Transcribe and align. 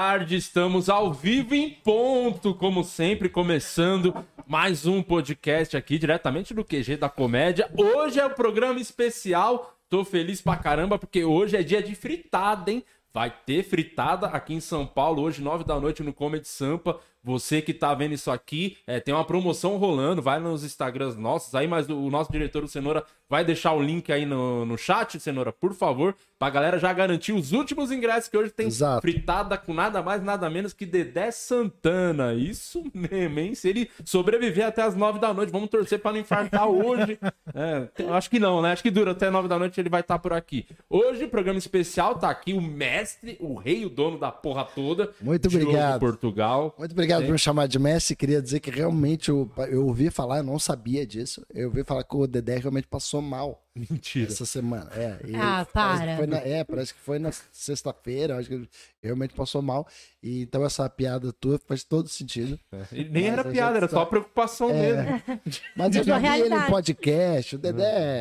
tarde, 0.00 0.36
estamos 0.36 0.88
ao 0.88 1.12
vivo 1.12 1.56
em 1.56 1.70
ponto, 1.70 2.54
como 2.54 2.84
sempre, 2.84 3.28
começando 3.28 4.14
mais 4.46 4.86
um 4.86 5.02
podcast 5.02 5.76
aqui 5.76 5.98
diretamente 5.98 6.54
do 6.54 6.64
QG 6.64 6.96
da 6.96 7.08
Comédia. 7.08 7.68
Hoje 7.76 8.20
é 8.20 8.24
o 8.24 8.30
programa 8.30 8.78
especial, 8.78 9.76
tô 9.90 10.04
feliz 10.04 10.40
pra 10.40 10.54
caramba 10.54 11.00
porque 11.00 11.24
hoje 11.24 11.56
é 11.56 11.64
dia 11.64 11.82
de 11.82 11.96
fritada, 11.96 12.70
hein? 12.70 12.84
Vai 13.12 13.34
ter 13.44 13.64
fritada 13.64 14.28
aqui 14.28 14.54
em 14.54 14.60
São 14.60 14.86
Paulo, 14.86 15.20
hoje, 15.20 15.42
nove 15.42 15.64
da 15.64 15.80
noite, 15.80 16.00
no 16.04 16.12
Comedy 16.12 16.46
Sampa. 16.46 17.00
Você 17.22 17.60
que 17.60 17.74
tá 17.74 17.92
vendo 17.94 18.14
isso 18.14 18.30
aqui, 18.30 18.76
é, 18.86 19.00
tem 19.00 19.12
uma 19.12 19.24
promoção 19.24 19.76
rolando, 19.76 20.22
vai 20.22 20.38
nos 20.38 20.64
Instagrams 20.64 21.16
nossos 21.16 21.54
aí, 21.54 21.66
mas 21.66 21.88
o 21.88 22.08
nosso 22.08 22.30
diretor, 22.30 22.62
o 22.64 22.68
Cenoura, 22.68 23.04
vai 23.28 23.44
deixar 23.44 23.72
o 23.72 23.82
link 23.82 24.10
aí 24.10 24.24
no, 24.24 24.64
no 24.64 24.78
chat, 24.78 25.18
Cenoura, 25.20 25.52
por 25.52 25.74
favor, 25.74 26.14
pra 26.38 26.48
galera 26.48 26.78
já 26.78 26.92
garantir 26.92 27.32
os 27.32 27.52
últimos 27.52 27.90
ingressos, 27.90 28.28
que 28.30 28.36
hoje 28.36 28.50
tem 28.50 28.68
Exato. 28.68 29.02
fritada 29.02 29.58
com 29.58 29.74
nada 29.74 30.00
mais, 30.00 30.22
nada 30.22 30.48
menos 30.48 30.72
que 30.72 30.86
Dedé 30.86 31.30
Santana. 31.30 32.32
Isso 32.34 32.84
mesmo, 32.94 33.40
hein? 33.40 33.54
Se 33.54 33.68
ele 33.68 33.90
sobreviver 34.04 34.66
até 34.66 34.82
as 34.82 34.94
nove 34.94 35.18
da 35.18 35.34
noite, 35.34 35.52
vamos 35.52 35.68
torcer 35.68 35.98
pra 35.98 36.12
não 36.12 36.20
infartar 36.20 36.66
hoje. 36.70 37.18
É, 37.54 37.88
eu 37.98 38.14
acho 38.14 38.30
que 38.30 38.38
não, 38.38 38.62
né? 38.62 38.72
Acho 38.72 38.82
que 38.82 38.90
dura 38.90 39.10
até 39.10 39.28
nove 39.28 39.48
da 39.48 39.58
noite, 39.58 39.78
ele 39.78 39.90
vai 39.90 40.00
estar 40.00 40.18
por 40.18 40.32
aqui. 40.32 40.66
Hoje, 40.88 41.26
programa 41.26 41.58
especial, 41.58 42.14
tá 42.14 42.30
aqui 42.30 42.54
o 42.54 42.62
mestre, 42.62 43.36
o 43.40 43.56
rei, 43.56 43.84
o 43.84 43.90
dono 43.90 44.18
da 44.18 44.30
porra 44.30 44.64
toda. 44.64 45.10
Muito 45.20 45.48
obrigado. 45.48 46.00
Portugal. 46.00 46.74
Muito 46.78 46.92
obrigado 46.92 47.07
Sim. 47.16 47.24
por 47.24 47.32
me 47.32 47.38
chamar 47.38 47.66
de 47.66 47.78
Messi. 47.78 48.14
Queria 48.14 48.42
dizer 48.42 48.60
que 48.60 48.70
realmente 48.70 49.30
eu, 49.30 49.50
eu 49.68 49.86
ouvi 49.86 50.10
falar, 50.10 50.38
eu 50.38 50.44
não 50.44 50.58
sabia 50.58 51.06
disso. 51.06 51.44
Eu 51.52 51.68
ouvi 51.68 51.82
falar 51.82 52.04
que 52.04 52.16
o 52.16 52.26
Dedé 52.26 52.58
realmente 52.58 52.86
passou 52.86 53.22
mal 53.22 53.64
Mentira. 53.90 54.26
essa 54.30 54.44
semana. 54.46 54.90
É, 54.94 55.18
e 55.26 55.36
Ah, 55.36 55.66
para. 55.72 56.26
na- 56.26 56.38
é, 56.38 56.64
parece 56.64 56.92
que 56.94 57.00
foi 57.00 57.18
na 57.18 57.30
sexta-feira. 57.52 58.36
Acho 58.36 58.48
que 58.48 58.54
ele 58.54 58.68
realmente 59.02 59.34
passou 59.34 59.62
mal. 59.62 59.86
E, 60.20 60.42
então 60.42 60.64
essa 60.64 60.88
piada 60.90 61.32
tua 61.32 61.60
faz 61.64 61.84
todo 61.84 62.08
sentido. 62.08 62.58
E 62.90 63.04
nem 63.04 63.24
Mas 63.30 63.32
era 63.32 63.44
piada, 63.44 63.76
era 63.76 63.88
só 63.88 63.98
sabe. 63.98 64.10
preocupação 64.10 64.70
É. 64.70 64.72
mesmo. 64.74 65.22
Mas 65.76 65.94
eu 65.94 66.02
já 66.02 66.18
vi 66.18 66.26
ele 66.26 66.34
em 66.34 66.36
realidade. 66.38 66.70
podcast. 66.70 67.54
O 67.54 67.58
Dedé. 67.58 67.78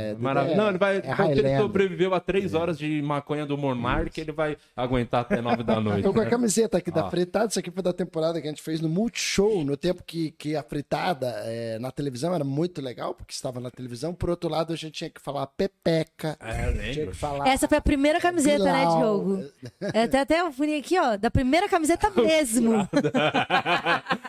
Dedé 0.10 0.16
Maravilha. 0.22 0.56
Não, 0.58 0.70
ele 0.70 0.78
vai. 0.78 0.98
é 0.98 1.02
porque 1.02 1.40
ele 1.40 1.58
sobreviveu 1.58 2.14
a 2.14 2.20
três 2.20 2.54
horas 2.54 2.78
de 2.78 3.02
maconha 3.02 3.46
do 3.46 3.58
Monark, 3.58 4.20
ele 4.22 4.32
vai 4.32 4.56
aguentar 4.76 5.22
até 5.22 5.42
nove 5.42 5.64
da 5.64 5.82
noite. 5.82 6.04
Tô 6.04 6.14
com 6.14 6.22
a 6.22 6.26
camiseta 6.28 6.78
aqui 6.78 6.92
da 6.92 7.06
Ó. 7.06 7.10
fritada. 7.12 7.48
Isso 7.48 7.58
aqui 7.60 7.72
foi 7.72 7.82
da 7.82 7.94
temporada 7.94 8.40
que 8.40 8.48
a 8.48 8.52
gente 8.52 8.62
fez 8.62 8.80
no 8.80 8.88
Multishow, 8.90 9.64
no 9.64 9.76
tempo 9.76 10.04
que, 10.04 10.32
que 10.32 10.56
a 10.56 10.62
fritada 10.62 11.28
é, 11.46 11.80
na 11.80 11.90
televisão 11.92 12.36
era 12.36 12.44
muito 12.44 12.80
legal, 12.82 13.16
porque 13.16 13.34
estava 13.34 13.60
na 13.60 13.72
televisão. 13.72 14.14
Por 14.14 14.30
outro 14.30 14.50
lado, 14.50 14.72
a 14.72 14.76
gente 14.76 14.92
tinha 14.94 15.10
que 15.10 15.20
falar 15.20 15.37
pepeca. 15.46 16.38
É, 16.40 16.92
Tinha 16.94 17.08
que 17.08 17.14
falar. 17.16 17.48
Essa 17.48 17.68
foi 17.68 17.78
a 17.78 17.82
primeira 17.82 18.20
camiseta, 18.20 18.64
né. 18.64 18.86
Diogo? 18.86 19.44
É, 19.94 20.08
tem 20.08 20.20
até 20.22 20.44
o 20.44 20.52
funinho 20.52 20.80
aqui, 20.80 20.98
ó, 21.00 21.18
da 21.18 21.30
primeira 21.30 21.68
camiseta 21.70 22.10
mesmo. 22.16 22.88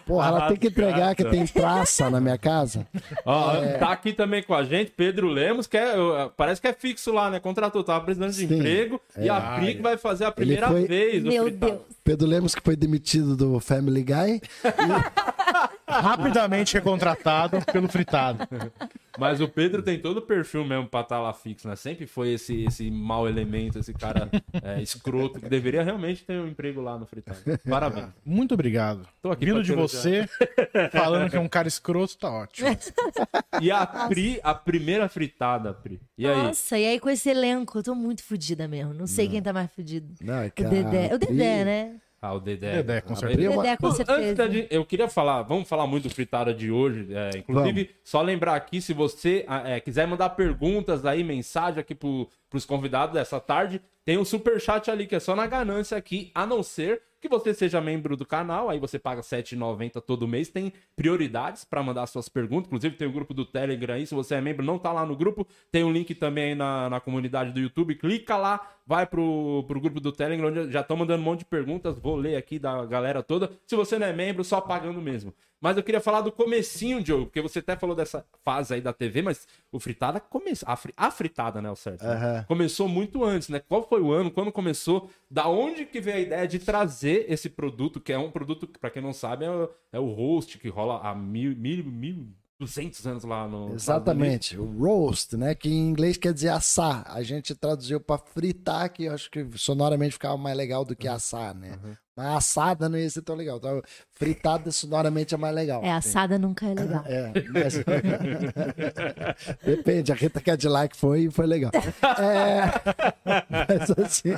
Porra, 0.04 0.28
ela 0.28 0.48
tem 0.48 0.56
que 0.56 0.66
entregar 0.66 1.14
que 1.14 1.24
tem 1.24 1.46
praça 1.46 2.10
na 2.10 2.20
minha 2.20 2.36
casa. 2.38 2.86
Ó, 3.24 3.54
É. 3.54 3.78
Tá 3.78 3.92
aqui 3.92 4.12
também 4.12 4.42
com 4.42 4.54
a 4.54 4.64
gente, 4.64 4.90
Pedro 4.90 5.28
Lemos, 5.28 5.66
que 5.66 5.76
é, 5.76 5.96
uh, 5.98 6.30
parece 6.36 6.60
que 6.60 6.66
é 6.68 6.72
fixo 6.72 7.12
lá, 7.12 7.30
né? 7.30 7.38
Contratou, 7.40 7.84
tava 7.84 8.04
precisando 8.04 8.30
de 8.32 8.46
Sim. 8.46 8.54
emprego. 8.56 9.00
E 9.16 9.28
a 9.28 9.40
Pri 9.58 9.76
que 9.76 9.82
vai 9.82 9.96
fazer 9.96 10.24
a 10.24 10.32
primeira 10.32 10.66
foi- 10.68 10.86
vez. 10.86 11.24
o 11.24 11.28
Meu. 11.28 11.50
Deus. 11.50 11.78
Pedro 12.02 12.26
Lemos, 12.26 12.54
que 12.54 12.60
foi 12.62 12.74
demitido 12.76 13.36
do 13.36 13.60
Family 13.60 14.02
Guy. 14.02 14.40
rapidamente 15.88 16.74
recontratado 16.74 17.64
pelo 17.72 17.88
fritado. 17.88 18.46
Mas 19.18 19.40
o 19.40 19.48
Pedro 19.48 19.82
tem 19.82 19.98
todo 19.98 20.18
o 20.18 20.22
perfil 20.22 20.64
mesmo 20.64 20.86
pra 20.86 21.00
estar 21.00 21.18
lá 21.18 21.32
fixo, 21.32 21.66
né? 21.66 21.74
Sempre 21.74 22.06
foi 22.06 22.34
esse, 22.34 22.64
esse 22.64 22.88
mau 22.90 23.28
elemento, 23.28 23.78
esse 23.78 23.92
cara 23.92 24.30
é, 24.62 24.80
escroto, 24.80 25.40
que 25.40 25.48
deveria 25.48 25.82
realmente 25.82 26.24
ter 26.24 26.38
um 26.38 26.46
emprego 26.46 26.80
lá 26.80 26.96
no 26.96 27.04
fritado. 27.04 27.38
Parabéns. 27.68 28.10
Muito 28.24 28.54
obrigado. 28.54 29.08
Tô 29.20 29.32
aqui 29.32 29.46
Vindo 29.46 29.62
de 29.62 29.74
você, 29.74 30.28
falando 30.92 31.28
que 31.28 31.36
é 31.36 31.40
um 31.40 31.48
cara 31.48 31.66
escroto, 31.66 32.16
tá 32.16 32.30
ótimo. 32.30 32.68
E 33.60 33.70
a 33.72 33.84
Pri, 33.86 34.38
a 34.42 34.54
primeira 34.54 35.08
fritada, 35.08 35.72
Pri. 35.72 36.00
E 36.16 36.26
aí? 36.26 36.36
Nossa, 36.36 36.78
e 36.78 36.86
aí 36.86 37.00
com 37.00 37.08
esse 37.10 37.28
elenco, 37.28 37.78
eu 37.78 37.82
tô 37.82 37.94
muito 37.94 38.22
fodida 38.22 38.68
mesmo. 38.68 38.94
Não 38.94 39.06
sei 39.06 39.28
quem 39.28 39.42
tá 39.42 39.52
mais 39.52 39.70
fudido. 39.72 40.14
Não, 40.20 40.34
é 40.34 40.46
O 40.46 40.68
Dedé. 40.70 41.14
O 41.14 41.18
Dedé, 41.18 41.64
né? 41.64 41.96
Ah, 42.20 42.34
o 42.34 42.40
Dedé. 42.40 42.72
Dedé, 42.82 43.00
com 43.00 43.12
Ah, 43.12 43.16
certeza. 43.16 43.48
Dedé, 43.56 43.76
com 43.76 43.86
Antes 43.86 43.96
certeza. 43.96 44.34
da 44.34 44.48
gente- 44.50 44.68
eu 44.74 44.84
queria 44.84 45.08
falar, 45.08 45.42
vamos 45.42 45.68
falar 45.68 45.86
muito 45.86 46.08
do 46.08 46.10
fritada 46.14 46.52
de 46.52 46.70
hoje. 46.70 47.06
é, 47.14 47.38
inclusive, 47.38 47.90
só 48.02 48.20
lembrar 48.22 48.56
aqui, 48.56 48.80
se 48.80 48.92
você 48.92 49.44
ah, 49.46 49.68
é, 49.68 49.78
quiser 49.80 50.06
mandar 50.08 50.30
perguntas 50.30 51.06
aí, 51.06 51.22
mensagem 51.22 51.80
aqui 51.80 51.94
pro, 51.94 52.28
pros 52.50 52.64
convidados 52.64 53.14
dessa 53.14 53.38
tarde, 53.38 53.80
tem 54.04 54.18
um 54.18 54.24
superchat 54.24 54.90
ali, 54.90 55.06
que 55.06 55.14
é 55.14 55.20
só 55.20 55.36
na 55.36 55.46
ganância 55.46 55.96
aqui, 55.96 56.30
a 56.34 56.44
não 56.44 56.62
ser 56.62 57.02
que 57.20 57.28
você 57.28 57.52
seja 57.52 57.80
membro 57.80 58.16
do 58.16 58.24
canal, 58.24 58.70
aí 58.70 58.78
você 58.78 58.98
paga 58.98 59.20
R$ 59.20 59.26
7,90 59.26 60.00
todo 60.00 60.28
mês, 60.28 60.48
tem 60.48 60.72
prioridades 60.94 61.64
para 61.64 61.82
mandar 61.82 62.06
suas 62.06 62.28
perguntas, 62.28 62.66
inclusive 62.66 62.96
tem 62.96 63.08
o 63.08 63.12
grupo 63.12 63.34
do 63.34 63.44
Telegram 63.44 63.94
aí, 63.94 64.06
se 64.06 64.14
você 64.14 64.36
é 64.36 64.40
membro, 64.40 64.64
não 64.64 64.78
tá 64.78 64.92
lá 64.92 65.04
no 65.04 65.16
grupo, 65.16 65.46
tem 65.70 65.84
um 65.84 65.92
link 65.92 66.14
também 66.14 66.54
na, 66.54 66.88
na 66.88 67.00
comunidade 67.00 67.52
do 67.52 67.60
YouTube, 67.60 67.94
clica 67.96 68.36
lá, 68.36 68.60
vai 68.86 69.06
pro, 69.06 69.64
pro 69.66 69.80
grupo 69.80 70.00
do 70.00 70.12
Telegram, 70.12 70.48
onde 70.48 70.72
já 70.72 70.80
estão 70.80 70.96
mandando 70.96 71.22
um 71.22 71.24
monte 71.24 71.40
de 71.40 71.44
perguntas, 71.44 71.98
vou 71.98 72.16
ler 72.16 72.36
aqui 72.36 72.58
da 72.58 72.84
galera 72.86 73.22
toda. 73.22 73.50
Se 73.66 73.76
você 73.76 73.98
não 73.98 74.06
é 74.06 74.12
membro, 74.12 74.42
só 74.44 74.60
pagando 74.60 75.00
mesmo. 75.00 75.34
Mas 75.60 75.76
eu 75.76 75.82
queria 75.82 76.00
falar 76.00 76.20
do 76.20 76.30
comecinho, 76.30 77.02
Diogo, 77.02 77.26
porque 77.26 77.40
você 77.42 77.58
até 77.58 77.76
falou 77.76 77.96
dessa 77.96 78.24
fase 78.44 78.74
aí 78.74 78.80
da 78.80 78.92
TV, 78.92 79.22
mas 79.22 79.46
o 79.72 79.80
Fritada 79.80 80.20
começou. 80.20 80.68
A, 80.68 80.76
fri- 80.76 80.94
a 80.96 81.10
Fritada, 81.10 81.60
né, 81.60 81.68
o 81.70 81.74
certo? 81.74 82.02
Aham. 82.04 82.44
Começou 82.46 82.88
muito 82.88 83.24
antes, 83.24 83.48
né? 83.48 83.58
Qual 83.58 83.82
foi 83.88 84.00
o 84.00 84.12
ano? 84.12 84.30
Quando 84.30 84.52
começou? 84.52 85.10
Da 85.30 85.48
onde 85.48 85.84
que 85.84 86.00
veio 86.00 86.16
a 86.16 86.20
ideia 86.20 86.46
de 86.46 86.60
trazer 86.60 87.26
esse 87.28 87.48
produto, 87.50 87.98
que 88.00 88.12
é 88.12 88.18
um 88.18 88.30
produto 88.30 88.66
que, 88.68 88.78
pra 88.78 88.88
quem 88.90 89.02
não 89.02 89.12
sabe, 89.12 89.44
é, 89.46 89.50
o- 89.50 89.68
é 89.92 89.98
o 89.98 90.12
host 90.12 90.58
que 90.58 90.68
rola 90.68 91.00
há 91.02 91.12
mil, 91.14 91.56
mil, 91.56 91.84
mil, 91.84 92.28
duzentos 92.60 93.04
anos 93.06 93.24
lá 93.24 93.46
no. 93.48 93.74
Exatamente, 93.74 94.58
o 94.58 94.64
roast, 94.78 95.36
né? 95.36 95.54
Que 95.54 95.68
em 95.68 95.88
inglês 95.88 96.16
quer 96.16 96.32
dizer 96.32 96.48
assar. 96.50 97.04
A 97.08 97.22
gente 97.22 97.54
traduziu 97.54 98.00
para 98.00 98.18
fritar, 98.18 98.92
que 98.92 99.04
eu 99.04 99.12
acho 99.14 99.30
que 99.30 99.46
sonoramente 99.56 100.12
ficava 100.12 100.36
mais 100.36 100.56
legal 100.56 100.84
do 100.84 100.94
que 100.96 101.06
assar, 101.08 101.54
né? 101.54 101.78
Mas 102.18 102.26
assada 102.36 102.88
não 102.88 102.98
ia 102.98 103.08
ser 103.08 103.22
tão 103.22 103.36
legal. 103.36 103.58
Então, 103.58 103.80
fritada 104.10 104.72
sonoramente 104.72 105.36
é 105.36 105.38
mais 105.38 105.54
legal. 105.54 105.84
É, 105.84 105.92
assada 105.92 106.36
nunca 106.36 106.66
é 106.66 106.74
legal. 106.74 107.04
É, 107.06 107.32
mas... 107.52 107.74
Depende, 109.64 110.10
a 110.10 110.16
Rita 110.16 110.40
Cadillac 110.40 110.96
foi 110.96 111.20
e 111.26 111.30
foi 111.30 111.46
legal. 111.46 111.70
É... 112.18 112.62
Mas 113.48 113.90
assim, 114.04 114.30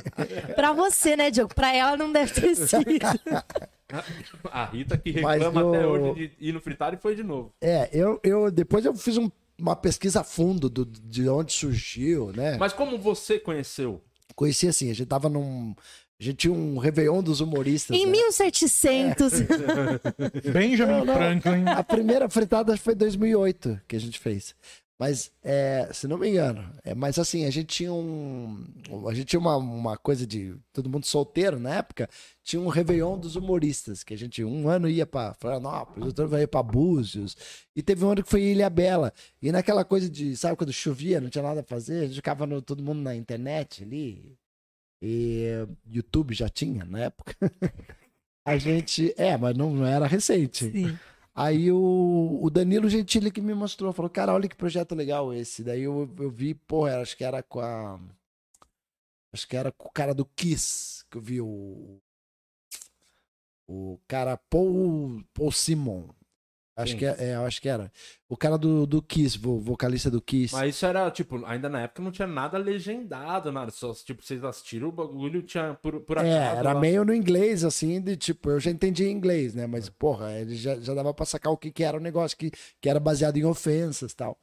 Pra 0.55 0.73
você, 0.73 1.15
né, 1.15 1.31
Diogo? 1.31 1.55
Pra 1.55 1.75
ela 1.75 1.97
não 1.97 2.11
deve 2.11 2.31
ter 2.39 2.55
sido. 2.55 2.83
A 4.51 4.65
Rita 4.65 4.95
que 4.97 5.09
reclama 5.11 5.61
no- 5.63 5.73
até 5.75 5.85
hoje 5.87 6.27
de 6.27 6.35
ir 6.39 6.53
no 6.53 6.61
fritar 6.61 6.93
e 6.93 6.97
foi 6.97 7.15
de 7.15 7.23
novo. 7.23 7.51
é, 7.59 7.89
eu, 7.91 8.19
eu 8.23 8.51
depois 8.51 8.85
eu 8.85 8.93
fiz 8.95 9.17
um- 9.17 9.29
uma 9.59 9.75
pesquisa 9.75 10.21
a 10.21 10.23
fundo 10.23 10.69
do, 10.69 10.85
de 10.85 11.27
onde 11.27 11.51
surgiu, 11.51 12.31
né? 12.31 12.57
Mas 12.57 12.73
como 12.73 12.97
você 12.99 13.39
conheceu? 13.39 14.01
Conheci 14.33 14.67
assim, 14.67 14.89
a 14.89 14.93
gente 14.93 15.07
tava 15.07 15.27
num. 15.27 15.75
A 16.21 16.23
gente 16.23 16.35
tinha 16.37 16.53
um 16.53 16.77
Réveillon 16.77 17.23
dos 17.23 17.41
humoristas. 17.41 17.97
Em 17.97 18.05
né? 18.05 18.11
1700. 18.11 19.33
Benjamin 20.53 20.91
Não, 20.91 21.05
não. 21.05 21.15
Franklin. 21.15 21.65
A 21.65 21.83
primeira 21.83 22.29
fritada 22.29 22.77
foi 22.77 22.93
em 22.93 22.97
2008 22.97 23.81
que 23.87 23.95
a 23.95 23.99
gente 23.99 24.19
fez. 24.19 24.53
Mas, 24.99 25.31
é, 25.43 25.89
se 25.91 26.07
não 26.07 26.15
me 26.19 26.29
engano, 26.29 26.63
é, 26.83 26.93
mas 26.93 27.17
assim, 27.17 27.45
a 27.45 27.49
gente 27.49 27.65
tinha 27.69 27.91
um. 27.91 28.63
A 29.09 29.15
gente 29.15 29.25
tinha 29.25 29.39
uma, 29.39 29.57
uma 29.57 29.97
coisa 29.97 30.27
de. 30.27 30.53
Todo 30.71 30.87
mundo 30.91 31.07
solteiro 31.07 31.59
na 31.59 31.73
época. 31.77 32.07
Tinha 32.43 32.61
um 32.61 32.67
Réveillon 32.67 33.17
dos 33.17 33.35
humoristas, 33.35 34.03
que 34.03 34.13
a 34.13 34.17
gente 34.17 34.43
um 34.43 34.69
ano 34.69 34.87
ia 34.87 35.07
pra 35.07 35.33
Florianópolis, 35.33 36.05
outro 36.05 36.25
ano 36.25 36.37
ia 36.37 36.47
pra 36.47 36.61
Búzios. 36.61 37.35
E 37.75 37.81
teve 37.81 38.05
um 38.05 38.11
ano 38.11 38.23
que 38.23 38.29
foi 38.29 38.41
em 38.43 38.51
Ilha 38.51 38.69
Bela. 38.69 39.11
E 39.41 39.51
naquela 39.51 39.83
coisa 39.83 40.07
de, 40.07 40.37
sabe, 40.37 40.55
quando 40.55 40.71
chovia, 40.71 41.19
não 41.19 41.31
tinha 41.31 41.43
nada 41.43 41.61
a 41.61 41.63
fazer, 41.63 42.01
a 42.01 42.05
gente 42.05 42.15
ficava 42.17 42.45
no- 42.45 42.61
todo 42.61 42.83
mundo 42.83 43.01
na 43.01 43.15
internet 43.15 43.83
ali. 43.83 44.37
E 45.01 45.67
YouTube 45.87 46.33
já 46.33 46.47
tinha 46.47 46.85
na 46.85 46.99
época. 46.99 47.35
A 48.45 48.57
gente. 48.57 49.13
É, 49.17 49.37
mas 49.37 49.55
não, 49.55 49.85
era 49.85 50.07
recente. 50.07 50.71
Sim. 50.71 50.97
Aí 51.33 51.71
o, 51.71 52.39
o 52.41 52.49
Danilo 52.49 52.89
Gentili 52.89 53.31
que 53.31 53.41
me 53.41 53.53
mostrou, 53.53 53.93
falou, 53.93 54.09
cara, 54.09 54.33
olha 54.33 54.49
que 54.49 54.55
projeto 54.55 54.93
legal 54.93 55.33
esse. 55.33 55.63
Daí 55.63 55.83
eu, 55.83 56.13
eu 56.19 56.29
vi, 56.29 56.53
porra, 56.53 57.01
acho 57.01 57.15
que 57.15 57.23
era 57.23 57.41
com 57.41 57.59
a. 57.59 57.99
Acho 59.33 59.47
que 59.47 59.55
era 59.55 59.71
com 59.71 59.87
o 59.87 59.91
cara 59.91 60.13
do 60.13 60.25
Kiss, 60.25 61.05
que 61.09 61.17
eu 61.17 61.21
vi 61.21 61.41
o. 61.41 61.99
O 63.67 63.97
cara 64.07 64.35
Paul, 64.35 65.23
Paul 65.33 65.51
Simon. 65.51 66.09
Acho 66.83 66.97
que, 66.97 67.05
é, 67.05 67.15
é, 67.19 67.35
eu 67.35 67.45
acho 67.45 67.61
que 67.61 67.69
era. 67.69 67.91
O 68.29 68.37
cara 68.37 68.57
do, 68.57 68.85
do 68.85 69.01
Kiss, 69.01 69.37
vo- 69.37 69.59
vocalista 69.59 70.09
do 70.09 70.21
Kiss. 70.21 70.53
Mas 70.55 70.75
isso 70.75 70.85
era, 70.85 71.09
tipo, 71.11 71.43
ainda 71.45 71.67
na 71.67 71.81
época 71.81 72.01
não 72.01 72.11
tinha 72.11 72.27
nada 72.27 72.57
legendado, 72.57 73.51
nada. 73.51 73.71
Só, 73.71 73.93
tipo, 73.93 74.23
vocês 74.23 74.43
assistiram 74.43 74.87
o 74.87 74.91
bagulho, 74.91 75.41
tinha 75.41 75.73
por, 75.81 75.99
por 76.01 76.17
acaso. 76.17 76.33
É, 76.33 76.57
era 76.59 76.73
lá. 76.73 76.79
meio 76.79 77.03
no 77.03 77.13
inglês, 77.13 77.63
assim, 77.63 77.99
de 78.01 78.15
tipo, 78.15 78.49
eu 78.49 78.59
já 78.59 78.71
entendi 78.71 79.07
inglês, 79.09 79.53
né? 79.53 79.67
Mas, 79.67 79.89
porra, 79.89 80.31
ele 80.33 80.55
já, 80.55 80.79
já 80.79 80.93
dava 80.93 81.13
pra 81.13 81.25
sacar 81.25 81.51
o 81.51 81.57
que, 81.57 81.71
que 81.71 81.83
era 81.83 81.97
o 81.97 82.01
negócio, 82.01 82.37
que, 82.37 82.51
que 82.79 82.89
era 82.89 82.99
baseado 82.99 83.37
em 83.37 83.45
ofensas 83.45 84.11
e 84.11 84.15
tal. 84.15 84.37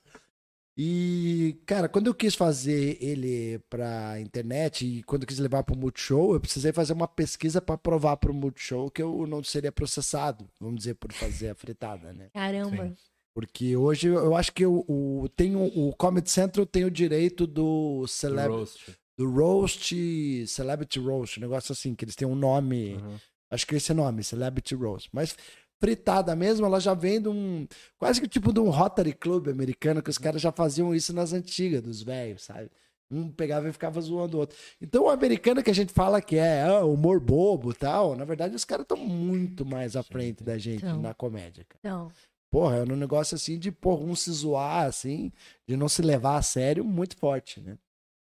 E, 0.80 1.60
cara, 1.66 1.88
quando 1.88 2.06
eu 2.06 2.14
quis 2.14 2.36
fazer 2.36 2.96
ele 3.02 3.58
pra 3.68 4.20
internet 4.20 4.86
e 4.86 5.02
quando 5.02 5.22
eu 5.22 5.26
quis 5.26 5.40
levar 5.40 5.64
pro 5.64 5.76
Multishow, 5.76 6.32
eu 6.34 6.40
precisei 6.40 6.72
fazer 6.72 6.92
uma 6.92 7.08
pesquisa 7.08 7.60
pra 7.60 7.76
provar 7.76 8.16
pro 8.16 8.32
Multishow 8.32 8.88
que 8.88 9.02
eu 9.02 9.26
não 9.26 9.42
seria 9.42 9.72
processado, 9.72 10.48
vamos 10.60 10.78
dizer, 10.78 10.94
por 10.94 11.12
fazer 11.12 11.48
a 11.50 11.54
fritada, 11.56 12.12
né? 12.12 12.28
Caramba. 12.32 12.94
Porque 13.34 13.76
hoje 13.76 14.06
eu 14.06 14.36
acho 14.36 14.52
que 14.52 14.64
o, 14.64 14.84
o, 14.88 15.28
tem 15.34 15.56
o, 15.56 15.64
o 15.88 15.96
Comedy 15.96 16.30
Central 16.30 16.64
tem 16.64 16.84
o 16.84 16.90
direito 16.90 17.44
do 17.44 18.06
celeb, 18.06 18.48
Roast. 18.48 18.96
do 19.16 19.28
roast, 19.30 20.46
celebrity 20.46 21.00
roast, 21.00 21.38
um 21.38 21.42
negócio 21.42 21.72
assim, 21.72 21.92
que 21.92 22.04
eles 22.04 22.14
têm 22.14 22.26
um 22.28 22.36
nome, 22.36 22.94
Uhum. 22.94 23.16
acho 23.50 23.66
que 23.66 23.74
esse 23.74 23.90
é 23.90 23.94
o 23.94 23.96
nome, 23.96 24.22
celebrity 24.22 24.76
roast. 24.76 25.08
Mas 25.12 25.36
fritada 25.80 26.34
mesmo, 26.34 26.66
ela 26.66 26.80
já 26.80 26.94
vem 26.94 27.20
de 27.20 27.28
um, 27.28 27.66
quase 27.98 28.20
que 28.20 28.28
tipo 28.28 28.52
de 28.52 28.60
um 28.60 28.70
Rotary 28.70 29.12
Club 29.12 29.48
americano, 29.48 30.02
que 30.02 30.10
os 30.10 30.18
caras 30.18 30.40
já 30.42 30.52
faziam 30.52 30.94
isso 30.94 31.12
nas 31.12 31.32
antigas, 31.32 31.82
dos 31.82 32.02
velhos, 32.02 32.42
sabe? 32.42 32.70
Um 33.10 33.30
pegava 33.30 33.68
e 33.68 33.72
ficava 33.72 34.00
zoando 34.00 34.36
o 34.36 34.40
outro. 34.40 34.56
Então 34.80 35.04
o 35.04 35.08
americano 35.08 35.62
que 35.62 35.70
a 35.70 35.74
gente 35.74 35.92
fala 35.92 36.20
que 36.20 36.36
é 36.36 36.64
ah, 36.64 36.84
humor 36.84 37.20
bobo 37.20 37.70
e 37.70 37.74
tal, 37.74 38.14
na 38.14 38.24
verdade 38.24 38.54
os 38.54 38.64
caras 38.64 38.82
estão 38.84 38.98
muito 38.98 39.64
mais 39.64 39.96
à 39.96 40.02
frente 40.02 40.44
da 40.44 40.58
gente 40.58 40.84
Então. 40.84 41.00
na 41.00 41.14
comédia, 41.14 41.64
cara. 41.64 41.80
Então, 41.80 42.12
Porra, 42.50 42.76
era 42.76 42.92
um 42.92 42.96
negócio 42.96 43.34
assim 43.34 43.58
de, 43.58 43.70
porra, 43.70 44.04
um 44.04 44.16
se 44.16 44.32
zoar, 44.32 44.86
assim, 44.86 45.30
de 45.66 45.76
não 45.76 45.88
se 45.88 46.00
levar 46.00 46.38
a 46.38 46.42
sério, 46.42 46.82
muito 46.82 47.14
forte, 47.16 47.60
né? 47.60 47.76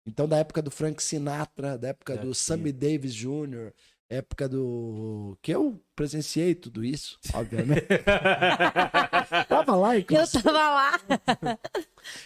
Então, 0.06 0.26
da 0.28 0.38
época 0.38 0.62
do 0.62 0.70
Frank 0.70 1.02
Sinatra, 1.02 1.76
da 1.76 1.88
época 1.88 2.16
do. 2.16 2.32
Sammy 2.34 2.72
Davis 2.72 3.14
Jr., 3.14 3.72
época 4.08 4.48
do. 4.48 5.36
que 5.42 5.50
eu 5.52 5.80
presenciei 5.94 6.54
tudo 6.54 6.84
isso, 6.84 7.18
obviamente. 7.34 7.86
Tava 9.48 9.74
lá, 9.76 9.94
eu 9.96 10.00
inclusive. 10.00 10.42
tava 10.42 10.58
lá. 10.58 11.00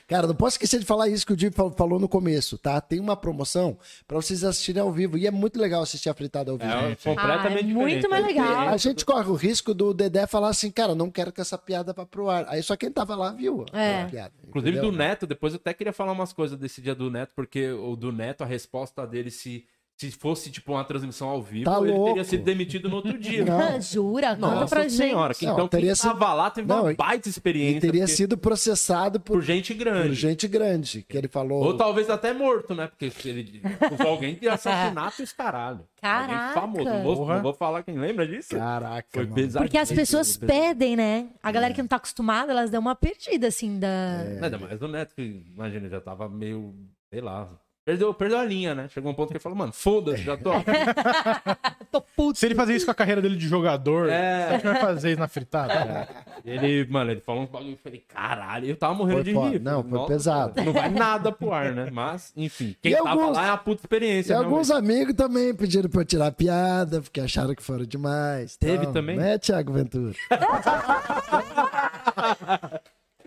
Cara, 0.07 0.27
não 0.27 0.35
posso 0.35 0.55
esquecer 0.57 0.79
de 0.81 0.85
falar 0.85 1.09
isso 1.09 1.25
que 1.27 1.33
o 1.33 1.37
Di 1.37 1.51
fal- 1.51 1.71
falou 1.71 1.99
no 1.99 2.09
começo, 2.09 2.59
tá? 2.59 2.81
Tem 2.81 3.01
uma 3.01 3.17
promoção 3.17 3.79
pra 4.07 4.17
vocês 4.17 4.45
assistirem 4.45 4.83
ao 4.83 4.93
vivo. 4.93 5.17
E 5.17 5.27
é 5.27 5.31
muito 5.31 5.59
legal 5.59 5.83
assistir 5.83 6.11
a 6.11 6.15
fritada 6.15 6.51
ao 6.51 6.59
vivo. 6.59 6.71
É 6.71 6.97
completamente 6.97 7.67
Ah, 7.67 7.71
é 7.71 7.75
muito 7.75 8.11
mais 8.11 8.27
legal. 8.27 8.69
A 8.69 8.77
gente 8.77 9.05
corre 9.07 9.31
o 9.31 9.35
risco 9.35 9.73
do 9.73 9.95
Dedé 9.95 10.27
falar 10.27 10.49
assim, 10.49 10.71
cara, 10.71 10.95
não 10.95 11.11
quero 11.11 11.33
que 11.33 11.41
essa 11.41 11.57
piada 11.57 11.93
vá 11.93 12.05
pro 12.05 12.29
ar. 12.29 12.45
Aí 12.49 12.63
só 12.63 12.77
quem 12.77 12.91
tava 12.91 13.15
lá 13.17 13.33
viu 13.33 13.65
a 13.73 13.81
É. 13.81 14.03
a 14.03 14.07
piada. 14.07 14.35
Inclusive 14.47 14.73
entendeu? 14.77 14.91
do 14.91 14.97
Neto, 14.99 15.27
depois 15.27 15.55
eu 15.55 15.59
até 15.59 15.73
queria 15.73 15.93
falar 15.93 16.13
umas 16.13 16.33
coisas 16.33 16.59
desse 16.59 16.83
dia 16.83 16.95
do 16.95 17.11
Neto, 17.11 17.33
porque 17.35 17.71
o 17.71 17.97
do 17.97 18.13
Neto, 18.13 18.43
a 18.43 18.47
resposta 18.47 19.07
dele, 19.07 19.31
se, 19.31 19.65
se 20.01 20.11
fosse 20.13 20.51
tipo 20.51 20.73
uma 20.73 20.83
transmissão 20.83 21.29
ao 21.29 21.43
vivo, 21.43 21.65
Tá 21.67 21.79
ele 21.79 21.91
louco. 21.93 22.07
teria 22.09 22.25
sido 22.25 22.43
demitido 22.43 22.89
no 22.89 22.97
outro 22.97 23.19
dia. 23.19 23.45
Não. 23.45 23.81
Jura? 23.83 24.35
Conta 24.35 24.55
Nossa 24.55 24.67
pra 24.75 24.83
gente. 24.85 24.93
senhora, 24.95 25.35
que 25.35 25.45
Não, 25.45 25.53
então 25.53 25.69
teria 25.69 25.89
quem 25.89 25.95
sido- 25.97 26.13
tava 26.19 26.33
lá 26.35 26.51
teve 26.51 26.67
Não, 26.67 26.85
uma 26.85 26.95
baita 26.95 27.29
experiência. 27.29 27.77
E 27.77 27.81
teria 27.81 28.01
porque- 28.03 28.15
sido 28.17 28.39
processado 28.39 29.21
por, 29.21 29.35
por 29.35 29.43
gente 29.43 29.75
grande. 29.75 30.09
por 30.09 30.15
gente 30.15 30.49
grande, 30.49 31.05
que 31.07 31.17
ele 31.19 31.29
falou. 31.29 31.63
Ou 31.65 31.77
talvez 31.77 32.09
até 32.09 32.33
morto, 32.33 32.75
né? 32.75 32.87
Porque 32.87 33.11
se 33.11 33.29
ele 33.29 33.63
alguém 34.07 34.37
de 34.37 34.49
assassinato 34.49 35.21
e 35.21 35.25
os 35.25 35.33
caralho. 35.33 35.81
Caraca. 36.01 36.33
Alguém 36.33 36.55
famoso. 36.55 36.85
Não 36.85 37.03
vou, 37.03 37.27
não 37.29 37.43
vou 37.43 37.53
falar 37.55 37.83
quem 37.83 37.99
lembra 37.99 38.27
disso. 38.27 38.57
Caraca, 38.57 39.07
Foi 39.13 39.27
pesado. 39.27 39.65
Porque 39.65 39.77
as 39.77 39.93
pessoas 39.93 40.37
pedem, 40.37 40.97
né? 40.97 41.29
A 41.43 41.53
galera 41.53 41.75
que 41.75 41.83
não 41.83 41.89
tá 41.89 41.97
acostumada, 41.97 42.53
elas 42.53 42.71
dão 42.71 42.81
uma 42.81 42.95
perdida, 42.95 43.49
assim, 43.49 43.79
da. 43.79 44.21
Ainda 44.43 44.59
mais 44.59 44.81
o 44.81 44.89
Neto, 44.89 45.15
que 45.15 45.45
imagina, 45.55 45.89
já 45.89 46.01
tava 46.01 46.29
meio, 46.29 46.75
sei 47.13 47.21
lá. 47.21 47.49
Perdeu, 47.91 48.15
perdeu 48.15 48.39
a 48.39 48.45
linha, 48.45 48.73
né? 48.73 48.89
Chegou 48.89 49.11
um 49.11 49.15
ponto 49.15 49.29
que 49.29 49.33
ele 49.33 49.43
falou, 49.43 49.59
mano, 49.59 49.73
foda-se, 49.73 50.23
já 50.23 50.37
tô. 50.37 50.51
Tô 51.91 52.01
puto. 52.01 52.39
Se 52.39 52.47
ele 52.47 52.55
fazer 52.55 52.77
isso 52.77 52.85
com 52.85 52.93
a 52.93 52.95
carreira 52.95 53.21
dele 53.21 53.35
de 53.35 53.49
jogador, 53.49 54.09
É. 54.09 54.47
você 54.47 54.55
acha 54.55 54.61
que 54.61 54.67
vai 54.69 54.81
fazer 54.81 55.11
isso 55.11 55.19
na 55.19 55.27
fritada? 55.27 56.09
Ele, 56.47 56.87
mano, 56.89 57.11
ele 57.11 57.21
falou 57.21 57.43
uns 57.43 57.51
bagulho. 57.51 57.73
Eu 57.73 57.79
falei, 57.83 58.03
caralho, 58.09 58.67
eu 58.67 58.77
tava 58.77 58.95
morrendo 58.95 59.17
Foi 59.17 59.25
de 59.25 59.31
rir. 59.33 59.61
Não, 59.61 59.83
Falei, 59.83 59.91
foi 59.91 59.99
"Nossa, 59.99 60.07
pesado." 60.13 60.55
cara, 60.55 60.65
Não 60.65 60.73
vai 60.73 60.89
nada 60.89 61.31
pro 61.33 61.53
ar, 61.53 61.73
né? 61.73 61.89
Mas, 61.93 62.33
enfim. 62.37 62.75
Quem 62.81 62.93
E 62.93 62.97
tava 62.97 63.11
alguns- 63.11 63.37
lá 63.37 63.47
é 63.47 63.51
uma 63.51 63.57
puta 63.59 63.83
E 63.83 63.85
experiência. 63.85 64.39
né, 64.39 64.43
alguns 64.45 64.71
amigos 64.71 65.15
também 65.15 65.53
pediram 65.55 65.91
pra 65.91 66.01
eu 66.01 66.05
tirar 66.07 66.31
piada, 66.33 67.03
porque 67.03 67.21
acharam 67.21 67.55
que 67.55 67.63
foram 67.63 67.85
demais. 67.85 68.57
Teve 68.57 68.85
tal. 68.85 68.93
também? 68.95 69.17
Né, 69.19 69.37
Thiago 69.37 69.73
Ventura? 69.73 70.15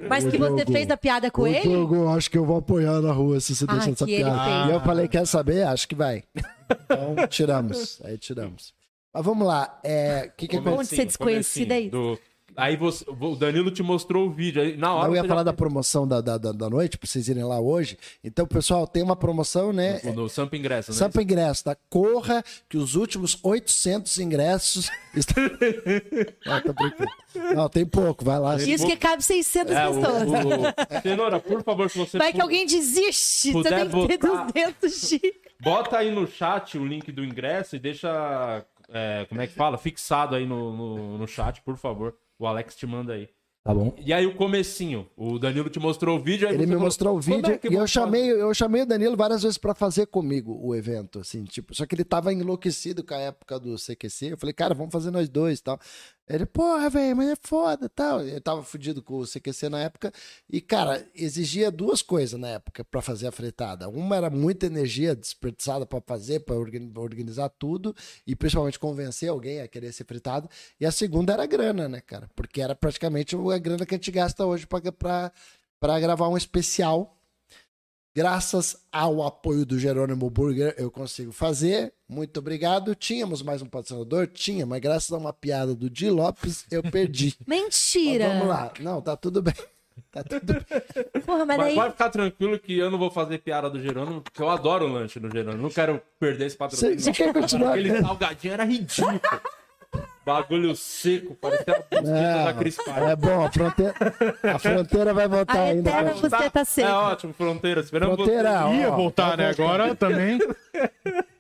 Mas 0.10 0.24
que 0.26 0.38
você 0.38 0.56
Diogo, 0.56 0.72
fez 0.72 0.90
a 0.92 0.98
piada 0.98 1.32
com 1.32 1.42
Ô, 1.44 1.48
ele? 1.48 1.62
Diogo, 1.62 2.08
acho 2.10 2.30
que 2.30 2.38
eu 2.38 2.46
vou 2.46 2.58
apoiar 2.58 3.02
na 3.02 3.12
rua 3.12 3.40
se 3.40 3.56
você 3.56 3.66
Ah, 3.68 3.74
deixar 3.74 3.92
essa 3.92 4.06
que 4.06 4.16
piada. 4.18 4.44
fez. 4.44 4.70
E 4.70 4.72
eu 4.72 4.82
falei, 4.82 5.08
quer 5.08 5.26
saber? 5.28 5.64
Acho 5.64 5.88
que 5.88 5.96
vai. 5.96 6.24
Então, 6.70 7.28
tiramos. 7.30 8.00
Aí 8.04 8.18
tiramos. 8.18 8.74
Mas 9.14 9.26
vamos 9.26 9.48
lá. 9.48 9.80
É, 9.84 10.30
O 10.34 10.38
que 10.38 10.48
que 10.48 10.58
Onde 10.58 10.70
você 10.88 11.06
desconhecido 11.06 11.68
comecinho 11.70 11.74
aí? 11.74 11.90
do- 11.90 12.20
Aí 12.56 12.76
você, 12.78 13.04
o 13.08 13.36
Danilo 13.36 13.72
te 13.72 13.82
mostrou 13.82 14.28
o 14.28 14.32
vídeo. 14.32 14.62
Aí, 14.62 14.78
na 14.78 14.94
hora 14.94 15.10
Eu 15.10 15.16
ia 15.16 15.22
você 15.22 15.28
falar 15.28 15.40
já- 15.42 15.44
da 15.46 15.54
promoção 15.54 16.08
da, 16.08 16.22
da, 16.22 16.38
da, 16.38 16.70
noite, 16.70 16.98
pra 16.98 17.08
vocês 17.08 17.28
irem 17.28 17.44
lá 17.44 17.60
hoje. 17.60 17.98
Então, 18.24 18.46
pessoal, 18.46 18.86
tem 18.88 19.02
uma 19.02 19.16
promoção, 19.16 19.74
né? 19.74 20.00
No, 20.04 20.14
no 20.14 20.30
Sampa 20.30 20.56
Ingresso, 20.56 20.92
né? 20.92 20.98
Sampa 20.98 21.22
ingresso, 21.22 21.64
tá? 21.64 21.76
Corra, 21.90 22.44
que 22.70 22.78
os 22.78 22.96
últimos 22.96 23.38
800 23.44 24.20
ingressos 24.20 24.90
estão... 25.16 25.44
Não, 26.46 26.62
tô 26.62 26.74
brincando. 26.74 27.12
Não, 27.56 27.70
tem 27.70 27.86
pouco, 27.86 28.24
vai 28.24 28.40
lá. 28.40 28.56
Isso 28.58 28.86
que 28.86 28.96
cabe 28.98 29.24
600 29.24 29.74
É, 29.74 29.88
o, 29.88 29.94
pessoas. 29.96 30.24
o... 30.24 31.02
Cenoura, 31.02 31.40
por 31.40 31.64
favor, 31.64 31.90
se 31.90 31.98
você 31.98 32.18
Vai 32.18 32.32
que 32.34 32.42
alguém 32.42 32.66
desiste. 32.66 33.52
Você 33.52 33.70
tem 33.70 33.90
que 33.90 34.08
ter 34.08 34.18
botar- 34.18 34.46
200 34.52 35.10
de... 35.10 35.20
Bota 35.62 35.98
aí 35.98 36.12
no 36.14 36.28
chat 36.28 36.78
o 36.78 36.86
link 36.86 37.12
do 37.12 37.24
ingresso 37.24 37.76
e 37.76 37.80
deixa. 37.80 38.66
é, 38.90 39.26
como 39.30 39.42
é 39.42 39.48
que 39.48 39.54
fala? 39.54 39.78
Fixado 39.78 40.36
aí 40.36 40.46
no, 40.46 40.76
no, 40.76 41.18
no 41.18 41.28
chat, 41.28 41.62
por 41.62 41.78
favor. 41.78 42.14
O 42.40 42.48
Alex 42.48 42.76
te 42.76 42.86
manda 42.86 43.14
aí. 43.14 43.30
Tá 43.64 43.74
bom. 43.74 43.96
E 43.98 44.12
aí 44.12 44.26
o 44.26 44.36
comecinho. 44.36 45.10
O 45.16 45.40
Danilo 45.40 45.70
te 45.70 45.80
mostrou 45.80 46.18
o 46.18 46.22
vídeo. 46.22 46.50
Aí 46.50 46.54
Ele 46.54 46.64
me 46.66 46.74
falou, 46.74 46.84
mostrou 46.84 47.18
o 47.18 47.22
"Como 47.24 47.36
vídeo 47.38 47.54
é 47.54 47.60
e 47.72 47.76
eu 47.76 47.88
chamei, 47.88 48.30
eu 48.30 48.54
chamei 48.54 48.82
o 48.82 48.86
Danilo 48.86 49.16
várias 49.16 49.42
vezes 49.42 49.58
pra 49.58 49.74
fazer 49.74 50.08
comigo 50.08 50.60
o 50.62 50.76
evento, 50.76 51.20
assim, 51.20 51.46
tipo, 51.46 51.74
só 51.74 51.86
que 51.86 51.96
ele 51.96 52.04
tava 52.04 52.34
enlouquecido 52.34 53.06
com 53.06 53.14
a 53.14 53.20
época 53.20 53.58
do 53.58 53.78
CQC. 53.78 54.34
Eu 54.34 54.38
falei, 54.38 54.52
cara, 54.54 54.74
vamos 54.74 54.92
fazer 54.92 55.12
nós 55.12 55.30
dois 55.30 55.60
e 55.60 55.64
tal. 55.64 55.80
Ele, 56.28 56.46
porra, 56.46 56.90
velho, 56.90 57.18
mas 57.18 57.30
é 57.30 57.36
foda 57.42 57.90
tal. 57.90 58.22
Eu 58.22 58.40
tava 58.40 58.64
fudido 58.64 59.04
com 59.04 59.18
o 59.18 59.26
CQC 59.28 59.68
na 59.68 59.82
época 59.82 60.12
e, 60.50 60.62
cara, 60.62 61.06
exigia 61.14 61.70
duas 61.70 62.02
coisas 62.02 62.40
na 62.40 62.48
época 62.48 62.84
pra 62.86 63.02
fazer 63.02 63.28
a 63.28 63.32
fretada. 63.32 63.90
Uma 63.90 64.16
era 64.16 64.30
muita 64.30 64.66
energia 64.66 65.14
desperdiçada 65.16 65.86
pra 65.86 66.00
fazer, 66.00 66.42
organi- 66.50 66.94
organizar 66.98 67.50
tudo 67.50 67.94
e 68.26 68.36
principalmente 68.38 68.80
convencer 68.80 69.30
alguém 69.30 69.60
a 69.60 69.68
querer 69.68 69.92
ser 69.92 70.06
fritado. 70.06 70.50
E 70.80 70.86
a 70.86 70.92
segunda 70.92 71.34
era 71.34 71.44
a 71.44 71.48
grana, 71.48 71.90
né, 71.90 72.00
cara? 72.00 72.30
Porque 72.36 72.62
era 72.62 72.74
praticamente 72.74 73.36
a 73.36 73.58
grana 73.58 73.86
que 73.86 73.94
a 73.94 73.98
gente 73.98 74.12
gasta 74.12 74.46
hoje 74.46 74.66
pra 74.66 76.00
gravar 76.00 76.30
um 76.30 76.38
especial 76.38 77.18
Graças 78.16 78.78
ao 78.92 79.24
apoio 79.24 79.66
do 79.66 79.80
Jerônimo 79.80 80.30
Burger, 80.30 80.76
eu 80.78 80.92
consigo 80.92 81.32
fazer. 81.32 81.92
Muito 82.08 82.38
obrigado. 82.40 82.94
Tínhamos 82.94 83.42
mais 83.42 83.64
um 83.64 83.66
patrocinador? 83.66 84.28
Tinha, 84.28 84.68
mas 84.68 84.80
graças 84.80 85.12
a 85.12 85.18
uma 85.18 85.34
piada 85.34 85.74
do 85.74 85.90
Di 85.90 86.12
Lopes, 86.12 86.64
eu 86.70 86.84
perdi. 86.84 87.36
Mentira. 87.48 88.28
Mas 88.28 88.38
vamos 88.38 88.48
lá. 88.50 88.74
Não, 88.80 89.02
tá 89.02 89.18
tudo 89.18 89.42
bem. 89.42 89.56
Tá 90.12 90.24
tudo 90.24 90.54
bem. 90.54 91.22
Porra, 91.22 91.46
mas 91.46 91.58
Mas 91.58 91.68
daí... 91.68 91.76
vai 91.76 91.92
ficar 91.92 92.10
tranquilo 92.10 92.58
que 92.60 92.78
eu 92.78 92.90
não 92.90 92.98
vou 92.98 93.12
fazer 93.12 93.38
piada 93.40 93.70
do 93.70 93.80
Jerônimo, 93.80 94.22
porque 94.22 94.42
eu 94.42 94.50
adoro 94.50 94.86
o 94.86 94.92
lanche 94.92 95.20
do 95.20 95.30
Jerônimo. 95.32 95.62
Não 95.62 95.70
quero 95.70 96.02
perder 96.20 96.48
esse 96.48 96.58
patrocínio. 96.58 97.00
você 97.00 97.12
quer 97.12 97.32
continuar? 97.32 97.74
Aquele 97.74 98.02
salgadinho 98.02 98.54
era 98.54 98.64
ridículo. 98.64 99.22
Bagulho 100.26 100.74
seco, 100.76 101.36
parecia 101.36 101.74
a 101.74 101.80
busqueta 102.02 102.44
da 102.46 102.54
Cris. 102.54 102.78
É 102.80 103.16
bom, 103.16 103.46
a 103.46 103.52
fronteira, 103.52 103.94
a 104.56 104.60
fronteira 104.60 105.14
vai 105.14 105.28
voltar 105.28 105.58
A 105.58 105.64
ainda. 105.64 105.90
eterna 105.90 106.14
você 106.14 106.50
tá 106.50 106.64
seca. 106.66 106.88
É 106.88 106.94
ótimo, 106.94 107.34
fronteira. 107.34 107.82
Esperamos 107.82 108.16
Fronteira, 108.16 108.66
ó, 108.66 108.74
Ia 108.74 108.90
voltar, 108.92 109.32
tá 109.32 109.38
né? 109.38 109.50
Agora 109.50 109.94
também. 109.96 110.40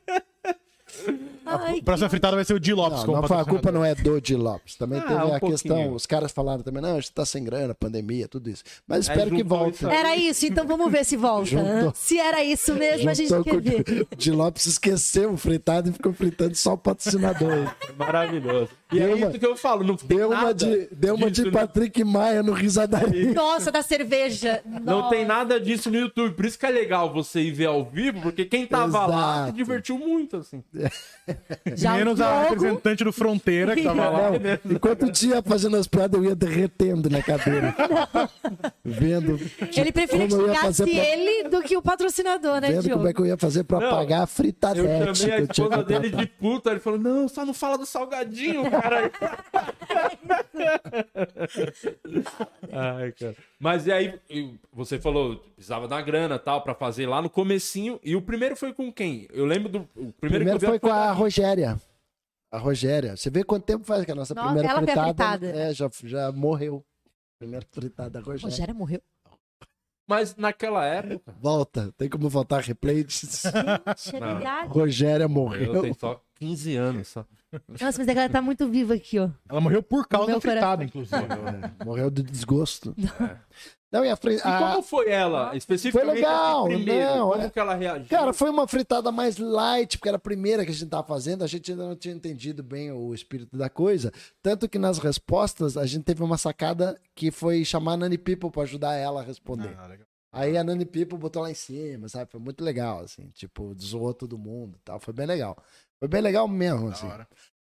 Ai, 1.45 1.79
A 1.79 1.83
próxima 1.83 2.09
fritada 2.09 2.35
vai 2.35 2.45
ser 2.45 2.53
o 2.53 2.59
Di 2.59 2.73
Lopes 2.73 3.03
Não, 3.03 3.21
não 3.21 3.37
a 3.39 3.45
culpa 3.45 3.71
não 3.71 3.83
é 3.83 3.93
do 3.93 4.21
Di 4.21 4.35
Lopes. 4.35 4.75
Também 4.75 4.99
Ah, 4.99 5.01
teve 5.03 5.13
um 5.15 5.17
a 5.35 5.39
pouquinho. 5.39 5.51
questão, 5.51 5.93
os 5.93 6.05
caras 6.05 6.31
falaram 6.31 6.63
também, 6.63 6.81
não, 6.81 6.91
a 6.95 6.99
gente 7.01 7.11
tá 7.11 7.25
sem 7.25 7.43
grana, 7.43 7.73
pandemia, 7.75 8.27
tudo 8.27 8.49
isso. 8.49 8.63
Mas 8.87 9.09
Aí 9.09 9.15
espero 9.15 9.35
que 9.35 9.43
volte. 9.43 9.85
Era 9.85 10.15
isso, 10.15 10.45
então 10.45 10.65
vamos 10.65 10.89
ver 10.91 11.03
se 11.03 11.17
volta. 11.17 11.45
Juntou. 11.47 11.91
Se 11.95 12.17
era 12.17 12.43
isso 12.43 12.73
mesmo, 12.75 13.09
a 13.09 13.13
gente 13.13 13.33
quer 13.43 13.59
ver. 13.61 14.07
O 14.11 14.15
Di 14.15 14.31
Lopes 14.31 14.65
esqueceu 14.65 15.33
o 15.33 15.37
fritado 15.37 15.89
e 15.89 15.93
ficou 15.93 16.13
fritando 16.13 16.55
só 16.55 16.73
o 16.73 16.77
patrocinador. 16.77 17.73
Maravilhoso. 17.97 18.69
E 18.93 18.99
Deu 18.99 19.11
é 19.11 19.15
uma- 19.15 19.27
isso 19.29 19.39
que 19.39 19.45
eu 19.45 19.55
falo, 19.57 19.83
não 19.83 19.95
tem 19.95 20.07
Deu 20.17 20.27
uma 20.29 20.35
nada 20.35 20.53
de, 20.53 20.87
deu 20.91 21.15
uma 21.15 21.31
de 21.31 21.43
no- 21.45 21.51
Patrick 21.51 22.03
Maia 22.03 22.43
no 22.43 22.53
Risadaria. 22.53 23.31
Nossa, 23.33 23.71
da 23.71 23.81
cerveja. 23.81 24.61
Não 24.65 24.99
Nossa. 24.99 25.09
tem 25.15 25.25
nada 25.25 25.59
disso 25.59 25.89
no 25.89 25.97
YouTube. 25.97 26.33
Por 26.35 26.45
isso 26.45 26.57
que 26.59 26.65
é 26.65 26.69
legal 26.69 27.11
você 27.13 27.41
ir 27.41 27.51
ver 27.51 27.65
ao 27.67 27.83
vivo, 27.85 28.21
porque 28.21 28.45
quem 28.45 28.65
tava 28.65 29.05
lá 29.05 29.33
se 29.35 29.39
Exato. 29.43 29.51
divertiu 29.53 29.97
muito, 29.97 30.37
assim. 30.37 30.63
Já 31.75 31.93
Menos 31.95 32.19
a 32.21 32.43
representante 32.43 33.03
do 33.03 33.11
Fronteira 33.13 33.75
que 33.75 33.83
tava 33.83 34.09
lá. 34.09 34.31
Não, 34.31 34.71
enquanto 34.75 35.11
tinha 35.11 35.41
fazendo 35.41 35.77
as 35.77 35.87
piadas, 35.87 36.19
eu 36.19 36.25
ia 36.29 36.35
derretendo 36.35 37.09
na 37.09 37.21
cadeira. 37.21 37.73
Vendo, 38.83 39.39
ele 39.75 39.91
preferia 39.91 40.27
que 40.27 40.33
eu 40.33 40.41
chegasse 40.47 40.61
fazer 40.61 40.83
pra- 40.85 40.93
ele 41.05 41.49
do 41.49 41.61
que 41.63 41.77
o 41.77 41.81
patrocinador, 41.81 42.59
né, 42.61 42.69
vendo 42.71 42.81
Diogo? 42.83 42.97
como 42.97 43.07
é 43.07 43.13
que 43.13 43.21
eu 43.21 43.25
ia 43.25 43.37
fazer 43.37 43.63
pra 43.63 43.79
Não, 43.79 43.89
pagar 43.89 44.19
a 44.19 44.23
Eu 44.23 44.27
fritadete 44.27 45.15
chamei 45.17 45.35
a 45.35 45.39
eu 45.39 45.43
esposa 45.45 45.83
dele 45.83 46.09
de 46.09 46.25
puta. 46.27 46.71
Ele 46.71 46.79
falou: 46.79 46.99
Não, 46.99 47.27
só 47.27 47.45
não 47.45 47.53
fala 47.53 47.77
do 47.77 47.85
salgadinho. 47.85 48.69
cara 48.69 48.82
aí. 48.91 49.11
Ai, 52.71 53.11
cara. 53.13 53.35
Mas 53.59 53.87
e 53.87 53.91
aí, 53.91 54.19
você 54.71 54.99
falou, 54.99 55.37
precisava 55.55 55.87
da 55.87 56.01
grana 56.01 56.37
tal, 56.39 56.61
pra 56.63 56.73
fazer 56.75 57.07
lá 57.07 57.21
no 57.21 57.29
comecinho. 57.29 57.99
E 58.03 58.15
o 58.15 58.21
primeiro 58.21 58.55
foi 58.55 58.73
com 58.73 58.91
quem? 58.91 59.27
Eu 59.31 59.45
lembro 59.45 59.69
do. 59.69 59.79
O 59.95 60.11
primeiro, 60.13 60.15
Primeiro 60.19 60.49
que 60.49 60.55
eu 60.55 60.59
vi 60.59 60.65
foi 60.67 60.79
com 60.79 60.89
a 60.91 61.11
Rogéria. 61.11 61.79
A 62.51 62.57
Rogéria. 62.57 63.15
Você 63.17 63.29
vê 63.29 63.43
quanto 63.43 63.63
tempo 63.65 63.83
faz 63.83 64.05
que 64.05 64.11
a 64.11 64.15
nossa 64.15 64.33
Nossa, 64.33 64.53
primeira 64.53 64.75
fritada. 64.77 65.03
fritada. 65.05 65.47
É, 65.47 65.73
já, 65.73 65.89
já 66.03 66.31
morreu. 66.31 66.85
Primeira 67.39 67.65
fritada 67.71 68.09
da 68.11 68.19
Rogéria. 68.19 68.43
Rogério 68.49 68.75
morreu. 68.75 69.01
Mas 70.07 70.35
naquela 70.35 70.85
época. 70.85 71.33
Volta. 71.39 71.91
Tem 71.97 72.09
como 72.09 72.29
voltar 72.29 72.59
replay? 72.61 73.03
de- 73.03 73.13
Gente, 73.13 73.47
é 74.15 74.19
verdade. 74.19 74.67
Rogéria 74.67 75.23
Eu 75.23 75.29
morreu. 75.29 75.81
tenho 75.81 75.95
só 75.99 76.21
15 76.35 76.75
anos 76.75 77.07
só. 77.09 77.25
Nossa, 77.69 77.99
mas 77.99 78.09
a 78.09 78.13
galera 78.13 78.33
tá 78.33 78.41
muito 78.41 78.67
viva 78.67 78.95
aqui, 78.95 79.19
ó. 79.19 79.29
Ela 79.47 79.61
morreu 79.61 79.83
por 79.83 80.07
causa 80.07 80.31
da 80.33 80.41
fritada, 80.41 80.83
inclusive. 80.83 81.15
É, 81.79 81.85
Morreu 81.85 82.09
de 82.09 82.23
desgosto. 82.23 82.95
Não, 83.91 84.03
e 84.03 84.09
a, 84.09 84.15
fri- 84.15 84.37
E 84.37 84.41
a- 84.43 84.57
como 84.71 84.81
foi 84.81 85.07
ela, 85.11 85.55
especificamente? 85.55 86.07
Foi 86.13 86.15
legal, 86.15 86.65
assim, 86.65 86.75
primeiro? 86.77 87.15
não, 87.15 87.29
como 87.29 87.41
é- 87.43 87.49
que 87.51 87.59
ela 87.59 87.75
reagiu? 87.75 88.07
Cara, 88.09 88.33
foi 88.33 88.49
uma 88.49 88.67
fritada 88.67 89.11
mais 89.11 89.37
light, 89.37 89.99
porque 89.99 90.07
era 90.09 90.17
a 90.17 90.19
primeira 90.19 90.65
que 90.65 90.71
a 90.71 90.73
gente 90.73 90.89
tava 90.89 91.03
fazendo, 91.05 91.43
a 91.43 91.47
gente 91.47 91.69
ainda 91.71 91.87
não 91.87 91.95
tinha 91.95 92.15
entendido 92.15 92.63
bem 92.63 92.91
o 92.91 93.13
espírito 93.13 93.55
da 93.55 93.69
coisa. 93.69 94.11
Tanto 94.41 94.67
que 94.67 94.79
nas 94.79 94.97
respostas 94.97 95.77
a 95.77 95.85
gente 95.85 96.05
teve 96.05 96.23
uma 96.23 96.39
sacada 96.39 96.99
que 97.13 97.29
foi 97.29 97.63
chamar 97.63 97.93
a 97.93 97.97
Nani 97.97 98.17
People 98.17 98.49
pra 98.49 98.63
ajudar 98.63 98.95
ela 98.95 99.21
a 99.21 99.23
responder. 99.23 99.77
Ah, 99.77 99.85
legal. 99.85 100.07
Aí 100.31 100.57
a 100.57 100.63
Nani 100.63 100.85
People 100.85 101.19
botou 101.19 101.43
lá 101.43 101.51
em 101.51 101.53
cima, 101.53 102.09
sabe? 102.09 102.31
Foi 102.31 102.39
muito 102.39 102.63
legal, 102.63 103.01
assim, 103.01 103.29
tipo, 103.35 103.75
zoou 103.79 104.11
todo 104.15 104.39
mundo 104.39 104.75
e 104.75 104.81
tal. 104.83 104.99
Foi 104.99 105.13
bem 105.13 105.27
legal. 105.27 105.55
Foi 106.03 106.07
bem 106.09 106.21
legal 106.21 106.49
mesmo, 106.49 106.87
Da 106.87 106.91
assim. 106.91 107.07
hora. 107.07 107.25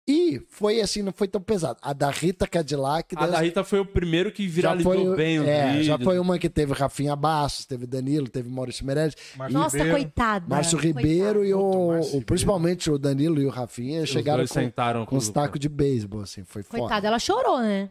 E 0.08 0.40
foi 0.48 0.80
assim, 0.80 1.02
não 1.02 1.12
foi 1.12 1.26
tão 1.26 1.40
pesado. 1.40 1.78
A 1.82 1.92
da 1.92 2.10
Rita 2.10 2.46
Cadillac. 2.46 3.14
A 3.16 3.20
das- 3.22 3.30
da 3.32 3.40
Rita 3.40 3.64
foi 3.64 3.80
o 3.80 3.84
primeiro 3.84 4.30
que 4.30 4.46
viralizou 4.46 4.92
foi, 4.92 5.16
bem 5.16 5.40
os 5.40 5.46
é, 5.48 5.66
vídeos. 5.66 5.86
já 5.86 5.98
foi 5.98 6.16
uma 6.20 6.38
que 6.38 6.48
teve 6.48 6.72
Rafinha 6.72 7.16
Bastos, 7.16 7.66
teve 7.66 7.86
Danilo, 7.88 8.28
teve 8.28 8.48
Maurício 8.48 8.86
Meirelles. 8.86 9.16
Márcio 9.36 9.58
Nossa, 9.58 9.76
Ribeiro. 9.78 9.96
coitada. 9.98 10.46
Márcio. 10.48 10.78
Ribeiro 10.78 11.44
e 11.44 11.52
o, 11.52 11.88
Márcio 11.88 12.18
o- 12.20 12.24
principalmente 12.24 12.88
o 12.88 12.98
Danilo 12.98 13.40
e 13.42 13.46
o 13.46 13.50
Rafinha 13.50 14.02
Os 14.02 14.08
chegaram 14.10 14.44
com, 14.44 14.54
sentaram 14.54 15.04
com 15.06 15.16
os 15.16 15.28
o- 15.28 15.32
tacos 15.32 15.58
de 15.58 15.68
beisebol, 15.68 16.22
assim, 16.22 16.44
foi 16.44 16.62
foda. 16.62 16.78
Coitada, 16.82 17.08
ela 17.08 17.18
chorou, 17.18 17.58
né? 17.60 17.90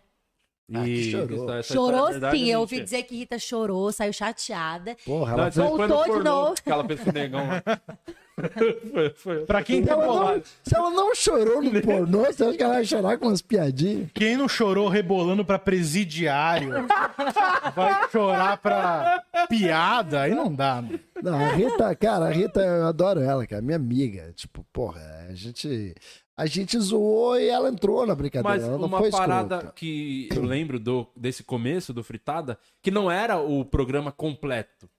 Ah, 0.73 0.87
E 0.87 1.11
chorou. 1.11 1.43
essa- 1.49 1.57
essa 1.57 1.73
chorou 1.73 2.07
é 2.07 2.11
verdade, 2.11 2.37
sim. 2.37 2.45
Eu 2.49 2.59
ou 2.59 2.61
ouvi 2.61 2.81
dizer 2.81 3.03
que 3.03 3.15
Rita 3.17 3.39
chorou, 3.39 3.91
saiu 3.91 4.13
chateada. 4.13 4.95
Porra, 5.05 5.31
Não, 5.35 5.43
ela 5.43 5.51
no 5.55 5.77
Voltou 5.77 6.17
de 6.17 6.23
novo. 6.23 6.55
Que 6.63 6.71
ela 6.71 6.85
fez 6.85 6.99
com 7.01 7.09
o 7.09 7.13
negão 7.13 7.47
lá. 7.47 7.63
foi, 8.91 9.09
foi. 9.11 9.45
Pra 9.45 9.63
quem, 9.63 9.81
não- 9.81 9.95
bolado, 9.99 10.43
se 10.63 10.75
ela 10.75 10.89
não 10.89 11.13
chorou 11.15 11.61
no 11.61 11.81
pornô, 11.81 12.25
você 12.25 12.43
acha 12.43 12.57
que 12.57 12.63
ela 12.63 12.73
vai 12.75 12.85
chorar 12.85 13.17
com 13.17 13.27
umas 13.27 13.41
piadinhas? 13.41 14.09
quem 14.13 14.37
não 14.37 14.47
chorou 14.47 14.87
rebolando 14.87 15.43
pra 15.45 15.59
presidiário 15.59 16.71
vai 17.75 18.09
chorar 18.09 18.57
pra 18.57 19.23
piada, 19.47 20.21
aí 20.21 20.33
não 20.33 20.53
dá. 20.53 20.81
Mano. 20.81 20.99
Não, 21.21 21.35
a 21.39 21.49
Rita, 21.49 21.95
cara, 21.95 22.25
a 22.25 22.31
Rita, 22.31 22.59
eu 22.61 22.85
adoro 22.87 23.19
ela, 23.19 23.45
cara, 23.45 23.61
minha 23.61 23.75
amiga. 23.75 24.31
Tipo, 24.35 24.65
porra, 24.71 25.01
a 25.29 25.33
gente. 25.33 25.93
A 26.37 26.45
gente 26.45 26.79
zoou 26.79 27.37
e 27.37 27.49
ela 27.49 27.67
entrou 27.67 28.05
na 28.07 28.15
brincadeira. 28.15 28.55
Mas 28.57 28.65
ela 28.65 28.77
não 28.77 28.85
uma 28.87 28.97
foi 28.99 29.11
parada 29.11 29.55
escrota. 29.55 29.73
que 29.75 30.29
eu 30.33 30.41
lembro 30.41 30.79
do, 30.79 31.05
desse 31.13 31.43
começo 31.43 31.93
do 31.93 32.01
Fritada, 32.01 32.57
que 32.81 32.89
não 32.89 33.11
era 33.11 33.37
o 33.41 33.65
programa 33.65 34.09
completo. 34.09 34.89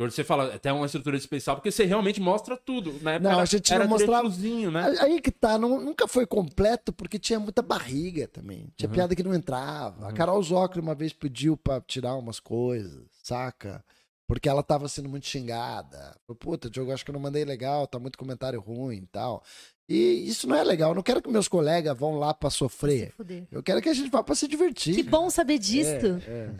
Hoje 0.00 0.14
você 0.14 0.22
fala, 0.22 0.54
até 0.54 0.72
uma 0.72 0.86
estrutura 0.86 1.16
especial, 1.16 1.56
porque 1.56 1.72
você 1.72 1.84
realmente 1.84 2.20
mostra 2.20 2.56
tudo. 2.56 2.92
Na 3.02 3.14
época 3.14 3.28
Não, 3.28 3.32
era, 3.32 3.42
a 3.42 3.44
gente 3.44 3.74
não 3.76 3.88
mostrava- 3.88 4.28
né? 4.70 4.96
Aí 5.00 5.20
que 5.20 5.32
tá, 5.32 5.58
não- 5.58 5.80
nunca 5.80 6.06
foi 6.06 6.24
completo 6.24 6.92
porque 6.92 7.18
tinha 7.18 7.40
muita 7.40 7.62
barriga 7.62 8.28
também. 8.28 8.60
Uhum. 8.62 8.70
Tinha 8.76 8.88
piada 8.88 9.16
que 9.16 9.24
não 9.24 9.34
entrava. 9.34 10.08
A 10.08 10.12
Carol 10.12 10.40
Zócoli 10.40 10.80
uma 10.80 10.94
vez 10.94 11.12
pediu 11.12 11.56
pra 11.56 11.80
tirar 11.80 12.14
umas 12.14 12.38
coisas, 12.38 13.06
saca? 13.24 13.84
Porque 14.28 14.48
ela 14.48 14.62
tava 14.62 14.88
sendo 14.88 15.08
muito 15.08 15.26
xingada. 15.26 16.14
Puta, 16.38 16.70
Diogo, 16.70 16.92
acho 16.92 17.04
que 17.04 17.10
eu 17.10 17.14
não 17.14 17.20
mandei 17.20 17.44
legal, 17.44 17.86
tá 17.86 17.98
muito 17.98 18.18
comentário 18.18 18.60
ruim 18.60 18.98
e 18.98 19.06
tal. 19.06 19.42
E 19.88 20.28
isso 20.28 20.46
não 20.46 20.54
é 20.54 20.62
legal. 20.62 20.90
Eu 20.90 20.96
não 20.96 21.02
quero 21.02 21.22
que 21.22 21.30
meus 21.30 21.48
colegas 21.48 21.96
vão 21.96 22.18
lá 22.18 22.34
pra 22.34 22.50
sofrer. 22.50 23.14
Eu 23.50 23.62
quero 23.62 23.80
que 23.80 23.88
a 23.88 23.94
gente 23.94 24.10
vá 24.10 24.22
pra 24.22 24.34
se 24.34 24.46
divertir. 24.46 24.94
Que 24.96 25.02
bom 25.02 25.30
saber 25.30 25.58
disso. 25.58 26.20
É. 26.28 26.50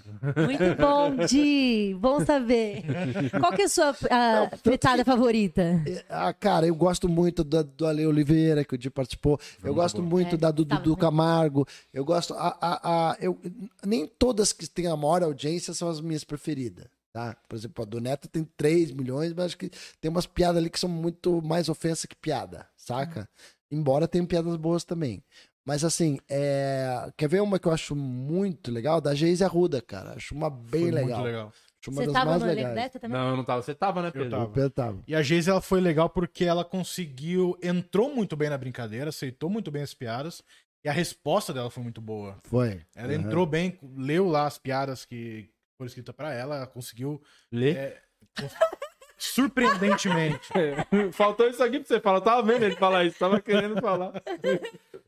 Muito 0.46 0.80
bom, 0.80 1.26
Di. 1.26 1.94
Bom 2.00 2.24
saber. 2.24 2.84
Qual 3.38 3.52
que 3.52 3.62
é 3.62 3.64
a 3.66 3.68
sua 3.68 3.94
ah, 4.10 4.50
fritada 4.64 5.04
favorita? 5.04 5.82
Ah, 6.08 6.32
cara, 6.32 6.66
eu 6.66 6.74
gosto 6.74 7.06
muito 7.06 7.44
da, 7.44 7.60
do 7.60 7.86
Ale 7.86 8.06
Oliveira, 8.06 8.64
que 8.64 8.74
o 8.74 8.78
Di 8.78 8.88
participou. 8.88 9.38
eu 9.62 9.74
gosto 9.74 10.02
muito 10.02 10.36
É, 10.36 10.38
da 10.38 10.50
do 10.50 10.64
Dudu. 10.64 10.96
Camargo. 10.96 11.66
Eu 11.92 12.06
gosto. 12.06 12.32
A, 12.32 12.56
a, 12.60 13.10
a- 13.10 13.16
eu, 13.20 13.38
nem 13.84 14.06
todas 14.06 14.54
que 14.54 14.66
têm 14.70 14.86
a 14.86 14.96
maior 14.96 15.22
audiência 15.22 15.74
são 15.74 15.90
as 15.90 16.00
minhas 16.00 16.24
preferidas. 16.24 16.86
Tá? 17.18 17.36
Por 17.48 17.56
exemplo, 17.56 17.82
a 17.82 17.84
do 17.84 18.00
Neto 18.00 18.28
tem 18.28 18.44
3 18.56 18.92
milhões, 18.92 19.32
mas 19.32 19.46
acho 19.46 19.58
que 19.58 19.70
tem 20.00 20.08
umas 20.08 20.24
piadas 20.24 20.58
ali 20.58 20.70
que 20.70 20.78
são 20.78 20.88
muito 20.88 21.42
mais 21.42 21.68
ofensa 21.68 22.06
que 22.06 22.14
piada, 22.14 22.68
saca? 22.76 23.28
Embora 23.72 24.06
tenham 24.06 24.24
piadas 24.24 24.56
boas 24.56 24.84
também. 24.84 25.20
Mas 25.66 25.82
assim, 25.84 26.18
é... 26.30 27.10
quer 27.16 27.28
ver 27.28 27.42
uma 27.42 27.58
que 27.58 27.66
eu 27.66 27.72
acho 27.72 27.96
muito 27.96 28.70
legal? 28.70 29.00
Da 29.00 29.16
Geise 29.16 29.42
Arruda, 29.42 29.82
cara. 29.82 30.12
Acho 30.14 30.32
uma 30.32 30.48
bem 30.48 30.82
Foi 30.82 30.90
legal. 30.92 31.08
muito 31.18 31.24
legal. 31.24 31.52
Acho 31.80 31.90
uma 31.90 31.96
Você 32.02 32.06
das 32.06 32.12
tava 32.14 32.30
mais 32.30 32.42
no 32.42 32.48
legais. 32.48 32.74
dessa 32.74 33.00
também? 33.00 33.18
Não, 33.18 33.30
eu 33.30 33.36
não 33.36 33.44
tava. 33.44 33.62
Você 33.62 33.74
tava, 33.74 34.00
né, 34.00 34.10
Pedro? 34.12 34.30
tava. 34.30 34.44
O 34.44 34.48
Pedro 34.50 34.70
tava. 34.70 35.02
E 35.08 35.14
a 35.16 35.20
Geise 35.22 35.50
ela 35.50 35.60
foi 35.60 35.80
legal 35.80 36.08
porque 36.08 36.44
ela 36.44 36.64
conseguiu, 36.64 37.58
entrou 37.60 38.14
muito 38.14 38.36
bem 38.36 38.48
na 38.48 38.56
brincadeira, 38.56 39.08
aceitou 39.10 39.50
muito 39.50 39.70
bem 39.72 39.82
as 39.82 39.92
piadas 39.92 40.40
e 40.84 40.88
a 40.88 40.92
resposta 40.92 41.52
dela 41.52 41.68
foi 41.68 41.82
muito 41.82 42.00
boa. 42.00 42.38
Foi. 42.44 42.80
Ela 42.94 43.08
Uhum. 43.08 43.14
entrou 43.20 43.44
bem, 43.44 43.76
leu 43.96 44.28
lá 44.28 44.46
as 44.46 44.56
piadas 44.56 45.04
que 45.04 45.50
foram 45.78 45.86
escritas 45.86 46.14
pra 46.14 46.34
ela, 46.34 46.56
ela 46.56 46.66
conseguiu 46.66 47.22
Lê. 47.52 47.70
é, 47.70 47.98
surpreendentemente. 49.16 50.48
Faltou 51.12 51.48
isso 51.48 51.62
aqui 51.62 51.78
pra 51.78 51.88
você 51.88 52.00
falar. 52.00 52.18
Eu 52.18 52.22
tava 52.22 52.42
vendo 52.42 52.64
ele 52.64 52.76
falar 52.76 53.04
isso, 53.04 53.18
tava 53.18 53.40
querendo 53.40 53.80
falar. 53.80 54.12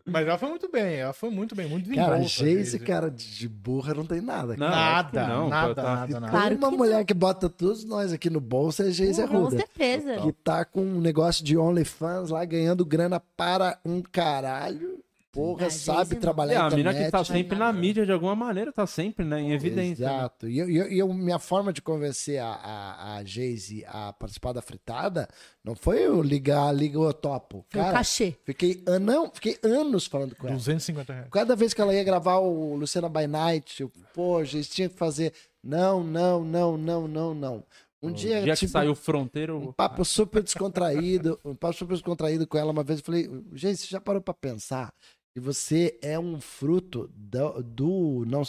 Mas 0.05 0.27
ela 0.27 0.39
foi 0.39 0.49
muito 0.49 0.69
bem, 0.71 0.95
ela 0.97 1.13
foi 1.13 1.31
muito 1.31 1.55
bem, 1.55 1.69
muito 1.69 1.89
Cara, 1.95 2.17
a 2.17 2.19
desenvolta, 2.19 2.29
Geise, 2.29 2.79
cara, 2.81 3.11
de 3.11 3.49
burra 3.49 3.95
não 3.95 4.05
tem 4.07 4.21
nada. 4.21 4.57
Não, 4.57 4.69
cara. 4.69 4.81
Nada, 4.81 5.27
não, 5.27 5.49
nada, 5.49 5.75
tá- 5.75 5.83
nada, 5.83 6.07
Se 6.15 6.21
nada. 6.21 6.31
Claro 6.31 6.49
tem 6.49 6.59
uma 6.59 6.71
que 6.71 6.77
mulher 6.77 7.05
que 7.05 7.15
bota 7.15 7.49
todos 7.49 7.85
nós 7.85 8.13
aqui 8.13 8.29
no 8.31 8.41
bolso 8.41 8.83
é 8.83 8.87
a 8.87 8.91
Geise 8.91 9.27
Com 9.29 9.37
Arruda. 9.37 9.57
certeza. 9.59 10.21
Que 10.21 10.33
tá 10.33 10.65
com 10.65 10.83
um 10.83 11.01
negócio 11.01 11.45
de 11.45 11.57
OnlyFans 11.57 12.31
lá, 12.31 12.45
ganhando 12.45 12.85
grana 12.85 13.21
para 13.37 13.79
um 13.85 14.01
caralho. 14.03 14.99
Porra, 15.33 15.71
sabe 15.71 15.99
Geise 15.99 16.15
não. 16.15 16.21
trabalhar 16.21 16.53
É, 16.55 16.59
na 16.59 16.67
a 16.67 16.71
mina 16.71 16.81
internet. 16.91 17.05
que 17.07 17.11
tá 17.13 17.25
sempre 17.25 17.57
na 17.57 17.67
nada. 17.67 17.79
mídia 17.79 18.05
de 18.05 18.11
alguma 18.11 18.35
maneira, 18.35 18.73
tá 18.73 18.85
sempre, 18.87 19.25
né, 19.25 19.41
em 19.41 19.53
evidência. 19.53 20.05
né? 20.07 20.13
Exato. 20.17 20.49
E 20.49 20.59
eu, 20.59 20.69
e 20.69 20.77
eu- 20.77 20.91
e 20.93 20.99
eu- 20.99 21.15
minha 21.15 21.39
forma 21.39 21.73
de 21.73 21.81
convencer 21.81 22.41
a, 22.41 22.49
a, 22.53 23.17
a 23.19 23.25
Geise 23.25 23.85
a 23.87 24.13
participar 24.13 24.53
da 24.53 24.61
fritada 24.61 25.29
não 25.63 25.77
foi 25.77 26.01
eu 26.05 26.21
ligar, 26.21 26.73
liga 26.75 26.99
eu 26.99 27.13
topo. 27.15 27.65
Foi 27.69 27.81
o 27.81 27.85
cachê. 27.93 28.35
fiquei, 28.45 28.83
an- 28.89 28.99
não, 28.99 29.31
fiquei 29.31 29.57
anos 29.63 30.07
falando 30.07 30.35
com 30.35 30.49
ela. 30.49 30.57
250 30.57 31.13
reais. 31.13 31.29
Cada 31.31 31.55
vez 31.55 31.73
que 31.73 31.81
ela 31.81 31.95
ia 31.95 32.03
gravar 32.03 32.39
o 32.39 32.75
Luciana 32.75 33.09
by 33.09 33.27
Night, 33.29 33.81
eu, 33.83 33.93
pô, 34.13 34.43
gente, 34.45 34.69
tinha 34.69 34.89
que 34.89 34.97
fazer. 34.97 35.33
Não, 35.63 36.03
não, 36.03 36.43
não, 36.43 36.77
não, 36.77 37.07
não, 37.07 37.35
não. 37.35 37.65
Um 38.03 38.09
O 38.09 38.13
dia, 38.15 38.41
dia 38.43 38.55
que 38.55 38.61
tipo, 38.61 38.73
saiu 38.73 38.95
fronteiro. 38.95 39.59
um 39.59 39.73
papo 39.73 40.03
super 40.07 40.43
descontraído, 40.43 41.39
um 41.45 41.55
papo 41.55 41.75
super 41.77 41.93
descontraído 41.93 42.47
com 42.47 42.57
ela 42.57 42.73
uma 42.73 42.83
vez. 42.83 43.01
Eu 43.01 43.05
falei, 43.05 43.31
gente, 43.53 43.77
você 43.77 43.87
já 43.89 44.01
parou 44.01 44.23
pra 44.23 44.33
pensar 44.33 44.91
que 45.33 45.41
você 45.41 45.99
é 46.03 46.19
um 46.19 46.41
fruto 46.41 47.11
do, 47.15 47.63
do 47.63 48.25
não 48.27 48.43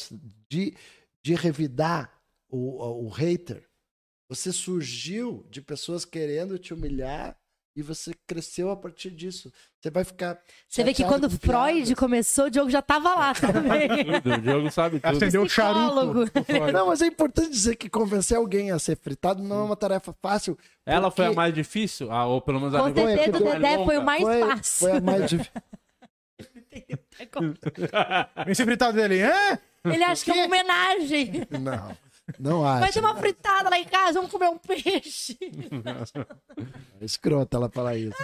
de, 0.50 0.76
de 1.24 1.36
revidar 1.36 2.12
o, 2.50 3.06
o 3.06 3.10
hater? 3.10 3.68
Você 4.30 4.52
surgiu 4.52 5.46
de 5.50 5.62
pessoas 5.62 6.06
querendo 6.06 6.58
te 6.58 6.74
humilhar 6.74 7.38
e 7.76 7.82
você 7.82 8.14
cresceu 8.28 8.70
a 8.70 8.76
partir 8.76 9.12
disso. 9.12 9.52
Você 9.80 9.90
vai 9.90 10.04
ficar. 10.04 10.42
Você 10.68 10.84
vê 10.84 10.94
que 10.94 11.04
quando 11.04 11.30
com 11.30 11.38
Freud 11.38 11.76
piadas. 11.84 11.94
começou, 11.94 12.46
o 12.46 12.50
Diogo 12.50 12.70
já 12.70 12.82
tava 12.82 13.16
lá 13.16 13.34
também. 13.34 13.88
Tudo, 14.22 14.36
o 14.36 14.42
Diogo 14.42 14.72
sabe 14.72 15.00
tudo. 15.00 15.18
Acendeu 15.18 15.44
o 15.44 15.46
Psicólogo. 15.46 16.26
charuto. 16.28 16.72
Não, 16.74 16.88
mas 16.88 17.02
é 17.02 17.08
importante 17.08 17.50
dizer 17.50 17.76
que 17.76 17.90
convencer 17.90 18.38
alguém 18.38 18.72
a 18.72 18.80
ser 18.80 18.98
fritado 18.98 19.42
não 19.42 19.62
é 19.62 19.64
uma 19.64 19.76
tarefa 19.76 20.14
fácil. 20.22 20.58
Ela 20.86 21.10
foi 21.10 21.26
a 21.26 21.28
porque 21.30 21.36
mais 21.38 21.54
difícil? 21.54 22.12
Ah, 22.12 22.26
ou 22.26 22.42
pelo 22.42 22.60
menos 22.60 22.76
a 22.76 22.80
Com 22.80 22.94
certeza 22.94 23.40
Dedé 23.40 23.86
foi 23.86 23.98
o 23.98 24.04
mais 24.04 24.22
foi, 24.22 24.40
fácil. 24.40 24.80
foi 24.80 24.92
a 24.92 25.02
mais 25.02 25.30
difícil. 25.30 25.52
Vem 28.46 28.56
ser 28.56 28.66
fritado 28.66 28.94
dele, 28.94 29.22
hã? 29.24 29.60
Ele 29.86 30.04
acha 30.04 30.24
que 30.24 30.32
é 30.32 30.34
uma 30.36 30.46
homenagem. 30.46 31.48
Não, 31.60 31.98
não 32.40 32.66
acho. 32.66 32.80
Vai 32.82 32.92
ter 32.92 33.00
uma 33.00 33.16
fritada 33.16 33.68
lá 33.68 33.80
em 33.80 33.84
casa, 33.84 34.14
vamos 34.14 34.30
comer 34.30 34.48
um 34.48 34.58
peixe. 34.58 35.38
É 37.02 37.04
escrota 37.06 37.58
ela 37.58 37.68
falar 37.68 37.96
isso. 37.98 38.16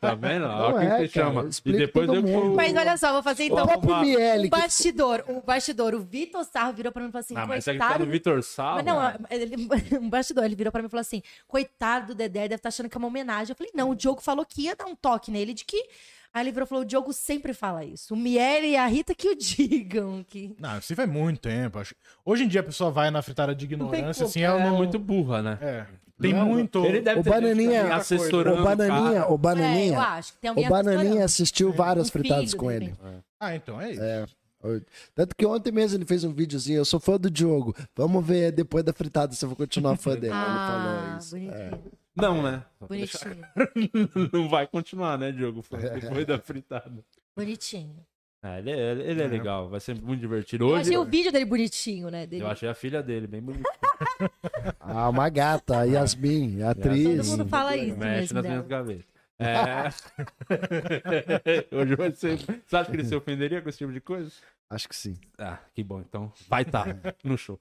Tá 0.00 0.14
vendo? 0.16 0.44
Olha 0.46 0.74
o 0.74 0.78
que 0.80 0.84
é, 0.84 0.88
você 0.88 1.08
cara, 1.08 1.26
chama. 1.28 1.44
E 1.44 1.48
explica 1.48 1.78
depois 1.78 2.06
todo 2.08 2.16
eu 2.16 2.22
mundo. 2.22 2.56
Mas 2.56 2.74
olha 2.74 2.96
só, 2.96 3.12
vou 3.12 3.22
fazer 3.22 3.44
então. 3.44 3.64
o 3.64 3.68
próprio 3.68 3.96
Miele. 4.00 4.42
Que- 4.44 4.48
bastidor, 4.50 5.24
o 5.28 5.40
bastidor, 5.40 5.94
o 5.94 6.00
Vitor 6.00 6.44
Sarro 6.44 6.72
virou 6.72 6.90
pra 6.90 7.00
mim 7.00 7.08
e 7.08 7.12
falou 7.12 7.20
assim: 7.20 7.36
Ah, 7.36 7.46
mas 7.46 7.62
você 7.64 7.72
que 7.72 7.78
tá 7.78 7.86
coitado. 7.86 8.04
no 8.04 8.10
Vitor 8.10 8.42
Sal. 8.42 8.74
Mas 8.74 8.84
não, 8.84 9.00
ele, 9.30 9.68
um 10.00 10.10
bastidor, 10.10 10.44
ele 10.44 10.56
virou 10.56 10.72
pra 10.72 10.82
mim 10.82 10.88
e 10.88 10.90
falou 10.90 11.00
assim: 11.02 11.22
coitado 11.46 12.08
do 12.08 12.14
Dedé, 12.16 12.42
deve 12.42 12.56
estar 12.56 12.70
achando 12.70 12.88
que 12.90 12.96
é 12.96 12.98
uma 12.98 13.06
homenagem. 13.08 13.52
Eu 13.52 13.56
falei: 13.56 13.72
não, 13.72 13.90
o 13.90 13.94
Diogo 13.94 14.20
falou 14.20 14.44
que 14.44 14.62
ia 14.62 14.74
dar 14.74 14.86
um 14.86 14.96
toque 14.96 15.30
nele 15.30 15.54
de 15.54 15.64
que 15.64 15.88
Aí 16.32 16.42
ele 16.44 16.52
virou 16.52 16.64
e 16.66 16.68
falou: 16.68 16.82
o 16.84 16.86
Diogo 16.86 17.12
sempre 17.12 17.52
fala 17.54 17.84
isso. 17.84 18.14
O 18.14 18.16
Miele 18.16 18.68
e 18.68 18.76
a 18.76 18.86
Rita 18.86 19.14
que 19.14 19.28
o 19.28 19.34
digam. 19.36 20.24
Que... 20.28 20.54
Não, 20.58 20.78
isso 20.78 20.94
faz 20.94 21.08
muito 21.08 21.40
tempo. 21.40 21.78
acho. 21.78 21.94
Hoje 22.24 22.44
em 22.44 22.48
dia 22.48 22.60
a 22.60 22.64
pessoa 22.64 22.90
vai 22.90 23.10
na 23.10 23.22
fritada 23.22 23.54
de 23.54 23.64
ignorância, 23.64 24.24
assim, 24.26 24.40
ela 24.42 24.60
é 24.60 24.64
não... 24.64 24.76
muito 24.76 24.98
burra, 24.98 25.42
né? 25.42 25.58
É. 25.60 25.86
Tem 26.18 26.32
Não, 26.32 26.46
muito... 26.46 26.82
Ele 26.82 27.00
deve 27.02 27.20
O 27.20 27.22
ter 27.22 27.28
Bananinha- 27.28 27.94
assessorando 27.94 28.62
O 28.62 28.64
Bananinha, 28.64 29.20
cara. 29.20 29.26
o 29.28 29.30
É, 29.30 29.34
eu 29.34 29.38
Bananinha, 29.38 29.98
acho 30.00 30.32
que 30.32 30.38
tem 30.38 30.48
o 30.48 30.52
alguém 30.52 30.68
Bananinha 30.70 30.96
assessorando. 31.02 31.24
assistiu 31.24 31.72
várias 31.74 32.08
Um 32.08 32.10
fritadas 32.10 32.54
com 32.54 32.70
ele. 32.70 32.94
Ah, 33.38 33.54
então 33.54 33.78
é 33.78 33.92
isso. 33.92 34.02
É. 34.02 34.24
Tanto 35.14 35.36
que 35.36 35.46
ontem 35.46 35.70
mesmo 35.70 35.98
ele 35.98 36.04
fez 36.04 36.24
um 36.24 36.32
videozinho, 36.32 36.78
eu 36.78 36.84
sou 36.84 36.98
fã 36.98 37.16
do 37.18 37.30
Diogo. 37.30 37.74
Vamos 37.94 38.26
ver 38.26 38.50
depois 38.52 38.82
da 38.84 38.92
fritada 38.92 39.32
se 39.34 39.44
eu 39.44 39.48
vou 39.48 39.56
continuar 39.56 39.96
fã 39.96 40.14
dele. 40.18 40.32
Ah, 40.34 40.46
ele 40.48 40.66
falou 40.66 41.18
isso. 41.18 41.36
É. 41.36 41.70
bonitinho. 41.70 41.92
Não, 42.16 42.42
né? 42.42 42.64
Bonitinho. 42.80 43.46
Não 44.32 44.48
vai 44.48 44.66
continuar, 44.66 45.18
né, 45.18 45.30
Diogo? 45.30 45.62
Depois 46.00 46.26
da 46.26 46.38
fritada. 46.38 47.04
Bonitinho. 47.36 47.94
É, 48.42 48.58
ele, 48.58 48.70
é, 48.70 48.90
ele 49.10 49.22
é 49.22 49.26
legal, 49.26 49.68
vai 49.68 49.80
ser 49.80 50.00
muito 50.00 50.20
divertido. 50.20 50.64
Eu 50.64 50.68
Hoje 50.68 50.80
achei 50.82 50.96
o 50.98 51.04
vídeo 51.04 51.32
dele 51.32 51.44
bonitinho, 51.44 52.10
né? 52.10 52.26
Dele. 52.26 52.42
eu 52.44 52.48
achei 52.48 52.68
a 52.68 52.74
filha 52.74 53.02
dele 53.02 53.26
bem 53.26 53.40
bonita. 53.42 53.68
Ah, 54.80 55.08
uma 55.08 55.28
gata, 55.28 55.84
Yasmin, 55.84 56.62
a 56.62 56.70
atriz. 56.70 57.26
Todo 57.28 57.38
mundo 57.38 57.48
fala 57.48 57.76
isso 57.76 57.96
Mexe 57.96 58.20
mesmo 58.20 58.34
nas 58.34 58.42
dela. 58.42 58.54
minhas 58.54 58.66
gavetas. 58.66 59.04
É. 59.38 59.88
Hoje 61.76 61.94
vai 61.94 62.10
ser. 62.12 62.38
Você 62.38 62.76
acha 62.76 62.90
que 62.90 62.96
ele 62.96 63.04
se 63.04 63.14
ofenderia 63.14 63.60
com 63.60 63.68
esse 63.68 63.78
tipo 63.78 63.92
de 63.92 64.00
coisa? 64.00 64.32
Acho 64.70 64.88
que 64.88 64.96
sim. 64.96 65.16
Ah, 65.38 65.58
que 65.74 65.84
bom. 65.84 66.00
Então 66.00 66.32
vai 66.48 66.62
estar 66.62 66.86
no 67.22 67.36
show. 67.36 67.60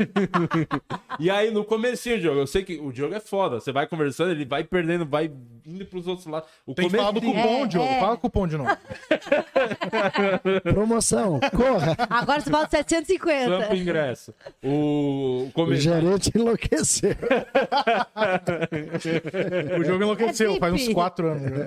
e 1.18 1.30
aí, 1.30 1.50
no 1.50 1.64
comecinho, 1.64 2.20
Diogo, 2.20 2.40
eu 2.40 2.46
sei 2.46 2.62
que 2.64 2.78
o 2.78 2.92
Diogo 2.92 3.14
é 3.14 3.20
foda. 3.20 3.60
Você 3.60 3.72
vai 3.72 3.86
conversando, 3.86 4.30
ele 4.32 4.44
vai 4.44 4.64
perdendo, 4.64 5.04
vai 5.06 5.30
indo 5.66 5.84
pros 5.86 6.06
outros 6.06 6.26
lados. 6.26 6.48
O 6.66 6.74
Tem 6.74 6.88
que 6.88 6.96
falar 6.96 7.10
do 7.12 7.20
comecinho- 7.20 7.42
cupom, 7.48 7.64
É, 7.64 7.66
Diogo. 7.68 7.86
é. 7.88 8.00
Fala 8.00 8.16
cupom 8.16 8.46
de 8.48 8.56
novo. 8.56 8.70
Promoção, 10.64 11.40
corra. 11.54 11.96
Agora 12.08 12.40
você 12.40 12.50
fala 12.50 12.68
750. 12.68 13.48
Sampa 13.60 13.74
o 13.74 13.76
ingresso. 13.76 14.34
O, 14.62 14.68
o 14.68 15.46
O 15.46 15.52
começo. 15.52 15.82
gerente 15.82 16.30
enlouqueceu. 16.34 17.10
O 19.80 19.84
jogo 19.84 20.02
enlouqueceu, 20.04 20.54
É 20.54 20.58
faz 20.58 20.74
uns 20.74 20.88
quatro 20.92 21.28
anos. 21.28 21.42
né? 21.42 21.60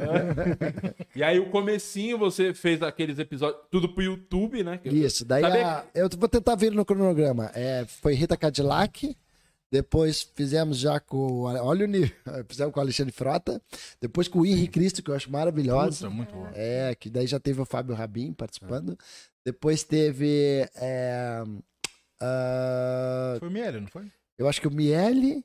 E 1.16 1.24
aí, 1.24 1.40
o 1.40 1.46
comecinho, 1.48 2.18
você 2.18 2.54
fez 2.54 2.82
aqueles 2.82 3.20
episódios, 3.20 3.62
tudo 3.72 3.90
pro 3.90 4.04
YouTube, 4.04 4.64
né? 4.64 4.80
Isso, 4.86 5.26
daí 5.26 5.44
a- 5.46 5.84
eu 5.94 6.10
vou 6.18 6.28
tentar 6.30 6.56
vir 6.56 6.72
no 6.72 6.86
cronograma. 6.86 7.52
É, 7.54 7.86
foi 8.02 8.14
Rita 8.24 8.38
Cadillac, 8.38 9.16
depois 9.72 10.22
fizemos 10.22 10.78
já 10.78 11.00
com. 11.00 11.44
Olha 11.44 11.86
o 11.86 11.88
nível. 11.88 12.16
Fizemos 12.48 12.74
com 12.74 12.80
o 12.80 12.84
Alexandre 12.84 13.12
Frota, 13.12 13.62
depois 14.00 14.28
com 14.28 14.40
o 14.42 14.46
Henri 14.46 14.68
Cristo, 14.68 15.02
que 15.04 15.10
eu 15.12 15.16
acho 15.16 15.32
maravilhosa. 15.32 15.98
Puta, 16.06 16.10
muito 16.10 16.34
bom. 16.34 16.48
É, 16.54 16.94
que 16.96 17.10
daí 17.10 17.26
já 17.28 17.40
teve 17.40 17.60
o 17.62 17.66
Fábio 17.66 17.96
Rabin 17.96 18.34
participando. 18.34 18.98
Depois 19.46 19.84
teve. 19.84 20.68
é, 20.76 21.44
ah, 22.22 23.36
Foi 23.40 23.48
o 23.48 23.52
Miele, 23.52 23.80
não 23.82 23.88
foi? 23.88 24.06
eu 24.38 24.48
acho 24.48 24.62
que 24.62 24.68
o 24.68 24.72
Miele. 24.72 25.44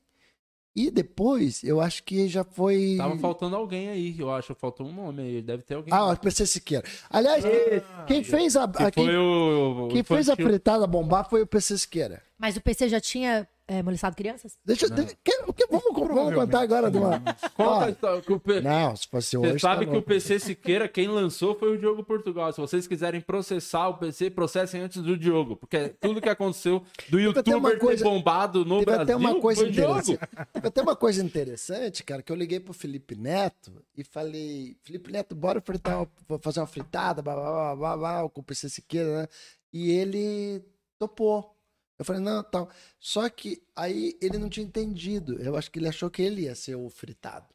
E 0.77 0.93
depois, 0.93 1.65
eu 1.65 1.81
acho 1.81 2.05
que 2.05 2.29
já 2.29 2.45
foi. 2.45 2.95
Tava 2.99 3.19
faltando 3.19 3.57
alguém 3.57 3.89
aí, 3.89 4.15
eu 4.17 4.31
acho. 4.33 4.55
Faltou 4.55 4.87
um 4.87 4.93
nome 4.93 5.23
aí. 5.23 5.43
Deve 5.43 5.63
ter 5.65 5.75
alguém. 5.75 5.93
Ah, 5.93 6.13
o 6.13 6.17
PC 6.17 6.47
Siqueira. 6.47 6.85
Aliás, 7.11 7.43
quem- 7.45 8.07
quem 8.07 8.23
fez 8.25 8.55
a. 8.55 8.69
que 8.69 8.83
a- 8.85 8.91
quem 8.93 9.05
foi 9.07 9.17
o. 9.17 9.87
o 9.87 9.89
quem 9.89 10.05
fez 10.05 10.29
a 10.29 10.37
fritada 10.37 10.87
bombar 10.87 11.29
foi 11.29 11.43
o 11.43 11.47
PC 11.47 11.77
Siqueira. 11.79 12.23
Mas 12.39 12.57
o 12.57 12.61
PC 12.61 12.89
já 12.89 13.01
tinha 13.01 13.49
é, 13.67 13.83
molestado 13.83 14.15
crianças? 14.17 14.57
Deixa 14.65 14.87
eu. 14.87 14.91
deixa- 14.91 15.13
o 15.47 15.53
que- 15.53 15.67
vamos, 15.67 15.85
vamos 15.93 16.35
contar 16.35 16.61
agora 16.61 16.91
de 16.91 16.97
uma. 16.97 17.19
Conta 17.21 17.55
Ó, 17.59 17.81
a 17.85 17.91
história, 17.91 18.23
que 18.23 18.33
o 18.33 18.39
P- 18.41 18.61
Não, 18.61 18.95
se 18.97 19.09
fosse 19.09 19.37
hoje. 19.37 19.53
Você 19.53 19.59
sabe 19.59 19.85
tá 19.87 19.93
que 19.93 19.99
o. 19.99 20.03
PC 20.03 20.39
Siqueira, 20.39 20.89
quem 20.89 21.09
lançou 21.09 21.55
foi 21.59 21.75
o 21.75 21.79
Diogo 21.79 22.03
Portugal. 22.05 22.53
Se 22.53 22.61
vocês 22.61 22.87
quiserem 22.87 23.21
processar 23.21 23.89
o 23.89 23.99
PC, 23.99 24.31
processem 24.31 24.81
antes 24.81 25.03
do 25.03 25.17
Diogo. 25.19 25.57
Porque 25.57 25.89
tudo 26.01 26.21
que 26.21 26.29
aconteceu 26.29 26.83
do 27.11 27.19
youtuber 27.19 27.79
coisa- 27.79 28.05
ter 28.05 28.09
bombado 28.09 28.65
no 28.65 28.79
Teve 28.79 28.85
Brasil 28.87 29.03
até 29.03 29.17
uma 29.17 29.41
coisa 29.41 29.61
foi 29.63 29.71
interessante. 29.71 30.19
Teve 30.53 30.69
até 30.69 30.83
uma 30.83 30.97
coisa 30.97 31.25
interessante, 31.25 32.05
cara, 32.05 32.23
que 32.23 32.31
eu 32.33 32.37
liguei 32.37 32.61
pro 32.61 32.73
Felipe 32.73 33.17
Neto 33.17 33.73
e 33.97 34.05
falei: 34.05 34.77
Felipe 34.83 35.11
Neto, 35.11 35.35
bora 35.35 35.61
fritar, 35.61 36.07
vou 36.29 36.39
fazer 36.39 36.61
uma 36.61 36.67
fritada, 36.69 37.21
blá, 37.21 37.35
blá, 37.35 37.51
blá, 37.51 37.77
blá, 37.77 37.97
blá, 37.97 38.29
com 38.31 38.41
o 38.41 38.45
PC 38.45 38.69
Siqueira, 38.71 39.23
né? 39.23 39.29
E 39.73 39.91
ele 39.91 40.63
topou. 40.99 41.55
Eu 41.99 42.05
falei, 42.05 42.23
não, 42.23 42.43
tal. 42.45 42.71
Só 42.99 43.29
que 43.29 43.61
aí 43.75 44.17
ele 44.23 44.39
não 44.39 44.49
tinha 44.49 44.65
entendido. 44.65 45.41
Eu 45.43 45.57
acho 45.57 45.71
que 45.71 45.79
ele 45.79 45.89
achou 45.89 46.09
que 46.11 46.23
ele 46.23 46.43
ia 46.43 46.55
ser 46.55 46.77
o 46.77 46.89
fritado. 46.89 47.47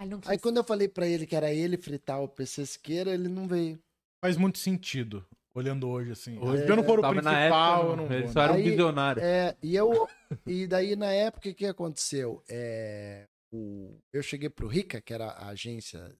Aí 0.00 0.08
não 0.08 0.18
quis. 0.18 0.30
Aí 0.30 0.38
quando 0.38 0.56
eu 0.56 0.64
falei 0.64 0.88
pra 0.88 1.06
ele 1.06 1.26
que 1.26 1.36
era 1.36 1.52
ele 1.52 1.76
fritar 1.76 2.22
o 2.22 2.28
PC 2.28 2.64
Siqueira, 2.64 3.12
ele 3.12 3.28
não 3.28 3.46
veio. 3.46 3.78
Faz 4.24 4.36
muito 4.36 4.58
sentido, 4.58 5.26
olhando 5.54 5.88
hoje, 5.88 6.12
assim. 6.12 6.38
Hoje 6.38 6.64
Se 6.64 6.70
eu 6.70 6.76
não 6.76 6.84
for 6.84 6.98
o 7.00 7.10
principal, 7.10 7.78
época, 7.78 7.92
eu 7.92 7.96
não 7.96 8.12
ele 8.12 8.22
vou. 8.24 8.32
só 8.32 8.42
era 8.42 8.52
um 8.54 8.62
visionário. 8.62 9.22
É, 9.22 9.56
e 9.62 9.76
eu. 9.76 10.08
E 10.46 10.66
daí, 10.66 10.96
na 10.96 11.12
época, 11.12 11.50
o 11.50 11.54
que 11.54 11.66
aconteceu? 11.66 12.42
É, 12.48 13.26
o, 13.52 13.98
eu 14.12 14.22
cheguei 14.22 14.48
pro 14.48 14.68
Rica, 14.68 15.00
que 15.00 15.12
era 15.12 15.26
a 15.26 15.48
agência 15.48 16.14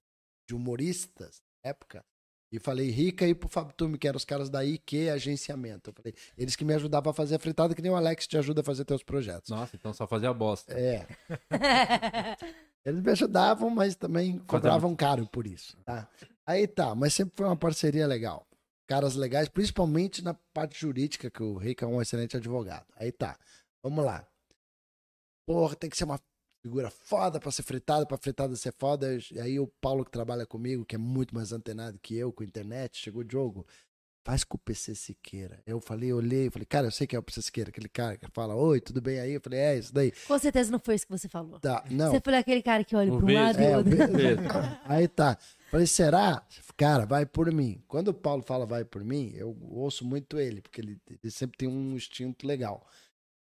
de 0.48 0.54
humoristas 0.54 1.40
na 1.64 1.70
época, 1.70 2.04
e 2.52 2.58
falei 2.58 2.90
Rica 2.90 3.26
e 3.26 3.34
pro 3.34 3.48
Fábio 3.48 3.74
Tume, 3.74 3.96
que 3.96 4.08
eram 4.08 4.16
os 4.16 4.24
caras 4.24 4.50
da 4.50 4.64
IQ 4.64 5.10
Agenciamento. 5.10 5.90
Eu 5.90 5.94
falei, 5.94 6.14
eles 6.36 6.56
que 6.56 6.64
me 6.64 6.74
ajudavam 6.74 7.10
a 7.10 7.14
fazer 7.14 7.36
a 7.36 7.38
fritada, 7.38 7.74
que 7.74 7.82
nem 7.82 7.90
o 7.90 7.96
Alex 7.96 8.26
te 8.26 8.36
ajuda 8.36 8.60
a 8.60 8.64
fazer 8.64 8.84
teus 8.84 9.02
projetos. 9.02 9.50
Nossa, 9.50 9.76
então 9.76 9.92
só 9.92 10.06
fazia 10.06 10.32
bosta. 10.32 10.72
É. 10.72 11.06
Eles 12.84 13.00
me 13.02 13.10
ajudavam, 13.10 13.70
mas 13.70 13.94
também 13.94 14.38
cobravam 14.38 14.96
caro 14.96 15.26
por 15.26 15.46
isso, 15.46 15.76
tá? 15.84 16.08
Aí 16.46 16.66
tá, 16.66 16.94
mas 16.94 17.14
sempre 17.14 17.34
foi 17.36 17.46
uma 17.46 17.56
parceria 17.56 18.06
legal. 18.06 18.46
Caras 18.88 19.14
legais, 19.14 19.48
principalmente 19.48 20.24
na 20.24 20.34
parte 20.52 20.80
jurídica, 20.80 21.30
que 21.30 21.42
o 21.42 21.56
Rica 21.56 21.84
é 21.84 21.88
um 21.88 22.00
excelente 22.00 22.36
advogado. 22.36 22.86
Aí 22.96 23.12
tá, 23.12 23.38
vamos 23.82 24.04
lá. 24.04 24.26
Porra, 25.46 25.76
tem 25.76 25.90
que 25.90 25.96
ser 25.96 26.04
uma 26.04 26.18
figura 26.62 26.90
foda 26.90 27.40
pra 27.40 27.50
ser 27.50 27.62
fritada, 27.62 28.06
pra 28.06 28.18
fritada 28.18 28.54
ser 28.56 28.72
foda. 28.78 29.18
E 29.32 29.40
aí 29.40 29.58
o 29.58 29.66
Paulo 29.66 30.04
que 30.04 30.10
trabalha 30.10 30.46
comigo, 30.46 30.84
que 30.84 30.94
é 30.94 30.98
muito 30.98 31.34
mais 31.34 31.52
antenado 31.52 31.98
que 31.98 32.14
eu 32.16 32.32
com 32.32 32.44
internet, 32.44 32.98
chegou 32.98 33.22
o 33.22 33.24
Diogo, 33.24 33.66
faz 34.22 34.44
com 34.44 34.56
o 34.56 34.60
PC 34.60 34.94
Siqueira. 34.94 35.62
Eu 35.66 35.80
falei, 35.80 36.12
olhei, 36.12 36.50
falei, 36.50 36.66
cara, 36.66 36.86
eu 36.86 36.90
sei 36.90 37.06
que 37.06 37.16
é 37.16 37.18
o 37.18 37.22
PC 37.22 37.40
Siqueira, 37.42 37.70
aquele 37.70 37.88
cara 37.88 38.16
que 38.18 38.26
fala, 38.32 38.54
oi, 38.54 38.78
tudo 38.80 39.00
bem 39.00 39.18
aí? 39.18 39.32
Eu 39.32 39.40
falei, 39.40 39.58
é 39.58 39.78
isso 39.78 39.92
daí. 39.94 40.12
Com 40.28 40.38
certeza 40.38 40.70
não 40.70 40.78
foi 40.78 40.94
isso 40.96 41.06
que 41.06 41.12
você 41.12 41.28
falou. 41.28 41.58
Tá, 41.58 41.82
não. 41.90 42.10
Você 42.10 42.20
foi 42.20 42.36
aquele 42.36 42.62
cara 42.62 42.84
que 42.84 42.94
olha 42.94 43.10
O 43.12 43.16
para 43.16 43.24
um 43.24 43.26
Vesgo. 43.26 43.42
lado 43.42 43.60
e 43.60 43.64
É, 43.64 43.68
o 43.68 43.72
o 43.72 43.76
outro. 43.78 44.80
Aí 44.84 45.08
tá. 45.08 45.38
Falei, 45.70 45.86
será? 45.86 46.46
Cara, 46.76 47.06
vai 47.06 47.24
por 47.24 47.50
mim. 47.52 47.82
Quando 47.88 48.08
o 48.08 48.14
Paulo 48.14 48.42
fala 48.42 48.66
vai 48.66 48.84
por 48.84 49.02
mim, 49.02 49.32
eu 49.34 49.56
ouço 49.70 50.04
muito 50.04 50.38
ele, 50.38 50.60
porque 50.60 50.80
ele, 50.80 50.98
ele 51.08 51.30
sempre 51.30 51.56
tem 51.56 51.68
um 51.68 51.94
instinto 51.96 52.46
legal. 52.46 52.86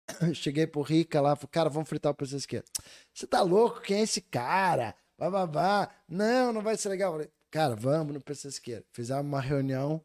Cheguei 0.33 0.65
pro 0.67 0.81
Rica 0.81 1.19
lá, 1.21 1.35
falei, 1.35 1.49
cara, 1.51 1.69
vamos 1.69 1.89
fritar 1.89 2.11
o 2.11 2.15
PC 2.15 2.37
esquerdo. 2.37 2.65
Você 3.13 3.27
tá 3.27 3.41
louco? 3.41 3.81
Quem 3.81 3.99
é 3.99 4.03
esse 4.03 4.21
cara? 4.21 4.95
Vá, 5.17 5.29
vá, 5.29 5.45
vá. 5.45 5.89
Não, 6.07 6.53
não 6.53 6.61
vai 6.61 6.77
ser 6.77 6.89
legal. 6.89 7.11
Falei, 7.13 7.29
cara, 7.51 7.75
vamos 7.75 8.13
no 8.13 8.21
PC 8.21 8.47
esquerdo. 8.47 8.85
Fizemos 8.93 9.25
uma 9.25 9.41
reunião. 9.41 10.01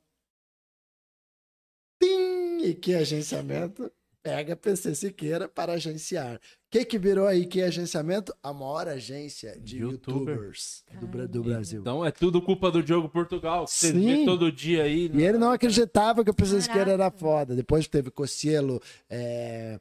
Tim! 2.00 2.58
E 2.64 2.74
que 2.74 2.94
agenciamento? 2.94 3.90
Pega 4.22 4.54
PC 4.54 4.94
Siqueira 4.94 5.48
para 5.48 5.72
agenciar. 5.72 6.36
O 6.36 6.40
que 6.70 6.84
que 6.84 6.96
virou 6.96 7.26
aí 7.26 7.44
que 7.44 7.60
agenciamento? 7.60 8.32
A 8.40 8.52
maior 8.52 8.86
agência 8.86 9.58
de 9.60 9.78
Youtuber. 9.78 10.36
youtubers 10.36 10.84
do, 11.00 11.28
do 11.28 11.42
Brasil. 11.42 11.80
Então 11.80 12.04
é 12.04 12.12
tudo 12.12 12.40
culpa 12.40 12.70
do 12.70 12.84
Diogo 12.84 13.08
Portugal. 13.08 13.64
que 13.64 13.72
Sim. 13.72 14.00
vê 14.00 14.24
todo 14.24 14.52
dia 14.52 14.84
aí. 14.84 15.08
né? 15.08 15.20
E 15.20 15.24
ele 15.24 15.38
não 15.38 15.50
acreditava 15.50 16.22
que 16.22 16.30
o 16.30 16.34
PC 16.34 16.62
Siqueira 16.62 16.92
era 16.92 17.10
foda. 17.10 17.56
Depois 17.56 17.88
teve 17.88 18.12
Cocielo, 18.12 18.80
é, 19.10 19.80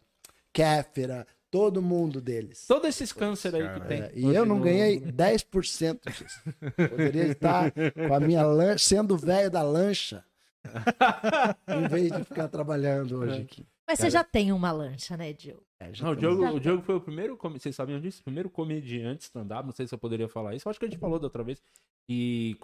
Kéfera, 0.54 1.26
todo 1.50 1.82
mundo 1.82 2.22
deles. 2.22 2.66
Todos 2.66 2.90
esses 2.90 3.12
câncer 3.12 3.56
aí 3.56 3.62
que 3.62 3.68
Cara, 3.68 3.86
tem. 3.86 4.02
É, 4.02 4.12
e 4.16 4.36
eu 4.36 4.46
não 4.46 4.60
ganhei 4.60 5.00
10% 5.00 6.00
disso. 6.10 6.42
Poderia 6.90 7.28
estar 7.28 7.72
com 7.72 8.14
a 8.14 8.20
minha 8.20 8.44
lancha, 8.44 8.86
sendo 8.86 9.18
velho 9.18 9.52
da 9.52 9.62
lancha, 9.62 10.24
em 11.68 11.88
vez 11.88 12.12
de 12.12 12.24
ficar 12.24 12.48
trabalhando 12.48 13.20
hoje 13.20 13.42
aqui. 13.42 13.68
Mas 13.88 14.00
você 14.00 14.10
já 14.10 14.24
tem 14.24 14.54
uma 14.54 14.72
lancha, 14.72 15.18
né, 15.18 15.34
Diogo? 15.34 15.66
É, 15.78 15.94
já 15.94 16.06
Não, 16.06 16.14
o 16.14 16.16
Diogo, 16.16 16.46
o 16.46 16.60
Diogo 16.60 16.82
foi 16.84 16.96
o 16.96 17.02
primeiro, 17.02 17.38
vocês 17.38 17.76
sabiam 17.76 18.00
disso? 18.00 18.22
O 18.22 18.24
primeiro 18.24 18.50
comediante 18.50 19.24
stand-up, 19.24 19.66
não 19.66 19.74
sei 19.74 19.86
se 19.86 19.94
eu 19.94 20.00
poderia 20.00 20.30
falar 20.30 20.56
isso, 20.56 20.68
eu 20.68 20.70
acho 20.70 20.80
que 20.80 20.86
a 20.86 20.88
gente 20.88 21.00
falou 21.00 21.20
da 21.20 21.26
outra 21.26 21.44
vez, 21.44 21.62
que, 22.08 22.58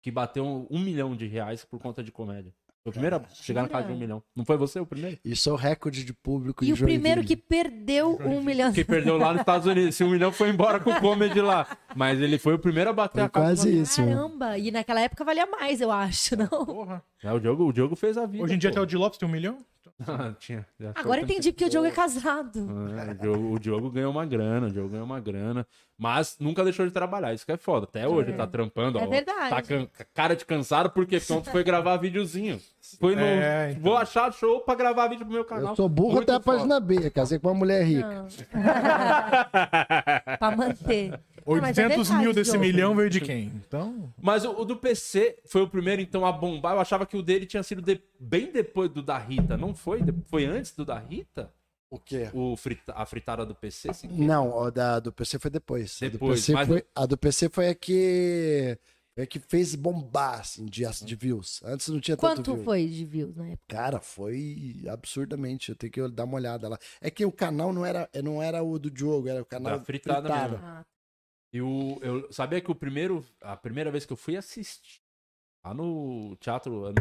que 0.00 0.10
bateu 0.10 0.68
um 0.70 0.78
milhão 0.78 1.16
de 1.16 1.26
reais 1.26 1.64
por 1.64 1.80
conta 1.80 2.02
de 2.02 2.12
comédia. 2.12 2.54
Foi 2.88 2.90
o 2.90 2.92
primeiro 2.92 3.16
a 3.16 3.22
chegar 3.34 3.62
na 3.62 3.68
casa 3.68 3.86
de 3.86 3.92
um 3.92 3.98
milhão. 3.98 4.22
Não 4.34 4.44
foi 4.44 4.56
você 4.56 4.80
o 4.80 4.86
primeiro? 4.86 5.18
E 5.24 5.36
sou 5.36 5.56
recorde 5.56 6.04
de 6.04 6.12
público 6.12 6.64
E 6.64 6.70
em 6.70 6.72
o 6.72 6.76
primeiro 6.76 7.22
que 7.22 7.28
Joinville. 7.34 7.46
perdeu 7.48 8.18
um 8.24 8.42
milhão. 8.42 8.72
Que 8.72 8.84
perdeu 8.84 9.16
lá 9.18 9.32
nos 9.32 9.40
Estados 9.40 9.66
Unidos. 9.66 9.94
Se 9.94 10.04
um 10.04 10.10
milhão 10.10 10.32
foi 10.32 10.48
embora 10.50 10.80
com 10.80 10.90
o 10.90 11.00
comedy 11.00 11.40
lá. 11.40 11.66
Mas 11.94 12.20
ele 12.20 12.38
foi 12.38 12.54
o 12.54 12.58
primeiro 12.58 12.90
a 12.90 12.92
bater 12.92 13.14
Foi 13.14 13.22
a 13.22 13.28
casa. 13.28 13.46
quase 13.46 13.80
isso. 13.80 14.02
Caramba! 14.04 14.58
E 14.58 14.70
naquela 14.70 15.00
época 15.00 15.24
valia 15.24 15.46
mais, 15.46 15.80
eu 15.80 15.90
acho, 15.92 16.36
não? 16.36 16.48
Porra. 16.48 17.02
É, 17.22 17.32
o 17.32 17.38
Diogo, 17.40 17.64
o 17.66 17.72
Diogo 17.72 17.96
fez 17.96 18.16
a 18.16 18.26
vida. 18.26 18.44
Hoje 18.44 18.54
em 18.54 18.58
dia 18.58 18.70
pô. 18.70 18.74
até 18.76 18.80
o 18.82 18.86
de 18.86 18.96
Lopes 18.96 19.18
tem 19.18 19.28
um 19.28 19.32
milhão? 19.32 19.58
Ah, 20.06 20.32
tinha, 20.38 20.64
Agora 20.94 21.20
tempo. 21.20 21.32
entendi 21.32 21.50
porque 21.50 21.64
o 21.64 21.68
Diogo 21.68 21.88
é 21.88 21.90
casado. 21.90 22.60
É, 22.96 23.10
o, 23.10 23.14
Diogo, 23.14 23.54
o 23.54 23.58
Diogo 23.58 23.90
ganhou 23.90 24.12
uma 24.12 24.24
grana, 24.24 24.68
o 24.68 24.70
Diogo 24.70 24.90
ganhou 24.90 25.04
uma 25.04 25.18
grana, 25.18 25.66
mas 25.98 26.36
nunca 26.38 26.62
deixou 26.62 26.86
de 26.86 26.92
trabalhar, 26.92 27.34
isso 27.34 27.44
que 27.44 27.50
é 27.50 27.56
foda. 27.56 27.82
Até 27.84 28.06
hoje 28.06 28.32
tá 28.32 28.46
trampando, 28.46 29.00
É 29.00 29.02
ó, 29.02 29.08
verdade. 29.08 29.50
Tá 29.50 29.60
com 29.62 29.88
cara 30.14 30.36
de 30.36 30.44
cansado, 30.44 30.90
porque 30.90 31.16
ontem 31.32 31.50
foi 31.50 31.64
gravar 31.64 31.96
videozinho. 31.96 32.60
Foi 33.00 33.16
no, 33.16 33.22
É, 33.22 33.70
então. 33.72 33.82
Vou 33.82 33.96
achar 33.96 34.32
show 34.32 34.60
pra 34.60 34.76
gravar 34.76 35.08
vídeo 35.08 35.26
pro 35.26 35.34
meu 35.34 35.44
canal. 35.44 35.70
Eu 35.70 35.76
sou 35.76 35.88
burro 35.88 36.12
Muito 36.14 36.30
até 36.30 36.38
a 36.38 36.44
foda. 36.44 36.58
página 36.58 36.78
B. 36.78 37.10
Casei 37.10 37.40
com 37.40 37.48
uma 37.48 37.54
mulher 37.54 37.82
rica. 37.84 38.08
Não. 38.08 38.28
pra 40.38 40.56
manter. 40.56 41.20
Não, 41.56 41.62
mas 41.62 41.78
é 41.78 41.84
800 41.86 42.10
mil 42.10 42.32
desse 42.32 42.58
milhão 42.58 42.94
veio 42.94 43.08
de 43.10 43.20
quem? 43.20 43.46
Então. 43.46 44.12
Mas 44.20 44.44
o, 44.44 44.50
o 44.60 44.64
do 44.64 44.76
PC 44.76 45.38
foi 45.46 45.62
o 45.62 45.68
primeiro, 45.68 46.00
então, 46.02 46.24
a 46.26 46.32
bombar. 46.32 46.74
Eu 46.74 46.80
achava 46.80 47.06
que 47.06 47.16
o 47.16 47.22
dele 47.22 47.46
tinha 47.46 47.62
sido 47.62 47.80
de- 47.82 48.00
bem 48.20 48.50
depois 48.52 48.90
do 48.90 49.02
da 49.02 49.16
Rita, 49.18 49.56
não 49.56 49.74
foi? 49.74 50.02
De- 50.02 50.14
Foi 50.26 50.44
antes 50.44 50.72
do 50.74 50.84
da 50.84 50.98
Rita? 50.98 51.52
O 51.90 51.98
quê? 51.98 52.28
O 52.34 52.54
frita- 52.54 52.92
a 52.94 53.06
fritada 53.06 53.46
do 53.46 53.54
PC? 53.54 53.94
Sim. 53.94 54.08
Não, 54.10 54.62
a 54.62 54.68
da, 54.68 55.00
do 55.00 55.10
PC 55.10 55.38
foi 55.38 55.50
depois. 55.50 55.98
A 56.02 56.06
do 56.06 56.12
Depois, 56.12 56.40
PC 56.40 56.52
mas- 56.52 56.68
foi, 56.68 56.84
a 56.94 57.06
do 57.06 57.16
PC 57.16 57.48
foi 57.48 57.68
a 57.70 57.74
que, 57.74 58.78
a 59.18 59.24
que 59.24 59.38
fez 59.38 59.74
bombar, 59.74 60.40
assim, 60.40 60.66
de, 60.66 60.82
de 61.02 61.14
views. 61.16 61.62
Antes 61.64 61.88
não 61.88 61.98
tinha 61.98 62.14
tanto 62.14 62.42
Quanto 62.52 62.62
foi 62.62 62.86
de 62.86 63.06
views 63.06 63.34
na 63.34 63.46
época? 63.46 63.62
Cara, 63.68 64.00
foi 64.00 64.82
absurdamente. 64.86 65.70
Eu 65.70 65.76
tenho 65.76 65.90
que 65.90 66.08
dar 66.08 66.24
uma 66.24 66.34
olhada 66.36 66.68
lá. 66.68 66.78
É 67.00 67.10
que 67.10 67.24
o 67.24 67.32
canal 67.32 67.72
não 67.72 67.86
era, 67.86 68.06
não 68.22 68.42
era 68.42 68.62
o 68.62 68.78
do 68.78 68.90
Diogo, 68.90 69.26
era 69.26 69.40
o 69.40 69.46
canal 69.46 69.78
Da 69.78 69.84
fritada 69.84 70.28
mesmo. 70.28 70.58
Ah, 70.62 70.84
E 71.52 71.60
o, 71.62 71.98
eu 72.02 72.30
sabia 72.32 72.60
que 72.60 72.70
o 72.70 72.74
primeiro, 72.74 73.24
a 73.40 73.56
primeira 73.56 73.90
vez 73.90 74.04
que 74.04 74.12
eu 74.12 74.16
fui 74.16 74.36
assistir 74.36 75.00
lá 75.64 75.72
no 75.72 76.36
teatro, 76.40 76.92
no, 76.92 76.94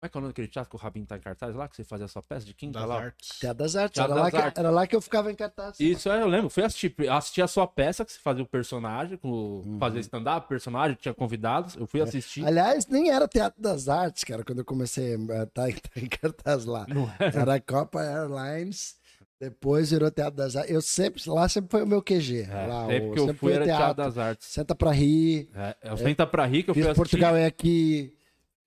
como 0.00 0.06
é 0.06 0.08
que 0.08 0.16
é 0.16 0.18
o 0.18 0.20
nome 0.20 0.32
daquele 0.32 0.46
teatro 0.48 0.70
que 0.70 0.76
o 0.76 0.78
Rabin 0.78 1.04
tá 1.04 1.16
em 1.16 1.20
cartaz 1.20 1.56
lá, 1.56 1.66
que 1.66 1.74
você 1.74 1.82
fazia 1.82 2.04
a 2.04 2.08
sua 2.08 2.22
peça 2.22 2.46
de 2.46 2.54
quinta 2.54 2.78
Das 2.78 2.88
lá? 2.88 2.96
artes. 3.00 3.38
Teatro 3.40 3.58
das 3.64 3.74
Artes. 3.74 3.94
Teatro 3.94 4.12
Era, 4.12 4.20
lá 4.20 4.26
das 4.30 4.38
que, 4.38 4.46
Artes. 4.46 4.58
era 4.60 4.70
lá 4.70 4.86
que 4.86 4.94
eu 4.94 5.00
ficava 5.00 5.32
em 5.32 5.34
cartaz. 5.34 5.80
Isso, 5.80 6.08
é, 6.10 6.22
eu 6.22 6.28
lembro. 6.28 6.48
Fui 6.50 6.62
assistir, 6.62 6.94
assistir 7.10 7.42
a 7.42 7.48
sua 7.48 7.66
peça, 7.66 8.04
que 8.04 8.12
você 8.12 8.18
fazia 8.20 8.44
o 8.44 8.46
personagem, 8.46 9.16
com, 9.16 9.28
Uhum. 9.66 9.78
fazia 9.80 10.00
stand-up, 10.00 10.46
personagem, 10.46 10.96
tinha 11.00 11.12
convidados. 11.14 11.74
Eu 11.74 11.84
É. 11.84 11.86
fui 11.86 12.00
assistir. 12.00 12.46
Aliás, 12.46 12.86
nem 12.86 13.10
era 13.10 13.26
Teatro 13.26 13.60
das 13.60 13.88
Artes, 13.88 14.22
cara, 14.22 14.44
quando 14.44 14.58
eu 14.60 14.64
comecei 14.64 15.14
a 15.16 15.42
estar 15.42 15.68
em 15.96 16.06
cartaz 16.06 16.64
lá. 16.64 16.86
Não 16.86 17.10
Era 17.18 17.54
a 17.54 17.60
Copa 17.60 18.00
Airlines, 18.00 18.97
depois 19.40 19.90
virou 19.90 20.10
Teatro 20.10 20.36
das 20.36 20.56
Artes. 20.56 20.72
Eu 20.74 20.80
sempre, 20.82 21.22
lá 21.28 21.48
sempre 21.48 21.70
foi 21.70 21.82
o 21.82 21.86
meu 21.86 22.02
QG. 22.02 22.48
É, 22.50 22.66
lá, 22.66 22.86
sempre 22.86 23.08
o- 23.08 23.12
que 23.12 23.18
eu 23.20 23.24
sempre 23.26 23.38
fui 23.38 23.52
era 23.52 23.64
teatro. 23.64 23.84
Teatro 23.84 24.04
das 24.04 24.18
Artes. 24.18 24.48
Senta 24.48 24.74
pra 24.74 24.90
rir. 24.90 25.48
É, 25.54 25.76
eu 25.84 25.96
Senta 25.96 26.26
pra 26.26 26.44
rir 26.46 26.62
que 26.64 26.70
eu 26.70 26.74
fiz 26.74 26.82
fui 26.84 26.90
assistir. 26.92 27.10
Portugal 27.18 27.36
é 27.36 27.46
aqui. 27.46 28.12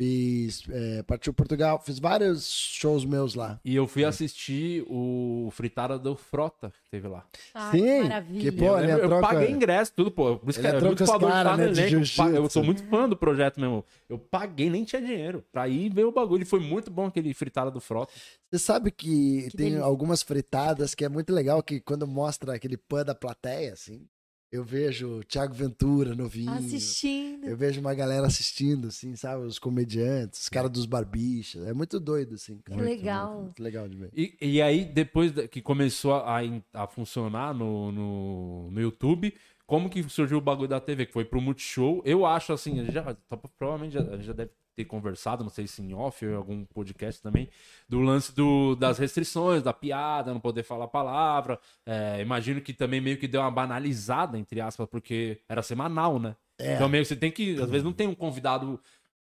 Fiz 0.02 0.64
é, 0.70 1.04
Partiu 1.04 1.32
Portugal. 1.32 1.80
Fiz 1.86 2.00
vários 2.00 2.50
shows 2.52 3.06
meus 3.06 3.36
lá. 3.36 3.60
E 3.64 3.76
eu 3.76 3.86
fui 3.88 4.04
assistir 4.04 4.84
o 4.90 5.50
Fritada 5.52 6.00
do 6.00 6.16
Frota, 6.16 6.74
que 6.84 6.90
teve 6.90 7.08
lá. 7.08 7.24
ai, 7.54 7.72
Sim, 7.72 7.84
que 7.86 8.02
maravilha. 8.04 8.42
que, 8.42 8.52
pô, 8.58 8.66
eu, 8.66 8.76
lembro- 8.78 9.04
eu 9.04 9.10
com- 9.10 9.22
paguei 9.22 9.52
ingresso, 9.52 9.94
tudo, 9.96 10.10
pô. 10.10 10.38
Por 10.38 10.50
isso 10.50 10.60
que 10.60 10.66
é 10.66 10.72
muito 10.80 11.04
no 11.06 11.58
né, 11.58 11.68
elenco. 11.68 12.36
Eu 12.36 12.50
sou 12.50 12.64
muito 12.64 12.84
fã 12.86 13.08
do 13.08 13.16
projeto 13.16 13.60
mesmo. 13.62 13.86
Eu 14.10 14.18
paguei, 14.18 14.72
nem 14.72 14.84
tinha 14.84 15.02
dinheiro. 15.02 15.46
Pra 15.52 15.68
ir 15.68 15.94
ver 15.94 16.06
o 16.06 16.12
bagulho. 16.12 16.42
E 16.42 16.46
foi 16.46 16.60
muito 16.60 16.90
bom 16.90 17.06
aquele 17.06 17.32
Fritada 17.36 17.70
do 17.70 17.80
Frota. 17.80 18.12
Você 18.50 18.58
sabe 18.58 18.90
que, 18.90 19.44
Que 19.52 19.58
tem 19.58 19.66
delícia. 19.68 19.84
algumas 19.84 20.24
fritadas 20.24 20.96
que 20.96 21.06
é 21.06 21.10
muito 21.10 21.32
legal 21.32 21.62
que 21.62 21.80
quando 21.80 22.08
mostra 22.08 22.56
aquele 22.56 22.76
pã 22.76 23.04
da 23.06 23.14
plateia, 23.14 23.74
assim, 23.74 24.08
eu 24.52 24.66
vejo 24.66 25.20
o 25.20 25.24
Thiago 25.24 25.54
Ventura 25.54 26.14
novinho. 26.14 26.52
Assistindo. 26.52 27.48
Eu 27.48 27.56
vejo 27.56 27.80
uma 27.80 27.94
galera 27.94 28.28
assistindo, 28.28 28.88
assim, 28.90 29.16
sabe? 29.16 29.46
Os 29.46 29.58
comediantes, 29.58 30.42
os 30.42 30.50
caras 30.50 30.70
dos 30.70 30.86
barbichas. 30.86 31.66
É 31.66 31.74
muito 31.74 32.00
doido, 32.00 32.36
assim. 32.36 32.58
cara. 32.58 32.78
Que 32.78 32.86
legal. 32.86 33.30
Muito, 33.30 33.44
muito 33.44 33.64
legal 33.64 33.88
de 33.88 33.96
ver. 33.96 34.10
E, 34.14 34.36
e 34.42 34.62
aí, 34.62 34.84
depois 34.84 35.32
que 35.50 35.62
começou 35.62 36.16
a, 36.16 36.40
a 36.74 36.88
funcionar 36.88 37.54
no, 37.54 37.92
no, 37.94 38.72
no 38.72 38.82
YouTube, 38.82 39.34
como 39.66 39.90
que 39.90 40.04
surgiu 40.10 40.40
o 40.40 40.42
bagulho 40.42 40.68
da 40.68 40.82
TV? 40.82 41.06
Que 41.06 41.14
foi 41.14 41.24
pro 41.24 41.40
Multishow. 41.40 42.02
Eu 42.04 42.26
acho 42.26 42.52
assim, 42.52 42.86
já, 42.92 43.16
provavelmente 43.58 43.94
já, 43.94 44.02
a 44.02 44.18
gente 44.18 44.26
já 44.26 44.34
deve 44.34 44.52
ter 44.76 44.86
conversado, 44.86 45.44
não 45.44 45.50
sei 45.50 45.68
se 45.68 45.82
em 45.82 45.94
off 45.94 46.26
ou 46.26 46.32
em 46.32 46.36
algum 46.36 46.66
podcast 46.66 47.22
também, 47.22 47.50
do 47.88 48.00
lance 48.00 48.34
do, 48.34 48.76
das 48.76 48.98
restrições, 48.98 49.64
da 49.64 49.74
piada, 49.74 50.34
não 50.34 50.40
poder 50.40 50.64
falar 50.64 50.88
palavra. 50.88 51.60
É, 51.86 52.22
imagino 52.22 52.62
que 52.62 52.74
também 52.74 53.02
meio 53.02 53.18
que 53.18 53.28
deu 53.28 53.42
uma 53.42 53.52
banalizada, 53.52 54.38
entre 54.38 54.62
aspas, 54.62 54.88
porque 54.88 55.40
era 55.50 55.62
semanal, 55.62 56.20
né? 56.20 56.36
É. 56.60 56.76
Então 56.76 56.88
meio 56.88 57.04
que 57.04 57.10
você 57.10 57.16
tem 57.16 57.32
que, 57.32 57.60
às 57.60 57.70
vezes 57.70 57.84
não 57.84 57.94
tem 57.94 58.08
um 58.08 58.16
convidado, 58.16 58.80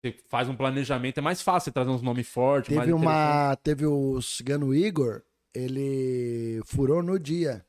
você 0.01 0.15
faz 0.29 0.49
um 0.49 0.57
planejamento, 0.57 1.19
é 1.19 1.23
mais 1.23 1.43
fácil 1.43 1.67
você 1.67 1.73
trazer 1.73 1.91
uns 1.91 2.03
nomes 2.03 2.29
fortes, 2.29 2.75
Teve 2.75 2.93
uma. 2.93 3.57
Teve 3.57 3.87
o 3.87 4.23
cigano 4.23 4.75
Igor, 4.75 5.23
ele 5.55 6.63
furou 6.65 7.03
no 7.03 7.19
dia. 7.19 7.66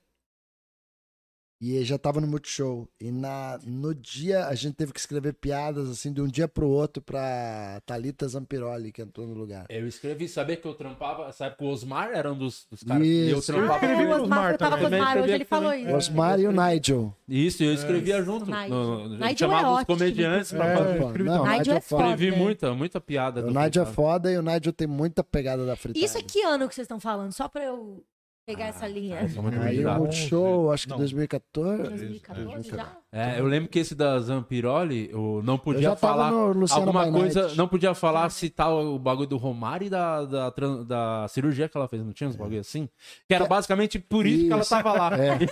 E 1.59 1.75
ele 1.75 1.85
já 1.85 1.97
tava 1.97 2.21
no 2.21 2.27
Multishow. 2.27 2.87
E 3.01 3.11
na, 3.11 3.59
no 3.65 3.93
dia 3.95 4.45
a 4.45 4.53
gente 4.53 4.75
teve 4.75 4.93
que 4.93 4.99
escrever 4.99 5.33
piadas 5.33 5.89
assim 5.89 6.13
de 6.13 6.21
um 6.21 6.27
dia 6.27 6.47
pro 6.47 6.67
outro 6.67 7.01
pra 7.01 7.81
Thalita 7.85 8.27
Zampiroli, 8.27 8.91
que 8.91 9.01
entrou 9.01 9.25
no 9.25 9.33
lugar. 9.33 9.65
Eu 9.69 9.87
escrevi, 9.87 10.27
sabia 10.27 10.55
que 10.55 10.67
eu 10.67 10.75
trampava, 10.75 11.27
essa 11.27 11.45
época 11.45 11.65
o 11.65 11.69
Osmar 11.69 12.11
era 12.13 12.31
um 12.31 12.37
dos, 12.37 12.67
dos 12.69 12.83
caras. 12.83 13.05
E 13.05 13.29
eu 13.29 13.39
Isso. 13.39 13.51
Ah, 13.51 13.55
trampava 13.55 13.85
escrevi 13.85 14.03
é, 14.03 14.05
com 14.05 14.11
o 14.11 14.21
Osmar, 14.21 14.57
tava 14.57 14.75
com 14.77 14.81
o 14.81 14.85
também. 14.85 14.99
Osmar, 15.01 15.17
hoje 15.17 15.23
ele 15.33 15.33
Também 15.33 15.45
falou 15.45 15.73
escrevi. 15.73 15.89
isso. 15.89 15.97
Osmar 16.11 16.39
e 16.39 16.47
o 16.47 16.51
Nigel. 16.51 17.17
Isso, 17.27 17.63
eu 17.63 17.73
escrevia 17.73 18.21
junto. 18.23 18.45
Nigel. 18.45 18.69
No, 18.69 18.93
a 19.03 19.07
Nigel 19.07 19.27
gente 19.29 19.39
chamava 19.39 19.61
é 19.67 19.69
os 19.71 19.77
ótimo. 19.79 19.97
comediantes 19.97 20.51
pra 20.51 20.65
É, 20.67 20.77
fazer. 20.77 20.99
Pô, 20.99 21.07
escrevi 21.07 21.29
não, 21.29 21.43
também. 21.43 21.57
Nigel 21.59 21.73
é 21.73 21.77
é 21.77 21.81
foda. 21.81 22.03
Escrevi 22.03 22.31
né? 22.31 22.37
muita, 22.37 22.73
muita 22.75 23.01
piada. 23.01 23.45
O 23.47 23.51
Nigel 23.51 23.83
é 23.83 23.85
foda 23.87 24.31
e 24.31 24.37
o 24.37 24.41
Nigel 24.43 24.73
tem 24.73 24.87
muita 24.87 25.23
pegada 25.23 25.65
da 25.65 25.75
fritada. 25.75 26.05
Isso 26.05 26.17
é 26.17 26.21
que 26.21 26.43
ano 26.43 26.67
que 26.69 26.75
vocês 26.75 26.85
estão 26.85 26.99
falando? 26.99 27.31
Só 27.31 27.47
pra 27.47 27.63
eu 27.63 28.03
pegar 28.47 28.67
essa 28.67 28.87
linha. 28.87 29.19
Ah, 29.19 29.27
sou 29.27 29.43
muito 29.43 29.59
Aí 29.59 29.85
o. 29.85 29.93
Multishow, 29.97 30.71
acho 30.71 30.85
que 30.85 30.91
Não. 30.91 30.97
2014. 30.99 31.83
2014 31.89 32.69
já? 32.69 32.97
É, 33.11 33.39
eu 33.39 33.45
lembro 33.45 33.67
que 33.69 33.77
esse 33.77 33.93
da 33.93 34.17
Zampiroli, 34.19 35.09
eu 35.11 35.41
não 35.43 35.55
Eu 35.55 35.59
podia 35.59 35.89
tava 35.89 35.97
falar 35.99 36.29
alguma 36.29 37.05
by 37.05 37.11
coisa, 37.11 37.41
Night. 37.43 37.57
não 37.57 37.67
podia 37.67 37.93
falar 37.93 38.29
citar 38.29 38.71
o 38.71 38.97
bagulho 38.97 39.27
do 39.27 39.37
Romário 39.37 39.87
e 39.87 39.89
da, 39.89 40.23
da, 40.23 40.49
da 40.87 41.27
cirurgia 41.27 41.67
que 41.67 41.75
ela 41.77 41.89
fez, 41.89 42.01
não 42.01 42.13
tinha 42.13 42.29
uns 42.29 42.37
bagulho 42.37 42.61
assim? 42.61 42.87
Que 43.27 43.33
era 43.33 43.45
basicamente 43.45 43.99
por 43.99 44.25
isso, 44.25 44.45
que 44.45 44.53
ela 44.53 44.61
Isso. 44.61 44.69
tava 44.69 44.93
lá. 44.93 45.11
É. 45.17 45.37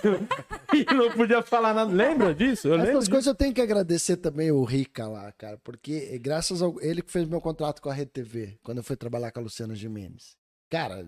E 0.74 0.84
não 0.94 1.10
podia 1.12 1.42
falar 1.42 1.72
nada. 1.72 1.90
Lembra 1.90 2.34
disso? 2.34 2.68
Eu 2.68 2.72
lembro 2.72 2.90
Essas 2.90 3.00
disso. 3.04 3.10
coisas 3.10 3.26
eu 3.26 3.34
tenho 3.34 3.54
que 3.54 3.60
agradecer 3.60 4.16
também 4.16 4.50
o 4.50 4.62
Rica 4.64 5.06
lá, 5.06 5.32
cara, 5.32 5.58
porque 5.62 6.18
graças 6.18 6.60
ao 6.60 6.80
ele 6.82 7.00
que 7.02 7.10
fez 7.10 7.26
meu 7.26 7.40
contrato 7.40 7.80
com 7.80 7.88
a 7.88 7.94
Rede 7.94 8.10
TV, 8.10 8.58
quando 8.62 8.78
eu 8.78 8.84
fui 8.84 8.96
trabalhar 8.96 9.30
com 9.32 9.40
a 9.40 9.42
Luciana 9.42 9.74
Gimenez. 9.74 10.36
Cara, 10.68 11.06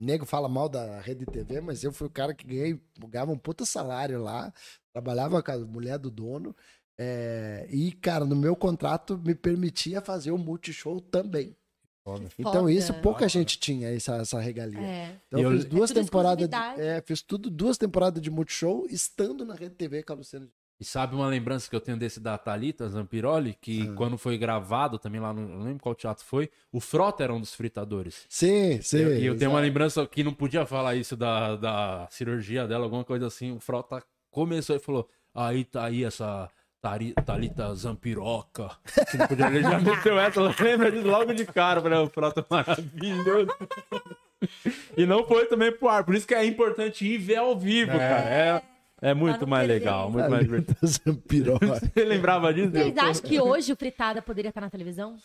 nego 0.00 0.24
fala 0.24 0.48
mal 0.48 0.68
da 0.68 1.00
Rede 1.00 1.24
TV, 1.26 1.60
mas 1.60 1.84
eu 1.84 1.92
fui 1.92 2.06
o 2.06 2.10
cara 2.10 2.34
que 2.34 2.46
ganhei, 2.46 2.80
ganhava 3.08 3.32
um 3.32 3.38
puta 3.38 3.64
salário 3.64 4.22
lá, 4.22 4.52
trabalhava 4.92 5.42
com 5.42 5.52
a 5.52 5.58
mulher 5.58 5.98
do 5.98 6.10
dono, 6.10 6.54
é, 6.98 7.66
e, 7.70 7.92
cara, 7.92 8.24
no 8.24 8.36
meu 8.36 8.54
contrato 8.54 9.18
me 9.18 9.34
permitia 9.34 10.00
fazer 10.00 10.30
o 10.30 10.38
multishow 10.38 11.00
também. 11.00 11.56
Então 12.38 12.68
isso 12.68 12.92
pouca 13.00 13.26
gente 13.28 13.58
tinha, 13.58 13.88
essa, 13.88 14.16
essa 14.16 14.38
regalia. 14.38 14.78
É. 14.78 15.20
Então 15.26 15.40
eu 15.40 15.50
fiz 15.52 15.64
duas 15.64 15.90
É 15.90 15.94
temporadas, 15.94 16.48
de, 16.48 16.56
é, 16.80 17.00
fiz 17.00 17.22
tudo 17.22 17.48
duas 17.48 17.78
temporadas 17.78 18.20
de 18.20 18.30
multishow 18.30 18.86
estando 18.90 19.44
na 19.44 19.54
Rede 19.54 19.74
TV 19.74 20.02
com 20.02 20.12
a 20.12 20.16
Luciana 20.16 20.46
E 20.80 20.84
sabe 20.84 21.14
uma 21.14 21.26
lembrança 21.28 21.70
que 21.70 21.76
eu 21.76 21.80
tenho 21.80 21.96
desse 21.96 22.18
da 22.18 22.36
Thalita 22.36 22.88
Zampiroli? 22.88 23.56
Que 23.60 23.88
Ah. 23.88 23.94
quando 23.94 24.18
foi 24.18 24.36
gravado, 24.36 24.98
também 24.98 25.20
lá, 25.20 25.32
no, 25.32 25.46
não 25.46 25.64
lembro 25.64 25.80
qual 25.82 25.94
teatro 25.94 26.24
foi, 26.24 26.50
o 26.72 26.80
Frota 26.80 27.22
era 27.22 27.32
um 27.32 27.40
dos 27.40 27.54
fritadores. 27.54 28.26
Sim, 28.28 28.80
sim. 28.82 28.98
E 28.98 29.02
eu, 29.02 29.32
eu 29.34 29.36
tenho 29.38 29.52
uma 29.52 29.60
lembrança 29.60 30.04
que 30.06 30.24
não 30.24 30.34
podia 30.34 30.66
falar 30.66 30.96
isso 30.96 31.16
da, 31.16 31.54
da 31.56 32.08
cirurgia 32.10 32.66
dela, 32.66 32.84
alguma 32.84 33.04
coisa 33.04 33.26
assim. 33.28 33.52
O 33.52 33.60
Frota 33.60 34.02
começou 34.30 34.74
e 34.74 34.80
falou: 34.80 35.08
aí 35.32 35.64
tá 35.64 35.84
aí 35.84 36.02
essa 36.04 36.50
Thalita 37.24 37.74
Zampiroca. 37.74 38.70
Que 39.10 39.16
não 39.16 39.26
podia, 39.28 39.46
ele 39.46 39.62
já 39.62 39.78
meteu 39.80 40.18
essa, 40.18 40.40
lembra 40.62 40.90
disso 40.90 41.06
logo 41.06 41.32
de 41.32 41.46
cara, 41.46 41.80
falei, 41.80 41.98
o 41.98 42.10
Frota 42.10 42.40
é 42.40 42.44
maravilhoso. 42.50 43.48
E 44.94 45.06
não 45.06 45.24
foi 45.24 45.46
também 45.46 45.72
pro 45.72 45.88
ar, 45.88 46.04
por 46.04 46.14
isso 46.14 46.26
que 46.26 46.34
é 46.34 46.44
importante 46.44 47.06
ir 47.06 47.16
ver 47.16 47.36
ao 47.36 47.58
vivo, 47.58 47.92
cara. 47.92 48.28
É, 48.28 48.62
é 49.04 49.14
muito 49.14 49.46
mais 49.46 49.68
legal, 49.68 50.10
muito 50.10 50.30
mais 50.30 50.42
divertido. 50.42 51.58
Você 51.94 52.04
lembrava 52.04 52.52
disso? 52.52 52.70
Vocês 52.70 52.96
acham 52.96 53.22
que 53.22 53.40
hoje 53.40 53.72
o 53.72 53.76
Fritada 53.76 54.22
poderia 54.22 54.48
estar 54.48 54.60
na 54.60 54.70
televisão? 54.70 55.16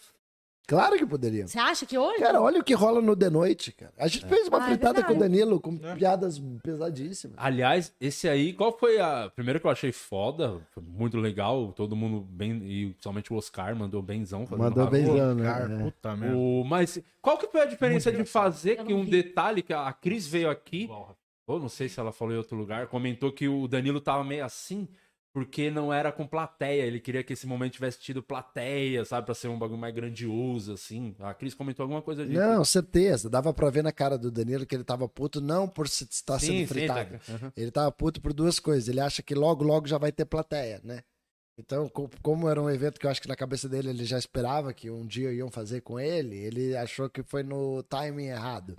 Claro 0.69 0.95
que 0.97 1.05
poderia. 1.05 1.47
Você 1.47 1.57
acha 1.57 1.83
que 1.83 1.97
hoje? 1.97 2.19
Cara, 2.19 2.39
olha 2.39 2.59
o 2.59 2.63
que 2.63 2.75
rola 2.75 3.01
no 3.01 3.15
The 3.15 3.27
Noite, 3.27 3.71
cara. 3.71 3.91
A 3.97 4.07
gente 4.07 4.27
fez 4.27 4.47
uma 4.47 4.59
Ah, 4.59 4.65
é 4.65 4.67
fritada 4.67 5.03
com 5.03 5.13
o. 5.13 5.17
Danilo, 5.17 5.59
com 5.59 5.75
piadas 5.75 6.39
pesadíssimas. 6.61 7.35
Aliás, 7.39 7.91
esse 7.99 8.29
aí, 8.29 8.53
qual 8.53 8.77
foi 8.77 8.99
a. 8.99 9.31
Primeiro 9.35 9.59
que 9.59 9.65
eu 9.65 9.71
achei 9.71 9.91
foda, 9.91 10.61
foi 10.69 10.83
muito 10.83 11.17
legal, 11.17 11.73
todo 11.73 11.95
mundo 11.95 12.21
bem. 12.21 12.61
E 12.65 12.95
somente 12.99 13.33
o 13.33 13.35
Oscar 13.35 13.75
mandou 13.75 13.99
benzão. 14.03 14.45
Mandou 14.51 14.83
rabo. 14.83 14.91
benzão, 14.91 15.33
né? 15.33 15.49
É. 15.49 15.83
puta 15.83 16.15
merda. 16.15 16.37
O, 16.37 16.63
mas 16.63 17.01
qual 17.19 17.35
que 17.39 17.47
foi 17.47 17.61
a 17.61 17.65
diferença 17.65 18.11
de 18.11 18.23
fazer 18.23 18.75
que 18.83 18.93
um 18.93 19.05
vi. 19.05 19.09
detalhe 19.09 19.63
que 19.63 19.73
a 19.73 19.91
Cris 19.91 20.27
veio 20.27 20.51
aqui, 20.51 20.87
ou 21.53 21.59
não 21.59 21.69
sei 21.69 21.89
se 21.89 21.99
ela 21.99 22.11
falou 22.11 22.33
em 22.33 22.37
outro 22.37 22.55
lugar, 22.57 22.87
comentou 22.87 23.31
que 23.31 23.47
o 23.47 23.67
Danilo 23.67 23.99
tava 24.01 24.23
meio 24.23 24.43
assim. 24.45 24.87
porque 25.31 25.69
não 25.69 25.93
era 25.93 26.11
com 26.11 26.25
plateia. 26.25 26.81
Ele 26.83 26.99
queria 26.99 27.23
que 27.23 27.33
esse 27.33 27.45
momento 27.45 27.73
tivesse 27.73 27.99
tido 27.99 28.21
plateia, 28.23 29.05
sabe? 29.05 29.25
Pra 29.27 29.35
ser 29.35 29.47
um 29.47 29.59
bagulho 29.59 29.79
mais 29.79 29.93
grandioso, 29.93 30.73
assim. 30.73 31.15
A 31.19 31.35
Cris 31.35 31.53
comentou 31.53 31.83
alguma 31.83 32.01
coisa 32.01 32.25
disso. 32.25 32.39
Não, 32.39 32.65
certeza. 32.65 33.29
Dava 33.29 33.53
pra 33.53 33.69
ver 33.69 33.83
na 33.83 33.91
cara 33.91 34.17
do 34.17 34.31
Danilo 34.31 34.65
que 34.65 34.73
ele 34.75 34.83
tava 34.83 35.07
puto, 35.07 35.39
não 35.39 35.67
por 35.67 35.87
se- 35.87 36.07
estar 36.09 36.39
Sim, 36.39 36.47
sendo 36.47 36.57
sim, 36.59 36.65
fritado. 36.65 37.19
tá. 37.19 37.33
Uhum. 37.33 37.51
Ele 37.55 37.69
tava 37.69 37.91
puto 37.91 38.19
por 38.19 38.33
duas 38.33 38.59
coisas. 38.59 38.89
Ele 38.89 38.99
acha 38.99 39.21
que 39.21 39.35
logo, 39.35 39.63
logo 39.63 39.85
já 39.87 39.99
vai 39.99 40.11
ter 40.11 40.25
plateia, 40.25 40.81
né? 40.83 41.03
Então, 41.59 41.87
co- 41.89 42.09
como 42.23 42.49
era 42.49 42.59
um 42.59 42.69
evento 42.69 42.99
que 42.99 43.05
eu 43.05 43.11
acho 43.11 43.21
que 43.21 43.27
na 43.27 43.35
cabeça 43.35 43.69
dele 43.69 43.89
ele 43.91 44.05
já 44.05 44.17
esperava 44.17 44.73
que 44.73 44.89
um 44.89 45.05
dia 45.05 45.31
iam 45.31 45.51
fazer 45.51 45.81
com 45.81 45.99
ele, 45.99 46.37
ele 46.37 46.75
achou 46.75 47.07
que 47.07 47.21
foi 47.21 47.43
no 47.43 47.83
timing 47.83 48.27
errado. 48.29 48.75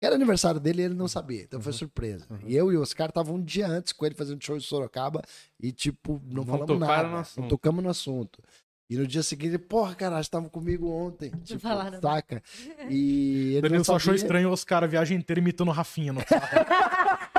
Era 0.00 0.14
aniversário 0.14 0.60
dele 0.60 0.82
e 0.82 0.84
ele 0.84 0.94
não 0.94 1.08
sabia, 1.08 1.42
então 1.42 1.58
Uhum. 1.58 1.64
foi 1.64 1.72
surpresa. 1.72 2.26
E 2.44 2.54
eu 2.54 2.70
e 2.70 2.76
o 2.76 2.82
Oscar 2.82 3.08
estavam 3.08 3.36
um 3.36 3.42
dia 3.42 3.66
antes 3.66 3.92
com 3.92 4.04
ele 4.04 4.14
fazendo 4.14 4.44
show 4.44 4.56
em 4.56 4.60
Sorocaba 4.60 5.22
e, 5.58 5.72
tipo, 5.72 6.20
não, 6.26 6.44
Não 6.44 6.44
falamos 6.44 6.78
nada. 6.78 7.08
no 7.36 7.42
Não 7.42 7.48
tocamos 7.48 7.82
no 7.82 7.88
assunto. 7.90 8.42
E 8.88 8.96
no 8.96 9.04
dia 9.06 9.22
seguinte, 9.22 9.58
porra, 9.58 9.94
caralho, 9.96 10.20
estavam 10.20 10.48
comigo 10.48 10.88
ontem. 10.88 11.30
Tipo, 11.42 11.58
falaram. 11.60 12.00
saca? 12.00 12.40
E 12.88 13.54
ele 13.54 13.62
Danilo 13.62 13.84
só 13.84 13.96
achou 13.96 14.14
estranho 14.14 14.48
os 14.52 14.62
caras 14.64 14.86
a 14.86 14.90
viagem 14.90 15.18
inteira 15.18 15.40
imitando 15.40 15.68
o 15.68 15.72
Rafinha 15.72 16.12
no 16.12 16.24
carro. 16.24 16.46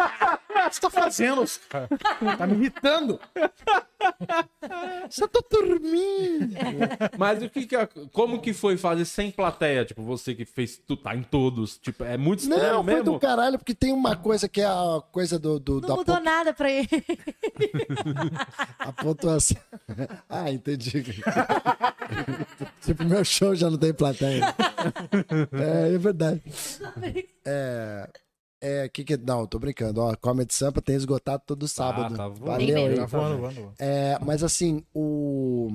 O 0.67 0.69
que 0.69 0.75
você 0.75 0.81
tá 0.81 0.89
fazendo? 0.89 1.43
Tá 2.37 2.45
me 2.47 2.53
irritando. 2.55 3.19
Só 5.09 5.27
tô 5.27 5.43
dormindo. 5.49 6.55
Mas 7.17 7.41
o 7.41 7.49
que 7.49 7.65
que 7.65 7.75
como 8.11 8.39
que 8.41 8.53
foi 8.53 8.77
fazer 8.77 9.05
sem 9.05 9.31
plateia? 9.31 9.85
Tipo, 9.85 10.03
você 10.03 10.35
que 10.35 10.45
fez 10.45 10.77
tu 10.77 10.95
tá 10.97 11.15
em 11.15 11.23
todos, 11.23 11.77
tipo, 11.77 12.03
é 12.03 12.17
muito 12.17 12.41
estranho 12.41 12.73
Não, 12.73 12.83
foi 12.83 12.93
mesmo. 12.93 13.13
do 13.13 13.19
caralho, 13.19 13.57
porque 13.57 13.73
tem 13.73 13.91
uma 13.93 14.15
coisa 14.15 14.47
que 14.47 14.61
é 14.61 14.65
a 14.65 15.01
coisa 15.11 15.39
do, 15.39 15.59
do- 15.59 15.81
Não 15.81 15.87
da 15.89 15.95
mudou 15.95 16.15
pontu- 16.15 16.25
nada 16.25 16.53
pra 16.53 16.69
ele. 16.69 16.87
a 18.79 18.91
pontuação. 18.91 19.57
ah, 20.29 20.51
entendi. 20.51 21.03
tipo, 22.81 23.03
meu 23.03 23.23
show 23.25 23.55
já 23.55 23.69
não 23.69 23.77
tem 23.77 23.93
plateia. 23.93 24.53
é, 25.53 25.93
é 25.95 25.97
verdade. 25.97 26.41
É. 27.45 28.09
É, 28.59 28.89
que 28.89 29.03
que. 29.03 29.15
Não, 29.17 29.45
tô 29.45 29.59
brincando. 29.59 30.01
Ó, 30.01 30.15
Comedy 30.15 30.53
Sampa 30.53 30.81
tem 30.81 30.95
esgotado 30.95 31.43
todo 31.45 31.67
sábado. 31.67 32.15
tá 32.15 32.27
voando. 32.27 32.45
Valeu 32.45 32.77
aí. 32.87 32.95
Tá 32.95 33.05
voando, 33.05 33.37
voando. 33.37 33.73
É, 33.77 34.17
mas 34.19 34.43
assim, 34.43 34.83
o, 34.93 35.69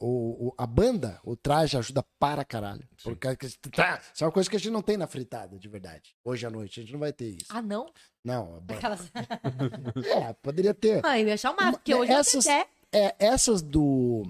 o, 0.00 0.48
o- 0.48 0.54
a 0.58 0.66
banda, 0.66 1.20
o 1.24 1.36
traje 1.36 1.76
ajuda 1.78 2.04
para 2.18 2.44
caralho. 2.44 2.86
Por 3.02 3.16
causa 3.16 3.36
que, 3.36 3.48
tá, 3.70 4.00
isso 4.12 4.24
é 4.24 4.26
uma 4.26 4.32
coisa 4.32 4.50
que 4.50 4.56
a 4.56 4.58
gente 4.58 4.72
não 4.72 4.82
tem 4.82 4.96
na 4.96 5.06
fritada, 5.06 5.56
de 5.58 5.68
verdade. 5.68 6.14
Hoje 6.24 6.44
à 6.46 6.50
noite, 6.50 6.80
a 6.80 6.82
gente 6.82 6.92
não 6.92 7.00
vai 7.00 7.12
ter 7.12 7.28
isso. 7.28 7.46
Ah, 7.50 7.62
não? 7.62 7.86
Não, 8.24 8.56
a 8.56 8.60
banda- 8.60 8.74
Aquelas... 8.74 9.12
é, 10.06 10.32
poderia 10.42 10.74
ter. 10.74 11.00
Ah, 11.04 11.18
eu 11.20 11.28
ia 11.28 11.34
achar 11.34 11.52
o 11.52 11.56
máximo, 11.56 11.74
porque 11.78 11.94
hoje 11.94 12.10
Essas- 12.12 12.34
Essas... 12.34 12.46
é. 12.46 12.66
É, 12.96 13.16
essas 13.18 13.60
do, 13.60 14.22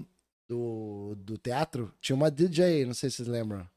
do, 0.49 1.15
do 1.17 1.37
teatro, 1.37 1.93
tinha 2.01 2.15
uma 2.15 2.31
DJ, 2.31 2.83
não 2.85 2.93
sei 2.95 3.09
se 3.11 3.17
vocês 3.17 3.27
lembram. 3.27 3.67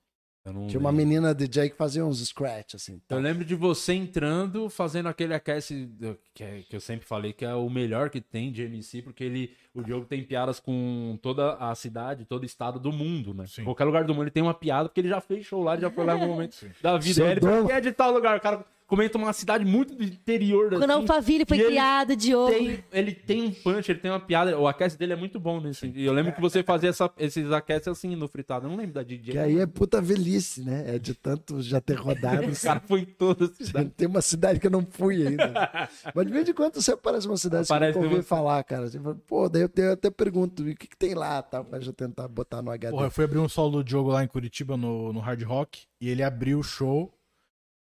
Eu 0.48 0.52
não 0.54 0.66
Tinha 0.66 0.80
uma 0.80 0.90
lembro. 0.90 1.06
menina 1.06 1.34
DJ 1.34 1.70
que 1.70 1.76
fazia 1.76 2.04
uns 2.04 2.24
scratch, 2.26 2.74
assim. 2.74 3.00
Eu 3.08 3.18
lembro 3.20 3.44
de 3.44 3.54
você 3.54 3.92
entrando, 3.94 4.68
fazendo 4.68 5.08
aquele 5.08 5.34
aquece 5.34 5.88
que, 6.34 6.42
é- 6.44 6.62
que 6.68 6.74
eu 6.76 6.80
sempre 6.80 7.06
falei 7.06 7.32
que 7.32 7.44
é 7.44 7.54
o 7.54 7.68
melhor 7.68 8.10
que 8.10 8.20
tem 8.20 8.50
de 8.50 8.62
MC, 8.62 9.02
porque 9.02 9.24
ele, 9.24 9.54
o 9.74 9.82
Diogo 9.82 10.06
tem 10.06 10.22
piadas 10.22 10.58
com 10.60 11.18
toda 11.22 11.54
a 11.54 11.74
cidade, 11.74 12.24
todo 12.24 12.42
o 12.42 12.46
estado 12.46 12.78
do 12.80 12.90
mundo, 12.92 13.32
né? 13.34 13.44
Sim. 13.46 13.64
Qualquer 13.64 13.84
lugar 13.84 14.04
do 14.04 14.14
mundo 14.14 14.24
ele 14.24 14.30
tem 14.30 14.42
uma 14.42 14.54
piada, 14.54 14.88
porque 14.88 15.00
ele 15.00 15.08
já 15.08 15.20
fez 15.20 15.44
show 15.46 15.62
lá, 15.62 15.74
ele 15.74 15.82
já 15.82 15.90
foi 15.90 16.04
lá 16.04 16.16
em 16.16 16.20
algum 16.20 16.32
momento 16.34 16.54
Sim. 16.56 16.70
da 16.82 16.96
vida. 16.98 17.30
Ele 17.30 17.40
dono. 17.40 17.52
fala, 17.52 17.66
"Quem 17.66 17.76
é 17.76 17.80
de 17.80 17.92
tal 17.92 18.12
lugar, 18.12 18.36
o 18.38 18.40
cara 18.40 18.64
comenta 18.88 19.16
uma 19.18 19.32
cidade 19.32 19.64
muito 19.64 19.94
do 19.94 20.02
interior. 20.02 20.70
Quando 20.70 20.82
assim, 20.90 20.92
Alphaville 21.00 21.44
foi 21.46 21.56
e 21.58 21.60
ele 21.60 21.68
criado, 21.68 22.16
Diogo. 22.16 22.50
tem, 22.52 22.84
ele 22.90 23.12
tem 23.12 23.42
um 23.42 23.52
punch, 23.52 23.88
ele 23.92 24.00
tem 24.00 24.10
uma 24.10 24.18
piada. 24.18 24.58
O 24.58 24.66
aquece 24.66 24.98
dele 24.98 25.12
é 25.12 25.16
muito 25.16 25.38
bom 25.38 25.60
nesse. 25.60 25.86
E 25.94 26.04
eu 26.04 26.12
lembro 26.12 26.32
que 26.32 26.40
você 26.40 26.62
fazia 26.62 26.88
essa- 26.90 27.10
esses 27.18 27.52
aqueces 27.52 27.86
assim 27.88 28.16
no 28.16 28.26
fritado. 28.26 28.66
Eu 28.66 28.70
não 28.70 28.76
lembro 28.78 28.94
da 28.94 29.02
DJ. 29.02 29.32
Que 29.32 29.38
aí 29.38 29.58
é 29.60 29.66
puta 29.66 30.00
velhice, 30.00 30.62
né? 30.64 30.96
É 30.96 30.98
de 30.98 31.14
tanto 31.14 31.60
já 31.62 31.80
ter 31.80 31.94
rodado. 31.94 32.38
O 32.58 32.60
cara 32.60 32.80
foi 32.80 33.00
em 33.00 33.04
todas. 33.04 33.50
Tem 33.96 34.08
uma 34.08 34.22
cidade 34.22 34.58
que 34.58 34.66
eu 34.66 34.70
não 34.70 34.84
fui 34.90 35.24
ainda. 35.26 35.88
Mas 36.14 36.26
de 36.26 36.32
vez 36.32 36.48
em 36.48 36.52
quando 36.54 36.74
você 36.80 36.92
aparece 36.92 37.26
uma 37.26 37.36
cidade 37.36 37.66
que 37.66 37.72
Aparece 37.72 37.96
eu 37.98 38.02
nunca 38.02 38.14
ouvi 38.14 38.20
uma- 38.20 38.22
falar, 38.26 38.64
cara. 38.64 38.88
Você 38.88 38.98
fala, 38.98 39.14
Pô, 39.26 39.48
daí 39.48 39.62
eu, 39.62 39.70
eu 39.76 39.92
até 39.92 40.10
pergunto, 40.10 40.62
o 40.62 40.74
que, 40.74 40.86
que 40.88 40.96
tem 40.96 41.14
lá, 41.14 41.42
tal, 41.42 41.62
pra 41.64 41.78
já 41.78 41.92
tentar 41.92 42.26
botar 42.26 42.62
no 42.62 42.70
HD. 42.70 42.90
Porra, 42.92 43.06
eu 43.06 43.10
fui 43.10 43.24
abrir 43.24 43.38
um 43.38 43.48
solo 43.48 43.78
do 43.78 43.84
Diogo 43.84 44.10
lá 44.10 44.24
em 44.24 44.28
Curitiba, 44.28 44.76
no, 44.76 45.12
no 45.12 45.20
Hard 45.20 45.42
Rock, 45.42 45.82
e 46.00 46.08
ele 46.08 46.22
abriu 46.22 46.58
o 46.58 46.62
show. 46.62 47.12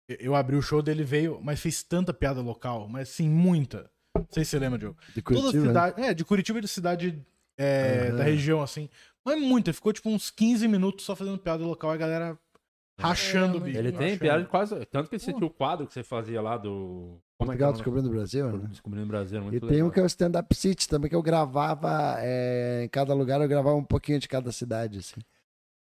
Eu- 0.07 0.35
abri 0.35 0.55
o 0.55 0.61
show 0.61 0.81
dele, 0.81 1.03
veio, 1.03 1.39
mas 1.41 1.59
fez 1.59 1.81
tanta 1.83 2.13
piada 2.13 2.41
local, 2.41 2.87
mas 2.89 3.09
assim, 3.09 3.29
muita. 3.29 3.89
Não 4.15 4.27
sei 4.29 4.43
se 4.43 4.51
você 4.51 4.59
lembra, 4.59 4.77
Diogo. 4.77 4.97
de 5.15 5.21
Toda 5.21 5.39
Curitiba, 5.39 5.63
né? 5.63 5.67
cidade. 5.69 6.01
É, 6.01 6.13
de 6.13 6.25
Curitiba 6.25 6.59
e 6.59 6.61
de 6.61 6.67
cidade 6.67 7.25
é, 7.57 8.11
da 8.11 8.23
região, 8.23 8.61
assim. 8.61 8.89
Mas 9.25 9.39
muita, 9.41 9.71
ficou 9.73 9.93
tipo 9.93 10.09
uns 10.09 10.29
15 10.29 10.67
minutos 10.67 11.05
só 11.05 11.15
fazendo 11.15 11.37
piada 11.37 11.63
local, 11.65 11.89
a 11.91 11.97
galera 11.97 12.37
rachando 12.99 13.45
o 13.45 13.61
Caramba, 13.61 13.65
bico. 13.65 13.77
Ele 13.77 13.91
tem 13.91 14.01
rachando. 14.01 14.19
piada 14.19 14.45
quase. 14.45 14.85
Tanto 14.85 15.09
que 15.09 15.17
você 15.17 15.33
tinha 15.33 15.45
o 15.45 15.49
quadro 15.49 15.87
que 15.87 15.93
você 15.93 16.03
fazia 16.03 16.41
lá 16.41 16.57
do. 16.57 17.17
Como 17.39 17.51
é 17.51 17.57
que 17.57 17.63
é 17.63 17.65
Portugal 17.65 17.69
o 17.69 17.71
nome? 17.71 17.73
descobrindo 17.73 18.07
o 18.09 18.11
Brasil, 18.11 18.51
né? 18.57 18.67
Descobrindo 18.69 19.05
o 19.05 19.09
Brasil. 19.09 19.41
Muito 19.41 19.55
E 19.57 19.59
tem 19.59 19.69
legal. 19.69 19.87
um 19.87 19.91
que 19.91 19.99
é 19.99 20.03
o 20.03 20.05
stand-up 20.05 20.55
city 20.55 20.87
também, 20.87 21.09
que 21.09 21.15
eu 21.15 21.21
gravava 21.23 22.15
é, 22.19 22.83
em 22.85 22.89
cada 22.89 23.13
lugar, 23.13 23.41
eu 23.41 23.47
gravava 23.47 23.75
um 23.75 23.83
pouquinho 23.83 24.19
de 24.19 24.27
cada 24.27 24.51
cidade, 24.51 24.99
assim. 24.99 25.21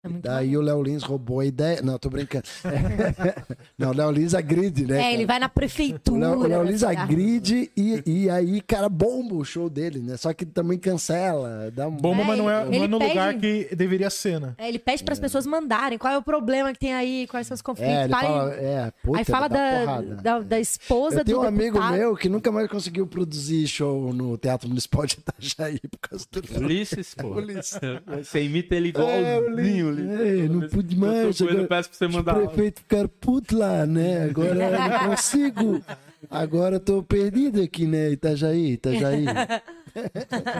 É 0.04 0.08
Daí 0.22 0.56
o 0.56 0.60
Léo 0.60 0.82
Lins 0.82 1.02
roubou 1.02 1.40
a 1.40 1.46
ideia. 1.46 1.80
Não, 1.82 1.98
tô 1.98 2.10
brincando. 2.10 2.44
Não, 3.78 3.90
o 3.90 3.94
Léo 3.94 4.10
Lins 4.10 4.34
agride, 4.34 4.86
né? 4.86 4.98
É, 4.98 5.02
cara? 5.02 5.12
ele 5.14 5.26
vai 5.26 5.38
na 5.38 5.48
prefeitura. 5.48 6.30
O 6.36 6.46
Léo 6.46 6.62
Lins 6.62 6.82
agride 6.82 7.70
e, 7.76 8.02
e 8.06 8.30
aí, 8.30 8.60
cara, 8.60 8.88
bomba 8.88 9.34
o 9.34 9.44
show 9.44 9.68
dele, 9.70 10.00
né? 10.00 10.16
Só 10.16 10.32
que 10.32 10.44
também 10.44 10.78
cancela. 10.78 11.70
Dá 11.74 11.88
um... 11.88 11.96
Bomba, 11.96 12.22
É, 12.22 12.26
mas 12.26 12.38
não 12.38 12.50
é, 12.50 12.64
não 12.64 12.84
é 12.84 12.88
no 12.88 12.98
pede- 12.98 13.10
lugar 13.10 13.34
que 13.34 13.74
deveria 13.74 14.10
ser, 14.10 14.40
né? 14.40 14.54
É, 14.58 14.68
ele 14.68 14.78
pede 14.78 15.02
para 15.02 15.12
as 15.14 15.20
pessoas 15.20 15.46
mandarem 15.46 15.96
qual 15.98 16.12
é 16.12 16.18
o 16.18 16.22
problema 16.22 16.72
que 16.72 16.78
tem 16.78 16.92
aí, 16.94 17.26
quais 17.28 17.46
são 17.46 17.54
os 17.54 17.62
conflitos. 17.62 17.92
É, 17.92 18.04
ele 18.04 18.12
Fala- 18.12 18.22
fala, 18.50 18.54
é, 18.54 18.92
puta, 19.02 19.18
aí 19.18 19.24
fala 19.24 19.48
da, 19.48 20.00
da, 20.00 20.38
da 20.40 20.60
esposa 20.60 21.20
Eu 21.20 21.24
tenho 21.24 21.38
do 21.38 21.44
um 21.44 21.48
amigo 21.48 21.74
deputado. 21.78 21.96
meu 21.96 22.16
que 22.16 22.28
nunca 22.28 22.52
mais 22.52 22.68
conseguiu 22.68 23.06
produzir 23.06 23.66
show 23.66 24.12
no 24.12 24.36
Teatro 24.36 24.68
Municipal 24.68 25.06
de 25.06 25.14
Itajaí 25.18 25.80
por 25.90 25.98
causa 26.10 26.26
do 26.30 26.64
Ulisses, 26.64 27.14
pô. 27.14 27.28
Ulisses. 27.28 27.78
Você 28.22 28.42
imita 28.42 28.74
ele 28.74 28.88
É, 28.96 29.38
igualzinho, 29.38 29.88
Ulisses. 30.02 30.44
É, 30.44 30.48
não 30.48 30.68
pude 30.68 30.96
mais. 30.96 31.40
Ele, 31.40 31.50
agora- 31.50 31.66
peço 31.68 31.88
pra 31.90 31.98
você 31.98 32.06
o 32.06 32.12
mandar. 32.12 32.34
prefeito 32.34 32.80
ficar 32.80 33.08
puto 33.08 33.56
lá, 33.58 33.86
né? 33.86 34.24
Agora 34.24 34.54
eu 34.54 34.70
não 35.00 35.08
consigo. 35.10 35.82
Agora 36.30 36.76
eu 36.76 36.80
tô 36.80 37.02
perdido 37.02 37.60
aqui, 37.62 37.86
né? 37.86 38.10
Itajaí, 38.10 38.72
Itajaí. 38.72 39.24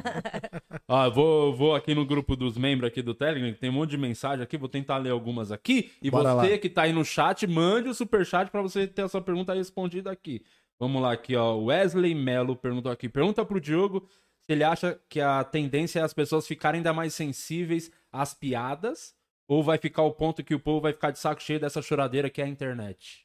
Ó, 0.89 1.05
eu 1.07 1.13
vou, 1.13 1.57
vou 1.57 1.75
aqui 1.75 1.95
no 1.95 2.05
grupo 2.05 2.37
dos 2.37 2.57
membros 2.57 2.89
aqui 2.89 3.03
do 3.03 3.15
Telegram, 3.15 3.53
que 3.53 3.59
tem 3.59 3.71
um 3.71 3.75
monte 3.75 3.91
de 3.91 3.99
mensagem 3.99 4.43
aqui, 4.43 4.57
vou 4.57 4.69
tentar 4.69 4.99
ler 4.99 5.11
algumas 5.11 5.51
aqui. 5.51 5.91
E 6.03 6.11
Bora 6.11 6.35
você 6.35 6.53
lá. 6.53 6.59
que 6.59 6.69
tá 6.69 6.83
aí 6.83 6.93
no 6.93 7.05
chat, 7.05 7.47
mande 7.47 7.89
o 7.89 7.95
superchat 7.95 8.51
pra 8.51 8.63
você 8.63 8.87
ter 8.87 9.03
a 9.03 9.09
sua 9.09 9.23
pergunta 9.23 9.55
respondida 9.55 10.11
aqui. 10.11 10.43
Vamos 10.79 11.01
lá 11.01 11.13
aqui, 11.13 11.35
ó. 11.37 11.57
Wesley 11.57 12.15
Melo 12.15 12.57
perguntou 12.57 12.91
aqui. 12.93 13.09
Pergunta 13.09 13.45
pro 13.45 13.61
Diogo 13.61 14.07
se 14.41 14.53
ele 14.53 14.65
acha 14.65 14.99
que 15.09 15.21
a 15.21 15.43
tendência 15.43 16.01
é 16.01 16.03
as 16.03 16.13
pessoas 16.13 16.47
ficarem 16.47 16.79
ainda 16.81 16.93
mais 16.93 17.15
sensíveis 17.15 17.91
às 18.13 18.35
piadas 18.35 19.15
ou 19.49 19.63
vai 19.63 19.79
ficar 19.79 20.03
o 20.03 20.13
ponto 20.13 20.43
que 20.43 20.55
o 20.55 20.61
povo 20.61 20.81
vai 20.81 20.93
ficar 20.93 21.11
de 21.11 21.19
saco 21.19 21.43
cheio 21.43 21.61
dessa 21.61 21.83
choradeira 21.83 22.31
que 22.31 22.41
é 22.41 22.45
a 22.45 22.49
internet. 22.49 23.25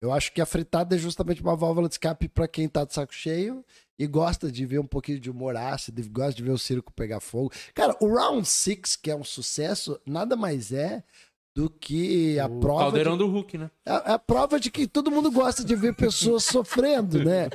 Eu 0.00 0.12
acho 0.12 0.32
que 0.32 0.40
a 0.40 0.46
fritada 0.46 0.94
é 0.94 0.98
justamente 0.98 1.42
uma 1.42 1.56
válvula 1.56 1.88
de 1.88 1.94
escape 1.94 2.28
pra 2.28 2.46
quem 2.46 2.68
tá 2.68 2.84
de 2.84 2.94
saco 2.94 3.12
cheio 3.12 3.64
e 3.98 4.06
gosta 4.06 4.50
de 4.50 4.64
ver 4.64 4.78
um 4.78 4.86
pouquinho 4.86 5.18
de 5.18 5.28
humor 5.28 5.56
ácido, 5.56 6.00
gosta 6.10 6.34
de 6.34 6.42
ver 6.44 6.52
o 6.52 6.58
circo 6.58 6.92
pegar 6.92 7.18
fogo. 7.18 7.50
Cara, 7.74 7.96
o 8.00 8.06
Round 8.06 8.46
Six, 8.46 8.94
que 8.94 9.10
é 9.10 9.16
um 9.16 9.24
sucesso, 9.24 10.00
nada 10.06 10.36
mais 10.36 10.70
é 10.72 11.02
do 11.52 11.68
que 11.68 12.38
a 12.38 12.46
o 12.46 12.60
prova. 12.60 12.82
caldeirão 12.82 13.12
de, 13.12 13.18
do 13.18 13.26
Hulk, 13.26 13.58
né? 13.58 13.68
a, 13.84 14.14
a 14.14 14.18
prova 14.20 14.60
de 14.60 14.70
que 14.70 14.86
todo 14.86 15.10
mundo 15.10 15.32
gosta 15.32 15.64
de 15.64 15.74
ver 15.74 15.92
pessoas 15.96 16.44
sofrendo, 16.46 17.24
né? 17.24 17.48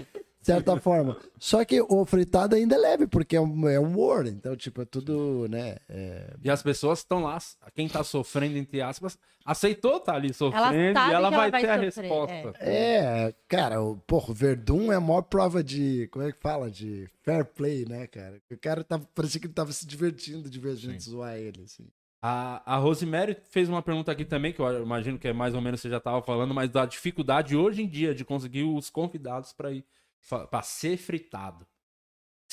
De 0.43 0.47
certa 0.47 0.75
forma. 0.82 1.17
Só 1.39 1.63
que 1.63 1.82
o 1.82 2.06
fritado 2.06 2.53
ainda 2.56 2.75
é 2.75 2.77
leve, 2.77 3.08
porque 3.08 3.38
é 3.38 3.41
um, 3.41 3.67
é 3.69 3.79
humor. 3.79 4.27
Então, 4.27 4.56
tipo, 4.58 4.82
é 4.82 4.86
tudo, 4.86 5.47
né? 5.49 5.77
é- 5.88 6.34
E 6.43 6.49
as 6.49 6.62
pessoas 6.62 6.99
estão 6.99 7.23
lá, 7.23 7.38
quem 7.73 7.88
tá 7.88 8.03
sofrendo, 8.03 8.58
entre 8.58 8.82
aspas, 8.82 9.17
aceitou 9.45 9.99
tá 10.01 10.13
ali 10.13 10.34
sofrendo 10.34 10.93
sabe 10.99 11.12
e 11.12 11.15
ela 11.15 11.29
que 11.29 11.36
ela 11.36 11.49
vai, 11.49 11.51
vai 11.51 11.62
ter 11.62 11.69
a 11.69 11.91
sofrer, 11.91 12.03
resposta. 12.03 12.53
É, 12.60 13.34
cara, 13.47 13.82
o, 13.82 13.95
porra, 13.97 14.32
o 14.32 14.34
Verdun 14.34 14.91
é 14.91 14.95
a 14.95 15.01
maior 15.01 15.21
prova 15.21 15.63
de. 15.63 16.10
Como 16.12 16.25
é 16.25 16.32
que 16.32 16.39
fala? 16.39 16.69
De 16.69 17.08
fair 17.23 17.45
play, 17.45 17.86
né, 17.86 18.06
cara? 18.08 18.41
O 18.51 18.58
cara 18.58 18.84
tava, 18.84 19.08
parecia 19.15 19.39
que 19.39 19.47
ele 19.47 19.53
tava 19.53 19.71
se 19.71 19.88
divertindo 19.88 20.49
de 20.49 20.60
ver 20.60 20.71
a 20.71 20.75
gente 20.75 21.03
zoar 21.03 21.38
ele, 21.38 21.63
assim. 21.63 21.88
A, 22.25 22.75
a 22.75 22.77
Rosemary 22.77 23.36
fez 23.49 23.67
uma 23.67 23.82
pergunta 23.82 24.10
aqui 24.10 24.23
também, 24.23 24.53
que 24.53 24.62
eu 24.62 24.82
imagino 24.82 25.19
que 25.19 25.27
é 25.27 25.34
mais 25.34 25.53
ou 25.53 25.60
menos 25.62 25.82
você 25.82 25.89
já 25.89 25.99
tava 25.99 26.21
falando, 26.21 26.53
mas 26.53 26.69
da 26.69 26.86
dificuldade 26.86 27.53
hoje 27.53 27.82
em 27.82 27.88
dia 27.88 28.15
de 28.15 28.23
conseguir 28.23 28.63
os 28.63 28.89
convidados 28.89 29.51
para 29.51 29.71
ir 29.73 29.84
para 30.29 30.62
ser 30.62 30.97
fritado. 30.97 31.65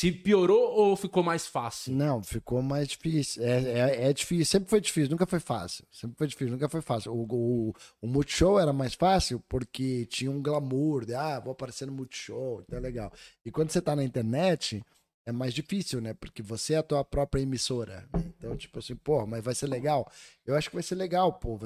Se 0.00 0.11
piorou 0.11 0.72
ou 0.78 0.96
ficou 0.96 1.22
mais 1.22 1.46
fácil? 1.46 1.92
Não, 1.92 2.22
ficou 2.22 2.62
mais 2.62 2.88
difícil. 2.88 3.42
É, 3.44 3.61
é, 3.61 4.09
é 4.09 4.12
difícil, 4.14 4.46
sempre 4.46 4.70
foi 4.70 4.80
difícil, 4.80 5.11
nunca 5.11 5.26
foi 5.26 5.40
fácil. 5.40 5.85
Sempre 5.90 6.16
foi 6.16 6.26
difícil, 6.26 6.52
nunca 6.52 6.70
foi 6.70 6.80
fácil. 6.80 7.12
O, 7.12 7.26
o, 7.30 7.74
o 8.00 8.06
Multishow 8.06 8.59
era 8.59 8.72
mais 8.72 8.94
fácil 8.94 9.40
porque 9.46 10.06
tinha 10.06 10.30
um 10.30 10.40
glamour 10.40 11.04
de, 11.04 11.14
ah, 11.14 11.38
vou 11.38 11.52
aparecer 11.52 11.85
no 11.87 11.92
Multishow, 11.92 12.62
então 12.62 12.78
é 12.78 12.80
legal. 12.80 13.12
E 13.44 13.50
quando 13.50 13.70
você 13.70 13.83
tá 13.83 13.94
na 13.94 14.02
internet, 14.02 14.83
é 15.26 15.33
mais 15.33 15.52
difícil, 15.52 16.00
né? 16.00 16.14
Porque 16.14 16.42
você 16.42 16.74
é 16.74 16.78
a 16.78 16.83
tua 16.83 17.04
própria 17.04 17.42
emissora. 17.42 18.09
né? 18.12 18.24
Então, 18.38 18.56
tipo 18.56 18.78
assim, 18.78 18.96
pô, 18.96 19.26
mas 19.26 19.44
vai 19.44 19.54
ser 19.54 19.66
legal. 19.66 20.11
Eu 20.46 20.56
acho 20.56 20.70
que 20.70 20.76
vai 20.76 20.83
ser 20.83 20.94
legal, 20.94 21.35
pô. 21.35 21.59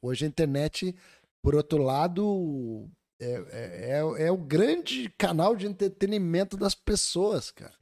Hoje 0.00 0.24
a 0.24 0.28
internet, 0.28 0.94
por 1.42 1.56
outro 1.56 1.82
lado, 1.82 2.88
é, 3.24 3.44
é, 3.50 3.90
é, 4.20 4.26
é 4.26 4.32
o 4.32 4.36
grande 4.36 5.08
canal 5.16 5.54
de 5.56 5.66
entretenimento 5.66 6.56
das 6.56 6.74
pessoas, 6.74 7.50
cara. 7.50 7.74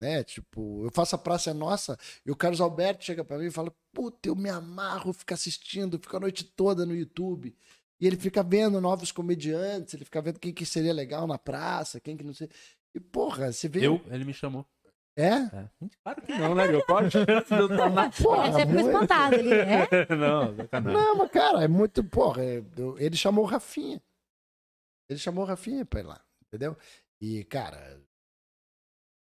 Né? 0.00 0.24
Tipo, 0.24 0.84
eu 0.86 0.90
faço 0.90 1.14
a 1.14 1.18
Praça 1.18 1.50
é 1.50 1.54
Nossa 1.54 1.98
e 2.24 2.30
o 2.30 2.36
Carlos 2.36 2.60
Alberto 2.60 3.04
chega 3.04 3.22
pra 3.22 3.36
mim 3.38 3.46
e 3.46 3.50
fala: 3.50 3.72
Puta, 3.92 4.28
eu 4.28 4.34
me 4.34 4.48
amarro, 4.48 5.12
fico 5.12 5.34
assistindo, 5.34 5.98
fico 5.98 6.16
a 6.16 6.20
noite 6.20 6.42
toda 6.44 6.86
no 6.86 6.94
YouTube. 6.94 7.54
E 8.00 8.06
ele 8.06 8.16
fica 8.16 8.42
vendo 8.42 8.80
novos 8.80 9.12
comediantes, 9.12 9.92
ele 9.92 10.06
fica 10.06 10.22
vendo 10.22 10.38
quem 10.38 10.54
que 10.54 10.64
seria 10.64 10.92
legal 10.94 11.26
na 11.26 11.36
praça, 11.36 12.00
quem 12.00 12.16
que 12.16 12.24
não 12.24 12.32
sei. 12.32 12.48
E, 12.94 12.98
porra, 12.98 13.52
você 13.52 13.68
vê. 13.68 13.86
Eu, 13.86 14.00
ele 14.10 14.24
me 14.24 14.32
chamou. 14.32 14.64
É? 15.14 15.26
É. 15.34 15.68
Claro 16.02 16.22
que 16.22 16.32
não, 16.32 16.54
né, 16.54 16.66
meu? 16.68 16.82
Qual 16.86 17.00
a 17.00 17.10
chance 17.10 17.26
de 17.26 17.60
eu 17.60 17.66
estar 17.66 17.90
na 17.90 18.10
Porra, 18.10 18.52
Você 18.52 18.60
ficou 18.60 18.72
muito- 18.74 18.86
espantado 18.90 19.34
ali, 19.34 19.48
né? 19.50 19.86
Não, 20.16 20.56
sacanagem. 20.56 20.98
Não, 20.98 21.16
mas 21.16 21.30
cara, 21.30 21.64
é 21.64 21.68
muito. 21.68 22.02
Porra, 22.02 22.42
é- 22.42 22.62
ele 22.98 23.16
chamou 23.16 23.44
o 23.44 23.46
Rafinha. 23.46 24.00
Ele 25.10 25.18
chamou 25.18 25.44
o 25.44 25.46
Rafinha 25.46 25.84
pra 25.84 26.00
ir 26.00 26.04
lá, 26.04 26.24
entendeu? 26.46 26.76
E, 27.20 27.44
cara. 27.44 28.00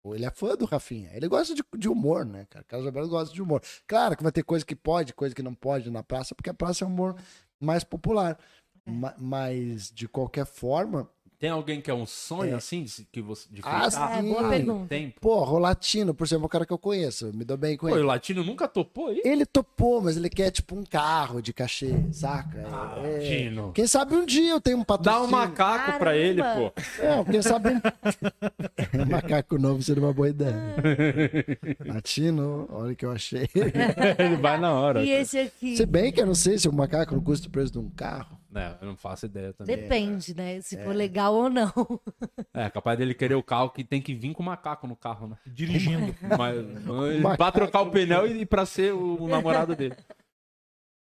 Ele 0.05 0.25
é 0.25 0.31
fã 0.31 0.55
do 0.55 0.64
Rafinha. 0.64 1.11
Ele 1.14 1.27
gosta 1.29 1.55
de, 1.55 1.65
de 1.77 1.88
humor, 1.88 2.25
né, 2.25 2.46
cara? 2.48 2.65
Carlos 2.65 2.87
Alberto 2.87 3.08
gosta 3.08 3.35
de 3.35 3.42
humor. 3.42 3.61
Claro 3.87 4.17
que 4.17 4.23
vai 4.23 4.31
ter 4.31 4.44
coisa 4.44 4.65
que 4.65 4.77
pode, 4.77 5.13
coisa 5.13 5.35
que 5.35 5.42
não 5.42 5.54
pode 5.54 5.90
na 5.90 6.02
praça, 6.02 6.35
porque 6.35 6.50
a 6.50 6.54
praça 6.54 6.85
é 6.85 6.87
um 6.87 6.90
humor 6.90 7.17
mais 7.61 7.83
popular. 7.83 8.38
Ma- 8.87 9.17
mas, 9.19 9.90
de 9.90 10.06
qualquer 10.06 10.46
forma, 10.46 11.11
Tem 11.39 11.51
alguém 11.51 11.83
que 11.83 11.91
é 11.91 11.95
um 11.95 12.07
sonho, 12.07 12.53
É. 12.53 12.57
assim, 12.57 12.83
de, 12.85 13.07
que 13.13 13.21
você, 13.21 13.47
de 13.51 13.61
Ah, 13.63 13.83
fritar 13.91 14.19
É, 14.19 14.23
boa 14.23 14.43
Sim. 14.45 14.49
pergunta. 14.49 14.87
tempo? 14.89 15.21
porra, 15.21 15.53
o 15.53 15.59
latino, 15.59 16.15
por 16.15 16.25
exemplo, 16.27 16.45
é 16.45 16.47
um 16.47 16.49
cara 16.49 16.65
que 16.65 16.73
eu 16.73 16.79
conheço, 16.79 17.27
eu 17.27 17.33
me 17.35 17.45
dou 17.45 17.59
bem 17.59 17.77
com 17.77 17.87
Pô, 17.89 17.95
ele. 17.95 18.03
o 18.05 18.07
latino 18.07 18.43
nunca 18.43 18.67
topou 18.67 19.09
aí? 19.09 19.21
Ele 19.23 19.45
topou, 19.45 20.01
mas 20.01 20.17
ele 20.17 20.31
quer 20.31 20.51
tipo 20.51 20.75
um 20.75 20.83
carro 20.83 21.43
de 21.43 21.53
cachê, 21.53 21.95
saca? 22.11 22.67
Ah, 22.73 22.95
É- 23.05 23.13
Latino. 23.19 23.73
Quem 23.75 23.87
sabe 23.87 24.15
um 24.17 24.25
dia 24.25 24.51
eu 24.51 24.61
tenho 24.63 24.79
um 24.79 24.81
Dá 24.81 24.85
patrocínio. 24.87 25.27
um 25.29 25.31
macaco 25.31 25.99
pra 25.99 26.17
ele, 26.17 26.41
Caramba. 26.41 26.71
pô. 26.75 26.81
É, 27.03 27.25
quem 27.31 27.43
sabe 27.43 27.69
um 28.99 29.11
macaco 29.11 29.59
novo 29.59 29.83
seria 29.83 30.03
uma 30.03 30.13
boa 30.15 30.31
ideia. 30.31 30.57
Latino, 31.85 32.67
olha 32.71 32.93
o 32.93 32.97
que 32.97 33.05
eu 33.05 33.11
achei. 33.13 33.49
ele 34.19 34.37
vai 34.37 34.59
na 34.59 34.73
hora. 34.73 35.03
E 35.05 35.11
esse 35.11 35.39
aqui? 35.39 35.77
Se 35.77 35.85
bem 35.87 36.11
que 36.13 36.21
eu 36.21 36.27
não 36.27 36.35
sei 36.35 36.59
se 36.59 36.69
o 36.69 36.73
macaco 36.73 37.15
não 37.15 37.23
custa 37.23 37.49
o 37.49 37.51
preço 37.51 37.73
de 37.73 37.79
um 37.79 37.91
carro. 37.91 38.39
É, 38.57 38.77
eu 38.81 38.87
não 38.88 38.96
faço 38.96 39.27
ideia 39.27 39.52
também. 39.52 39.77
Depende, 39.77 40.35
né? 40.35 40.61
Se 40.63 40.83
for 40.83 40.94
legal 40.94 41.35
ou 41.35 41.50
não. 41.50 41.73
É, 42.54 42.71
capaz 42.71 42.98
dele 42.98 43.15
querer 43.15 43.35
o 43.35 43.42
carro 43.42 43.71
que 43.71 43.85
tem 43.85 44.00
que 44.00 44.15
vir 44.15 44.33
com 44.33 44.42
o 44.42 44.46
macaco 44.46 44.87
no 44.87 44.96
carro, 44.96 45.29
né? 45.29 45.38
Dirigindo. 45.46 46.15
Mas, 46.38 47.23
mas 47.23 47.37
pra 47.37 47.52
trocar 47.52 47.83
o 47.83 47.90
pneu 47.90 48.27
e 48.27 48.46
pra 48.46 48.65
ser 48.65 48.94
o, 48.94 49.23
o 49.23 49.29
namorado 49.29 49.77
dele. 49.77 49.94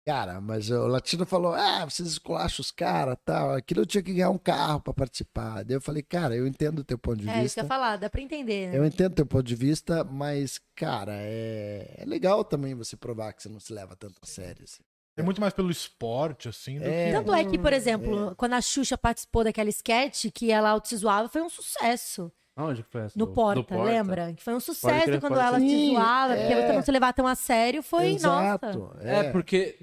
Cara, 0.04 0.42
mas 0.42 0.72
o 0.72 0.88
latino 0.88 1.28
falou: 1.28 1.54
ah, 1.54 1.86
vocês 1.86 2.10
esculacham 2.10 2.62
os 2.62 2.72
caras 2.72 3.16
tal. 3.24 3.54
Aquilo 3.54 3.82
eu 3.82 3.86
tinha 3.86 4.02
que 4.02 4.14
ganhar 4.14 4.32
um 4.32 4.38
carro 4.38 4.82
pra 4.82 4.94
participar. 4.94 5.64
Daí 5.64 5.76
eu 5.78 5.82
falei, 5.82 6.02
cara, 6.02 6.36
eu 6.36 6.48
entendo 6.48 6.80
o 6.80 6.84
teu 6.84 6.98
ponto 6.98 7.18
de 7.22 7.30
É, 7.30 7.32
isso 7.32 7.34
que 7.34 7.40
eu 7.40 7.44
vista. 7.44 7.62
ia 7.62 7.68
falar, 7.68 7.98
dá 7.98 8.10
pra 8.10 8.20
entender, 8.22 8.70
né? 8.72 8.78
Eu 8.78 8.84
entendo 8.86 9.12
o 9.12 9.16
teu 9.16 9.26
ponto 9.28 9.44
de 9.44 9.56
vista, 9.56 10.04
mas, 10.04 10.60
cara, 10.76 11.14
é... 11.16 11.98
é 12.00 12.06
legal 12.06 12.44
também 12.44 12.74
você 12.74 12.98
provar 12.98 13.32
que 13.34 13.44
você 13.44 13.50
não 13.50 13.60
se 13.60 13.72
leva 13.72 13.96
tanto 13.96 14.16
a 14.22 14.26
sério. 14.26 14.64
assim. 14.64 14.82
É 15.18 15.22
muito 15.22 15.42
mais 15.42 15.54
pelo 15.54 15.70
esporte, 15.70 16.48
assim, 16.48 16.80
do 16.80 16.86
É. 16.86 17.08
que. 17.08 17.18
Tanto 17.18 17.34
é 17.34 17.44
que, 17.44 17.58
por 17.60 17.74
exemplo, 17.74 18.34
quando 18.38 18.54
a 18.54 18.62
Xuxa 18.62 18.98
participou 18.98 19.44
daquela 19.44 19.70
sketch 19.70 20.28
que 20.34 20.52
ela 20.52 20.70
auto 20.70 20.88
se 20.88 20.96
zoava, 20.98 21.28
foi 21.28 21.42
um 21.42 21.50
sucesso. 21.50 22.32
Onde 22.56 22.84
que 22.84 22.90
foi 22.92 23.02
essa? 23.02 23.18
No 23.18 23.26
Do- 23.26 23.34
Porta, 23.34 23.62
do 23.62 23.66
Porta? 23.66 23.84
lembra? 23.84 24.34
Que 24.34 24.44
foi 24.44 24.54
um 24.54 24.60
sucesso 24.60 25.20
quando 25.20 25.40
ela 25.40 25.60
se 25.60 25.92
zoava, 25.92 26.36
porque 26.36 26.54
é. 26.54 26.68
você 26.68 26.74
não 26.74 26.82
se 26.82 26.92
levar 26.92 27.14
tão 27.14 27.26
a 27.28 27.36
sério, 27.36 27.82
foi, 27.82 28.14
nossa. 28.14 28.68
Exato. 28.70 28.92
É, 29.02 29.32
porque. 29.32 29.78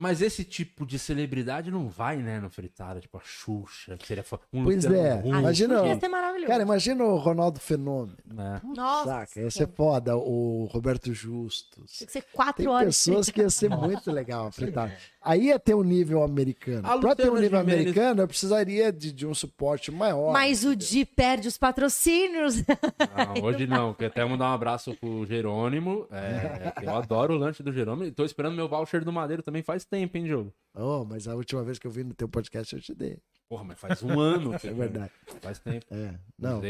Mas 0.00 0.22
esse 0.22 0.42
tipo 0.42 0.86
de 0.86 0.98
celebridade 0.98 1.70
não 1.70 1.86
vai, 1.90 2.16
né, 2.16 2.40
no 2.40 2.48
fritada, 2.48 2.98
tipo 3.00 3.18
a 3.18 3.20
Xuxa, 3.22 3.98
que 3.98 4.06
seria 4.06 4.24
um 4.50 4.64
Pois 4.64 4.82
é, 4.86 5.22
imagina- 5.26 5.74
Não. 5.82 6.00
ser 6.00 6.08
maravilhoso. 6.08 6.46
Cara, 6.50 6.62
imagina 6.62 7.04
o 7.04 7.18
Ronaldo 7.18 7.60
Fenômeno. 7.60 8.16
né? 8.24 8.62
nossa. 8.64 9.04
Saca? 9.10 9.40
Ia 9.40 9.50
ser 9.50 9.68
foda. 9.68 10.16
O 10.16 10.64
Roberto 10.72 11.12
Justus. 11.12 11.92
Tinha 11.92 12.06
que 12.06 12.12
ser 12.14 12.22
quatro 12.32 12.62
Tem 12.64 12.68
horas. 12.68 12.86
pessoas 12.96 13.28
que 13.28 13.40
ia 13.42 13.50
ser 13.50 13.68
muito 13.68 14.10
legal 14.10 14.50
fritada. 14.50 14.96
Aí 15.22 15.46
ia 15.48 15.58
ter 15.58 15.74
um 15.74 15.82
nível 15.82 16.22
americano. 16.22 16.86
A 16.88 16.98
Pra 16.98 17.14
ter 17.14 17.30
um 17.30 17.34
nível 17.36 17.60
Gimenez- 17.60 17.80
americano, 17.80 18.22
eu 18.22 18.28
precisaria 18.28 18.90
de, 18.90 19.12
de 19.12 19.26
um 19.26 19.34
suporte 19.34 19.90
maior. 19.90 20.32
Mas 20.32 20.64
o 20.64 20.74
Di 20.74 21.04
perde 21.04 21.46
os 21.46 21.58
patrocínios. 21.58 22.56
Não, 22.66 23.44
hoje 23.44 23.66
não, 23.66 23.92
porque 23.92 24.06
até 24.06 24.24
mandar 24.24 24.50
um 24.50 24.54
abraço 24.54 24.94
pro 24.96 25.26
Jerônimo. 25.26 26.06
É, 26.10 26.72
eu 26.82 26.94
adoro 26.96 27.34
o 27.34 27.38
lanche 27.38 27.62
do 27.62 27.72
Jerônimo 27.72 28.04
e 28.06 28.12
tô 28.12 28.24
esperando 28.24 28.54
meu 28.56 28.68
voucher 28.68 29.04
do 29.04 29.12
Madeiro 29.12 29.42
também 29.42 29.62
faz 29.62 29.84
tempo, 29.84 30.16
hein, 30.16 30.26
jogo? 30.26 30.52
Oh, 30.74 31.04
mas 31.04 31.28
a 31.28 31.34
última 31.34 31.62
vez 31.62 31.78
que 31.78 31.86
eu 31.86 31.90
vi 31.90 32.02
no 32.04 32.14
teu 32.14 32.28
podcast 32.28 32.74
eu 32.74 32.80
te 32.80 32.94
dei. 32.94 33.18
Porra, 33.48 33.64
mas 33.64 33.78
faz 33.80 34.02
um 34.02 34.18
ano. 34.18 34.54
É 34.62 34.72
verdade. 34.72 35.10
Faz 35.42 35.58
tempo. 35.58 35.84
É. 35.90 36.14
Não. 36.38 36.62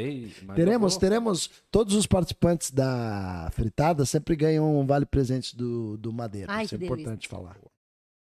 Mas 0.45 0.57
Teremos, 0.57 0.97
teremos. 0.97 1.51
Todos 1.71 1.95
os 1.95 2.07
participantes 2.07 2.71
da 2.71 3.51
fritada 3.53 4.07
sempre 4.07 4.35
ganham 4.35 4.81
um 4.81 4.87
vale 4.87 5.05
presente 5.05 5.55
do, 5.55 5.99
do 5.99 6.11
Madeira. 6.13 6.51
Ai, 6.51 6.65
Isso 6.65 6.75
é 6.75 6.79
que 6.79 6.85
importante 6.85 7.29
falar. 7.29 7.57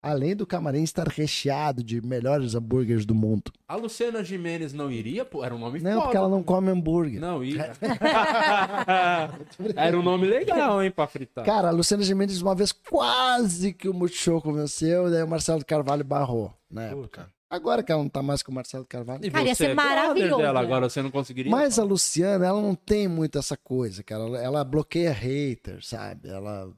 Além 0.03 0.35
do 0.35 0.47
camarim 0.47 0.83
estar 0.83 1.07
recheado 1.09 1.85
de 1.85 2.01
melhores 2.01 2.55
hambúrgueres 2.55 3.05
do 3.05 3.15
mundo. 3.15 3.53
A 3.69 3.77
Luciana 3.77 4.25
Jimenez 4.25 4.73
não 4.73 4.91
iria? 4.91 5.27
Pô, 5.27 5.45
era 5.45 5.55
um 5.55 5.59
nome 5.59 5.79
Não, 5.81 5.93
foda. 5.93 6.03
porque 6.05 6.17
ela 6.17 6.29
não 6.29 6.43
come 6.43 6.71
hambúrguer. 6.71 7.21
Não, 7.21 7.45
ia. 7.45 7.73
era 9.77 9.99
um 9.99 10.03
nome 10.03 10.27
legal, 10.27 10.83
hein, 10.83 10.91
pra 10.91 11.07
fritar. 11.07 11.45
Cara, 11.45 11.69
a 11.69 11.71
Luciana 11.71 12.03
Gimenez 12.03 12.41
uma 12.41 12.55
vez 12.55 12.73
quase 12.73 13.73
que 13.75 13.89
o 13.89 13.95
Multishow 13.95 14.41
convenceu, 14.41 15.11
daí 15.11 15.23
o 15.23 15.29
Marcelo 15.29 15.65
Carvalho 15.65 16.05
barrou 16.05 16.53
na 16.71 16.85
época. 16.85 17.29
Agora 17.51 17.83
que 17.83 17.91
ela 17.91 18.01
não 18.01 18.09
tá 18.09 18.23
mais 18.23 18.45
com 18.45 18.53
o 18.53 18.55
Marcelo 18.55 18.85
Carvalho. 18.85 19.27
E 19.27 19.31
Cara, 19.31 19.45
ia 19.45 19.55
ser 19.57 19.71
é 19.71 19.75
maravilhoso, 19.75 20.41
Dela, 20.41 20.61
né? 20.61 20.67
agora 20.67 20.89
você 20.89 21.03
não 21.03 21.11
conseguiria. 21.11 21.51
Mas 21.51 21.81
a 21.81 21.85
Luciana, 21.85 22.47
ela 22.47 22.63
não 22.63 22.77
tem 22.77 23.09
muito 23.09 23.39
essa 23.39 23.57
coisa, 23.57 24.05
cara. 24.05 24.23
Ela, 24.23 24.39
ela 24.41 24.65
bloqueia 24.65 25.13
haters, 25.13 25.89
sabe? 25.89 26.29
Ela, 26.29 26.73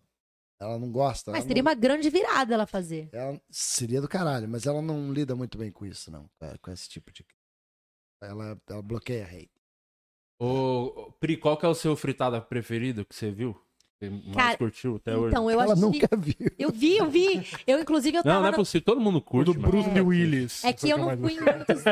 ela 0.63 0.79
não 0.79 0.91
gosta. 0.91 1.31
Mas 1.33 1.45
teria 1.45 1.63
não- 1.63 1.71
uma 1.71 1.75
grande 1.77 2.09
virada 2.11 2.55
ela 2.55 2.67
fazer. 2.67 3.09
ela 3.13 3.41
seria 3.51 4.01
do 4.01 4.09
caralho, 4.09 4.49
mas 4.49 4.67
ela 4.67 4.81
não 4.83 5.13
lida 5.13 5.35
muito 5.37 5.59
bem 5.59 5.71
com 5.71 5.85
isso, 5.87 6.11
não. 6.11 6.29
Com, 6.39 6.59
com 6.63 6.71
esse 6.71 6.89
tipo 6.89 7.13
de. 7.13 7.25
Ela, 8.23 8.57
ela 8.69 8.83
bloqueia 8.83 9.25
hate. 9.25 9.51
Ô, 10.41 10.47
ô, 11.09 11.13
Pri, 11.13 11.37
qual 11.37 11.57
que 11.57 11.65
é 11.67 11.69
o 11.69 11.75
seu 11.75 11.95
fritada 11.97 12.41
preferido 12.41 13.05
que 13.05 13.15
você 13.15 13.31
viu? 13.31 13.57
Você 13.99 14.11
mais 14.11 14.35
Cara, 14.35 14.59
curtiu 14.59 14.97
até 14.97 15.17
hoje? 15.17 15.29
Então, 15.29 15.49
eu 15.51 15.61
ela 15.61 15.75
assisti... 15.75 16.01
nunca 16.03 16.17
viu. 16.17 16.35
Eu 16.59 16.71
vi, 16.71 16.97
eu 16.97 17.09
vi. 17.11 17.47
Eu, 17.67 17.81
inclusive, 17.81 18.17
eu 18.17 18.23
Não, 18.25 18.31
tava... 18.33 18.41
não 18.41 18.49
é 18.49 18.51
no- 18.51 18.57
possível. 18.57 18.85
Todo 18.85 19.01
mundo 19.01 19.19
O 19.19 19.23
curte, 19.23 19.53
do. 19.53 19.61
Bruce 19.61 20.01
Willis. 20.01 20.65
É 20.65 20.73
que 20.73 20.89
eu 20.91 20.99
não 20.99 21.17
fui 21.17 21.35
em 21.35 21.41
muitos... 21.41 21.85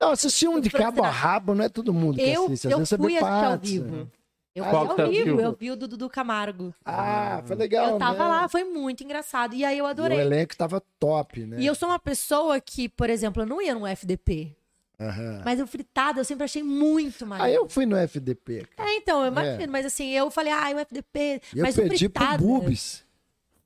Não, 0.00 0.10
assistir 0.10 0.48
um 0.48 0.60
de 0.60 0.70
cabo 0.70 1.02
a 1.04 1.10
rabo 1.10 1.54
não 1.54 1.64
é 1.64 1.68
todo 1.68 1.92
mundo 1.94 2.16
que 2.16 2.22
eu 2.22 2.46
assiste. 2.46 2.66
Às 2.66 2.72
eu 2.72 2.78
vezes 2.78 2.88
você 2.90 2.96
fui 2.96 3.12
vê 3.12 3.18
assistir 3.18 3.44
ao 3.46 3.58
vivo. 3.58 3.96
né? 3.96 4.06
Eu 4.54 4.64
Ah, 4.64 4.70
você 4.70 4.76
ao 4.78 4.96
vivo, 4.96 5.04
assistiu? 5.06 5.40
eu 5.40 5.52
vi 5.58 5.70
o 5.72 5.76
do 5.76 5.88
Dudu 5.88 6.08
Camargo. 6.08 6.72
Ah, 6.84 7.42
foi 7.44 7.56
legal. 7.56 7.90
eu 7.90 7.98
tava 7.98 8.18
né? 8.22 8.28
lá, 8.28 8.48
foi 8.48 8.62
muito 8.62 9.02
engraçado. 9.02 9.52
E 9.54 9.64
aí 9.64 9.78
eu 9.78 9.84
E 9.84 9.88
o 9.88 9.90
adorei. 9.90 10.20
elenco 10.20 10.56
tava 10.56 10.80
top, 11.00 11.44
né? 11.44 11.56
E 11.60 11.66
eu 11.66 11.74
sou 11.74 11.88
uma 11.88 11.98
pessoa 11.98 12.60
que, 12.60 12.88
por 12.88 13.10
exemplo, 13.10 13.42
eu 13.42 13.46
não 13.46 13.60
ia 13.60 13.74
no 13.74 13.84
FDP. 13.86 14.54
Aham. 15.00 15.42
Mas 15.44 15.60
o 15.60 15.66
fritado 15.66 16.20
eu 16.20 16.24
sempre 16.24 16.44
achei 16.44 16.62
muito 16.62 17.24
Aí 17.24 17.28
maneiro. 17.28 17.62
eu 17.64 17.68
fui 17.68 17.84
no 17.84 17.96
FDP, 17.96 18.64
cara. 18.76 18.88
É, 18.88 18.94
então, 18.96 19.22
eu 19.22 19.26
imagino, 19.32 19.72
mas 19.72 19.84
assim, 19.86 20.10
eu 20.12 20.30
falei, 20.30 20.52
ah, 20.52 20.70
o 20.72 20.78
FDP. 20.78 21.42
E 21.52 21.58
eu 21.58 21.62
mas 21.64 21.76
o 21.76 21.82
perdi 21.82 22.08
pro 22.08 22.22
fritada- 22.22 22.38
Bubis. 22.44 23.04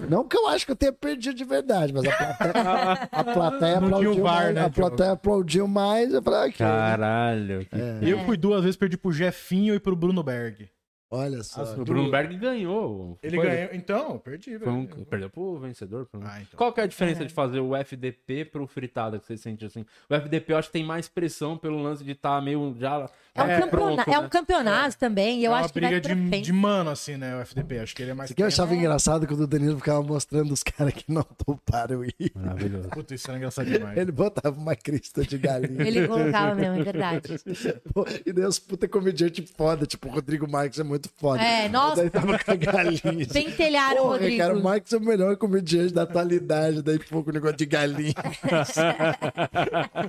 Não 0.10 0.28
que 0.28 0.38
eu 0.38 0.48
acho 0.48 0.66
que 0.66 0.72
eu 0.72 0.76
tenha 0.76 0.92
perdido 0.92 1.36
de 1.36 1.44
verdade, 1.44 1.94
mas 1.94 2.06
a 2.06 2.12
plateia, 2.12 3.10
a 3.12 3.24
plateia 3.24 3.78
aplaudiu 3.80 4.12
o 4.12 4.22
VAR, 4.24 4.44
mais. 4.44 4.56
né, 4.56 4.66
a 4.66 4.70
plateia 4.70 5.12
aplaudiu 5.12 5.68
mais. 5.68 6.14
Eu 6.14 6.22
falei, 6.22 6.40
ah, 6.40 6.52
que... 6.52 6.58
Caralho. 6.58 7.66
que- 7.66 7.76
É, 7.76 8.00
Eu 8.02 8.20
fui 8.26 8.38
duas 8.38 8.62
vezes, 8.64 8.76
perdi 8.78 8.98
pro 8.98 9.12
Jefinho 9.12 9.74
e 9.76 9.80
pro 9.80 9.96
Bruno 9.96 10.24
Berg. 10.24 10.70
Olha 11.12 11.44
só. 11.44 11.64
O 11.76 11.84
Bruno 11.84 12.10
Berg 12.12 12.36
ganhou. 12.38 13.18
Ele 13.24 13.38
Foi- 13.38 13.46
ganhou. 13.48 13.70
Então, 13.74 14.14
eu 14.14 14.20
perdi, 14.20 14.58
Foi 14.60 14.72
um- 14.72 14.86
perdeu 14.86 15.30
pro 15.30 15.58
vencedor. 15.60 16.06
pro- 16.06 16.22
Ah, 16.24 16.40
então. 16.42 16.58
Qual 16.58 16.72
que 16.74 16.80
é 16.82 16.84
a 16.84 16.88
diferença 16.88 17.26
de 17.26 17.34
fazer 17.34 17.60
o 17.60 17.76
FDP 17.76 18.46
pro 18.46 18.66
fritada 18.68 19.20
que 19.20 19.26
você 19.26 19.38
sente 19.38 19.66
assim? 19.66 19.86
O 20.10 20.14
FDP 20.14 20.54
eu 20.54 20.58
acho 20.58 20.70
que 20.70 20.74
tem 20.74 20.84
mais 20.86 21.08
pressão 21.08 21.58
pelo 21.58 21.82
lance 21.82 22.04
de 22.04 22.12
estar 22.12 22.42
meio 22.42 22.76
já. 22.80 23.10
É 23.36 23.42
um, 23.44 23.46
é, 23.46 23.60
campeona- 23.62 23.70
pronto, 23.96 24.10
é 24.10 24.12
né? 24.12 24.20
um 24.20 24.30
campeonato 24.30 24.98
também, 24.98 25.40
e 25.40 25.46
eu 25.46 25.52
é 25.52 25.56
uma 25.56 25.60
acho 25.64 25.74
que 25.74 25.80
vai 25.80 25.90
briga 25.92 26.02
pra 26.10 26.16
de, 26.38 26.42
de 26.42 26.52
mano, 26.54 26.90
assim, 26.90 27.16
né? 27.16 27.38
O 27.38 27.42
FDP. 27.42 27.80
Acho 27.80 27.96
que 27.96 28.02
ele 28.02 28.12
é 28.12 28.14
mais. 28.14 28.30
Isso 28.30 28.34
aqui 28.34 28.42
eu 28.44 28.48
achava 28.48 28.74
É. 28.74 28.78
engraçado 28.78 29.28
quando 29.28 29.42
o 29.42 29.48
Danilo 29.48 29.78
ficava 29.78 30.02
mostrando 30.02 30.52
os 30.52 30.64
caras 30.64 30.94
que 30.94 31.12
não 31.12 31.24
toparam 31.24 32.04
ir. 32.04 32.32
Maravilhoso. 32.36 32.90
Puta, 32.90 33.14
isso 33.16 33.30
era 33.30 33.38
engraçado 33.38 33.70
demais. 33.70 33.98
Ele 33.98 34.12
botava 34.12 34.58
uma 34.60 34.76
crista 34.76 35.24
de 35.24 35.38
galinha. 35.38 35.82
Ele 35.88 36.08
colocava 36.08 36.56
mesmo, 36.56 36.80
é 36.80 36.84
verdade. 36.84 37.22
Pô, 37.94 38.06
e 38.26 38.34
daí 38.34 38.46
os 38.46 38.60
puta 38.60 38.88
comediante 38.88 39.42
foda, 39.56 39.86
tipo 39.86 40.10
o 40.10 40.12
Rodrigo 40.12 40.50
Marques 40.50 40.80
é 40.80 40.84
muito 40.84 40.99
muito 41.00 41.10
foda. 41.18 41.42
É, 41.42 41.70
nossa. 41.70 41.96
Daí 41.98 42.10
tava 42.10 42.40
com 42.40 42.52
a 42.52 42.56
galinha. 42.56 43.28
Pentelharam 43.32 44.02
o 44.02 44.04
Porra, 44.04 44.18
Rodrigo. 44.18 44.38
cara, 44.38 44.58
o 44.58 44.64
Marcos 44.64 44.94
é 44.94 44.98
o 44.98 45.02
melhor 45.02 45.38
comediante 45.38 45.94
da 45.94 46.04
atualidade. 46.04 46.82
Daí 46.82 47.00
pouco 47.00 47.32
negócio 47.32 47.58
de 47.58 47.66
galinha. 47.66 48.14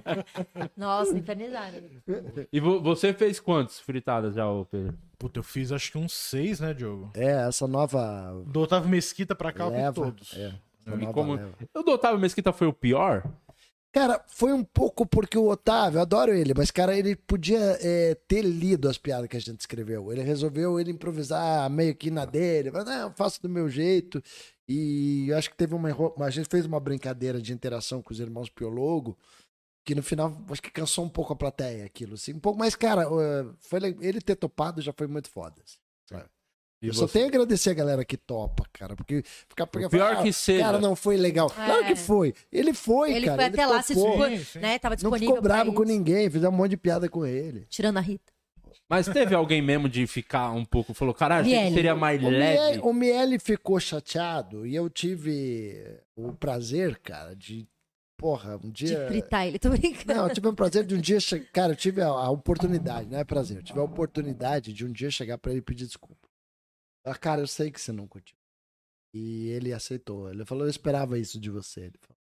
Nossa, 0.76 1.16
infernizaram. 1.16 1.78
E 2.53 2.61
vo- 2.61 2.80
você 2.80 3.12
fez 3.12 3.41
quantos 3.41 3.78
fritadas 3.80 4.34
já, 4.34 4.49
ô 4.49 4.64
Pedro? 4.64 4.95
Puta, 5.18 5.41
eu 5.41 5.45
fiz 5.45 5.70
acho 5.72 5.93
que 5.93 5.99
uns 5.99 6.12
seis, 6.12 6.61
né, 6.61 6.72
Diogo? 6.72 7.11
É, 7.14 7.47
essa 7.47 7.66
nova 7.66 8.43
Do 8.47 8.61
Otávio 8.61 8.88
Mesquita 8.88 9.34
pra 9.34 9.53
cá, 9.53 9.64
eu 9.64 9.70
fiz 9.70 9.78
leva. 9.78 9.93
todos. 9.95 10.34
É, 10.36 10.53
E 10.99 11.07
como- 11.12 11.34
leva. 11.34 11.51
O 11.74 11.82
do 11.82 11.93
Otávio 11.93 12.18
Mesquita 12.18 12.53
foi 12.53 12.66
o 12.66 12.72
pior? 12.72 13.24
Cara, 13.93 14.24
foi 14.28 14.53
um 14.53 14.62
pouco 14.62 15.05
porque 15.05 15.36
o 15.36 15.49
Otávio, 15.49 16.01
adoro 16.01 16.32
ele, 16.32 16.55
mas, 16.57 16.70
cara, 16.70 16.97
ele 16.97 17.16
podia 17.16 17.59
é, 17.80 18.14
ter 18.14 18.41
lido 18.43 18.88
as 18.88 18.97
piadas 18.97 19.28
que 19.28 19.36
a 19.36 19.41
gente 19.41 19.59
escreveu. 19.59 20.12
Ele 20.12 20.22
resolveu 20.22 20.78
ele 20.78 20.93
improvisar 20.93 21.68
meio 21.68 21.95
que 21.97 22.09
na 22.09 22.24
dele. 22.24 22.70
Mas, 22.70 22.84
não, 22.84 23.09
eu 23.09 23.12
faço 23.12 23.43
do 23.43 23.49
meu 23.49 23.68
jeito. 23.68 24.22
E 24.68 25.26
eu 25.28 25.36
acho 25.36 25.51
que 25.51 25.57
teve 25.57 25.74
uma. 25.74 25.88
A 26.24 26.30
gente 26.30 26.49
fez 26.49 26.66
uma 26.66 26.78
brincadeira 26.78 27.43
de 27.43 27.53
interação 27.53 28.01
com 28.01 28.12
os 28.12 28.20
irmãos 28.20 28.49
Piologo, 28.49 29.18
que 29.84 29.95
no 29.95 30.03
final 30.05 30.36
acho 30.51 30.62
que 30.62 30.70
cansou 30.70 31.05
um 31.05 31.09
pouco 31.11 31.32
a 31.32 31.36
plateia 31.36 31.84
aquilo. 31.84 32.14
Assim, 32.14 32.34
um 32.34 32.41
pouco, 32.41 32.59
mas, 32.59 32.76
cara, 32.76 33.07
foi, 33.61 33.80
le- 33.80 33.99
ele 34.01 34.20
ter 34.20 34.36
topado 34.36 34.80
já 34.80 34.93
foi 34.93 35.09
muito 35.09 35.28
foda. 35.30 35.57
assim? 35.64 35.78
E 36.83 36.89
eu 36.89 36.95
só 36.95 37.07
você? 37.07 37.12
tenho 37.14 37.26
a 37.26 37.28
agradecer 37.28 37.70
a 37.70 37.74
galera 37.74 38.05
que 38.05 38.16
topa, 38.16 38.64
cara, 38.72 38.97
porque 38.97 39.22
ficar 39.49 39.64
O 39.64 39.91
pior 39.91 40.22
que 40.22 40.33
seja. 40.33 40.64
Cara, 40.64 40.78
não 40.78 40.97
foi 40.97 41.16
legal. 41.16 41.51
Claro 41.51 41.85
que 41.85 41.93
É. 41.93 41.97
foi. 41.97 42.35
Ele 42.51 42.72
foi, 42.72 43.12
Ele 43.12 43.26
cara. 43.26 43.37
foi 43.37 43.45
até 43.47 43.66
lá, 43.66 43.83
se 43.83 43.95
sim. 43.95 44.59
né? 44.59 44.78
Tava 44.78 44.93
Não 44.95 44.97
disponível. 44.97 45.28
ficou 45.37 45.43
bravo 45.43 45.72
com 45.74 45.83
ninguém, 45.83 46.31
fizemos 46.31 46.55
um 46.55 46.57
monte 46.57 46.70
de 46.70 46.76
piada 46.78 47.09
com 47.09 47.26
ele. 47.26 47.66
Tirando 47.68 47.99
a 47.99 48.01
Rita. 48.01 48.33
Mas 48.89 49.07
teve 49.07 49.35
alguém 49.35 49.61
mesmo 49.62 49.89
de 49.89 50.05
ficar 50.07 50.51
um 50.53 50.64
pouco, 50.64 50.93
falou, 50.95 51.14
caralho, 51.14 51.49
seria 51.49 51.95
mais 51.95 52.20
O 52.22 52.28
leve. 52.28 52.59
Miele, 52.61 52.81
o 52.83 52.93
Miele 52.93 53.39
ficou 53.39 53.78
chateado 53.78 54.66
e 54.66 54.74
eu 54.74 54.89
tive 54.91 55.85
o 56.16 56.33
prazer, 56.33 56.99
cara, 56.99 57.35
de. 57.37 57.68
Porra, 58.16 58.57
um 58.62 58.68
De 58.70 58.85
dia. 58.87 59.07
fritar 59.07 59.47
ele. 59.47 59.59
Tô 59.59 59.70
brincando. 59.70 60.12
Não, 60.14 60.28
eu 60.28 60.35
tive 60.35 60.47
o 60.49 60.53
prazer 60.53 60.85
de 60.85 60.95
um 60.95 61.01
dia. 61.01 61.18
che- 61.20 61.41
Cara, 61.55 61.72
eu 61.72 61.76
tive 61.76 62.03
a, 62.03 62.09
a 62.09 62.31
oportunidade, 62.31 63.09
não 63.09 63.18
é 63.18 63.24
prazer. 63.24 63.57
Eu 63.59 63.62
tive 63.62 63.78
a 63.78 63.83
oportunidade 63.83 64.74
de 64.74 64.85
um 64.85 64.93
dia 64.93 65.11
chegar 65.11 65.39
pra 65.39 65.53
ele 65.53 65.61
e 65.61 65.62
pedir 65.62 65.87
desculpa. 65.87 66.20
Falar, 67.05 67.18
cara, 67.18 67.40
eu 67.40 67.46
sei 67.46 67.70
que 67.70 67.80
você 67.80 67.92
não 67.92 68.07
curtiu. 68.07 68.36
E 69.14 69.48
ele 69.48 69.72
aceitou. 69.72 70.30
Ele 70.30 70.44
falou, 70.44 70.64
eu 70.64 70.70
esperava 70.70 71.18
isso 71.18 71.40
de 71.40 71.51
você. 71.51 71.80
Ele 71.80 71.98
falou, 72.01 72.16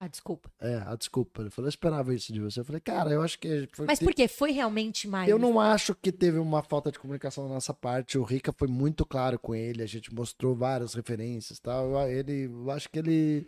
Ah, 0.00 0.06
desculpa. 0.08 0.50
é, 0.60 0.76
a 0.76 0.94
desculpa. 0.94 1.42
Ele 1.42 1.50
falou, 1.50 1.66
eu 1.66 1.70
esperava 1.70 2.14
isso 2.14 2.32
de 2.32 2.40
você. 2.40 2.60
Eu 2.60 2.64
falei, 2.64 2.80
cara, 2.80 3.10
eu 3.10 3.22
acho 3.22 3.38
que. 3.38 3.68
Foi 3.72 3.86
Mas 3.86 3.98
por 3.98 4.14
quê? 4.14 4.28
Foi 4.28 4.52
realmente 4.52 5.08
mais. 5.08 5.28
Eu 5.28 5.38
não 5.38 5.58
acho 5.58 5.94
que 5.94 6.12
teve 6.12 6.38
uma 6.38 6.62
falta 6.62 6.92
de 6.92 6.98
comunicação 6.98 7.48
da 7.48 7.54
nossa 7.54 7.74
parte. 7.74 8.16
O 8.18 8.22
Rica 8.22 8.52
foi 8.52 8.68
muito 8.68 9.04
claro 9.04 9.38
com 9.38 9.54
ele. 9.54 9.82
A 9.82 9.86
gente 9.86 10.14
mostrou 10.14 10.54
várias 10.54 10.94
referências 10.94 11.58
e 11.58 11.62
tal. 11.62 12.08
Ele, 12.08 12.44
eu 12.44 12.70
acho 12.70 12.88
que 12.88 12.98
ele. 12.98 13.46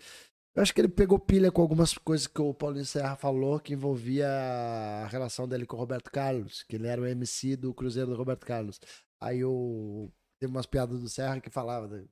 Eu 0.52 0.62
acho 0.64 0.74
que 0.74 0.80
ele 0.80 0.88
pegou 0.88 1.16
pilha 1.16 1.52
com 1.52 1.62
algumas 1.62 1.96
coisas 1.96 2.26
que 2.26 2.40
o 2.42 2.52
Paulinho 2.52 2.84
Serra 2.84 3.14
falou 3.14 3.60
que 3.60 3.72
envolvia 3.72 4.26
a 4.28 5.06
relação 5.06 5.46
dele 5.46 5.64
com 5.64 5.76
o 5.76 5.78
Roberto 5.78 6.10
Carlos, 6.10 6.64
que 6.64 6.74
ele 6.74 6.88
era 6.88 7.00
o 7.00 7.06
MC 7.06 7.54
do 7.56 7.72
Cruzeiro 7.72 8.10
do 8.10 8.16
Roberto 8.16 8.44
Carlos. 8.44 8.80
Aí 9.22 9.44
o 9.44 10.10
teve 10.40 10.50
umas 10.50 10.66
piadas 10.66 11.00
do 11.00 11.08
Serra 11.08 11.40
que 11.40 11.50
falava 11.50 11.86
do 11.86 12.08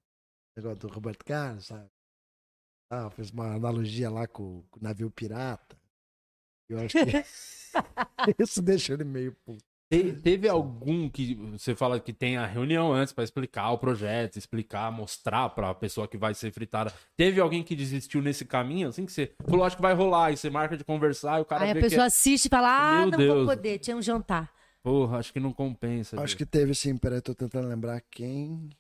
negócio 0.56 0.78
do 0.78 0.88
Roberto 0.88 1.24
Carlos, 1.24 1.66
sabe? 1.66 1.88
Ah, 2.90 3.10
fez 3.10 3.30
uma 3.30 3.54
analogia 3.54 4.10
lá 4.10 4.26
com, 4.26 4.62
com 4.70 4.80
o 4.80 4.82
navio 4.82 5.10
pirata. 5.10 5.76
Eu 6.70 6.78
acho 6.80 6.94
que 6.94 7.24
isso 8.42 8.62
deixou 8.62 8.94
ele 8.94 9.04
meio 9.04 9.34
puto. 9.44 9.64
Te- 9.90 10.12
teve 10.20 10.46
algum 10.46 11.08
que 11.08 11.34
você 11.34 11.74
fala 11.74 11.98
que 11.98 12.12
tem 12.12 12.36
a 12.36 12.44
reunião 12.44 12.92
antes 12.92 13.10
pra 13.12 13.24
explicar 13.24 13.70
o 13.70 13.78
projeto, 13.78 14.36
explicar, 14.36 14.92
mostrar 14.92 15.48
pra 15.48 15.74
pessoa 15.74 16.06
que 16.06 16.18
vai 16.18 16.34
ser 16.34 16.52
fritada. 16.52 16.92
Teve 17.16 17.40
alguém 17.40 17.62
que 17.62 17.74
desistiu 17.74 18.20
nesse 18.20 18.44
caminho, 18.44 18.88
assim, 18.88 19.06
que 19.06 19.12
você 19.12 19.32
falou, 19.46 19.64
acho 19.64 19.76
que 19.76 19.82
vai 19.82 19.94
rolar, 19.94 20.30
e 20.30 20.36
você 20.36 20.50
marca 20.50 20.76
de 20.76 20.84
conversar 20.84 21.38
e 21.38 21.42
o 21.42 21.44
cara 21.46 21.64
Aí 21.64 21.70
a 21.70 21.74
vê 21.74 21.80
pessoa 21.80 22.00
que 22.00 22.02
é... 22.02 22.06
assiste 22.06 22.46
e 22.46 22.48
fala: 22.50 22.68
Ah, 22.68 23.00
Meu 23.00 23.10
não 23.12 23.18
Deus. 23.18 23.36
vou 23.46 23.46
poder, 23.56 23.78
tinha 23.78 23.96
um 23.96 24.02
jantar. 24.02 24.52
Porra, 24.88 25.18
acho 25.18 25.32
que 25.32 25.40
não 25.40 25.52
compensa. 25.52 26.16
Acho 26.20 26.28
viu? 26.36 26.38
que 26.38 26.46
teve 26.46 26.74
sim, 26.74 26.96
peraí, 26.96 27.20
tô 27.20 27.34
tentando 27.34 27.68
lembrar 27.68 28.00
quem. 28.10 28.70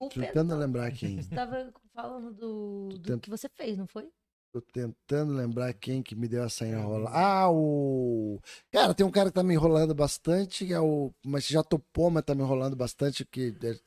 O 0.00 0.08
Tô 0.08 0.20
tentando 0.20 0.54
lembrar 0.56 0.90
quem. 0.92 1.18
estava 1.20 1.72
falando 1.94 2.32
do, 2.32 2.88
do 2.90 3.00
Tento- 3.00 3.20
que 3.22 3.30
você 3.30 3.48
fez, 3.48 3.76
não 3.76 3.86
foi? 3.86 4.08
Tô 4.50 4.62
tentando 4.62 5.34
lembrar 5.34 5.74
quem 5.74 6.02
que 6.02 6.14
me 6.14 6.26
deu 6.26 6.42
essa 6.42 6.66
enrola. 6.66 7.10
Ah, 7.12 7.50
o. 7.50 8.40
Cara, 8.72 8.94
tem 8.94 9.04
um 9.04 9.10
cara 9.10 9.28
que 9.28 9.34
tá 9.34 9.42
me 9.42 9.52
enrolando 9.52 9.94
bastante, 9.94 10.64
que 10.64 10.72
é 10.72 10.80
o. 10.80 11.12
Mas 11.24 11.46
já 11.46 11.62
topou, 11.62 12.10
mas 12.10 12.24
tá 12.24 12.34
me 12.34 12.42
enrolando 12.42 12.74
bastante, 12.74 13.26
que 13.26 13.54
é- 13.62 13.78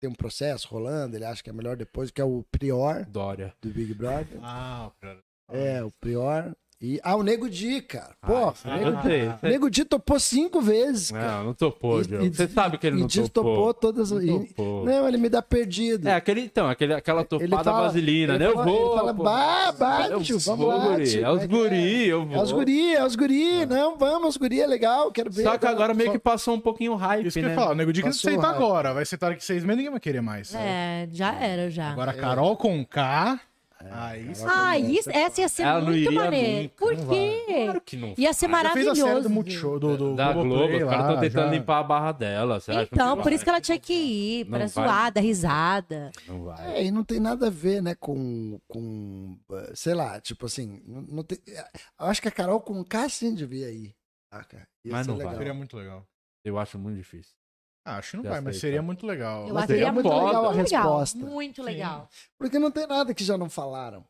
tem 0.00 0.10
um 0.10 0.14
processo 0.14 0.66
rolando, 0.68 1.14
ele 1.16 1.24
acha 1.24 1.42
que 1.42 1.50
é 1.50 1.52
melhor 1.52 1.76
depois, 1.76 2.10
que 2.10 2.20
é 2.20 2.24
o 2.24 2.42
Prior, 2.50 3.04
Dória. 3.06 3.54
do 3.60 3.68
Big 3.70 3.94
Brother. 3.94 4.38
Ah, 4.42 4.90
cara. 5.00 5.22
É, 5.50 5.84
o 5.84 5.90
Prior. 5.92 6.52
E. 6.80 7.00
Ah, 7.02 7.16
o 7.16 7.24
Nego 7.24 7.50
Di, 7.50 7.80
cara. 7.82 8.10
Porra, 8.24 8.54
Ah, 8.64 8.68
o 8.68 8.78
Nego, 8.78 8.90
eu 8.98 9.02
sei, 9.02 9.28
o 9.28 9.52
Nego 9.52 9.68
Di 9.70 9.84
topou 9.84 10.20
cinco 10.20 10.60
vezes, 10.60 11.10
cara. 11.10 11.38
Não, 11.38 11.44
não 11.46 11.54
topou, 11.54 12.00
Diogo. 12.04 12.32
Você 12.32 12.46
sabe 12.46 12.78
que 12.78 12.86
ele 12.86 13.00
não 13.00 13.06
destopou 13.08 13.54
topou. 13.56 13.74
todas. 13.74 14.12
Não 14.12 14.22
e- 14.22 14.46
topou. 14.48 14.84
Não, 14.84 15.08
ele 15.08 15.16
me 15.18 15.28
dá 15.28 15.42
perdido. 15.42 16.06
É, 16.08 16.14
aquele, 16.14 16.42
então, 16.42 16.68
aquele, 16.68 16.94
aquela 16.94 17.24
topada 17.24 17.72
vaselina, 17.72 18.34
ele 18.34 18.44
né? 18.44 18.46
Eu 18.50 18.52
fala- 18.54 18.64
vou. 18.64 18.86
Ele 18.90 18.96
fala, 18.96 19.14
pô. 19.14 19.22
bah, 19.24 20.08
Eu 20.08 20.22
tio, 20.22 20.38
vamos 20.38 20.60
vou, 20.64 20.68
lá, 20.76 20.88
guri. 20.88 21.10
tio, 21.10 21.24
É 21.24 21.30
os 21.32 21.36
como 21.38 21.40
que 21.40 21.56
guri, 21.68 22.06
eu 22.08 22.24
vou. 22.26 22.36
É 22.36 22.42
os 22.42 22.52
guri, 22.52 22.94
é 22.94 23.04
os 23.04 23.16
guri, 23.16 23.66
não, 23.66 23.98
vamos, 23.98 24.28
os 24.30 24.36
guri 24.36 24.60
é 24.60 24.66
legal, 24.66 25.10
quero 25.10 25.32
ver. 25.32 25.42
Só 25.42 25.58
que 25.58 25.66
agora 25.66 25.92
meio 25.94 26.12
que 26.12 26.18
passou 26.20 26.54
um 26.54 26.60
pouquinho 26.60 26.92
o 26.92 26.96
hype, 26.96 27.26
Isso 27.26 27.34
que 27.40 27.44
eu 27.44 27.48
né? 27.48 27.54
ia 27.54 27.60
falar, 27.60 27.72
o 27.72 27.74
Nego 27.74 27.92
Di 27.92 28.02
que 28.02 28.08
aceita 28.08 28.46
agora. 28.46 28.94
Vai 28.94 29.02
aceitar 29.02 29.30
daqui 29.30 29.44
seis 29.44 29.64
meses, 29.64 29.76
ninguém 29.78 29.90
vai 29.90 29.98
querer 30.00 30.20
mais. 30.20 30.54
É, 30.54 31.08
já 31.10 31.34
era, 31.34 31.68
já. 31.70 31.90
Agora, 31.90 32.12
Carol 32.12 32.56
com 32.56 32.84
K. 32.84 33.40
aí 33.90 34.34
sim. 34.34 34.44
ah, 34.48 34.78
isso, 34.78 35.10
essa 35.10 35.40
ia 35.40 35.48
ser 35.48 35.62
Ela 35.62 35.80
muito 35.80 36.12
maneira. 36.12 36.62
nunca, 36.62 36.74
Por 36.76 36.96
quê? 36.96 37.42
Claro 37.64 37.80
que 37.80 37.96
não. 37.96 38.14
Ia 38.16 38.16
ser 38.16 38.18
fez 38.24 38.32
a 38.32 38.34
série 38.34 38.52
maravilhoso. 38.52 39.22
do 39.22 39.30
Multishow, 39.30 39.78
do, 39.78 39.96
do 39.96 40.14
da 40.16 40.32
Globo, 40.32 40.76
os 40.76 40.84
caras 40.84 41.00
estão 41.06 41.20
tentando 41.20 41.44
já. 41.46 41.50
limpar 41.50 41.78
a 41.78 41.82
barra 41.84 42.12
dela. 42.12 42.60
Você 42.60 42.70
acha 42.72 42.88
Então, 42.92 43.10
que 43.16 43.22
por 43.22 43.24
vai? 43.24 43.34
isso 43.34 43.44
que 43.44 43.50
ela 43.50 43.60
tinha 43.60 43.78
que 43.78 43.92
ir, 43.94 44.44
Não 44.44 44.50
para 44.50 44.58
vai. 44.66 44.68
zoada, 44.68 45.20
risada. 45.20 46.10
Não 46.26 46.44
vai. 46.44 46.76
É, 46.78 46.84
e 46.84 46.90
não 46.90 47.04
tem 47.04 47.20
nada 47.20 47.46
a 47.46 47.50
ver, 47.50 47.80
né, 47.82 47.94
com, 47.94 48.58
com 48.66 49.38
eh, 49.52 49.72
sei 49.74 49.94
lá, 49.94 50.20
tipo 50.20 50.46
assim, 50.46 50.82
não, 50.86 51.22
tem, 51.22 51.38
eu 51.46 52.06
acho 52.06 52.20
que 52.20 52.28
a 52.28 52.32
Carol 52.32 52.60
com 52.60 52.82
K 52.84 53.08
sim 53.08 53.34
devia 53.34 53.70
ir. 53.70 53.94
Ah, 54.30 54.44
cara, 54.44 54.66
ia 54.84 54.92
Mas 54.92 55.06
ser 55.06 55.10
não 55.12 55.16
vai. 55.18 55.26
legal. 55.26 55.38
Seria 55.38 55.54
muito 55.54 55.76
legal. 55.76 56.06
Eu 56.44 56.58
acho 56.58 56.78
muito 56.78 56.96
difícil. 56.96 57.32
Acho 57.96 58.12
que 58.12 58.16
não 58.18 58.24
Já 58.24 58.30
vai, 58.30 58.40
mas 58.40 58.56
sei, 58.56 58.60
seria 58.60 58.80
tá. 58.80 58.82
muito 58.86 59.06
legal. 59.06 59.48
Eu 59.48 59.54
Mas 59.54 59.56
acho 59.56 59.66
que 59.66 59.72
seria 59.72 59.88
é 59.88 59.92
muito 59.92 60.08
legal 60.08 60.48
a 60.48 60.52
resposta. 60.52 61.18
Muito 61.18 61.62
Sim. 61.62 61.66
legal. 61.66 62.08
Porque 62.38 62.58
não 62.58 62.70
tem 62.70 62.86
nada 62.86 63.14
que 63.14 63.24
já 63.24 63.38
não 63.38 63.48
falaram. 63.48 64.04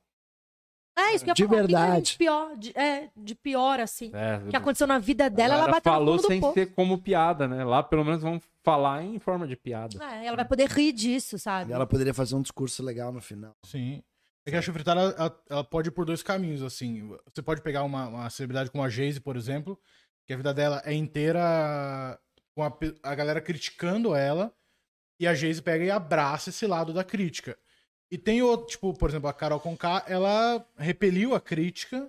É 0.99 1.15
isso 1.15 1.25
que 1.25 1.31
eu 1.31 1.35
De 1.35 1.47
falar. 1.47 1.57
Verdade. 1.59 2.13
De 2.13 2.19
pior, 2.19 2.57
de, 2.57 2.77
é, 2.77 3.09
de 3.17 3.35
pior, 3.37 3.79
assim. 3.79 4.11
É, 4.13 4.39
O 4.45 4.51
que 4.51 4.57
aconteceu 4.57 4.87
na 4.87 4.99
vida 4.99 5.31
dela, 5.31 5.55
ela 5.55 5.69
bateu 5.69 5.93
no 5.93 5.99
falou 5.99 6.17
fundo 6.17 6.23
do 6.23 6.29
sem 6.29 6.53
ser 6.53 6.75
como 6.75 6.99
piada, 6.99 7.47
né? 7.47 7.65
Lá 7.65 7.83
pelo 7.83 8.05
menos 8.05 8.21
vão 8.21 8.41
falar 8.65 9.05
em 9.05 9.19
forma 9.21 9.47
de 9.47 9.55
piada. 9.55 9.97
É, 10.05 10.27
ela 10.27 10.37
vai 10.37 10.45
poder 10.45 10.69
rir 10.69 10.93
disso, 10.93 11.39
sabe? 11.39 11.71
E 11.71 11.73
ela 11.73 11.87
poderia 11.87 12.13
fazer 12.13 12.35
um 12.35 12.43
discurso 12.43 12.83
legal 12.83 13.13
no 13.13 13.21
final. 13.21 13.55
Sim. 13.65 14.03
É 14.45 14.51
que 14.51 14.57
a 14.57 14.63
chufritada, 14.63 15.01
ela, 15.17 15.41
ela 15.49 15.65
pode 15.65 15.89
ir 15.89 15.93
por 15.93 16.05
dois 16.05 16.23
caminhos, 16.23 16.63
assim. 16.63 17.15
Você 17.33 17.43
pode 17.43 17.63
pegar 17.63 17.85
uma, 17.85 18.09
uma 18.09 18.31
celebridade 18.31 18.71
como 18.71 18.83
a 18.83 18.89
Jayce, 18.89 19.21
por 19.21 19.37
exemplo, 19.37 19.79
que 20.27 20.33
a 20.33 20.37
vida 20.37 20.53
dela 20.53 20.83
é 20.85 20.95
inteira 20.95 22.19
com 22.59 22.65
a, 22.65 22.73
a 23.05 23.15
galera 23.15 23.41
criticando 23.41 24.17
ela, 24.17 24.53
e 25.21 25.29
a 25.29 25.33
Jayce 25.35 25.63
pega 25.63 25.85
e 25.85 25.91
abraça 25.93 26.51
esse 26.51 26.67
lado 26.67 26.93
da 26.93 27.05
crítica. 27.05 27.57
E 28.11 28.19
tem 28.19 28.43
outro, 28.43 28.67
tipo, 28.67 28.93
por 28.95 29.09
exemplo, 29.09 29.29
a 29.29 29.33
Carol 29.33 29.61
Conká, 29.61 30.03
ela 30.09 30.65
repeliu 30.77 31.37
a 31.37 31.41
crítica, 31.41 32.09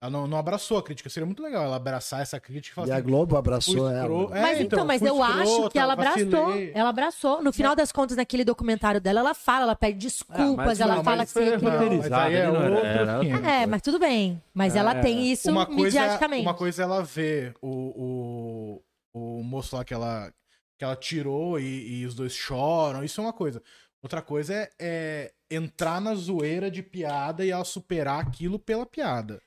ela 0.00 0.10
não, 0.10 0.26
não 0.26 0.36
abraçou 0.36 0.76
a 0.76 0.82
crítica. 0.82 1.08
Seria 1.08 1.24
muito 1.26 1.42
legal 1.42 1.64
ela 1.64 1.76
abraçar 1.76 2.20
essa 2.20 2.38
crítica 2.38 2.72
e 2.72 2.74
falar 2.74 2.88
E 2.88 2.90
a 2.90 2.96
assim, 2.96 3.04
Globo 3.06 3.30
fui 3.30 3.38
abraçou 3.38 3.88
ela. 3.90 4.00
escro- 4.02 4.28
né? 4.30 4.38
É, 4.38 4.42
Mas 4.42 4.60
então, 4.60 4.84
mas 4.84 4.98
fui 5.00 5.08
eu 5.08 5.22
acho 5.22 5.70
que 5.70 5.78
ela 5.78 5.92
abraçou. 5.94 6.46
vacilei. 6.46 6.72
Ela 6.74 6.88
abraçou. 6.90 7.42
No 7.42 7.50
final 7.52 7.74
das 7.74 7.90
contas, 7.90 8.16
naquele 8.18 8.44
documentário 8.44 9.00
dela, 9.00 9.20
ela 9.20 9.32
fala, 9.34 9.62
ela 9.64 9.76
pede 9.76 9.98
desculpas, 9.98 10.66
mas 10.66 10.80
ela 10.80 10.96
não, 10.96 11.04
fala 11.04 11.16
mas 11.18 11.32
que 11.32 11.38
foi 11.40 11.50
mas 11.56 11.62
roteirizado, 11.62 12.26
aí 12.26 12.34
é 12.36 12.48
outro 12.50 12.74
era- 12.76 13.20
500. 13.20 13.44
É, 13.48 13.66
mas 13.66 13.80
tudo 13.82 13.98
bem. 13.98 14.42
Mas 14.52 14.76
ela 14.76 14.92
É. 14.92 15.00
tem 15.00 15.32
isso 15.32 15.50
uma 15.50 15.66
coisa, 15.66 15.82
midiaticamente. 15.82 16.42
uma 16.42 16.54
coisa 16.54 16.82
é 16.82 16.84
ela 16.84 17.02
ver 17.02 17.54
o, 17.62 17.68
o, 17.70 18.82
o 19.18 19.42
moço 19.42 19.76
lá 19.76 19.84
que 19.84 19.92
ela, 19.94 20.32
que 20.78 20.84
ela 20.84 20.96
tirou 20.96 21.58
e, 21.58 22.00
e 22.00 22.06
os 22.06 22.14
dois 22.14 22.32
choram, 22.32 23.02
isso 23.04 23.20
é 23.20 23.24
uma 23.24 23.32
coisa. 23.32 23.62
Outra 24.02 24.22
coisa 24.22 24.54
é, 24.54 24.70
é 24.78 25.32
entrar 25.50 26.00
na 26.00 26.14
zoeira 26.14 26.70
de 26.70 26.82
piada 26.82 27.44
e 27.44 27.50
ela 27.50 27.64
superar 27.64 28.20
aquilo 28.24 28.58
pela 28.58 28.86
piada. 28.86 29.42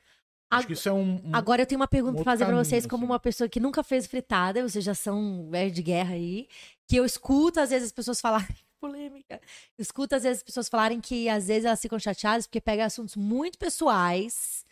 Acho 0.51 0.67
que 0.67 0.73
isso 0.73 0.89
é 0.89 0.91
um. 0.91 1.15
um- 1.23 1.31
Agora 1.33 1.61
eu 1.61 1.65
tenho 1.65 1.79
uma 1.79 1.87
pergunta 1.87 2.19
um 2.19 2.23
pra 2.23 2.33
fazer 2.33 2.43
pra 2.43 2.53
outro 2.53 2.65
vocês, 2.67 2.83
caminho, 2.83 2.89
como 2.89 3.03
assim. 3.05 3.11
uma 3.13 3.19
pessoa 3.19 3.47
que 3.47 3.59
nunca 3.61 3.81
fez 3.83 4.05
fritada, 4.05 4.61
vocês 4.67 4.83
já 4.83 4.93
são 4.93 5.49
velho 5.49 5.71
de 5.71 5.81
guerra 5.81 6.15
aí, 6.15 6.49
que 6.89 6.97
eu 6.97 7.05
escuto 7.05 7.61
às 7.61 7.69
vezes 7.69 7.87
as 7.87 7.93
pessoas 7.93 8.19
falarem, 8.19 8.53
polêmica, 8.81 9.39
escuto 9.79 10.13
às 10.15 10.23
vezes 10.23 10.39
as 10.39 10.43
pessoas 10.43 10.67
falarem 10.67 10.99
que 10.99 11.29
às 11.29 11.47
vezes 11.47 11.63
elas 11.63 11.79
ficam 11.81 11.97
chateadas 11.97 12.45
porque 12.47 12.59
pega 12.59 12.83
assuntos 12.83 13.15
muito 13.15 13.57
pessoais 13.57 14.65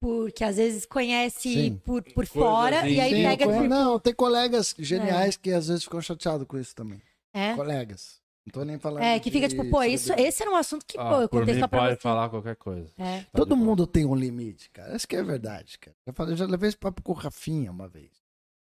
porque 0.00 0.44
às 0.44 0.56
vezes 0.56 0.84
conhece 0.86 1.52
Sim. 1.52 1.80
por, 1.84 2.02
por 2.12 2.26
fora 2.26 2.80
assim. 2.80 2.94
e 2.94 3.00
aí 3.00 3.14
Sim, 3.14 3.22
pega 3.22 3.44
por... 3.46 3.68
Não, 3.68 3.98
tem 3.98 4.14
colegas 4.14 4.74
geniais 4.78 5.36
que 5.36 5.50
às 5.52 5.68
vezes 5.68 5.84
ficam 5.84 6.00
chateados 6.00 6.46
com 6.46 6.58
isso 6.58 6.74
também. 6.74 7.00
É, 7.34 7.54
Colegas. 7.54 8.20
Não 8.46 8.52
tô 8.52 8.64
nem 8.64 8.78
falando. 8.78 9.02
é 9.02 9.18
que 9.18 9.30
fica 9.30 9.48
de 9.48 9.56
tipo, 9.56 9.68
pô, 9.68 9.82
isso, 9.82 10.12
esse 10.12 10.40
era 10.40 10.50
um 10.52 10.56
assunto 10.56 10.86
que, 10.86 10.96
Ah, 10.96 11.08
pô, 11.10 11.20
eu 11.22 11.28
por 11.28 11.40
contei 11.40 11.54
mim 11.54 11.60
só 11.60 11.66
pra 11.66 11.80
pode 11.80 11.94
você. 11.96 12.00
falar 12.00 12.28
qualquer 12.30 12.54
coisa. 12.56 12.92
É. 12.96 13.22
Tá 13.22 13.26
Todo 13.34 13.56
mundo 13.56 13.86
tem 13.88 14.06
um 14.06 14.14
limite, 14.14 14.70
cara. 14.70 14.94
Essa 14.94 15.06
que 15.06 15.16
é 15.16 15.22
verdade, 15.22 15.76
cara. 15.78 15.96
Eu, 16.06 16.12
falei, 16.12 16.32
eu 16.34 16.36
já 16.36 16.46
levei 16.46 16.68
esse 16.68 16.78
papo 16.78 17.02
com 17.02 17.10
o 17.10 17.14
Rafinha 17.14 17.72
uma 17.72 17.88
vez. 17.88 18.10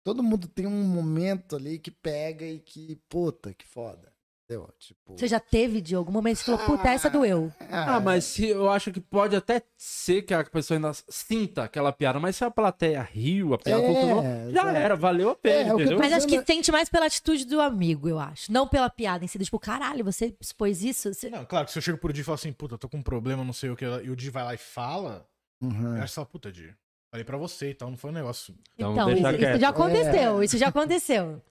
Todo 0.03 0.23
mundo 0.23 0.47
tem 0.47 0.65
um 0.65 0.83
momento 0.83 1.55
ali 1.55 1.77
que 1.77 1.91
pega 1.91 2.45
e 2.45 2.59
que, 2.59 2.95
puta, 3.07 3.53
que 3.53 3.65
foda. 3.65 4.11
Entendeu? 4.47 4.69
Tipo. 4.77 5.17
Você 5.17 5.27
já 5.27 5.39
teve 5.39 5.81
de 5.81 5.95
algum 5.95 6.11
momento 6.11 6.37
que 6.37 6.43
você 6.45 6.55
falou, 6.55 6.77
puta, 6.77 6.87
essa 6.89 7.09
doeu. 7.09 7.51
Ah, 7.71 7.99
mas 7.99 8.25
se, 8.25 8.45
eu 8.47 8.69
acho 8.69 8.91
que 8.91 8.99
pode 9.01 9.35
até 9.35 9.63
ser 9.75 10.21
que 10.21 10.35
a 10.35 10.43
pessoa 10.43 10.77
ainda 10.77 10.91
sinta 11.09 11.63
aquela 11.63 11.91
piada, 11.91 12.19
mas 12.19 12.35
se 12.35 12.45
a 12.45 12.51
plateia 12.51 13.01
riu, 13.01 13.55
a 13.55 13.57
piada 13.57 13.81
É, 13.81 13.87
funcionou, 13.87 14.21
já 14.23 14.49
exato. 14.61 14.67
era, 14.77 14.95
valeu 14.95 15.29
a 15.31 15.35
pena, 15.35 15.69
É, 15.69 15.71
eu 15.71 15.75
entendeu? 15.79 15.97
Mas 15.97 16.13
acho 16.13 16.27
que 16.27 16.33
dizendo 16.33 16.45
sente 16.45 16.71
mais 16.71 16.87
pela 16.89 17.07
atitude 17.07 17.43
do 17.45 17.59
amigo, 17.59 18.07
eu 18.07 18.19
acho. 18.19 18.51
Não 18.51 18.67
pela 18.67 18.87
piada 18.89 19.25
em 19.25 19.27
si. 19.27 19.39
Tipo, 19.39 19.57
caralho, 19.57 20.05
você 20.05 20.35
expôs 20.39 20.83
isso? 20.83 21.11
Você- 21.11 21.29
Não, 21.31 21.43
claro 21.43 21.65
que 21.65 21.71
se 21.71 21.79
eu 21.79 21.81
chego 21.81 21.97
pro 21.97 22.13
Di 22.13 22.21
e 22.21 22.23
falo 22.23 22.35
assim, 22.35 22.53
puta, 22.53 22.75
eu 22.75 22.77
tô 22.77 22.87
com 22.87 22.97
um 22.97 23.03
problema, 23.03 23.43
não 23.43 23.53
sei 23.53 23.71
o 23.71 23.75
que, 23.75 23.83
e 23.83 24.09
o 24.11 24.15
Di 24.15 24.29
vai 24.29 24.43
lá 24.43 24.53
e 24.53 24.57
fala, 24.59 25.27
Uhum. 25.59 25.95
eu 25.97 26.03
acho 26.03 26.09
que 26.11 26.15
fala, 26.15 26.27
puta, 26.27 26.51
Di, 26.51 26.71
falei 27.09 27.23
pra 27.23 27.37
você 27.37 27.71
e 27.71 27.73
tal, 27.73 27.89
não 27.89 27.97
foi 27.97 28.11
um 28.11 28.13
negócio. 28.13 28.53
Então, 28.75 28.91
Então, 28.93 29.09
isso, 29.11 29.27
isso 29.27 29.59
já 29.59 29.69
aconteceu, 29.69 30.41
É. 30.41 30.45
isso 30.45 30.57
já 30.59 30.67
aconteceu. 30.67 31.41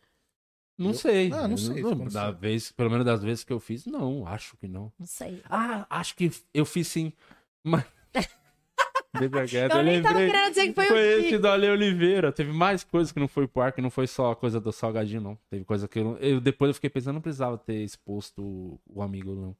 Não 0.77 0.93
sei. 0.93 1.31
Ah, 1.33 1.47
não 1.47 1.57
sei, 1.57 1.83
Não, 1.83 2.07
da 2.07 2.31
vez, 2.31 2.73
pelo 2.73 2.91
menos 2.91 3.07
das 3.07 3.23
vezes 3.23 3.45
que 3.45 3.53
eu 3.53 3.61
fiz, 3.61 3.87
não, 3.87 4.27
acho 4.27 4.57
que 4.57 4.67
não. 4.67 4.93
Não 4.99 5.07
sei. 5.07 5.41
Ah, 5.49 5.87
acho 5.89 6.17
que 6.17 6.31
eu 6.53 6.65
fiz 6.65 6.89
sim. 6.89 7.13
Mas. 7.63 7.85
Deixa 8.13 9.47
quieto, 9.47 9.73
Eu 9.73 9.79
eu 9.79 9.85
nem 9.85 10.03
tava 10.03 10.19
lembrei. 10.19 10.33
querendo 10.33 10.49
dizer 10.51 10.67
que 10.69 10.75
foi, 10.75 10.87
Foi 10.87 10.97
o 10.97 11.21
esse 11.21 11.39
do 11.39 11.49
Ale 11.49 11.69
Oliveira. 11.71 12.33
Teve 12.33 12.53
mais 12.53 12.83
coisa 12.83 13.15
que 13.15 13.21
não 13.21 13.29
foi 13.29 13.47
pro 13.47 13.63
ar, 13.63 13.73
que 13.73 13.81
não 13.81 13.91
foi 13.91 14.09
só 14.09 14.33
a 14.33 14.37
coisa 14.37 14.61
do 14.61 14.73
salgadinho, 14.73 15.21
não. 15.21 15.39
Teve 15.49 15.65
coisa 15.65 15.87
que 15.87 16.01
eu, 16.01 16.17
eu 16.19 16.41
depois 16.41 16.71
eu 16.71 16.75
fiquei 16.75 16.91
pensando, 16.91 17.15
não 17.15 17.21
precisava 17.21 17.57
ter 17.57 17.83
exposto 17.85 18.43
o, 18.43 18.81
o 18.87 19.03
amigo, 19.03 19.35
não. 19.35 19.57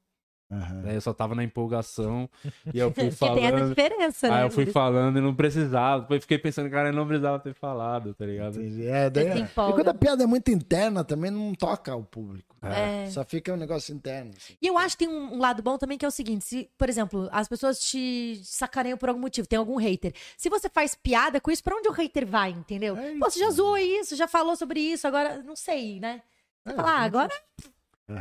Uhum. 0.49 0.83
Aí 0.85 0.93
Eu 0.95 1.01
só 1.01 1.11
tava 1.13 1.33
na 1.33 1.43
empolgação 1.43 2.29
e 2.73 2.77
eu 2.77 2.91
fui 2.93 3.05
Porque 3.09 3.25
tem 3.33 3.45
essa 3.45 3.57
falando. 3.57 3.69
diferença, 3.69 4.27
né? 4.29 4.35
Aí 4.35 4.43
eu 4.43 4.51
fui 4.51 4.65
falando 4.67 5.17
e 5.17 5.21
não 5.21 5.33
precisava. 5.33 6.01
Depois 6.03 6.21
fiquei 6.21 6.37
pensando, 6.37 6.69
cara, 6.69 6.89
eu 6.89 6.93
não 6.93 7.07
precisava 7.07 7.39
ter 7.39 7.53
falado, 7.53 8.13
tá 8.13 8.25
ligado? 8.25 8.61
Entendi. 8.61 8.85
É, 8.85 9.09
daí, 9.09 9.31
se 9.31 9.43
e 9.43 9.47
quando 9.55 9.87
a 9.87 9.93
piada 9.93 10.23
é 10.23 10.27
muito 10.27 10.51
interna, 10.51 11.03
também 11.03 11.31
não 11.31 11.53
toca 11.55 11.95
o 11.95 12.03
público. 12.03 12.55
É. 12.61 13.07
Só 13.09 13.23
fica 13.25 13.53
um 13.53 13.57
negócio 13.57 13.93
interno. 13.93 14.31
assim. 14.37 14.55
E 14.61 14.67
eu 14.67 14.77
acho 14.77 14.97
que 14.97 15.05
tem 15.05 15.13
um, 15.13 15.33
um 15.35 15.39
lado 15.39 15.61
bom 15.63 15.77
também 15.77 15.97
que 15.97 16.05
é 16.05 16.07
o 16.07 16.11
seguinte: 16.11 16.45
se, 16.45 16.69
por 16.77 16.89
exemplo, 16.89 17.27
as 17.31 17.47
pessoas 17.47 17.79
te 17.79 18.39
sacaneiam 18.43 18.97
por 18.97 19.09
algum 19.09 19.21
motivo, 19.21 19.47
tem 19.47 19.57
algum 19.57 19.77
hater. 19.77 20.13
Se 20.37 20.49
você 20.49 20.69
faz 20.69 20.95
piada 20.95 21.39
com 21.41 21.49
isso, 21.51 21.63
pra 21.63 21.75
onde 21.75 21.87
o 21.89 21.91
hater 21.91 22.25
vai, 22.25 22.51
entendeu? 22.51 22.95
É 22.97 23.17
Pô, 23.17 23.29
você 23.29 23.39
já 23.39 23.49
zoou 23.49 23.77
isso, 23.77 24.15
já 24.15 24.27
falou 24.27 24.55
sobre 24.55 24.79
isso, 24.79 25.07
agora 25.07 25.41
não 25.43 25.55
sei, 25.55 25.99
né? 25.99 26.21
Você 26.65 26.73
É, 26.73 26.75
fala, 26.75 26.91
ah, 26.91 27.01
agora 27.01 27.33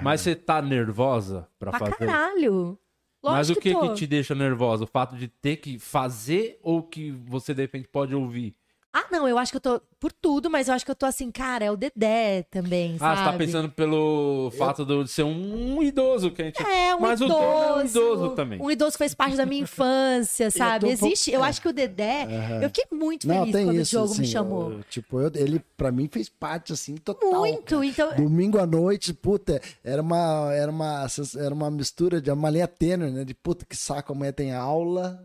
Mas 0.02 0.20
você 0.22 0.34
tá 0.34 0.62
nervosa 0.62 1.48
pra 1.58 1.70
pra 1.70 1.80
fazer? 1.80 1.96
caralho. 2.06 2.78
Mas 3.22 3.48
Lógico 3.48 3.58
o 3.58 3.62
que 3.62 3.72
tô. 3.72 3.80
que 3.80 3.94
te 3.94 4.06
deixa 4.06 4.34
nervosa? 4.34 4.84
O 4.84 4.86
fato 4.86 5.16
de 5.16 5.28
ter 5.28 5.56
que 5.56 5.78
fazer 5.78 6.58
ou 6.62 6.82
que 6.82 7.10
você 7.10 7.54
de 7.54 7.62
repente 7.62 7.88
pode 7.88 8.14
ouvir? 8.14 8.54
Ah, 8.96 9.06
não, 9.10 9.28
eu 9.28 9.36
acho 9.36 9.50
que 9.50 9.56
eu 9.56 9.60
tô 9.60 9.82
por 9.98 10.12
tudo, 10.12 10.48
mas 10.48 10.68
eu 10.68 10.74
acho 10.74 10.84
que 10.84 10.90
eu 10.90 10.94
tô 10.94 11.04
assim, 11.04 11.28
cara, 11.32 11.64
é 11.64 11.70
o 11.70 11.76
Dedé 11.76 12.44
também, 12.50 12.94
Ah, 13.00 13.16
sabe? 13.16 13.16
você 13.18 13.24
tá 13.24 13.32
pensando 13.38 13.68
pelo 13.70 14.52
fato 14.56 14.84
de 14.86 15.10
ser 15.10 15.24
um 15.24 15.82
idoso 15.82 16.30
que 16.30 16.42
a 16.42 16.44
gente. 16.44 16.62
É, 16.62 16.94
um 16.94 17.00
Mas 17.00 17.20
o 17.20 17.24
idoso. 17.24 17.40
Dedé 17.40 17.64
é 17.66 17.72
um 17.74 17.84
idoso 17.86 18.30
também. 18.36 18.62
Um 18.62 18.70
idoso 18.70 18.92
que 18.92 18.98
fez 18.98 19.12
parte 19.14 19.36
da 19.36 19.44
minha 19.44 19.62
infância, 19.62 20.48
sabe? 20.52 20.86
tô 20.86 20.86
um 20.86 20.90
pouco- 20.96 21.06
Existe, 21.06 21.32
eu 21.32 21.44
é. 21.44 21.48
acho 21.48 21.60
que 21.60 21.68
o 21.68 21.72
Dedé. 21.72 22.22
Aham. 22.24 22.62
Eu 22.62 22.68
fiquei 22.68 22.84
muito 22.92 23.26
Não, 23.26 23.38
feliz 23.40 23.52
tem 23.52 23.64
quando 23.66 23.80
isso. 23.80 23.88
o 23.88 23.98
Diogo 23.98 24.12
assim, 24.12 24.20
me 24.22 24.26
chamou. 24.28 24.72
eu- 24.72 24.82
tipo, 24.84 25.20
eu- 25.20 25.32
ele 25.34 25.60
pra 25.76 25.90
mim 25.90 26.08
fez 26.12 26.28
parte 26.28 26.72
assim 26.72 26.94
total. 26.96 27.30
Muito, 27.40 27.64
cara. 27.74 27.86
então. 27.86 28.14
Domingo 28.16 28.58
à 28.58 28.66
noite, 28.66 29.12
puta, 29.12 29.60
era 29.82 30.00
uma, 30.00 30.52
era 30.54 30.70
uma, 30.70 31.06
era 31.36 31.52
uma 31.52 31.70
mistura 31.70 32.20
de 32.20 32.30
uma 32.30 32.48
linha 32.50 32.68
tênue, 32.68 33.10
né? 33.10 33.24
De 33.24 33.34
puta 33.34 33.64
que 33.68 33.74
saco, 33.76 34.12
amanhã 34.12 34.30
tem 34.32 34.52
aula. 34.54 35.20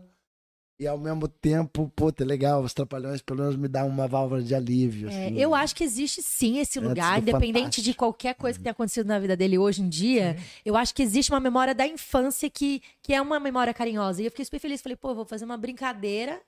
E 0.80 0.86
ao 0.86 0.96
mesmo 0.96 1.28
tempo, 1.28 1.92
puta, 1.94 2.24
é 2.24 2.26
legal, 2.26 2.62
os 2.62 2.72
trapalhões 2.72 3.20
pelo 3.20 3.40
menos 3.40 3.54
me 3.54 3.68
dão 3.68 3.86
uma 3.86 4.08
válvula 4.08 4.42
de 4.42 4.54
alívio. 4.54 5.10
É, 5.10 5.26
assim. 5.26 5.38
eu 5.38 5.54
acho 5.54 5.76
que 5.76 5.84
existe 5.84 6.22
sim 6.22 6.56
esse 6.58 6.78
É, 6.78 6.80
lugar, 6.80 7.16
tudo 7.16 7.28
independente 7.28 7.60
fantástico. 7.64 7.84
de 7.84 7.92
qualquer 7.94 8.34
coisa 8.34 8.58
que 8.58 8.62
tenha 8.62 8.72
acontecido 8.72 9.06
na 9.06 9.18
vida 9.18 9.36
dele 9.36 9.58
hoje 9.58 9.82
em 9.82 9.88
dia. 9.90 10.38
Eu 10.64 10.78
acho 10.78 10.94
que 10.94 11.02
existe 11.02 11.30
uma 11.30 11.38
memória 11.38 11.74
da 11.74 11.86
infância 11.86 12.48
que, 12.48 12.80
que 13.02 13.12
é 13.12 13.20
uma 13.20 13.38
memória 13.38 13.74
carinhosa. 13.74 14.22
E 14.22 14.24
eu 14.24 14.30
fiquei 14.30 14.42
super 14.46 14.58
feliz. 14.58 14.80
Falei, 14.80 14.96
pô, 14.96 15.14
vou 15.14 15.26
fazer 15.26 15.44
uma 15.44 15.58
brincadeira. 15.58 16.40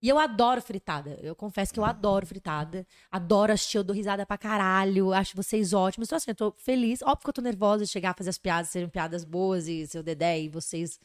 E 0.00 0.08
eu 0.08 0.16
adoro 0.16 0.62
fritada. 0.62 1.18
Eu 1.20 1.34
confesso 1.34 1.74
que 1.74 1.80
eu 1.80 1.84
adoro 1.84 2.24
fritada. 2.24 2.86
Adoro 3.10 3.52
assistir, 3.52 3.78
eu 3.78 3.84
dou 3.84 3.96
risada 3.96 4.24
pra 4.24 4.38
caralho. 4.38 5.12
Acho 5.12 5.34
vocês 5.36 5.72
ótimos. 5.72 6.06
Então, 6.06 6.16
assim, 6.18 6.30
eu 6.30 6.36
tô 6.36 6.54
feliz. 6.56 7.02
Óbvio 7.02 7.24
que 7.24 7.30
eu 7.30 7.34
tô 7.34 7.42
nervosa 7.42 7.84
de 7.84 7.90
chegar 7.90 8.10
a 8.10 8.14
fazer 8.14 8.30
as 8.30 8.38
piadas, 8.38 8.70
serem 8.70 8.88
piadas 8.88 9.24
boas 9.24 9.66
e 9.66 9.88
seu 9.88 10.04
Dedé 10.04 10.40
e 10.40 10.48
vocês 10.48 11.00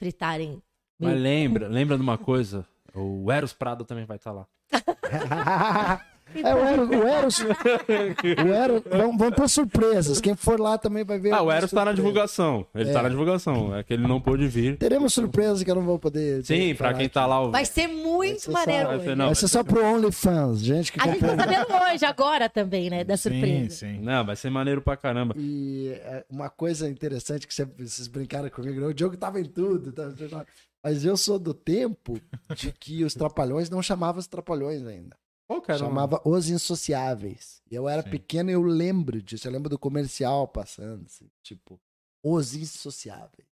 fritarem. 0.00 0.60
Mas 0.98 1.20
lembra, 1.20 1.68
lembra 1.68 1.96
de 1.96 2.02
uma 2.02 2.18
coisa? 2.18 2.66
O 2.94 3.30
Eros 3.30 3.52
Prado 3.52 3.84
também 3.84 4.04
vai 4.04 4.16
estar 4.16 4.32
lá. 4.32 4.46
É, 6.34 6.54
o 6.54 6.58
Eros, 6.58 6.88
o 6.90 6.94
Eros, 7.06 7.38
o 8.44 8.48
Eros 8.52 8.82
vão, 8.90 9.16
vão 9.16 9.30
ter 9.30 9.48
surpresas. 9.48 10.20
Quem 10.20 10.34
for 10.34 10.60
lá 10.60 10.76
também 10.76 11.04
vai 11.04 11.18
ver. 11.18 11.32
Ah, 11.32 11.42
o 11.42 11.50
Eros 11.50 11.70
tá 11.70 11.84
na 11.84 11.92
divulgação. 11.92 12.66
Ele 12.74 12.92
tá 12.92 13.02
na 13.02 13.08
divulgação. 13.08 13.74
É 13.74 13.82
que 13.82 13.92
ele 13.94 14.06
não 14.06 14.20
pôde 14.20 14.46
vir. 14.46 14.76
Teremos 14.76 15.14
surpresas 15.14 15.62
que 15.62 15.70
eu 15.70 15.74
não 15.74 15.82
vou 15.82 15.98
poder. 15.98 16.44
Sim, 16.44 16.74
pra 16.74 16.92
quem 16.94 17.06
aqui. 17.06 17.14
tá 17.14 17.26
lá. 17.26 17.42
o- 17.44 17.50
Vai 17.50 17.64
ser 17.64 17.86
muito 17.88 18.40
ser 18.42 18.50
maneiro. 18.50 18.86
vai 18.86 18.96
hoje. 18.96 19.04
ser- 19.06 19.16
não, 19.16 19.26
Vai 19.26 19.34
ser 19.34 19.48
só 19.48 19.64
pro 19.64 19.84
OnlyFans, 19.84 20.60
gente 20.60 20.92
que 20.92 21.00
A 21.00 21.06
gente 21.06 21.20
tá 21.20 21.36
sabendo 21.36 21.66
hoje, 21.92 22.04
agora 22.04 22.48
também, 22.48 22.90
né? 22.90 23.04
Da 23.04 23.16
surpresa. 23.16 23.70
Sim, 23.70 23.94
sim. 23.96 24.00
Não, 24.02 24.24
vai 24.24 24.36
ser 24.36 24.50
maneiro 24.50 24.82
pra 24.82 24.96
caramba. 24.96 25.34
E 25.36 25.88
é, 26.04 26.24
uma 26.30 26.50
coisa 26.50 26.88
interessante 26.88 27.46
que 27.46 27.54
você- 27.54 27.64
vocês 27.64 28.06
brincaram 28.08 28.48
comigo, 28.50 28.80
né? 28.80 28.86
o 28.86 28.94
Diogo 28.94 29.16
tava 29.16 29.40
em 29.40 29.44
tudo, 29.44 29.92
tava- 29.92 30.46
mas 30.82 31.04
eu 31.04 31.16
sou 31.16 31.38
do 31.38 31.52
tempo 31.54 32.18
de 32.54 32.70
que 32.72 33.02
os 33.04 33.14
Trapalhões 33.14 33.68
não 33.70 33.82
chamavam 33.82 34.18
os 34.20 34.26
Trapalhões 34.26 34.86
ainda. 34.86 35.16
Qual 35.48 35.62
que 35.62 35.72
era 35.72 35.80
o 35.80 35.84
nome? 35.84 35.94
Chamava 35.94 36.22
Os 36.28 36.50
Insociáveis. 36.50 37.62
E 37.70 37.74
eu 37.74 37.88
era 37.88 38.02
Sim. 38.02 38.10
pequeno 38.10 38.50
e 38.50 38.52
eu 38.52 38.62
lembro 38.62 39.22
disso. 39.22 39.48
Eu 39.48 39.52
lembro 39.52 39.70
do 39.70 39.78
comercial 39.78 40.46
passando, 40.46 41.06
assim, 41.06 41.30
tipo, 41.42 41.80
Os 42.22 42.54
Insociáveis. 42.54 43.48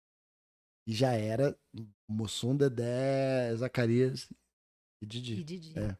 E 0.86 0.92
já 0.92 1.12
era 1.14 1.58
Mussum, 2.06 2.54
Dedé, 2.54 3.56
Zacarias 3.56 4.28
e 5.00 5.04
E 5.04 5.06
Didi. 5.06 5.42
Didi. 5.42 5.78
É. 5.78 5.92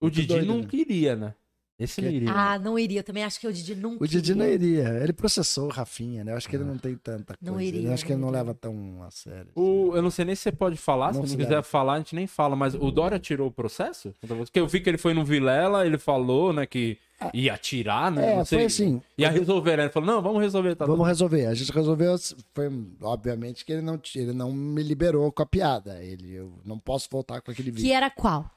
O 0.00 0.04
Muito 0.04 0.14
Didi 0.16 0.28
doido, 0.28 0.46
não 0.46 0.60
né? 0.60 0.66
queria, 0.68 1.16
né? 1.16 1.34
Esse 1.78 2.02
não 2.02 2.10
iria. 2.10 2.32
Ah, 2.32 2.58
não 2.58 2.78
iria. 2.78 3.00
Eu 3.00 3.04
também 3.04 3.22
acho 3.22 3.38
que 3.38 3.46
o 3.46 3.52
Didi 3.52 3.74
nunca. 3.76 4.02
O 4.02 4.08
Didi 4.08 4.34
não 4.34 4.44
iria. 4.46 4.88
Ele 5.00 5.12
processou 5.12 5.66
o 5.66 5.70
Rafinha, 5.70 6.24
né? 6.24 6.32
Eu 6.32 6.36
acho 6.36 6.48
que 6.48 6.56
ele 6.56 6.64
não 6.64 6.76
tem 6.76 6.96
tanta 6.96 7.36
coisa. 7.36 7.52
Não 7.52 7.60
eu 7.60 7.66
iria, 7.66 7.94
acho 7.94 8.04
que 8.04 8.12
ele 8.12 8.20
não 8.20 8.30
leva 8.30 8.52
tão 8.52 9.02
a 9.04 9.10
sério. 9.10 9.50
O, 9.54 9.92
eu 9.94 10.02
não 10.02 10.10
sei 10.10 10.24
nem 10.24 10.34
se 10.34 10.42
você 10.42 10.52
pode 10.52 10.76
falar, 10.76 11.12
Não 11.12 11.22
se 11.22 11.30
se 11.30 11.36
não 11.36 11.44
quiser 11.44 11.62
falar, 11.62 11.94
a 11.94 11.98
gente 11.98 12.16
nem 12.16 12.26
fala, 12.26 12.56
mas 12.56 12.74
o 12.74 12.90
Dória 12.90 13.18
tirou 13.18 13.48
o 13.48 13.52
processo? 13.52 14.12
Porque 14.20 14.58
eu 14.58 14.66
vi 14.66 14.80
que 14.80 14.90
ele 14.90 14.98
foi 14.98 15.14
no 15.14 15.24
Vilela, 15.24 15.86
ele 15.86 15.98
falou, 15.98 16.52
né, 16.52 16.66
que 16.66 16.98
ia 17.34 17.56
tirar, 17.56 18.10
né? 18.12 18.32
É, 18.32 18.36
não 18.36 18.44
sei. 18.44 18.58
foi 18.58 18.66
assim. 18.66 19.02
Ia 19.16 19.30
resolver, 19.30 19.76
né? 19.76 19.84
Ele 19.84 19.90
falou, 19.92 20.06
não, 20.14 20.22
vamos 20.22 20.40
resolver. 20.40 20.74
Tá 20.76 20.86
Vamos 20.86 21.06
resolver. 21.06 21.46
A 21.46 21.54
gente 21.54 21.72
resolveu. 21.72 22.14
Foi, 22.54 22.68
obviamente, 23.02 23.64
que 23.64 23.72
ele 23.72 23.82
não, 23.82 24.00
ele 24.14 24.32
não 24.32 24.52
me 24.52 24.82
liberou 24.82 25.30
com 25.32 25.42
a 25.42 25.46
piada. 25.46 26.02
Ele, 26.02 26.34
eu 26.34 26.52
não 26.64 26.78
posso 26.78 27.08
voltar 27.10 27.40
com 27.40 27.50
aquele 27.50 27.70
Que 27.72 27.76
vídeo. 27.82 27.92
era 27.94 28.08
qual? 28.10 28.50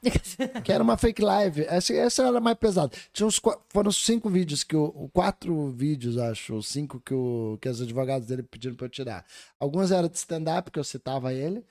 Que 0.62 0.72
era 0.72 0.82
uma 0.82 0.96
fake 0.96 1.22
live. 1.22 1.62
Essa, 1.68 1.92
essa 1.94 2.22
era 2.26 2.40
mais 2.40 2.56
pesada. 2.56 2.92
Tinha 3.12 3.26
uns, 3.26 3.40
foram 3.68 3.90
cinco 3.90 4.28
vídeos 4.30 4.62
que 4.64 4.76
o, 4.76 4.84
o- 4.94 5.08
quatro 5.12 5.70
vídeos, 5.70 6.16
acho, 6.18 6.62
cinco 6.62 7.00
que, 7.00 7.14
o, 7.14 7.58
que 7.60 7.68
os 7.68 7.80
advogados 7.82 8.28
dele 8.28 8.42
pediram 8.42 8.74
pra 8.76 8.86
eu 8.86 8.90
tirar. 8.90 9.24
Alguns 9.58 9.90
eram 9.90 10.08
de 10.08 10.16
stand-up, 10.16 10.70
que 10.70 10.78
eu 10.78 10.84
citava 10.84 11.32
ele. 11.34 11.64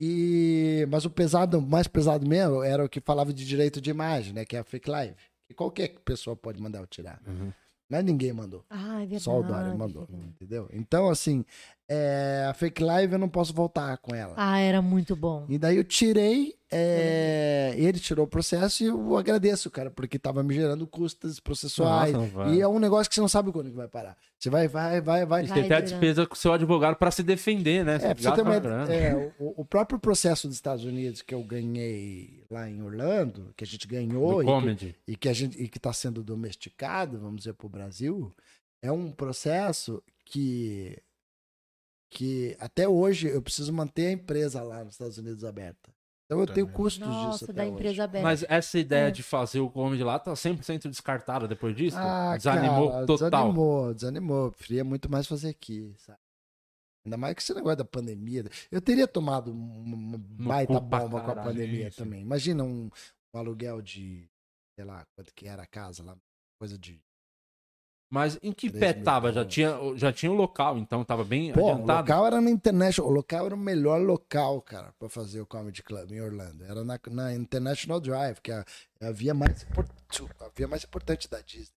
E, 0.00 0.86
mas 0.90 1.04
o 1.04 1.10
pesado, 1.10 1.58
o 1.58 1.62
mais 1.62 1.86
pesado 1.86 2.26
mesmo, 2.28 2.62
era 2.62 2.84
o 2.84 2.88
que 2.88 3.00
falava 3.00 3.32
de 3.32 3.44
direito 3.46 3.80
de 3.80 3.90
imagem, 3.90 4.32
né? 4.34 4.44
Que 4.44 4.54
é 4.56 4.58
a 4.60 4.64
fake 4.64 4.90
live. 4.90 5.14
Que 5.46 5.54
qualquer 5.54 5.88
pessoa 6.04 6.34
pode 6.36 6.60
mandar 6.60 6.80
eu 6.80 6.86
tirar. 6.86 7.20
Uhum. 7.26 7.52
Mas 7.88 8.04
ninguém 8.04 8.32
mandou. 8.32 8.64
Ah, 8.68 8.96
é 8.96 9.06
verdade. 9.06 9.22
Só 9.22 9.38
o 9.38 9.42
Dória 9.44 9.72
mandou, 9.74 10.08
entendeu? 10.10 10.68
Então, 10.72 11.08
assim, 11.08 11.44
é, 11.88 12.46
a 12.48 12.54
fake 12.54 12.82
live 12.82 13.12
eu 13.12 13.18
não 13.18 13.28
posso 13.28 13.52
voltar 13.54 13.96
com 13.98 14.14
ela. 14.14 14.34
Ah, 14.36 14.58
era 14.58 14.82
muito 14.82 15.14
bom. 15.14 15.46
E 15.48 15.56
daí 15.56 15.76
eu 15.76 15.84
tirei, 15.84 16.54
é, 16.70 17.74
ele 17.76 18.00
tirou 18.00 18.24
o 18.24 18.28
processo 18.28 18.82
e 18.82 18.86
eu 18.86 19.16
agradeço, 19.16 19.70
cara, 19.70 19.88
porque 19.88 20.18
tava 20.18 20.42
me 20.42 20.52
gerando 20.52 20.84
custas 20.84 21.38
processuais. 21.38 22.12
Nossa, 22.12 22.50
e 22.50 22.60
é 22.60 22.66
um 22.66 22.80
negócio 22.80 23.08
que 23.08 23.14
você 23.14 23.20
não 23.20 23.28
sabe 23.28 23.52
quando 23.52 23.70
que 23.70 23.76
vai 23.76 23.86
parar. 23.86 24.16
Você 24.36 24.50
vai, 24.50 24.66
vai, 24.66 25.00
vai, 25.00 25.24
vai. 25.24 25.44
E 25.44 25.48
Você 25.48 25.54
tem 25.54 25.62
a 25.62 25.66
virando. 25.66 25.84
despesa 25.84 26.26
com 26.26 26.34
o 26.34 26.38
seu 26.38 26.52
advogado 26.52 26.96
pra 26.96 27.10
se 27.12 27.22
defender, 27.22 27.84
né? 27.84 27.94
É, 27.94 27.98
você 27.98 28.24
gasta 28.24 28.32
ter 28.34 28.42
uma, 28.42 28.92
é, 28.92 29.32
o, 29.38 29.62
o 29.62 29.64
próprio 29.64 29.98
processo 29.98 30.48
dos 30.48 30.56
Estados 30.56 30.84
Unidos 30.84 31.22
que 31.22 31.34
eu 31.34 31.42
ganhei 31.44 32.44
lá 32.50 32.68
em 32.68 32.82
Orlando, 32.82 33.54
que 33.56 33.62
a 33.62 33.66
gente 33.66 33.86
ganhou 33.86 34.42
e 34.42 34.76
que, 34.76 34.94
e 35.06 35.16
que 35.16 35.28
a 35.28 35.32
gente 35.32 35.62
e 35.62 35.68
que 35.68 35.78
está 35.78 35.92
sendo 35.92 36.22
domesticado, 36.22 37.18
vamos 37.18 37.38
dizer, 37.38 37.54
para 37.54 37.66
o 37.66 37.70
Brasil, 37.70 38.34
é 38.82 38.90
um 38.90 39.10
processo 39.10 40.02
que 40.24 40.98
que 42.10 42.56
até 42.60 42.88
hoje 42.88 43.28
eu 43.28 43.42
preciso 43.42 43.72
manter 43.72 44.06
a 44.08 44.12
empresa 44.12 44.62
lá 44.62 44.84
nos 44.84 44.94
Estados 44.94 45.18
Unidos 45.18 45.44
aberta. 45.44 45.94
Então 46.26 46.40
eu 46.40 46.46
tenho 46.46 46.66
custos 46.68 47.06
disso 47.06 47.20
Nossa, 47.20 47.44
até 47.44 47.52
da 47.52 47.62
hoje. 47.62 47.72
empresa 47.72 48.04
aberta. 48.04 48.26
Mas 48.26 48.44
essa 48.48 48.78
ideia 48.78 49.08
É. 49.08 49.10
de 49.12 49.22
fazer 49.22 49.60
o 49.60 49.70
comedy 49.70 50.02
lá 50.02 50.18
tá 50.18 50.32
100% 50.32 50.88
descartada 50.88 51.46
depois 51.46 51.76
disso? 51.76 51.96
Ah, 51.98 52.36
Desanimou 52.36 52.90
cara, 52.90 53.06
total. 53.06 53.30
Desanimou, 53.30 53.94
desanimou. 53.94 54.52
Preferia 54.52 54.82
muito 54.84 55.10
mais 55.10 55.26
fazer 55.26 55.50
aqui, 55.50 55.94
sabe? 55.98 56.18
Ainda 57.04 57.16
mais 57.16 57.34
que 57.36 57.42
esse 57.42 57.54
negócio 57.54 57.76
da 57.76 57.84
pandemia. 57.84 58.44
Eu 58.72 58.80
teria 58.80 59.06
tomado 59.06 59.52
uma 59.52 60.18
baita 60.18 60.80
bomba 60.80 61.20
com 61.20 61.30
a 61.30 61.36
pandemia 61.36 61.92
sim. 61.92 61.98
também. 61.98 62.22
Imagina 62.22 62.64
um, 62.64 62.90
um 63.32 63.38
aluguel 63.38 63.80
de, 63.80 64.28
sei 64.76 64.84
lá, 64.84 65.04
quanto 65.14 65.32
que 65.32 65.46
era 65.46 65.62
a 65.62 65.66
casa 65.66 66.02
lá, 66.02 66.16
coisa 66.58 66.76
de... 66.76 67.00
Mas 68.08 68.38
em 68.42 68.52
que 68.52 68.70
pé 68.70 68.92
tava? 68.92 69.32
Já 69.32 69.44
tinha, 69.44 69.76
já 69.96 70.12
tinha 70.12 70.30
o 70.30 70.34
local, 70.34 70.78
então 70.78 71.04
tava 71.04 71.24
bem 71.24 71.52
Pô, 71.52 71.60
o 71.60 71.70
adiantado. 71.72 72.08
local 72.08 72.26
era 72.26 72.40
na 72.40 72.50
International, 72.50 73.10
o 73.10 73.14
local 73.14 73.46
era 73.46 73.54
o 73.54 73.58
melhor 73.58 74.00
local, 74.00 74.62
cara, 74.62 74.92
pra 74.98 75.08
fazer 75.08 75.40
o 75.40 75.46
Comedy 75.46 75.82
Club 75.82 76.12
em 76.12 76.20
Orlando. 76.20 76.64
Era 76.64 76.84
na, 76.84 77.00
na 77.10 77.34
International 77.34 78.00
Drive, 78.00 78.40
que 78.40 78.52
é 78.52 78.58
a, 78.58 78.64
é 79.00 79.08
a 79.08 79.12
via 79.12 79.34
mais, 79.34 79.66
a 80.40 80.48
via 80.54 80.68
mais 80.68 80.84
importante 80.84 81.28
da 81.28 81.40
Disney, 81.40 81.74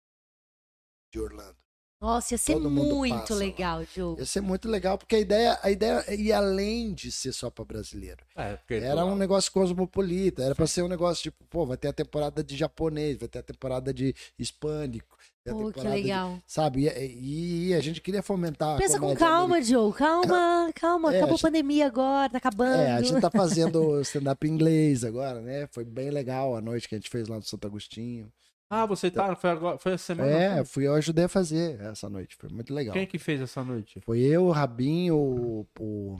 de 1.12 1.20
Orlando. 1.20 1.65
Nossa, 2.00 2.34
ia 2.34 2.38
ser 2.38 2.52
todo 2.52 2.70
muito 2.70 3.34
legal, 3.34 3.84
Diogo. 3.94 4.20
Ia 4.20 4.26
ser 4.26 4.42
muito 4.42 4.68
legal, 4.68 4.98
porque 4.98 5.16
a 5.16 5.18
ideia, 5.18 5.58
a 5.62 5.70
ideia 5.70 6.04
ia 6.14 6.36
além 6.36 6.92
de 6.92 7.10
ser 7.10 7.32
só 7.32 7.48
pra 7.50 7.64
brasileiro. 7.64 8.22
É, 8.36 8.56
porque 8.56 8.74
Era 8.74 9.04
um 9.04 9.16
negócio 9.16 9.50
cosmopolita, 9.50 10.42
era 10.42 10.54
pra 10.54 10.66
ser 10.66 10.82
um 10.82 10.88
negócio 10.88 11.22
tipo, 11.22 11.42
pô, 11.48 11.64
vai 11.64 11.76
ter 11.78 11.88
a 11.88 11.92
temporada 11.94 12.44
de 12.44 12.54
japonês, 12.56 13.16
vai 13.16 13.28
ter 13.28 13.38
a 13.38 13.42
temporada 13.42 13.94
de 13.94 14.14
hispânico, 14.38 15.16
Pô, 15.16 15.58
que 15.58 15.64
temporada 15.64 15.96
de- 15.96 16.02
legal. 16.02 16.38
sabe? 16.46 16.86
E, 16.88 17.68
e 17.68 17.74
a 17.74 17.80
gente 17.80 18.00
queria 18.02 18.22
fomentar 18.22 18.76
Pensa 18.76 18.98
com 19.00 19.14
calma, 19.16 19.60
Diogo. 19.62 19.94
Calma, 19.94 20.70
calma. 20.76 21.12
É, 21.14 21.16
Acabou 21.16 21.34
a 21.34 21.36
gente- 21.36 21.42
pandemia 21.42 21.86
agora, 21.86 22.28
tá 22.30 22.38
acabando. 22.38 22.82
É, 22.82 22.92
a 22.92 23.00
gente 23.02 23.20
tá 23.22 23.30
fazendo 23.30 24.00
stand-up 24.02 24.46
em 24.46 24.50
inglês 24.50 25.02
agora, 25.02 25.40
né? 25.40 25.66
Foi 25.72 25.84
bem 25.84 26.10
legal 26.10 26.54
a 26.56 26.60
noite 26.60 26.88
que 26.88 26.94
a 26.94 26.98
gente 26.98 27.08
fez 27.08 27.26
lá 27.26 27.36
no 27.36 27.42
Santo 27.42 27.66
Agostinho. 27.66 28.30
Ah, 28.68 28.84
você 28.86 29.10
tá. 29.10 29.34
Foi, 29.36 29.50
agora, 29.50 29.78
foi 29.78 29.92
a 29.92 29.98
semana. 29.98 30.28
É, 30.30 30.64
fui, 30.64 30.86
eu 30.86 30.94
ajudei 30.94 31.24
a 31.26 31.28
fazer 31.28 31.80
essa 31.80 32.08
noite, 32.08 32.36
foi 32.36 32.48
muito 32.50 32.74
legal. 32.74 32.92
Quem 32.92 33.02
é 33.02 33.06
que 33.06 33.18
fez 33.18 33.40
essa 33.40 33.62
noite? 33.62 34.00
Foi 34.00 34.18
eu, 34.20 34.46
o 34.46 34.50
Rabinho, 34.50 35.16
o, 35.16 35.66
o, 35.78 36.18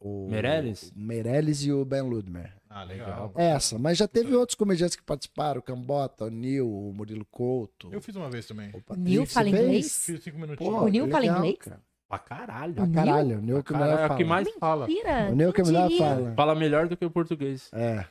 o 0.00 0.28
Meirelles? 0.28 0.90
o 0.90 0.98
Meirelles 0.98 1.62
e 1.64 1.72
o 1.72 1.84
Ben 1.84 2.02
Ludmer. 2.02 2.52
Ah, 2.68 2.82
legal. 2.84 3.32
Essa, 3.36 3.78
mas 3.78 3.96
já 3.96 4.06
teve 4.08 4.34
outros 4.34 4.54
comediantes 4.56 4.96
que 4.96 5.02
participaram, 5.02 5.60
o 5.60 5.62
Cambota, 5.62 6.24
o 6.24 6.28
Nil, 6.28 6.68
o 6.68 6.92
Murilo 6.92 7.24
Couto. 7.30 7.88
Eu 7.92 8.02
fiz 8.02 8.14
uma 8.16 8.28
vez 8.28 8.46
também. 8.46 8.70
o 8.88 8.94
Nil 8.96 9.24
fala 9.24 9.48
fez? 9.50 9.62
inglês? 9.64 10.04
Fiz 10.04 10.22
cinco 10.24 10.36
Pô, 10.36 10.42
minutinhos. 10.42 10.74
O 10.82 10.88
Nil 10.88 11.04
que 11.06 11.10
fala 11.12 11.26
inglês? 11.26 11.56
cara. 11.58 11.80
Pra 12.08 12.18
caralho. 12.18 12.74
Pra 12.74 12.88
caralho, 12.88 13.38
o 13.38 13.42
Nil 13.42 13.62
que 13.64 13.72
melhor 13.72 13.88
é 13.88 13.94
o 13.94 14.08
fala. 14.08 14.16
que 14.16 14.24
mais 14.24 14.48
fala. 14.60 14.86
Mentira. 14.86 15.28
O 15.30 15.34
Nil 15.34 15.52
que 15.52 15.62
quem 15.62 15.72
melhor 15.72 15.90
fala. 15.92 16.34
Fala 16.34 16.54
melhor 16.54 16.88
do 16.88 16.96
que 16.96 17.04
o 17.04 17.10
português. 17.10 17.68
É. 17.72 18.04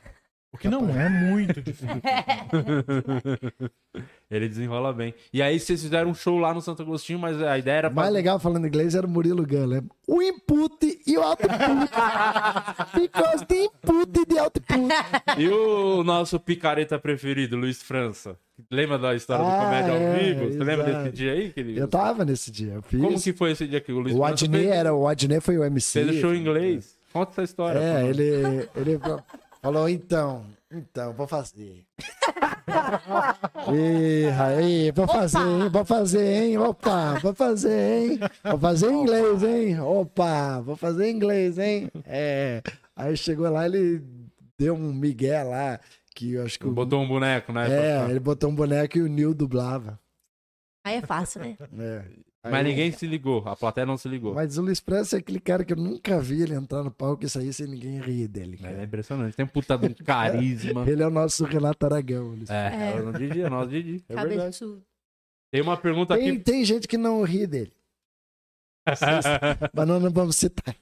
O 0.56 0.58
que 0.58 0.68
não 0.68 0.88
é 0.88 1.08
muito 1.08 1.60
difícil. 1.60 1.88
Ele 4.30 4.48
desenrola 4.48 4.92
bem. 4.92 5.14
E 5.32 5.40
aí 5.40 5.58
vocês 5.60 5.82
fizeram 5.82 6.10
um 6.10 6.14
show 6.14 6.38
lá 6.38 6.52
no 6.52 6.60
Santo 6.60 6.82
Agostinho, 6.82 7.18
mas 7.18 7.40
a 7.40 7.56
ideia 7.58 7.76
era 7.76 7.88
O 7.88 7.94
mais 7.94 8.08
fazer- 8.08 8.16
legal 8.16 8.38
falando 8.40 8.66
inglês 8.66 8.94
era 8.94 9.06
o 9.06 9.10
Murilo 9.10 9.46
Gun, 9.46 9.66
né? 9.66 9.82
O 10.06 10.20
input 10.22 11.00
e 11.06 11.16
o 11.16 11.22
output. 11.22 11.52
Because 12.94 13.46
the 13.46 13.64
input 13.64 14.20
e 14.20 14.26
the 14.26 14.38
output. 14.40 14.78
E 15.38 15.48
o 15.48 16.02
nosso 16.02 16.40
picareta 16.40 16.98
preferido, 16.98 17.56
Luiz 17.56 17.82
França? 17.82 18.36
Lembra 18.70 18.98
da 18.98 19.14
história 19.14 19.44
do 19.44 19.50
Ah, 19.50 19.64
comédia 19.64 19.92
ao 19.92 19.98
é, 19.98 20.18
vivo? 20.18 20.46
Você 20.52 20.64
lembra 20.64 20.84
desse 20.84 21.16
dia 21.16 21.32
aí? 21.32 21.52
Que 21.52 21.60
ele... 21.60 21.78
Eu 21.78 21.88
tava 21.88 22.24
nesse 22.24 22.50
dia, 22.50 22.72
eu 22.74 22.82
fiz. 22.82 23.00
Como 23.00 23.20
que 23.20 23.32
foi 23.34 23.52
esse 23.52 23.66
dia 23.66 23.80
que 23.80 23.92
o 23.92 23.98
Luiz 23.98 24.14
O 24.14 24.18
França 24.18 24.44
Adnet 24.46 24.64
fez, 24.64 24.74
era, 24.76 24.94
o 24.94 25.06
Adnet 25.06 25.40
foi 25.42 25.58
o 25.58 25.64
MC. 25.64 26.04
fez 26.04 26.16
o 26.16 26.20
show 26.20 26.34
em 26.34 26.40
inglês? 26.40 26.96
Conta 27.12 27.30
essa 27.32 27.42
história. 27.44 27.78
É, 27.78 28.06
ele, 28.08 28.68
ele 28.74 28.98
falou, 29.66 29.88
então, 29.88 30.46
então, 30.70 31.12
vou 31.12 31.26
fazer. 31.26 31.84
Ih, 33.74 34.28
aí, 34.40 34.92
vou 34.92 35.08
fazer, 35.08 35.38
hein? 35.38 35.68
Vou 35.68 35.84
fazer, 35.84 36.44
hein? 36.44 36.58
Opa, 36.58 37.18
vou 37.18 37.34
fazer, 37.34 37.98
hein? 37.98 38.20
Vou 38.44 38.58
fazer 38.60 38.90
em 38.90 39.02
inglês, 39.02 39.42
hein? 39.42 39.80
Opa, 39.80 40.60
vou 40.60 40.76
fazer 40.76 41.08
em 41.08 41.16
inglês, 41.16 41.58
hein? 41.58 41.90
É. 42.04 42.62
Aí 42.94 43.16
chegou 43.16 43.50
lá, 43.50 43.66
ele 43.66 44.04
deu 44.56 44.74
um 44.74 44.92
migué 44.92 45.42
lá, 45.42 45.80
que 46.14 46.34
eu 46.34 46.44
acho 46.44 46.60
que 46.60 46.66
o... 46.68 46.70
Botou 46.70 47.00
um 47.00 47.08
boneco, 47.08 47.52
né? 47.52 47.66
É, 47.68 48.08
ele 48.08 48.20
botou 48.20 48.48
um 48.48 48.54
boneco 48.54 48.98
e 48.98 49.02
o 49.02 49.08
Nil 49.08 49.34
dublava. 49.34 49.98
Aí 50.84 50.96
é 50.98 51.02
fácil, 51.02 51.40
né? 51.40 51.56
É. 51.76 52.04
Mas 52.50 52.54
Aí- 52.54 52.64
ninguém 52.64 52.92
se 52.92 53.06
ligou, 53.06 53.42
a 53.46 53.54
plateia 53.56 53.84
não 53.86 53.96
se 53.96 54.08
ligou. 54.08 54.34
Mas 54.34 54.56
o 54.58 54.62
Luiz 54.62 54.80
França 54.80 55.16
é 55.16 55.18
aquele 55.18 55.40
cara 55.40 55.64
que 55.64 55.72
eu 55.72 55.76
nunca 55.76 56.20
vi 56.20 56.42
ele 56.42 56.54
entrar 56.54 56.82
no 56.82 56.90
palco 56.90 57.24
e 57.24 57.28
sair 57.28 57.52
sem 57.52 57.66
ninguém 57.66 58.00
rir 58.00 58.28
dele. 58.28 58.56
cara. 58.56 58.80
É 58.80 58.84
impressionante. 58.84 59.36
Tem 59.36 59.44
um 59.44 59.48
puta 59.48 59.76
de 59.76 59.86
um 59.86 59.94
carisma. 60.04 60.84
Ele 60.88 61.02
é 61.02 61.06
o 61.06 61.10
nosso 61.10 61.44
Renato 61.44 61.84
Aragão. 61.86 62.28
Luiz 62.28 62.48
É, 62.50 62.92
é 62.96 63.00
o 63.02 63.12
Didi, 63.12 63.40
é 63.42 63.46
o 63.46 63.50
nosso 63.50 63.68
Didi. 63.70 64.04
É 64.08 64.14
verdade. 64.14 64.36
Cabeçudo. 64.38 64.82
Tem 65.50 65.62
uma 65.62 65.76
pergunta 65.76 66.16
Tem, 66.16 66.30
aqui. 66.30 66.38
tem 66.40 66.64
gente 66.64 66.86
que 66.88 66.98
não 66.98 67.22
ri 67.22 67.46
dele. 67.46 67.72
Mas 69.74 69.88
não, 69.88 69.98
não 70.00 70.10
vamos 70.10 70.36
citar. 70.36 70.74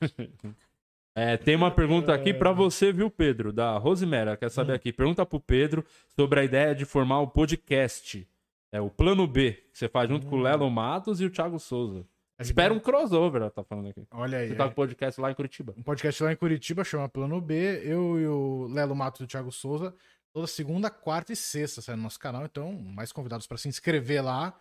É, 1.17 1.37
tem 1.37 1.55
uma 1.55 1.71
pergunta 1.71 2.12
aqui 2.12 2.35
pra 2.35 2.51
você, 2.53 2.93
viu, 2.93 3.09
Pedro? 3.11 3.53
Da 3.53 3.79
Rosemera, 3.79 4.37
quer 4.37 4.51
saber 4.51 4.73
aqui. 4.75 4.93
Pergunta 4.93 5.25
pro 5.25 5.39
Pedro 5.41 5.85
sobre 6.17 6.41
a 6.41 6.45
ideia 6.45 6.75
de 6.75 6.85
formar 6.85 7.21
o 7.21 7.29
podcast. 7.29 8.27
É 8.75 8.81
o 8.81 8.91
plano 8.91 9.25
B, 9.25 9.53
que 9.72 9.79
você 9.79 9.89
faz 9.89 10.09
junto 10.09 10.27
com 10.27 10.35
o 10.35 10.43
Lelo 10.43 10.68
Matos 10.68 11.20
e 11.20 11.25
o 11.25 11.31
Thiago 11.31 11.61
Souza. 11.61 12.05
Espera 12.41 12.75
um 12.75 12.81
crossover, 12.81 13.43
ela 13.43 13.51
tá 13.51 13.62
falando 13.62 13.91
aqui. 13.91 14.05
Olha 14.11 14.39
aí. 14.39 14.49
Você 14.49 14.57
tá 14.57 14.64
é. 14.64 14.66
com 14.66 14.72
o 14.72 14.75
podcast 14.75 15.20
lá 15.20 15.31
em 15.31 15.35
Curitiba. 15.35 15.72
Um 15.79 15.83
podcast 15.85 16.20
lá 16.25 16.33
em 16.33 16.37
Curitiba 16.37 16.83
chama 16.83 17.09
Plano 17.09 17.41
B. 17.41 17.55
Eu 17.85 18.18
e 18.18 18.27
o 18.27 18.66
Lelo 18.66 18.97
Matos 18.97 19.20
e 19.20 19.25
o 19.25 19.27
Thiago 19.29 19.53
Souza. 19.53 19.95
Toda 20.33 20.49
segunda, 20.49 20.91
quarta 20.91 21.33
e 21.33 21.37
sexta 21.37 21.81
sai 21.81 21.95
no 21.95 22.03
nosso 22.03 22.18
canal. 22.18 22.45
Então, 22.45 22.72
mais 22.72 23.12
convidados 23.12 23.47
pra 23.47 23.57
se 23.57 23.68
inscrever 23.68 24.25
lá. 24.25 24.53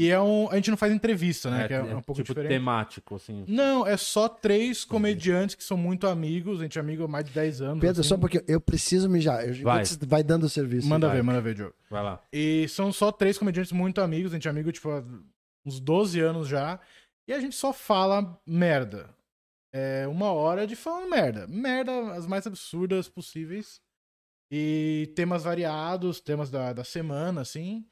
E 0.00 0.08
é 0.08 0.18
um. 0.18 0.48
A 0.50 0.56
gente 0.56 0.70
não 0.70 0.78
faz 0.78 0.94
entrevista, 0.94 1.50
né? 1.50 1.68
que 1.68 1.74
é, 1.74 1.82
um 1.82 2.00
pouco 2.00 2.14
tipo 2.14 2.28
diferente. 2.28 2.48
temático, 2.48 3.16
assim. 3.16 3.44
Não, 3.46 3.86
é 3.86 3.98
só 3.98 4.30
três 4.30 4.82
comediantes 4.82 5.54
que 5.54 5.62
são 5.62 5.76
muito 5.76 6.06
amigos. 6.06 6.60
A 6.60 6.62
gente 6.62 6.78
é 6.78 6.80
amigo 6.80 7.04
há 7.04 7.08
mais 7.08 7.26
de 7.26 7.32
10 7.32 7.60
anos. 7.60 7.80
Pedro, 7.82 8.00
assim. 8.00 8.08
só 8.08 8.16
porque 8.16 8.42
eu 8.48 8.62
preciso 8.62 9.10
mijar. 9.10 9.46
Eu, 9.46 9.62
Vai. 9.62 9.84
vai 10.06 10.22
dando 10.22 10.44
o 10.44 10.48
serviço. 10.48 10.88
Manda 10.88 11.06
Vai. 11.06 11.16
ver, 11.16 11.22
manda 11.22 11.42
ver, 11.42 11.54
Diogo. 11.54 11.74
Vai 11.90 12.02
lá. 12.02 12.18
E 12.32 12.66
são 12.70 12.90
só 12.90 13.12
três 13.12 13.36
comediantes 13.36 13.72
muito 13.72 14.00
amigos. 14.00 14.32
A 14.32 14.36
gente 14.36 14.48
é 14.48 14.50
amigo, 14.50 14.72
tipo, 14.72 14.88
há 14.88 15.04
uns 15.66 15.78
12 15.78 16.18
anos 16.18 16.48
já. 16.48 16.80
E 17.28 17.34
a 17.34 17.38
gente 17.38 17.54
só 17.54 17.70
fala 17.70 18.40
merda. 18.46 19.10
É 19.70 20.08
uma 20.08 20.32
hora 20.32 20.66
de 20.66 20.76
falando 20.76 21.10
merda. 21.10 21.46
Merda 21.46 22.14
as 22.14 22.26
mais 22.26 22.46
absurdas 22.46 23.06
possíveis. 23.06 23.82
E 24.50 25.12
temas 25.14 25.44
variados, 25.44 26.22
temas 26.22 26.50
da, 26.50 26.72
da 26.72 26.84
semana, 26.84 27.42
assim. 27.42 27.84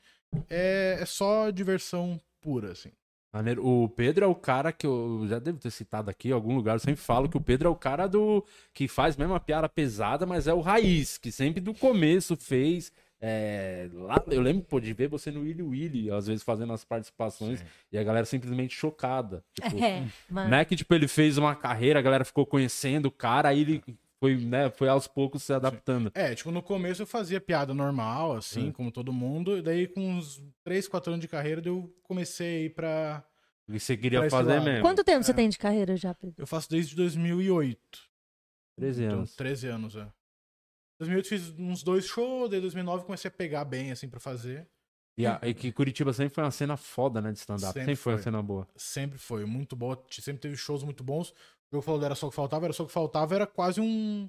É, 0.49 0.99
é 1.01 1.07
só 1.07 1.51
diversão 1.51 2.21
pura, 2.41 2.73
assim. 2.73 2.91
Maneiro. 3.33 3.67
O 3.67 3.89
Pedro 3.89 4.25
é 4.25 4.29
o 4.29 4.35
cara 4.35 4.73
que 4.73 4.87
eu 4.87 5.27
já 5.29 5.39
devo 5.39 5.59
ter 5.59 5.71
citado 5.71 6.09
aqui 6.11 6.29
em 6.29 6.33
algum 6.33 6.55
lugar. 6.57 6.75
Eu 6.77 6.79
sempre 6.81 7.01
falo 7.01 7.29
que 7.29 7.37
o 7.37 7.41
Pedro 7.41 7.69
é 7.69 7.71
o 7.71 7.77
cara 7.77 8.07
do 8.07 8.45
que 8.73 8.89
faz 8.89 9.17
mesmo 9.17 9.35
a 9.35 9.41
piada 9.41 9.69
pesada, 9.69 10.25
mas 10.25 10.47
é 10.47 10.55
o 10.55 10.61
raiz, 10.61 11.19
que 11.19 11.31
sempre 11.31 11.61
do 11.61 11.75
começo 11.75 12.37
fez. 12.37 12.91
é, 13.21 13.89
lá, 13.93 14.23
eu 14.29 14.41
lembro 14.41 14.65
pô, 14.65 14.81
de 14.81 14.93
ver 14.95 15.09
você 15.09 15.31
no 15.31 15.41
Willy 15.43 15.63
Willy, 15.63 16.11
às 16.11 16.27
vezes 16.27 16.43
fazendo 16.43 16.73
as 16.73 16.85
participações, 16.85 17.59
Sim. 17.59 17.67
e 17.93 17.99
a 17.99 18.03
galera 18.05 18.25
simplesmente 18.25 18.75
chocada. 18.75 19.45
Tipo, 19.53 19.77
É, 19.85 20.07
mano. 20.31 20.51
Não 20.51 20.57
é 20.57 20.65
que 20.65 20.75
tipo, 20.77 20.95
ele 20.95 21.07
fez 21.09 21.37
uma 21.37 21.55
carreira, 21.55 21.99
a 21.99 22.03
galera 22.03 22.25
ficou 22.25 22.47
conhecendo 22.47 23.07
o 23.07 23.11
cara, 23.13 23.51
aí 23.51 23.61
ele 23.61 23.83
foi, 24.21 24.37
né, 24.37 24.71
foi 24.71 24.89
aos 24.89 25.07
poucos 25.07 25.43
se 25.43 25.53
adaptando. 25.53 26.11
É, 26.15 26.35
tipo, 26.35 26.51
no 26.51 26.63
começo 26.63 27.03
eu 27.03 27.07
fazia 27.07 27.41
piada 27.41 27.73
normal, 27.73 28.37
assim, 28.37 28.69
Hum. 28.69 28.73
como 28.73 28.91
todo 28.91 29.13
mundo. 29.13 29.57
E 29.59 29.63
daí, 29.63 29.87
com 29.87 30.01
uns 30.19 30.43
3, 30.65 30.89
4 30.89 31.13
anos 31.13 31.21
de 31.21 31.29
carreira, 31.29 31.63
eu 31.65 31.95
comecei 32.03 32.47
a 32.47 32.61
ir 32.67 32.71
pra. 32.75 33.25
E 33.69 33.79
você 33.79 33.97
queria 33.97 34.21
Pra 34.21 34.31
fazer 34.31 34.61
mesmo. 34.61 34.83
Quanto 34.83 35.05
tempo 35.05 35.23
você 35.23 35.31
É. 35.31 35.35
tem 35.35 35.49
de 35.49 35.59
carreira 35.59 35.97
já, 35.97 36.15
Pedro? 36.15 36.37
Eu 36.39 36.47
faço 36.47 36.71
desde 36.71 36.97
2008. 36.97 38.01
13 38.77 39.05
Então, 39.05 39.19
anos. 39.19 39.35
13 39.37 39.67
anos, 39.69 39.97
é. 39.97 40.07
2008 41.01 41.29
fiz 41.29 41.49
uns 41.59 41.83
dois 41.83 42.07
shows, 42.07 42.51
daí 42.51 42.61
2009 42.61 43.05
comecei 43.05 43.29
a 43.29 43.33
pegar 43.33 43.65
bem, 43.65 43.91
assim, 43.93 44.09
pra 44.09 44.19
fazer. 44.21 44.69
E, 45.17 45.27
a- 45.27 45.41
e 45.43 45.53
que 45.53 45.73
Curitiba 45.73 46.13
sempre 46.13 46.33
foi 46.35 46.45
uma 46.45 46.51
cena 46.51 46.77
foda, 46.77 47.21
né, 47.21 47.33
de 47.33 47.39
stand-up. 47.39 47.67
Sempre, 47.73 47.81
Sempre 47.81 47.97
foi 47.97 48.13
uma 48.15 48.23
cena 48.23 48.43
boa. 48.43 48.69
Sempre 48.77 49.19
foi 49.19 49.45
muito 49.45 49.75
boa, 49.77 50.01
sempre 50.11 50.41
teve 50.41 50.57
shows 50.57 50.83
muito 50.85 51.03
bons. 51.05 51.35
O 51.71 51.77
jogo 51.77 51.83
falou 51.83 52.01
do 52.01 52.07
Era 52.07 52.15
Só 52.15 52.27
o 52.27 52.31
que 52.31 52.37
Faltava, 52.37 52.65
Era 52.67 52.73
Só 52.73 52.83
o 52.83 52.87
que 52.87 52.93
Faltava, 52.93 53.35
era 53.35 53.47
quase 53.47 53.81
um, 53.81 54.29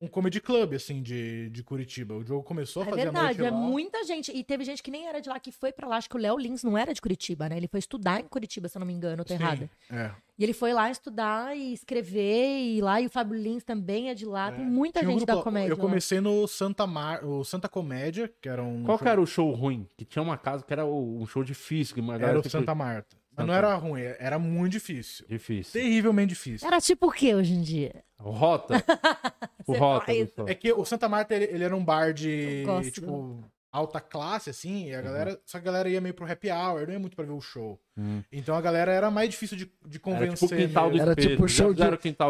um 0.00 0.06
comedy 0.06 0.40
club, 0.40 0.74
assim, 0.74 1.02
de, 1.02 1.50
de 1.50 1.62
Curitiba. 1.64 2.14
O 2.14 2.22
jogo 2.24 2.42
começou 2.44 2.82
a 2.82 2.86
É 2.86 2.88
fazer 2.90 3.00
a 3.00 3.04
verdade, 3.04 3.38
noite 3.38 3.42
é 3.42 3.50
lá. 3.50 3.56
muita 3.56 4.04
gente. 4.04 4.30
E 4.30 4.44
teve 4.44 4.62
gente 4.64 4.82
que 4.82 4.90
nem 4.90 5.06
era 5.08 5.20
de 5.20 5.28
lá, 5.28 5.40
que 5.40 5.50
foi 5.50 5.72
pra 5.72 5.88
lá. 5.88 5.96
Acho 5.96 6.08
que 6.08 6.16
o 6.16 6.20
Léo 6.20 6.38
Lins 6.38 6.62
não 6.62 6.78
era 6.78 6.94
de 6.94 7.00
Curitiba, 7.00 7.48
né? 7.48 7.56
Ele 7.56 7.66
foi 7.66 7.80
estudar 7.80 8.20
em 8.20 8.28
Curitiba, 8.28 8.68
se 8.68 8.76
eu 8.76 8.80
não 8.80 8.86
me 8.86 8.92
engano, 8.92 9.22
eu 9.22 9.24
tô 9.24 9.34
Sim, 9.36 9.42
errada. 9.42 9.70
É. 9.90 10.12
E 10.38 10.44
ele 10.44 10.52
foi 10.52 10.72
lá 10.74 10.90
estudar 10.90 11.56
e 11.56 11.72
escrever, 11.72 12.60
e 12.62 12.80
lá, 12.82 13.00
e 13.00 13.06
o 13.06 13.10
Fábio 13.10 13.36
Lins 13.36 13.64
também 13.64 14.10
é 14.10 14.14
de 14.14 14.26
lá. 14.26 14.52
Tem 14.52 14.64
muita 14.64 15.00
Tinha 15.00 15.08
um 15.08 15.12
gente 15.12 15.20
grupo 15.20 15.32
da 15.32 15.38
lá- 15.38 15.42
comédia. 15.42 15.72
Eu 15.72 15.76
lá. 15.76 15.82
comecei 15.82 16.20
no 16.20 16.46
Santa, 16.46 16.86
Mar... 16.86 17.24
o 17.24 17.42
Santa 17.42 17.68
Comédia, 17.68 18.32
que 18.40 18.48
era 18.48 18.62
um. 18.62 18.84
Qual 18.84 18.98
show... 18.98 19.02
que 19.04 19.08
era 19.10 19.20
o 19.20 19.26
show 19.26 19.50
ruim? 19.52 19.88
Que 19.96 20.04
tinha 20.04 20.22
uma 20.22 20.36
casa 20.36 20.62
que 20.62 20.72
era 20.72 20.84
um 20.86 21.26
show 21.26 21.42
difícil. 21.42 21.94
Que 21.94 22.00
uma 22.00 22.14
Era 22.16 22.38
o 22.38 22.48
Santa 22.48 22.74
Marta. 22.74 23.16
Mas 23.36 23.46
não 23.46 23.54
Santa- 23.54 23.66
era 23.66 23.74
ruim, 23.76 24.02
era 24.18 24.38
muito 24.38 24.72
difícil. 24.72 25.26
Difícil. 25.28 25.72
Terrivelmente 25.80 26.30
difícil. 26.30 26.66
Era 26.66 26.80
tipo 26.80 27.06
o 27.08 27.12
que 27.12 27.34
hoje 27.34 27.52
em 27.52 27.62
dia? 27.62 28.02
Rota. 28.18 28.74
O 29.66 29.72
rótulo. 29.72 30.06
faz- 30.16 30.32
só. 30.32 30.46
É 30.46 30.54
que 30.54 30.72
o 30.72 30.84
Santa 30.84 31.08
Marta, 31.08 31.34
ele, 31.34 31.46
ele 31.46 31.64
era 31.64 31.74
um 31.76 31.84
bar 31.84 32.12
de, 32.14 32.62
tipo, 32.92 33.44
alta 33.72 34.00
classe, 34.00 34.48
assim, 34.48 34.86
e 34.90 34.94
a 34.94 35.02
galera... 35.02 35.40
Só 35.44 35.58
que 35.58 35.68
a 35.68 35.72
galera 35.72 35.88
ia 35.88 36.00
meio 36.00 36.14
pro 36.14 36.24
happy 36.30 36.48
hour, 36.52 36.86
não 36.86 36.92
ia 36.92 36.98
muito 37.00 37.16
pra 37.16 37.24
ver 37.24 37.32
o 37.32 37.40
show. 37.40 37.80
Hum. 37.98 38.22
Então 38.30 38.54
a 38.54 38.60
galera 38.60 38.92
era 38.92 39.10
mais 39.10 39.30
difícil 39.30 39.56
de, 39.56 39.64
de 39.64 39.70
Era 39.96 39.98
convencer. 40.00 40.36
tipo 40.48 40.54
o 40.54 40.58
quintal 40.58 40.90
do. 40.90 41.00
Era 41.00 41.10
espeto. 41.12 41.28
tipo 41.28 41.48
show 41.48 41.72
de- 41.72 41.82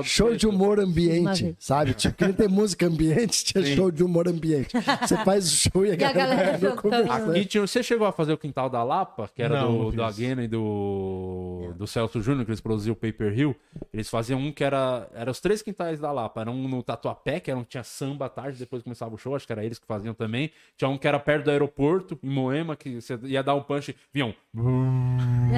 Show 0.04 0.36
de 0.36 0.46
humor 0.46 0.78
ambiente, 0.78 1.56
sabe? 1.58 1.92
Tipo, 1.94 2.14
que 2.14 2.24
nem 2.24 2.32
tem 2.34 2.46
música 2.48 2.86
ambiente, 2.86 3.44
tinha 3.44 3.64
Sim. 3.64 3.74
show 3.74 3.90
de 3.90 4.04
humor 4.04 4.28
ambiente. 4.28 4.68
Você 5.00 5.16
faz 5.24 5.46
o 5.46 5.56
show 5.70 5.84
e 5.84 5.90
a 5.90 5.94
E 5.94 6.04
a 6.04 6.12
galera, 6.12 6.52
galera 6.58 6.76
conversando. 6.76 7.30
Aqui 7.32 7.44
tinha, 7.46 7.66
você 7.66 7.82
chegou 7.82 8.06
a 8.06 8.12
fazer 8.12 8.32
o 8.32 8.38
Quintal 8.38 8.70
da 8.70 8.84
Lapa, 8.84 9.28
que 9.34 9.42
era 9.42 9.60
Não, 9.60 9.90
do, 9.90 9.96
não 9.96 10.10
do 10.12 10.22
e 10.42 10.46
do, 10.48 11.72
do 11.76 11.86
Celso 11.86 12.22
Júnior, 12.22 12.44
que 12.44 12.50
eles 12.50 12.60
produziam 12.60 12.92
o 12.92 12.96
Paper 12.96 13.36
Hill. 13.36 13.56
Eles 13.92 14.08
faziam 14.08 14.38
um 14.38 14.52
que 14.52 14.62
era. 14.62 15.08
Era 15.14 15.30
os 15.30 15.40
três 15.40 15.62
quintais 15.62 15.98
da 15.98 16.12
Lapa. 16.12 16.42
Era 16.42 16.50
um 16.50 16.68
no 16.68 16.82
Tatuapé, 16.82 17.40
que 17.40 17.50
era 17.50 17.58
um 17.58 17.64
que 17.64 17.70
tinha 17.70 17.82
samba 17.82 18.26
à 18.26 18.28
tarde, 18.28 18.58
depois 18.58 18.82
começava 18.84 19.14
o 19.14 19.18
show, 19.18 19.34
acho 19.34 19.46
que 19.46 19.52
era 19.52 19.64
eles 19.64 19.78
que 19.80 19.86
faziam 19.86 20.14
também. 20.14 20.50
Tinha 20.76 20.88
um 20.88 20.96
que 20.96 21.08
era 21.08 21.18
perto 21.18 21.44
do 21.46 21.50
aeroporto, 21.50 22.16
em 22.22 22.28
Moema, 22.30 22.76
que 22.76 23.00
você 23.00 23.18
ia 23.24 23.42
dar 23.42 23.54
um 23.56 23.62
punch, 23.62 23.96
vinha 24.12 24.26
um. 24.26 24.34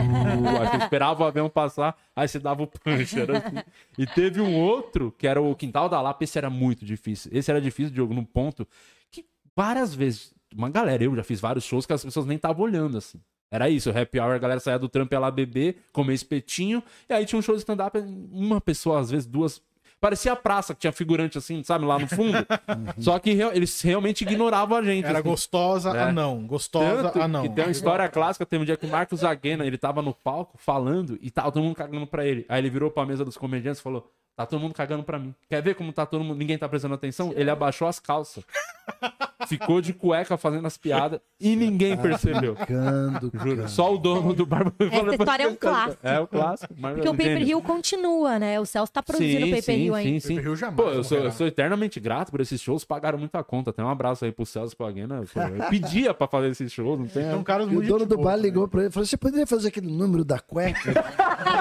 Aí 0.01 0.69
você 0.69 0.77
esperava 0.77 1.23
o 1.23 1.27
avião 1.27 1.49
passar, 1.49 1.97
aí 2.15 2.29
você 2.29 2.39
dava 2.39 2.63
o 2.63 2.67
punch. 2.67 3.21
Assim. 3.21 3.57
E 3.97 4.07
teve 4.07 4.41
um 4.41 4.55
outro, 4.57 5.15
que 5.17 5.27
era 5.27 5.41
o 5.41 5.55
Quintal 5.55 5.89
da 5.89 6.01
Lapa, 6.01 6.25
esse 6.25 6.39
era 6.39 6.51
muito 6.51 6.85
difícil. 6.85 7.31
Esse 7.35 7.51
era 7.51 7.61
difícil, 7.61 7.93
Diogo, 7.93 8.15
num 8.15 8.25
ponto 8.25 8.67
que 9.11 9.25
várias 9.57 9.95
vezes, 9.95 10.35
uma 10.55 10.69
galera, 10.69 11.05
eu 11.05 11.15
já 11.17 11.25
fiz 11.25 11.41
vários 11.41 11.65
shows 11.65 11.87
que 11.87 11.93
as 11.93 12.05
pessoas 12.05 12.27
nem 12.27 12.37
estavam 12.37 12.65
olhando, 12.65 12.99
assim. 12.99 13.21
Era 13.51 13.71
isso, 13.71 13.91
o 13.91 13.99
happy 13.99 14.21
hour, 14.21 14.35
a 14.35 14.39
galera 14.39 14.61
saía 14.61 14.79
do 14.79 14.89
trampo 14.89 15.15
ia 15.15 15.19
lá 15.19 15.31
beber, 15.31 15.79
comer 15.91 16.13
espetinho, 16.13 16.83
e 17.09 17.15
aí 17.15 17.25
tinha 17.25 17.39
um 17.39 17.43
show 17.43 17.55
de 17.55 17.63
stand-up, 17.63 17.99
uma 18.31 18.61
pessoa, 18.61 19.01
às 19.01 19.11
vezes 19.11 19.27
duas. 19.27 19.63
Parecia 20.01 20.33
a 20.33 20.37
praça, 20.37 20.75
que 20.75 20.81
tinha 20.81 20.93
figurante 20.93 21.37
assim, 21.39 21.63
sabe, 21.65 21.85
lá 21.85 21.99
no 21.99 22.07
fundo. 22.07 22.39
Só 22.99 23.19
que 23.19 23.33
real- 23.33 23.53
eles 23.53 23.81
realmente 23.83 24.23
ignoravam 24.23 24.79
a 24.79 24.83
gente. 24.83 25.05
Era 25.05 25.19
assim. 25.19 25.29
gostosa, 25.29 25.91
É. 25.91 26.03
ah 26.05 26.13
não. 26.13 26.47
Gostosa, 26.47 27.03
Tanto 27.05 27.21
ah 27.23 27.27
não. 27.29 27.43
que 27.43 27.49
tem 27.49 27.65
uma 27.65 27.71
história 27.71 28.09
clássica, 28.09 28.47
teve 28.47 28.63
um 28.63 28.67
dia 28.67 28.77
que 28.77 28.87
o 28.87 28.89
Marcos 28.89 29.25
Aguena, 29.25 29.67
ele 29.67 29.77
tava 29.77 30.01
no 30.01 30.15
palco 30.15 30.57
falando 30.57 31.19
e 31.21 31.31
tava 31.31 31.51
todo 31.51 31.63
mundo 31.65 31.75
cagando 31.75 32.07
pra 32.07 32.25
ele. 32.25 32.47
Aí 32.49 32.61
ele 32.61 32.71
virou 32.71 32.91
pra 32.91 33.05
mesa 33.05 33.25
dos 33.25 33.37
comediantes 33.37 33.81
e 33.81 33.83
falou: 33.83 34.09
Tá 34.37 34.47
todo 34.47 34.61
mundo 34.61 34.73
cagando 34.73 35.03
pra 35.03 35.19
mim. 35.19 35.35
Quer 35.49 35.61
ver 35.61 35.75
como 35.75 35.93
tá 35.93 36.07
todo 36.07 36.23
mundo, 36.23 36.39
ninguém 36.39 36.57
tá 36.57 36.69
prestando 36.69 36.95
atenção? 36.95 37.33
Ele 37.35 37.51
abaixou 37.51 37.89
as 37.89 37.99
calças. 37.99 38.45
Ficou 39.49 39.81
de 39.81 39.93
cueca 39.93 40.37
fazendo 40.37 40.67
as 40.67 40.77
piadas 40.77 41.21
e 41.41 41.57
ninguém 41.57 41.97
percebeu. 41.97 42.55
Cando, 42.55 43.31
Juro. 43.35 43.69
Só 43.69 43.95
o 43.95 43.99
dono 43.99 44.35
do 44.35 44.45
bar. 44.47 44.73
Essa 44.79 45.15
história 45.15 45.45
é 45.45 45.49
um 45.49 45.55
clássico. 45.57 45.99
É 46.07 46.21
o 46.21 46.27
clássico. 46.27 46.75
Porque 46.75 47.09
o 47.09 47.13
Paper 47.13 47.43
Hill 47.49 47.63
continua, 47.63 48.39
né? 48.39 48.61
O 48.61 48.67
Celso 48.67 48.93
tá 48.93 49.03
produzindo 49.03 49.47
o 49.47 49.51
Paper 49.51 49.79
Hill 49.79 49.95
ainda. 49.95 50.11
Sim, 50.11 50.21
sim. 50.21 50.35
Paper 50.37 50.45
Hill 50.51 50.57
jamais 50.57 50.77
Pô, 50.77 50.91
eu 50.91 51.03
sou, 51.05 51.19
eu 51.19 51.33
sou 51.33 51.47
eternamente 51.47 51.99
grato 52.01 52.31
por 52.31 52.41
esses 52.41 52.61
shows, 52.61 52.85
pagaram 52.85 53.19
muita 53.19 53.43
conta. 53.43 53.73
Tem 53.73 53.85
um 53.85 53.89
abraço 53.89 54.25
aí 54.25 54.33
pro 54.33 54.45
Celso 54.47 54.77
pro 54.77 54.87
Aguena. 54.87 55.23
Pô, 55.33 55.41
Eu 55.41 55.69
pedia 55.71 56.13
pra 56.13 56.27
fazer 56.27 56.49
esses 56.49 56.73
shows, 56.73 56.99
não 56.99 57.07
tem. 57.07 57.31
São 57.31 57.43
caras 57.43 57.71
E 57.71 57.77
o 57.77 57.83
dono 57.83 58.07
do 58.07 58.19
bar 58.19 58.37
né? 58.37 58.43
ligou 58.43 58.69
pra 58.69 58.81
ele 58.81 58.89
e 58.89 58.93
falou: 58.93 59.07
Você 59.07 59.17
poderia 59.17 59.47
fazer 59.47 59.69
aquele 59.69 59.91
número 59.91 60.25
da 60.25 60.39
cueca? 60.39 60.93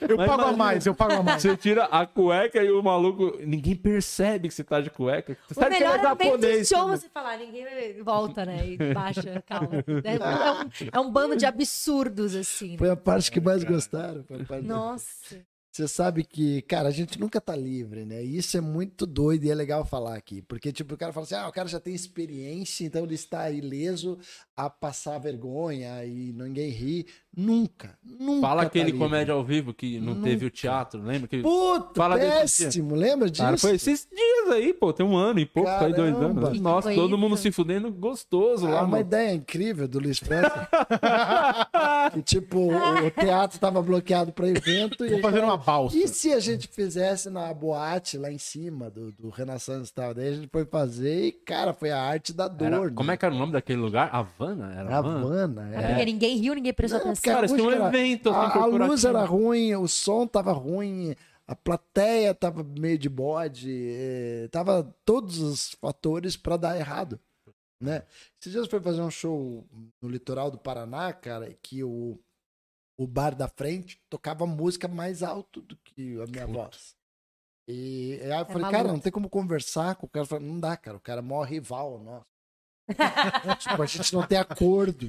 Eu 0.00 0.16
Mas 0.16 0.26
pago 0.26 0.42
a 0.42 0.44
imagina- 0.46 0.56
mais, 0.56 0.86
eu 0.86 0.94
pago 0.94 1.12
a 1.14 1.22
mais. 1.22 1.42
Você 1.42 1.56
tira 1.56 1.84
a 1.84 2.06
cueca 2.06 2.62
e 2.62 2.70
o 2.70 2.82
maluco. 2.82 3.36
Ninguém 3.44 3.74
percebe 3.76 4.48
que 4.48 4.54
você 4.54 4.64
tá 4.64 4.80
de 4.80 4.90
cueca. 4.90 5.36
Você 5.48 5.60
O 5.60 5.64
ele 5.64 5.70
melhor 5.74 5.90
é 5.90 5.98
é 5.98 5.98
meio 6.02 6.14
do 6.14 6.15
japonês. 6.24 6.68
show 6.68 6.86
você 6.88 7.08
falar, 7.08 7.36
ninguém 7.38 7.64
volta, 8.02 8.44
né? 8.44 8.58
E 8.66 8.94
baixa, 8.94 9.42
calma. 9.46 9.84
É 10.04 10.14
um, 10.18 10.90
é 10.92 11.00
um 11.00 11.10
bando 11.10 11.36
de 11.36 11.44
absurdos, 11.46 12.34
assim. 12.34 12.76
Foi 12.78 12.90
a 12.90 12.96
parte 12.96 13.30
que 13.30 13.40
mais 13.40 13.62
gostaram. 13.64 14.24
parte- 14.48 14.66
Nossa. 14.66 15.44
Você 15.76 15.86
sabe 15.86 16.24
que, 16.24 16.62
cara, 16.62 16.88
a 16.88 16.90
gente 16.90 17.20
nunca 17.20 17.38
tá 17.38 17.54
livre, 17.54 18.06
né? 18.06 18.24
E 18.24 18.38
isso 18.38 18.56
é 18.56 18.62
muito 18.62 19.04
doido 19.04 19.44
e 19.44 19.50
é 19.50 19.54
legal 19.54 19.84
falar 19.84 20.16
aqui. 20.16 20.40
Porque, 20.40 20.72
tipo, 20.72 20.94
o 20.94 20.96
cara 20.96 21.12
fala 21.12 21.24
assim, 21.26 21.34
ah, 21.34 21.46
o 21.48 21.52
cara 21.52 21.68
já 21.68 21.78
tem 21.78 21.94
experiência, 21.94 22.86
então 22.86 23.04
ele 23.04 23.14
está 23.14 23.50
ileso 23.50 24.18
a 24.56 24.70
passar 24.70 25.18
vergonha 25.18 26.02
e 26.06 26.32
ninguém 26.32 26.70
ri. 26.70 27.06
Nunca, 27.36 27.98
nunca 28.02 28.40
Fala 28.40 28.62
tá 28.62 28.68
aquele 28.68 28.86
livre. 28.86 28.98
comédia 28.98 29.34
ao 29.34 29.44
vivo 29.44 29.74
que 29.74 30.00
não 30.00 30.14
Nunca. 30.14 30.22
teve 30.30 30.46
o 30.46 30.50
teatro, 30.50 31.02
lembra? 31.02 31.28
Que... 31.28 31.42
Puta, 31.42 31.90
Fala 31.94 32.16
péssimo, 32.16 32.94
lembra 32.94 33.28
disso? 33.28 33.42
Cara, 33.42 33.58
foi 33.58 33.74
esses 33.74 34.08
dias 34.10 34.54
aí, 34.54 34.72
pô. 34.72 34.90
Tem 34.90 35.04
um 35.04 35.14
ano 35.14 35.38
e 35.40 35.44
pouco, 35.44 35.68
foi 35.78 35.92
dois 35.92 36.14
Caramba. 36.14 36.40
anos. 36.46 36.52
Que 36.56 36.60
Nossa, 36.64 36.94
todo 36.94 37.18
mundo 37.18 37.36
se 37.36 37.52
fudendo 37.52 37.92
gostoso 37.92 38.66
Ah, 38.66 38.70
lá, 38.70 38.80
uma 38.80 38.88
mano. 38.92 39.02
ideia 39.02 39.34
incrível 39.34 39.86
do 39.86 39.98
Luiz 39.98 40.18
França. 40.18 40.66
que, 42.16 42.22
tipo, 42.22 42.72
o, 42.72 43.10
teatro 43.10 43.58
tava 43.58 43.80
bloqueado 43.82 44.32
para 44.32 44.48
evento. 44.48 45.04
e 45.04 45.10
Vou 45.10 45.20
fazer 45.20 45.40
uma 45.44 45.56
balsa. 45.56 45.96
E 45.96 46.08
se 46.08 46.32
a 46.32 46.40
gente 46.40 46.68
fizesse 46.68 47.28
na 47.30 47.52
boate 47.54 48.16
lá 48.18 48.30
em 48.30 48.38
cima 48.38 48.90
do, 48.90 49.12
do 49.12 49.28
Renaissance 49.30 49.90
e 49.90 49.94
tal? 49.94 50.14
Daí 50.14 50.28
a 50.28 50.32
gente 50.34 50.48
foi 50.50 50.64
fazer 50.64 51.26
e, 51.26 51.32
cara, 51.32 51.72
foi 51.72 51.90
a 51.90 52.00
arte 52.00 52.32
da 52.32 52.48
dor. 52.48 52.66
Era- 52.66 52.80
né? 52.80 52.92
como 52.94 53.10
é 53.10 53.16
que 53.16 53.24
era 53.24 53.34
o 53.34 53.38
nome 53.38 53.52
daquele 53.52 53.80
lugar? 53.80 54.08
Havana? 54.12 54.72
Era 54.74 54.98
Havana? 54.98 55.18
Havana, 55.20 55.70
É 55.74 55.78
é. 55.82 55.86
porque 55.88 56.04
ninguém 56.06 56.36
riu, 56.38 56.54
ninguém 56.54 56.72
prestou 56.72 57.00
Não, 57.00 57.06
atenção. 57.10 57.34
Cara, 57.34 57.46
tinha 57.46 57.58
um 57.62 57.68
acústica 57.68 57.86
era- 57.86 57.96
evento, 57.98 58.30
assim, 58.30 58.58
a, 58.58 58.62
a 58.62 58.66
luz 58.66 59.04
era 59.04 59.24
ruim, 59.24 59.74
o 59.74 59.86
som 59.86 60.26
tava 60.26 60.52
ruim, 60.52 61.14
a 61.48 61.54
plateia 61.54 62.34
tava 62.34 62.64
meio 62.78 62.98
de 62.98 63.08
bode, 63.08 63.70
eh, 63.72 64.48
tava 64.50 64.92
todos 65.04 65.38
os 65.38 65.76
fatores 65.80 66.36
para 66.36 66.56
dar 66.56 66.76
errado, 66.76 67.20
né? 67.80 68.06
Esses 68.40 68.52
dias 68.52 68.68
foi 68.68 68.80
fazer 68.80 69.02
um 69.02 69.10
show 69.10 69.66
no 70.00 70.08
litoral 70.08 70.50
do 70.50 70.58
Paraná, 70.58 71.12
cara, 71.12 71.52
que 71.62 71.82
o, 71.84 72.18
o 72.98 73.06
bar 73.06 73.34
da 73.34 73.48
frente 73.48 74.00
tocava 74.08 74.46
música 74.46 74.88
mais 74.88 75.22
alto 75.22 75.60
do 75.62 75.76
que 75.76 76.20
a 76.20 76.26
minha 76.26 76.46
voz. 76.46 76.96
E 77.68 78.20
aí 78.22 78.30
eu 78.30 78.46
falei, 78.46 78.62
cara, 78.62 78.78
maluco. 78.78 78.94
não 78.94 79.00
tem 79.00 79.12
como 79.12 79.28
conversar 79.28 79.96
com 79.96 80.06
o 80.06 80.08
cara. 80.08 80.24
Eu 80.24 80.28
falei, 80.28 80.48
não 80.48 80.60
dá, 80.60 80.76
cara, 80.76 80.96
o 80.96 81.00
cara 81.00 81.20
é 81.20 81.22
o 81.22 81.26
maior 81.26 81.44
rival 81.44 81.98
nosso. 81.98 82.35
Tipo, 83.58 83.82
a 83.82 83.86
gente 83.86 84.14
não 84.14 84.22
tem 84.26 84.38
acordo. 84.38 85.08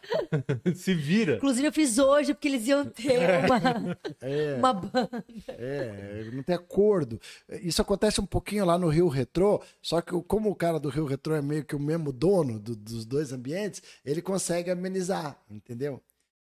Se 0.74 0.94
vira. 0.94 1.36
Inclusive, 1.36 1.66
eu 1.68 1.72
fiz 1.72 1.98
hoje, 1.98 2.34
porque 2.34 2.48
eles 2.48 2.66
iam 2.66 2.84
ter 2.84 3.18
uma, 3.46 3.96
É. 4.20 4.54
uma 4.56 4.72
banda. 4.74 5.24
É, 5.48 6.30
não 6.32 6.42
tem 6.42 6.54
acordo. 6.54 7.20
Isso 7.62 7.82
acontece 7.82 8.20
um 8.20 8.26
pouquinho 8.26 8.64
lá 8.64 8.78
no 8.78 8.88
Rio 8.88 9.08
Retrô, 9.08 9.60
só 9.82 10.00
que 10.00 10.12
como 10.22 10.50
o 10.50 10.54
cara 10.54 10.78
do 10.78 10.88
Rio 10.88 11.04
Retrô 11.06 11.34
é 11.34 11.42
meio 11.42 11.64
que 11.64 11.74
o 11.76 11.80
mesmo 11.80 12.12
dono 12.12 12.58
do- 12.58 12.76
dos 12.76 13.04
dois 13.04 13.32
ambientes, 13.32 13.82
ele 14.04 14.22
consegue 14.22 14.70
amenizar, 14.70 15.36
entendeu? 15.50 16.00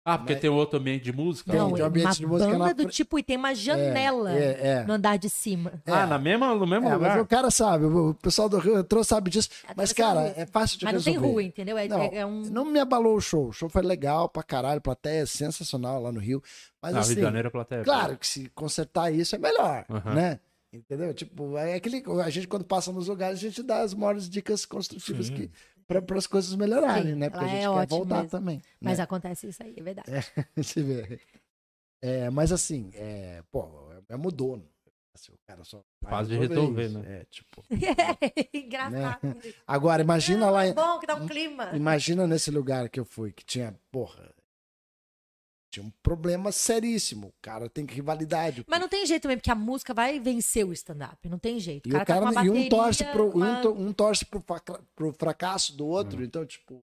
Ah, 0.07 0.19
porque 0.19 0.35
Mas- 0.35 0.43
tem 0.43 0.51
outro 0.51 0.79
ambiente 0.79 1.03
de 1.03 1.13
música? 1.15 1.51
Tem, 1.51 1.59
Não, 1.59 1.73
tem 1.73 1.83
um 1.83 1.87
ambiente 1.87 2.07
uma 2.07 2.15
de 2.15 2.27
música 2.27 2.51
banda 2.53 2.65
na 2.67 2.73
do 2.75 2.85
tipo, 2.87 3.19
e 3.19 3.23
tem 3.23 3.39
uma 3.39 3.55
janela 3.55 4.33
É, 4.39 4.67
é. 4.81 4.85
no 4.85 4.93
andar 4.93 5.17
de 5.17 5.31
cima. 5.31 5.83
Ah, 5.87 6.07
na 6.07 6.19
mesma, 6.19 6.55
no 6.55 6.67
mesmo 6.67 6.87
É, 6.87 6.91
mas 6.91 6.93
lugar? 7.01 7.21
o 7.23 7.27
cara 7.27 7.51
sabe, 7.51 7.87
o 7.87 8.13
pessoal 8.15 8.47
do 8.49 8.59
Rio 8.59 8.77
Retrô 8.77 9.03
sabe 9.03 9.31
disso. 9.31 9.49
Mas, 9.75 9.95
cara, 9.95 10.35
é 10.37 10.45
fácil 10.45 10.79
de 10.79 10.85
Mas 10.85 10.93
não 10.93 10.99
resolver. 11.01 11.21
tem 11.21 11.31
rua, 11.31 11.43
entendeu? 11.43 11.79
É, 11.79 11.89
Não, 11.89 12.03
é- 12.03 12.17
é 12.17 12.27
um... 12.27 12.43
não 12.43 12.67
me 12.67 12.79
abalou 12.79 13.17
o 13.17 13.21
show. 13.21 13.49
O 13.49 13.53
show 13.53 13.71
foi 13.71 13.81
legal 13.81 14.29
pra 14.29 14.43
caralho, 14.43 14.79
plateia 14.81 15.23
é 15.23 15.27
sensacional 15.27 16.03
lá 16.03 16.13
no 16.13 16.21
Rio. 16.21 16.43
Mas 16.83 16.93
Na 16.93 16.99
Rio 16.99 17.07
assim, 17.07 17.15
de 17.15 17.21
Janeiro, 17.23 17.49
a 17.49 17.51
plateia. 17.51 17.83
Claro 17.83 18.19
que 18.19 18.27
se 18.27 18.51
consertar 18.51 19.11
isso 19.11 19.35
é 19.35 19.39
melhor, 19.39 19.87
né? 20.15 20.39
Entendeu? 20.71 21.15
Tipo, 21.15 21.57
é 21.57 21.75
aquele. 21.77 22.03
A 22.23 22.29
gente, 22.31 22.49
quando 22.49 22.65
passa 22.65 22.91
nos 22.93 23.07
lugares, 23.07 23.39
a 23.39 23.43
gente 23.43 23.63
dá 23.63 23.81
as 23.83 23.95
maiores 23.95 24.29
dicas 24.29 24.67
construtivas 24.67 25.29
Sim. 25.29 25.35
que 25.35 25.51
para 25.87 26.19
as 26.19 26.27
coisas 26.27 26.55
melhorarem, 26.55 27.13
Sim, 27.13 27.19
né? 27.19 27.31
Porque 27.31 27.45
a 27.45 27.49
gente 27.49 27.65
é 27.65 27.81
quer 27.81 27.87
voltar 27.87 28.17
mesmo. 28.17 28.31
também. 28.31 28.63
Mas 28.81 28.99
né? 28.99 29.05
acontece 29.05 29.49
isso 29.49 29.63
aí, 29.63 29.75
é 29.77 29.83
verdade. 29.83 30.09
Você 30.57 30.83
vê. 30.83 31.21
É, 32.03 32.29
mas 32.31 32.53
assim, 32.53 32.91
é, 32.95 33.43
pô, 33.51 33.69
é 34.09 34.17
mudou. 34.17 34.63
Assim, 35.15 35.33
o 35.33 35.39
cara 35.47 35.63
só 35.63 35.81
Fácil 36.03 36.35
de 36.35 36.47
resolver, 36.49 36.87
isso. 36.87 36.99
né? 36.99 37.21
É, 37.21 37.25
tipo. 37.31 37.65
Engraçado. 38.53 39.37
Agora, 39.67 40.03
imagina 40.03 40.51
lá. 40.51 40.67
É 40.67 40.73
bom 40.73 40.99
que 40.99 41.07
dá 41.07 41.15
um 41.15 41.27
clima. 41.27 41.71
Imagina 41.75 42.27
nesse 42.27 42.51
lugar 42.51 42.89
que 42.89 42.99
eu 42.99 43.05
fui, 43.05 43.33
que 43.33 43.45
tinha, 43.45 43.79
porra. 43.93 44.35
Tinha 45.75 45.85
um 45.87 45.93
problema 46.03 46.53
seríssimo. 46.53 47.27
O 47.29 47.35
cara 47.43 47.69
tem 47.69 47.85
rivalidade. 47.85 48.65
Mas 48.69 48.79
não 48.81 48.89
tem 48.89 49.05
jeito 49.05 49.23
também, 49.23 49.37
porque 49.37 49.51
a 49.51 49.55
música 49.57 49.93
vai 49.93 50.21
vencer 50.21 50.65
o 50.65 50.73
stand-up. 50.73 51.29
Não 51.29 51.39
tem 51.39 51.59
jeito. 51.59 51.89
E, 51.89 51.93
o 51.93 51.99
tá 51.99 52.05
cara, 52.05 52.21
com 52.21 52.31
uma 52.31 52.45
e 52.45 52.49
um 52.49 52.53
bateria, 52.53 52.71
torce 52.71 53.05
pro, 53.05 53.25
um, 53.27 53.33
uma- 53.37 53.61
to- 53.61 53.73
um 53.77 53.93
torce 53.93 54.25
pro, 54.25 55.13
fracasso 55.19 55.77
do 55.77 55.85
outro. 55.87 56.23
Então, 56.23 56.47
tipo, 56.47 56.81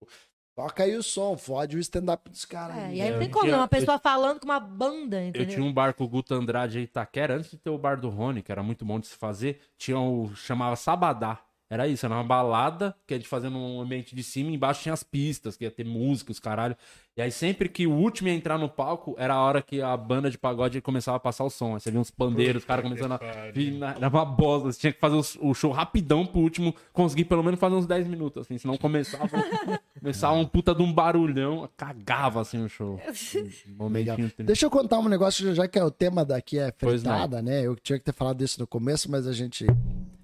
toca 0.54 0.84
aí 0.84 0.94
o 0.98 1.02
som, 1.02 1.38
fode 1.38 1.78
o 1.78 1.80
stand-up 1.80 2.30
dos 2.30 2.44
caras. 2.44 2.76
É, 2.78 2.94
e 2.96 3.02
aí 3.02 3.08
É, 3.08 3.12
não 3.12 3.20
tem 3.20 3.28
eu 3.30 3.32
como, 3.34 3.46
tinha- 3.46 3.56
é 3.56 3.58
uma 3.60 3.68
pessoa 3.70 3.98
falando 3.98 4.40
com 4.42 4.46
uma 4.46 4.60
banda, 4.60 5.22
Eu 5.22 5.28
entendeu? 5.30 5.48
tinha 5.50 5.64
um 5.64 5.72
bar 5.72 5.94
com 5.94 6.04
o 6.04 6.08
Guto 6.10 6.34
Andrade 6.34 6.80
em 6.80 6.84
Itaquera, 6.84 7.36
antes 7.38 7.52
de 7.52 7.58
ter 7.58 7.70
o 7.70 7.78
bar 7.78 8.00
do 8.00 8.10
Rony, 8.10 8.42
que 8.44 8.52
era 8.52 8.62
muito 8.62 8.84
bom 8.84 9.00
de 9.00 9.08
se 9.08 9.16
fazer. 9.16 9.62
Tinha 9.78 10.00
o. 10.00 10.36
chamava 10.36 10.76
Sabadá. 10.76 11.40
Era 11.72 11.88
isso, 11.88 12.06
era 12.06 12.16
uma 12.16 12.24
balada, 12.26 12.94
que 13.08 13.14
a 13.14 13.18
gente 13.18 13.30
fazia 13.30 13.50
num 13.50 13.80
ambiente 13.80 14.14
de 14.14 14.22
cima, 14.22 14.50
e 14.52 14.56
embaixo 14.56 14.82
tinha 14.84 14.92
as 14.92 15.04
pistas, 15.04 15.56
que 15.56 15.64
ia 15.64 15.72
ter 15.72 15.86
música, 15.86 16.30
os 16.30 16.38
caralho. 16.38 16.76
E 17.16 17.22
aí 17.22 17.32
sempre 17.32 17.70
que 17.70 17.88
o 17.88 17.92
último 17.94 18.28
ia 18.28 18.34
entrar 18.34 18.58
no 18.58 18.68
palco, 18.68 19.16
era 19.18 19.34
a 19.36 19.42
hora 19.42 19.62
que 19.62 19.82
a 19.82 19.96
banda 19.96 20.30
de 20.30 20.38
pagode 20.38 20.82
começava 20.82 21.16
a 21.16 21.20
passar 21.20 21.46
o 21.46 21.50
som. 21.50 21.76
Aí 21.76 21.80
você 21.80 21.90
via 21.90 22.00
uns 22.02 22.12
pandeiros, 22.12 22.62
os 22.64 22.66
caras 22.68 22.84
começando 22.84 23.14
a. 23.14 23.18
vir 23.54 23.72
na- 23.72 23.92
Era 23.96 24.10
uma 24.10 24.26
bosta, 24.26 24.70
você 24.72 24.80
tinha 24.82 24.92
que 24.92 25.00
fazer 25.00 25.16
os- 25.16 25.38
o 25.40 25.54
show 25.54 25.72
rapidão 25.72 26.26
pro 26.26 26.42
último 26.42 26.76
conseguir 26.92 27.24
pelo 27.26 27.42
menos 27.42 27.58
fazer 27.58 27.76
uns 27.76 27.86
10 27.86 28.06
minutos, 28.06 28.42
assim, 28.42 28.58
senão 28.58 28.76
começava. 28.78 29.30
Começava 30.02 30.34
um 30.34 30.46
puta 30.48 30.74
de 30.76 30.82
um 30.82 30.92
barulhão, 30.92 31.70
cagava 31.78 32.42
assim 32.42 32.62
o 32.64 32.68
show. 32.68 33.00
Momentinho 33.78 34.16
triste. 34.18 34.44
Deixa 34.44 34.66
eu 34.66 34.70
contar 34.72 35.00
um 35.00 35.08
negócio, 35.08 35.54
já 35.56 35.68
que 35.68 35.78
é 35.80 35.84
o 35.84 35.92
tema 35.92 36.26
daqui 36.26 36.58
é 36.60 36.72
fritada, 36.72 37.42
né? 37.42 37.62
Eu 37.66 37.76
tinha 37.76 37.98
que 38.00 38.04
ter 38.06 38.14
falado 38.14 38.42
isso 38.44 38.60
no 38.60 38.66
começo, 38.68 39.10
mas 39.10 39.26
a 39.28 39.32
gente. 39.32 39.66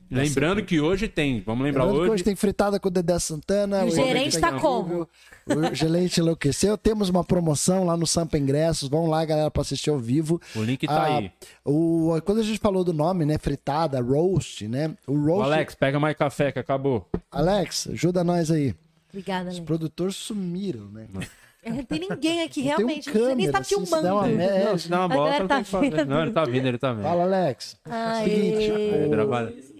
Lembrando 0.09 0.63
que 0.63 0.79
hoje 0.79 1.07
tem, 1.07 1.41
vamos 1.45 1.63
lembrar 1.65 1.83
Lembrando 1.83 1.97
que 1.97 2.01
hoje. 2.03 2.11
hoje 2.13 2.23
tem 2.23 2.35
fritada 2.35 2.79
com 2.79 2.87
o 2.87 2.91
Dedé 2.91 3.19
Santana. 3.19 3.79
E 3.81 3.83
o 3.83 3.87
hoje 3.87 3.95
gerente 3.95 4.39
tá 4.39 4.53
ao 4.53 4.59
como? 4.59 5.07
O 5.45 5.75
gerente 5.75 6.19
enlouqueceu. 6.19 6.77
Temos 6.77 7.09
uma 7.09 7.23
promoção 7.23 7.83
lá 7.85 7.97
no 7.97 8.07
Sampa 8.07 8.37
Ingressos. 8.37 8.87
Vão 8.89 9.07
lá, 9.07 9.23
galera, 9.25 9.51
pra 9.51 9.61
assistir 9.61 9.89
ao 9.89 9.97
vivo. 9.99 10.41
O 10.55 10.63
link 10.63 10.85
tá 10.87 10.93
Ah, 10.93 11.17
aí. 11.17 11.31
O, 11.65 12.13
quando 12.25 12.39
a 12.39 12.43
gente 12.43 12.59
falou 12.59 12.83
do 12.83 12.93
nome, 12.93 13.25
né? 13.25 13.37
Fritada, 13.37 14.01
roast, 14.01 14.67
né? 14.67 14.95
O 15.05 15.13
roast. 15.13 15.39
Ô, 15.41 15.43
Alex, 15.43 15.75
pega 15.75 15.99
mais 15.99 16.15
café 16.17 16.51
que 16.51 16.59
acabou. 16.59 17.07
Alex, 17.31 17.87
ajuda 17.91 18.23
nós 18.23 18.49
aí. 18.49 18.73
Obrigada, 19.09 19.49
Os 19.49 19.55
Alex. 19.55 19.65
produtores 19.65 20.15
sumiram, 20.15 20.85
né? 20.91 21.07
É, 21.63 21.69
Não 21.71 21.83
tem 21.83 21.99
ninguém 21.99 22.43
aqui, 22.43 22.61
Não 22.63 22.65
um 22.65 22.77
realmente. 22.77 23.07
Não 23.13 23.25
sei 23.25 23.35
nem 23.35 23.51
tá 23.51 23.53
câmera, 23.53 23.59
assim, 23.61 23.75
se 23.85 23.91
der 23.91 23.97
filmando. 23.97 24.13
uma 24.15 24.27
merda. 24.27 24.69
Não, 24.69 24.77
se 24.77 24.89
dá 24.89 24.99
uma 24.99 25.07
bola, 25.09 25.31
tá 25.31 25.55
tem 25.55 25.63
que 25.63 25.69
fazer. 25.69 25.89
vendo. 25.89 26.09
Não, 26.09 26.21
ele 26.21 26.31
tá 26.31 26.45
vindo, 26.45 26.65
ele 26.67 26.77
tá 26.77 26.93
vindo. 26.93 27.03
Fala, 27.03 27.23
Alex. 27.23 27.77
Trabalha. 29.09 29.51
tô 29.51 29.76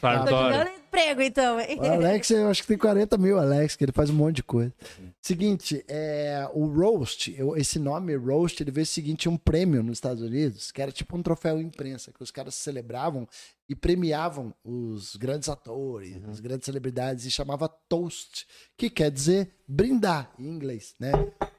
Sartório. 0.00 0.28
jogando 0.58 0.68
emprego, 0.78 1.22
então. 1.22 1.56
O 1.58 1.84
Alex, 1.92 2.30
eu 2.30 2.48
acho 2.48 2.62
que 2.62 2.68
tem 2.68 2.78
40 2.78 3.16
mil, 3.18 3.38
Alex, 3.38 3.76
que 3.76 3.84
ele 3.84 3.92
faz 3.92 4.10
um 4.10 4.14
monte 4.14 4.36
de 4.36 4.42
coisa. 4.42 4.72
Seguinte, 5.20 5.84
é, 5.88 6.48
o 6.54 6.66
Roast, 6.66 7.34
eu- 7.36 7.56
esse 7.56 7.78
nome 7.78 8.14
Roast, 8.16 8.62
ele 8.62 8.70
veio 8.70 8.84
o 8.84 8.86
seguinte, 8.86 9.28
um 9.28 9.36
prêmio 9.36 9.82
nos 9.82 9.98
Estados 9.98 10.22
Unidos, 10.22 10.70
que 10.72 10.80
era 10.80 10.90
tipo 10.92 11.16
um 11.16 11.22
troféu 11.22 11.60
imprensa, 11.60 12.12
que 12.12 12.22
os 12.22 12.30
caras 12.30 12.54
celebravam 12.54 13.28
e 13.68 13.74
premiavam 13.74 14.54
os 14.64 15.14
grandes 15.16 15.48
atores, 15.48 16.16
as 16.28 16.40
grandes 16.40 16.64
celebridades, 16.64 17.26
e 17.26 17.30
chamava 17.30 17.68
Toast, 17.68 18.46
que 18.76 18.88
quer 18.88 19.10
dizer 19.10 19.50
brindar 19.66 20.30
em 20.38 20.46
inglês, 20.46 20.94
né? 20.98 21.12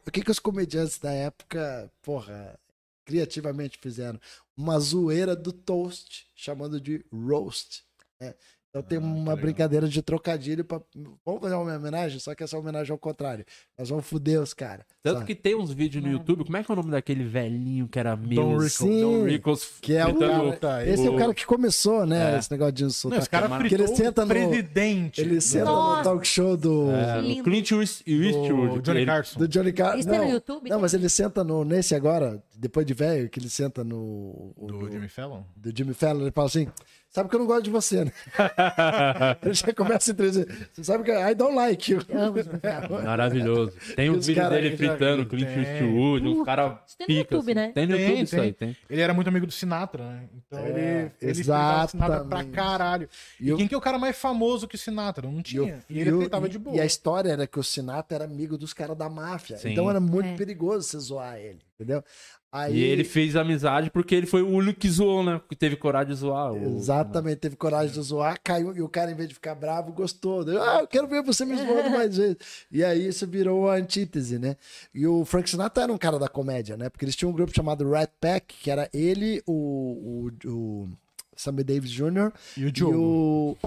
O 0.07 0.12
que 0.12 0.24
que 0.24 0.32
os 0.32 0.39
comediantes 0.39 0.97
da 0.97 1.12
época, 1.12 1.91
porra, 2.01 2.57
criativamente 3.05 3.78
fizeram? 3.80 4.20
Uma 4.62 4.78
zoeira 4.80 5.36
do 5.38 5.53
Toast, 5.53 6.26
chamando 6.36 6.82
de 6.82 7.05
Roast, 7.14 7.84
né? 8.20 8.34
Então 8.70 8.84
tem 8.84 8.99
uma 8.99 9.36
brincadeira 9.36 9.88
de 9.88 9.99
trocadilho 9.99 10.64
pra. 10.64 10.80
Vamos 11.26 11.41
fazer 11.41 11.55
uma 11.55 11.74
homenagem, 11.76 12.20
só 12.20 12.36
que 12.36 12.43
essa 12.43 12.55
homenagem 12.55 12.91
é 12.91 12.93
ao 12.93 12.99
contrário. 12.99 13.43
Nós 13.76 13.89
vamos 13.89 14.05
foder 14.05 14.39
os 14.39 14.53
caras. 14.53 14.86
Tanto 15.01 15.26
que 15.26 15.34
tem 15.34 15.55
uns 15.55 15.72
vídeos 15.72 16.03
no 16.03 16.12
YouTube. 16.12 16.43
Como 16.45 16.55
é 16.55 16.64
que 16.64 16.70
é 16.70 16.74
o 16.74 16.76
nome 16.76 16.91
daquele 16.91 17.24
velhinho 17.24 17.88
que 17.88 17.97
era 17.97 18.16
meu? 18.16 18.36
Don 18.36 18.49
Rickles. 18.51 18.74
Sim, 18.74 19.01
Don 19.01 19.24
Rickles. 19.24 19.72
que 19.82 19.93
é 19.95 20.05
o 20.05 20.20
cara, 20.20 20.55
tá, 20.57 20.86
Esse 20.86 21.07
é 21.07 21.10
o 21.10 21.18
cara 21.18 21.34
que 21.34 21.47
começou, 21.47 22.05
né? 22.05 22.36
É. 22.36 22.38
Esse 22.38 22.51
negócio 22.51 22.74
de 22.74 22.84
insultar. 22.84 23.18
Não, 23.18 23.22
esse 23.24 23.30
cara 23.32 23.49
Porque 23.49 23.70
fritou 23.70 23.88
ele 23.88 23.95
senta 23.95 24.22
no- 24.22 24.28
presidente. 24.28 25.20
Ele 25.22 25.41
senta 25.41 25.66
no 25.66 25.72
Nossa. 25.72 26.03
talk 26.03 26.28
show 26.28 26.55
do, 26.55 26.91
É, 26.91 27.20
o 27.39 27.43
Clint 27.43 27.72
East- 27.72 28.03
Eastwood. 28.07 28.76
do 28.76 28.82
Johnny 28.84 29.03
Carson. 29.05 29.39
do 29.39 29.47
Johnny 29.47 29.74
Carson. 29.74 29.97
Isso 29.97 30.10
tem 30.10 30.20
no 30.20 30.26
Não, 30.26 30.32
YouTube? 30.32 30.70
não, 30.70 30.80
mas 30.80 30.93
ele 30.93 31.10
senta 31.10 31.43
no, 31.43 31.66
nesse 31.66 31.95
agora, 31.95 32.43
depois 32.60 32.86
de 32.86 32.93
velho, 32.93 33.30
que 33.30 33.39
ele 33.39 33.49
senta 33.49 33.84
no. 33.84 34.53
o- 34.57 34.68
Do 34.68 34.91
Jimmy 34.91 35.07
Fallon? 35.07 35.43
do 35.55 35.76
Jimmy 35.76 35.93
Fallon, 35.93 36.22
ele 36.24 36.32
fala 36.32 36.47
assim: 36.47 36.68
sabe 37.10 37.30
que 37.30 37.36
eu 37.36 37.39
não 37.39 37.47
gosto 37.47 37.64
de 37.64 37.70
você, 37.70 38.03
né? 38.05 38.12
ele 39.41 39.53
já 39.53 39.74
começa 39.74 40.12
a 40.12 40.14
entrevista. 40.14 40.53
Você 40.74 40.84
sabe 40.84 41.03
que 41.03 41.12
I 41.12 41.34
don't 41.34 41.55
like 41.55 41.91
you. 41.91 42.01
Eu 42.10 42.34
os 42.34 42.47
Maravilhoso. 43.05 43.74
Tem 43.95 44.10
os 44.10 44.28
vídeos 44.28 44.43
cara 44.47 44.55
dele 44.62 44.76
fritando, 44.78 45.18
viu. 45.24 45.30
Clint. 45.30 45.47
Eastwood, 45.49 46.43
caras 46.45 46.78
Isso 46.86 46.97
tem 46.97 47.07
no 47.07 47.07
pica, 47.24 47.36
YouTube, 47.36 47.51
assim. 47.51 47.53
né? 47.53 47.72
Tem 47.74 47.88
no 47.88 47.95
Tem, 47.95 48.01
YouTube 48.05 48.24
isso 48.24 48.36
tem. 48.36 48.43
aí, 48.43 48.53
tem. 48.53 48.78
Ele 48.89 49.01
era 49.01 49.14
muito 49.14 49.28
amigo 49.28 49.45
do 49.45 49.51
Sinatra, 49.51 50.03
né? 50.03 50.30
Então 50.36 50.60
É, 50.60 50.70
ele, 50.70 51.12
ele 51.22 51.34
fritava 51.36 51.86
o 51.86 51.89
Sinatra 51.89 52.26
pra 52.26 52.43
caralho. 52.43 53.10
E 53.39 53.47
E, 53.47 53.53
o- 53.53 53.57
quem 53.57 53.68
que 53.68 53.74
é 53.74 53.78
o 53.78 53.82
cara 53.82 53.97
mais 53.97 54.18
famoso 54.18 54.68
que 54.68 54.76
o 54.76 54.80
Sinatra? 54.80 55.28
Não 55.30 55.39
o- 55.39 55.43
tinha. 55.43 55.80
E, 55.89 55.97
e 55.97 56.01
ele 56.01 56.12
o- 56.12 56.20
fritava 56.22 56.45
e- 56.47 56.49
de 56.49 56.60
boa. 56.60 56.76
e 56.76 56.82
a 56.82 56.86
história 56.86 57.30
era 57.32 57.47
que 57.47 57.60
o 57.60 57.64
Sinatra 57.64 58.16
era 58.18 58.26
amigo 58.26 58.57
dos 58.57 58.74
caras 58.74 58.97
da 58.97 59.10
máfia. 59.10 59.57
Sim. 59.57 59.72
Então 59.72 59.89
era 59.89 59.99
muito 59.99 60.28
É. 60.28 60.36
perigoso 60.36 60.84
você 60.88 60.99
zoar 60.99 61.38
ele, 61.38 61.60
entendeu? 61.80 62.03
Aí, 62.51 62.77
E 62.77 62.82
ele 62.84 63.03
fez 63.03 63.36
amizade 63.36 63.91
porque 63.91 64.15
ele 64.15 64.25
foi 64.25 64.41
o 64.41 64.47
único 64.49 64.80
que 64.80 64.89
zoou, 64.89 65.23
né? 65.23 65.39
Que 65.47 65.55
teve 65.55 65.75
coragem 65.75 66.11
de 66.13 66.19
zoar. 66.19 66.51
Exatamente, 66.55 67.36
teve 67.38 67.55
coragem 67.55 67.93
de 67.93 68.01
zoar, 68.01 68.39
caiu, 68.43 68.75
e 68.75 68.82
o 68.82 68.89
cara, 68.89 69.11
em 69.11 69.15
vez 69.15 69.30
de 69.30 69.36
ficar 69.36 69.53
bravo, 69.53 69.93
gostou. 69.93 70.41
Ele, 70.41 70.57
Ah, 70.57 70.80
eu 70.82 70.88
quero 70.88 71.07
ver 71.07 71.21
você 71.23 71.45
me 71.45 71.55
zoando 71.55 71.89
mais 71.91 72.17
vezes. 72.17 72.38
E 72.71 72.84
aí 72.84 73.07
isso 73.07 73.25
virou 73.27 73.69
a 73.69 73.75
antítese, 73.75 74.39
né? 74.39 74.57
E 74.93 75.05
o 75.05 75.23
Frank 75.25 75.47
Sinatra 75.47 75.84
era 75.84 75.93
um 75.93 75.97
cara 75.97 76.17
da 76.17 76.27
comédia, 76.27 76.75
né? 76.75 76.89
Porque 76.89 77.05
eles 77.05 77.15
tinham 77.15 77.30
um 77.30 77.36
grupo 77.36 77.53
chamado 77.55 77.88
Rat 77.88 78.09
Pack, 78.19 78.55
que 78.55 78.71
era 78.71 78.89
ele, 78.91 79.43
o, 79.45 80.32
o, 80.43 80.49
o 80.49 80.89
Sammy 81.36 81.63
Davis 81.63 81.91
Jr. 81.91 82.34
E 82.57 82.65
o 82.65 82.67
e 82.67 82.71
Diogo. 82.71 82.97
o. 82.97 83.57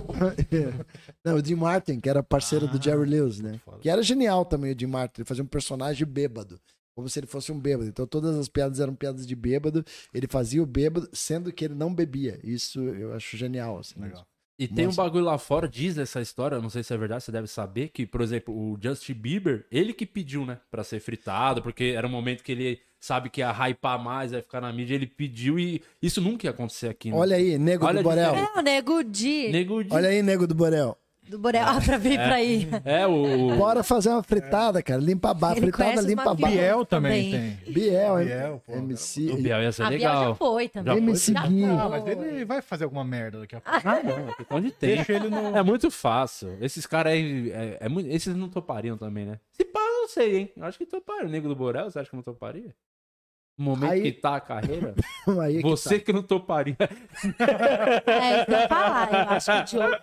Não, 1.25 1.37
o 1.37 1.45
Jim 1.45 1.55
Martin, 1.55 2.01
que 2.01 2.09
era 2.11 2.21
parceiro 2.21 2.67
do 2.67 2.79
Ah, 2.79 2.81
Jerry 2.83 3.09
Lewis, 3.09 3.39
né? 3.41 3.61
foda. 3.65 3.79
Que 3.79 3.89
era 3.89 4.03
genial 4.03 4.45
também 4.45 4.75
o 4.75 4.79
Jim 4.79 4.87
Martin. 4.87 5.21
Ele 5.21 5.29
fazia 5.29 5.45
um 5.45 5.47
personagem 5.47 6.05
bêbado. 6.05 6.59
Como 6.95 7.09
se 7.09 7.19
ele 7.19 7.27
fosse 7.27 7.51
um 7.51 7.59
bêbado. 7.59 7.89
Então 7.89 8.07
todas 8.07 8.37
as 8.37 8.49
piadas 8.49 8.81
eram 8.81 8.95
piadas 8.95 9.27
de 9.27 9.35
bêbado. 9.35 9.85
Ele 10.13 10.27
fazia 10.29 10.63
o 10.63 10.67
bêbado, 10.67 11.09
sendo 11.13 11.53
que 11.53 11.65
ele 11.65 11.75
não 11.75 11.95
bebia. 11.95 12.39
Isso 12.43 12.81
eu 12.81 13.15
acho 13.15 13.37
genial. 13.37 13.79
Assim, 13.79 14.01
Legal. 14.01 14.27
E 14.59 14.69
tem 14.69 14.85
Nossa. 14.85 15.01
um 15.01 15.05
bagulho 15.05 15.25
lá 15.25 15.39
fora, 15.39 15.69
diz 15.69 15.99
essa 15.99 16.21
história, 16.21 16.55
eu 16.55 16.63
não 16.63 16.71
sei 16.71 16.85
se 16.85 16.95
é 16.95 16.97
verdade, 16.97 17.25
você 17.25 17.33
deve 17.33 17.49
saber, 17.49 17.89
que, 17.89 18.07
por 18.07 18.21
exemplo, 18.21 18.55
o 18.55 18.79
Justin 18.81 19.15
Bieber, 19.15 19.67
ele 19.73 19.93
que 19.93 20.07
pediu, 20.07 20.47
né, 20.47 20.61
pra 20.71 20.85
ser 20.85 21.01
fritado, 21.01 21.63
porque 21.63 21.95
era 21.97 22.07
um 22.07 22.11
momento 22.11 22.45
que 22.45 22.53
ele 22.53 22.81
sabe 23.01 23.29
que 23.29 23.41
ia 23.41 23.51
hypar 23.51 23.99
mais, 24.01 24.31
ia 24.31 24.41
ficar 24.41 24.61
na 24.61 24.73
mídia, 24.73 24.95
ele 24.95 25.07
pediu 25.07 25.59
e 25.59 25.83
isso 26.01 26.21
nunca 26.21 26.47
ia 26.47 26.51
acontecer 26.51 26.89
aqui, 26.89 27.11
né? 27.11 27.17
Olha 27.17 27.37
aí, 27.37 27.59
nego 27.59 27.85
Olha 27.85 28.03
do 28.03 28.05
Borel. 28.05 28.31
diferença. 28.31 28.53
É, 28.55 28.61
o 28.61 28.63
Nego 28.63 29.03
Di. 29.03 29.49
Nego 29.49 29.83
de... 29.83 29.93
Olha 29.93 30.09
aí, 30.09 30.23
nego 30.23 30.47
do 30.47 30.55
Borel. 30.55 30.97
Do 31.29 31.39
Borel. 31.39 31.65
Ah, 31.65 31.81
pra 31.81 31.99
vir 31.99 32.17
pra 32.19 32.35
aí. 32.35 32.69
É, 32.85 33.07
o... 33.07 33.57
Bora 33.57 33.83
fazer 33.83 34.11
uma 34.11 34.23
fritada, 34.23 34.83
cara. 34.83 35.01
Limpa 35.01 35.31
a 35.31 35.35
barra. 35.35 35.57
Ele 35.57 35.73
Fritada 35.73 36.01
limpa 36.01 36.35
barra. 36.35 36.53
Biel 36.53 36.85
também, 36.85 37.31
tem. 37.31 37.73
Biel, 37.73 38.21
hein? 38.21 38.27
Biel, 38.27 38.63
pô, 38.67 38.73
MC. 38.73 39.31
o 39.31 39.37
Biel 39.37 39.63
ia 39.63 39.73
ser 39.73 39.83
A 39.85 39.89
Biel 39.89 40.01
já 40.01 40.35
foi 40.35 40.69
também. 40.69 40.95
Já 40.95 41.01
foi? 41.01 41.03
MC 41.11 41.33
Já 41.33 41.47
Gui. 41.47 41.65
Ah, 41.65 41.89
mas 41.89 42.07
ele 42.07 42.45
vai 42.45 42.61
fazer 42.61 42.85
alguma 42.85 43.05
merda 43.05 43.41
daqui 43.41 43.55
a 43.55 43.61
pouco. 43.61 43.89
Ah, 43.89 44.03
não, 44.03 44.29
é 44.29 44.35
questão 44.35 44.61
de 44.61 44.71
tempo. 44.73 44.97
Deixa 44.97 45.13
ele 45.13 45.29
no. 45.29 45.57
É 45.57 45.63
muito 45.63 45.91
fácil. 45.91 46.59
Esses 46.61 46.87
caras 46.87 47.13
aí, 47.13 47.51
é, 47.53 47.79
é 47.81 48.15
esses 48.15 48.35
não 48.35 48.49
topariam 48.49 48.99
também, 48.99 49.25
né? 49.25 49.39
Se 49.53 49.65
pá, 49.65 49.81
eu 49.81 50.01
não 50.03 50.09
sei, 50.09 50.37
hein? 50.37 50.53
Eu 50.57 50.65
acho 50.65 50.77
que 50.77 50.87
toparia. 50.87 51.27
O 51.27 51.31
Nego 51.31 51.49
do 51.49 51.55
Borel, 51.57 51.91
você 51.91 52.01
acha 52.01 52.11
que 52.11 52.17
não 52.17 52.23
toparia? 52.23 52.75
No 53.63 53.71
momento 53.71 53.93
Aí- 53.93 54.03
que 54.03 54.13
tá 54.13 54.35
a 54.35 54.41
carreira, 54.41 54.93
Aí 55.41 55.59
que 55.59 55.63
você 55.63 56.01
tá. 56.01 56.05
que 56.07 56.13
não 56.13 56.23
toparia. 56.23 56.77
É, 58.05 58.37
isso 58.37 58.47
que 58.47 58.53
eu 58.53 58.69
falar. 58.69 59.13
Eu 59.13 59.31
acho 59.31 59.53
que 59.53 59.59
o 59.59 59.65
Diogo. 59.65 59.97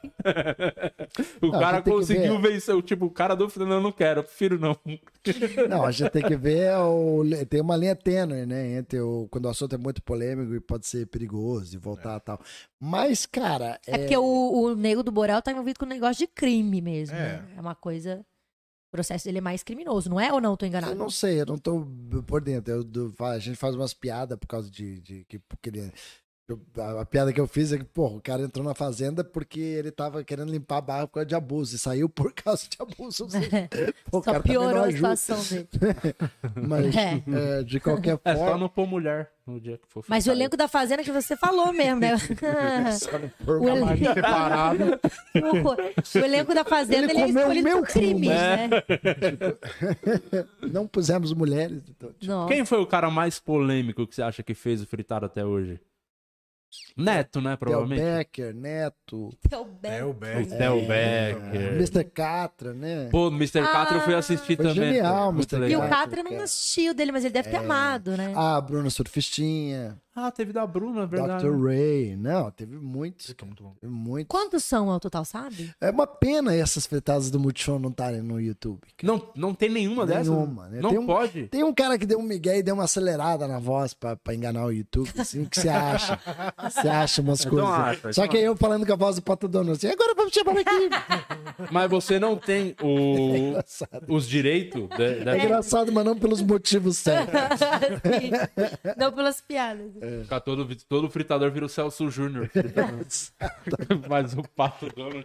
O 1.42 1.48
Não, 1.52 1.60
cara 1.60 1.82
que 1.82 1.90
conseguiu 1.92 2.40
vencer. 2.40 2.74
o 2.76 2.82
Tipo, 2.82 3.06
o 3.08 3.12
cara 3.12 3.36
do 3.36 3.50
não, 3.58 3.72
eu 3.74 3.82
não 3.82 3.92
quero, 3.92 4.20
eu 4.22 4.24
prefiro 4.24 4.58
não. 4.58 4.78
Não, 5.70 5.86
a 5.86 5.92
gente 5.92 6.12
tem 6.12 6.22
que 6.24 6.38
ver. 6.38 6.74
O... 6.78 7.24
Tem 7.50 7.60
uma 7.62 7.76
linha 7.76 7.96
tênue, 7.96 8.46
né? 8.46 8.78
Entre 8.78 9.00
o... 9.02 9.28
quando 9.30 9.46
o 9.46 9.50
assunto 9.50 9.76
é 9.76 9.78
muito 9.78 10.02
polêmico 10.02 10.56
e 10.56 10.60
pode 10.62 10.88
ser 10.88 11.06
perigoso 11.08 11.76
e 11.76 11.78
voltar 11.78 12.18
e 12.18 12.20
tal. 12.22 12.40
Mas, 12.80 13.26
cara. 13.26 13.80
É 13.86 13.98
porque 13.98 14.16
o, 14.18 14.24
o 14.24 14.76
Nego 14.76 15.04
do 15.04 15.12
Borel 15.12 15.42
tá 15.42 15.52
envolvido 15.52 15.78
com 15.80 15.86
um 15.86 15.90
negócio 15.90 16.16
de 16.26 16.28
crime 16.28 16.82
mesmo. 16.82 17.16
É. 17.18 17.20
né? 17.20 17.46
É 17.58 17.62
uma 17.62 17.76
coisa. 17.76 18.26
Processo 18.92 19.26
dele 19.26 19.38
é 19.38 19.42
mais 19.42 19.62
criminoso, 19.62 20.10
não 20.10 20.20
é? 20.20 20.34
Ou 20.34 20.42
não? 20.42 20.58
Tô 20.58 20.66
enganado? 20.66 20.94
Eu 20.94 20.98
não 20.98 21.10
sei, 21.12 21.40
eu 21.42 21.46
não 21.46 21.58
tô 21.58 21.86
por 22.26 22.42
dentro. 22.42 22.74
Eu, 22.74 22.84
do- 22.84 23.14
a 23.20 23.38
gente 23.38 23.56
faz 23.56 23.76
umas 23.76 23.94
piadas 23.94 24.38
por 24.38 24.48
causa 24.48 24.70
de. 24.70 25.00
de 25.00 25.26
que, 25.26 25.38
porque 25.40 25.70
ele- 25.70 25.80
eu- 25.82 25.92
a, 26.78 27.02
a 27.02 27.06
piada 27.06 27.32
que 27.34 27.40
eu 27.40 27.48
fiz 27.48 27.72
é 27.74 27.78
que, 27.78 27.84
porra, 27.84 28.16
o 28.18 28.22
cara 28.22 28.42
entrou 28.44 28.66
na 28.66 28.74
fazenda 28.74 29.24
porque 29.24 29.60
ele 29.60 29.92
tava 29.92 30.24
querendo 30.24 30.52
limpar 30.52 30.78
a 30.78 30.82
barra 30.82 31.08
por 31.08 31.14
causa 31.16 31.26
de 31.28 31.36
abuso. 31.36 31.76
E 31.76 31.80
saiu 31.80 32.08
por 32.10 32.32
causa 32.36 32.64
de 32.70 32.78
abuso. 32.80 33.30
Seja, 33.30 33.70
pô, 34.10 34.20
o 34.20 34.24
Só 34.24 34.40
piorou 34.40 34.84
a 34.84 34.92
situação 34.92 35.40
dele. 35.44 35.68
Mas, 36.68 36.96
É. 36.96 37.24
é, 37.60 37.64
de 37.64 37.80
qualquer 37.80 38.20
É 38.24 38.34
só 38.34 38.40
forma. 38.40 38.58
não 38.58 38.70
pôr 38.70 38.88
mulher 38.88 39.32
no 39.46 39.60
dia 39.60 39.78
que 39.78 39.88
for 39.88 40.04
Mas 40.08 40.28
o 40.28 40.32
elenco 40.32 40.56
da 40.56 40.68
Fazenda 40.68 41.04
que 41.04 41.12
você 41.12 41.36
falou 41.36 41.74
mesmo, 41.74 42.00
né? 42.02 42.14
o, 43.48 43.68
elenco... 43.68 44.14
Separado. 44.14 44.84
o 46.16 46.18
elenco 46.20 46.54
da 46.54 46.64
Fazenda 46.64 47.12
Ele 47.12 47.22
ele, 47.22 47.22
é 47.22 47.42
escolhido 47.42 47.68
meu 47.68 47.80
por 47.80 47.88
crimes, 47.88 48.30
cu, 48.30 48.36
né? 48.36 48.70
Não 50.72 50.88
pusemos 50.88 51.34
mulheres. 51.34 51.82
Então, 51.90 52.12
tipo. 52.20 52.48
Quem 52.48 52.64
foi 52.66 52.80
o 52.80 52.86
cara 52.86 53.10
mais 53.10 53.40
polêmico 53.40 54.06
que 54.06 54.14
você 54.16 54.22
acha 54.22 54.44
que 54.44 54.54
fez 54.54 54.82
o 54.82 54.86
fritado 54.86 55.26
até 55.26 55.44
hoje? 55.44 55.80
Neto, 56.96 57.42
né? 57.42 57.50
Del 57.52 57.58
Provavelmente. 57.58 58.02
Becker, 58.02 58.54
Neto, 58.54 59.30
Theo 59.50 59.66
Becker. 60.14 60.54
É. 60.54 60.58
Theo 60.58 60.82
Becker. 60.82 61.74
Mr. 61.76 62.04
Catra, 62.04 62.74
né? 62.74 63.08
Pô, 63.10 63.28
Mr. 63.28 63.62
Catra 63.62 63.98
eu 63.98 64.02
fui 64.02 64.14
assistir 64.14 64.56
Foi 64.56 64.66
também. 64.66 64.94
genial, 64.94 65.32
Muito 65.32 65.56
Mr. 65.56 65.72
E 65.72 65.76
o. 65.76 65.90
Catra, 65.90 66.24
não 66.24 66.42
assistiu 66.42 66.94
dele, 66.94 67.12
mas 67.12 67.24
ele 67.24 67.34
deve 67.34 67.50
ter 67.50 67.58
amado, 67.58 68.16
né? 68.18 68.34
Ah, 68.36 68.58
a 68.58 68.62
Bruna 68.62 68.90
Surfistinha. 68.90 69.98
Ah, 70.22 70.32
teve 70.32 70.52
da 70.54 70.66
Bruna, 70.68 71.04
é 71.04 71.06
verdade. 71.06 71.44
Dr. 71.48 71.66
Ray. 71.66 72.16
Não, 72.16 72.52
teve 72.52 72.76
muitos. 72.78 73.30
É 73.40 73.46
muito 73.46 73.64
teve 73.80 73.92
muitos. 73.94 74.28
Quantos 74.30 74.64
são 74.64 74.90
ao 74.90 75.00
total, 75.00 75.24
sabe? 75.24 75.74
É 75.80 75.90
uma 75.92 76.06
pena 76.08 76.54
essas 76.54 76.86
fritadas 76.86 77.32
do 77.32 77.40
Multishow 77.40 77.80
não 77.80 77.90
estarem 77.90 78.22
no 78.22 78.40
YouTube. 78.40 78.82
Não, 79.04 79.30
não 79.36 79.54
tem 79.54 79.70
nenhuma, 79.70 80.06
dessas? 80.06 80.28
Nenhuma, 80.28 80.68
né? 80.68 80.80
Não 80.82 80.90
Tem 80.90 81.00
um- 81.00 81.06
pode. 81.06 81.48
Tem 81.48 81.64
um 81.64 81.74
cara 81.74 81.98
que 81.98 82.06
deu 82.06 82.20
um 82.20 82.24
migué 82.24 82.58
e 82.60 82.64
deu 82.64 82.74
uma 82.76 82.84
acelerada 82.84 83.48
na 83.48 83.60
voz 83.60 83.94
pra, 83.94 84.16
pra 84.16 84.34
enganar 84.36 84.66
o 84.66 84.72
YouTube, 84.72 85.10
assim, 85.18 85.44
o 85.44 85.50
que 85.50 85.60
você 85.60 85.70
acha? 85.70 86.20
Você 86.70 86.88
acha 86.88 87.22
umas 87.22 87.40
Então 87.46 87.52
coisas. 87.52 87.70
acha, 87.72 88.14
Só 88.14 88.28
que 88.28 88.38
eu 88.38 88.56
falando 88.56 88.86
com 88.86 88.94
a 88.94 88.96
voz 88.96 89.16
do 89.16 89.22
Pato 89.22 89.48
Dono 89.48 89.72
assim, 89.72 89.88
agora 89.88 90.14
vamos 90.16 90.34
chamar 90.34 90.52
aqui. 90.58 90.90
Mas 91.72 91.90
você 91.90 92.20
não 92.20 92.36
tem 92.36 92.76
o, 92.82 93.36
engraçado. 93.36 94.06
os 94.08 94.28
direitos 94.28 94.88
da- 94.90 95.36
É 95.36 95.44
engraçado, 95.46 95.92
mas 95.92 96.06
não 96.06 96.18
pelos 96.18 96.42
motivos 96.42 96.98
certos. 96.98 97.34
Sim. 97.60 98.32
Não 98.98 99.12
pelas 99.12 99.42
piadas. 99.42 99.92
Ficar 100.24 100.40
todo, 100.42 100.76
todo 100.88 101.10
fritador 101.10 101.52
vira 101.52 101.66
o 101.66 101.70
Celso 101.70 102.10
Júnior. 102.10 102.50
Mas 104.10 104.34
o 104.34 104.44
pato 104.56 104.88
dono. 104.96 105.24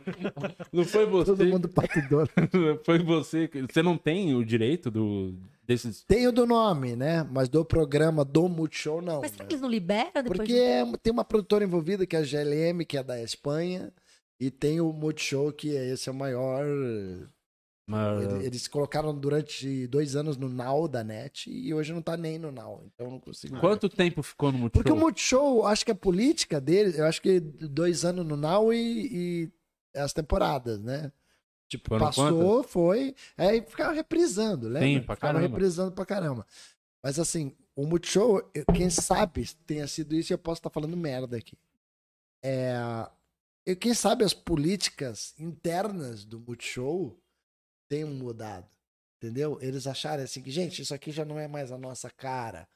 Não 0.73 0.85
foi 0.85 1.07
você. 1.07 1.31
Todo 1.33 1.47
mundo 1.47 1.69
Pato 1.69 2.01
Dono. 2.09 2.29
Foi 2.85 2.99
você. 2.99 3.49
que- 3.49 3.63
Você 3.63 3.83
não 3.83 3.97
tem 3.97 4.35
o 4.35 4.45
direito 4.45 4.91
do, 4.91 5.35
desses. 5.67 6.05
Tem 6.05 6.27
o 6.27 6.33
do 6.33 6.47
nome, 6.47 6.97
né? 6.97 7.27
Mas 7.31 7.49
do 7.49 7.65
programa 7.65 8.25
do 8.25 8.49
Multishow, 8.49 9.01
não. 9.01 9.21
Mas 9.21 9.31
será 9.33 9.45
né? 9.45 9.49
que 9.49 9.55
eles 9.55 9.63
não 9.63 9.69
liberam 9.71 10.11
depois? 10.15 10.37
Porque 10.39 10.53
de- 10.53 10.59
é- 10.61 10.93
tem 11.03 11.13
uma 11.13 11.25
produtora 11.25 11.65
envolvida, 11.65 12.07
que 12.07 12.17
é 12.17 12.21
a 12.21 12.23
GLM, 12.25 12.85
que 12.85 12.97
é 12.97 13.03
da 13.03 13.21
Espanha, 13.23 13.93
e 14.41 14.51
tem 14.51 14.81
o 14.81 14.93
Multishow, 14.93 15.53
que 15.53 15.77
é, 15.77 15.91
esse 15.93 16.09
é 16.09 16.13
o 16.13 16.15
maior. 16.15 16.65
Mas- 17.87 18.23
Ele- 18.33 18.47
Eles 18.47 18.67
colocaram 18.67 19.15
durante 19.15 19.87
dois 19.89 20.17
anos 20.17 20.37
no 20.37 20.49
Now 20.49 20.89
da 20.89 21.05
NET 21.05 21.51
e 21.51 21.73
hoje 21.75 21.93
não 21.93 22.01
tá 22.01 22.17
nem 22.17 22.39
no 22.39 22.51
Now. 22.51 22.83
Então 22.87 23.07
eu 23.07 23.11
não 23.13 23.21
consigo. 23.21 23.59
Quanto 23.61 23.89
tempo 23.89 24.23
ficou 24.23 24.51
no 24.51 24.59
Multishow? 24.59 24.83
Porque 24.83 24.93
o 24.93 24.97
Multishow, 25.01 25.67
acho 25.67 25.85
que 25.85 25.91
a 25.91 25.95
política 25.95 26.61
dele, 26.61 26.99
eu 26.99 27.05
acho 27.05 27.21
que 27.21 27.41
dois 27.41 28.05
anos 28.05 28.25
no 28.27 28.37
Now 28.37 28.73
e, 28.73 29.51
e 29.95 29.99
as 29.99 30.13
temporadas, 30.15 30.81
né? 30.81 31.13
Tipo, 31.69 31.91
Foram 31.91 32.07
passou, 32.07 32.63
foi. 32.63 33.15
Aí 33.37 33.61
ficava 33.63 33.93
reprisando, 33.93 34.67
lembra? 34.69 34.89
Sim, 34.89 35.01
pra 35.03 35.15
ficava 35.17 35.33
caramba. 35.35 35.49
reprisando 35.57 35.93
pra 35.93 36.07
caramba. 36.07 36.47
Mas 37.03 37.19
assim, 37.19 37.55
o 37.77 37.87
Multishow, 37.87 38.51
quem 38.75 38.89
sabe 38.89 39.47
tenha 39.67 39.87
sido 39.87 40.15
isso, 40.15 40.33
eu 40.33 40.39
posso 40.39 40.61
estar 40.61 40.71
falando 40.71 40.97
merda 40.97 41.37
aqui. 41.37 41.57
É, 42.43 42.77
eu, 43.67 43.77
quem 43.77 43.93
sabe 43.95 44.25
as 44.25 44.33
políticas 44.35 45.35
internas 45.39 46.25
do 46.25 46.39
Multishow 46.41 47.19
tenham 47.89 48.11
mudado. 48.11 48.69
Entendeu? 49.17 49.59
Eles 49.61 49.87
acharem 49.87 50.25
assim 50.25 50.43
que, 50.43 50.51
gente, 50.51 50.83
isso 50.83 50.95
aqui 50.95 51.11
já 51.11 51.25
não 51.25 51.39
é 51.39 51.49
mais 51.49 51.73
a 51.73 51.79
nossa 51.79 52.11
cara. 52.11 52.69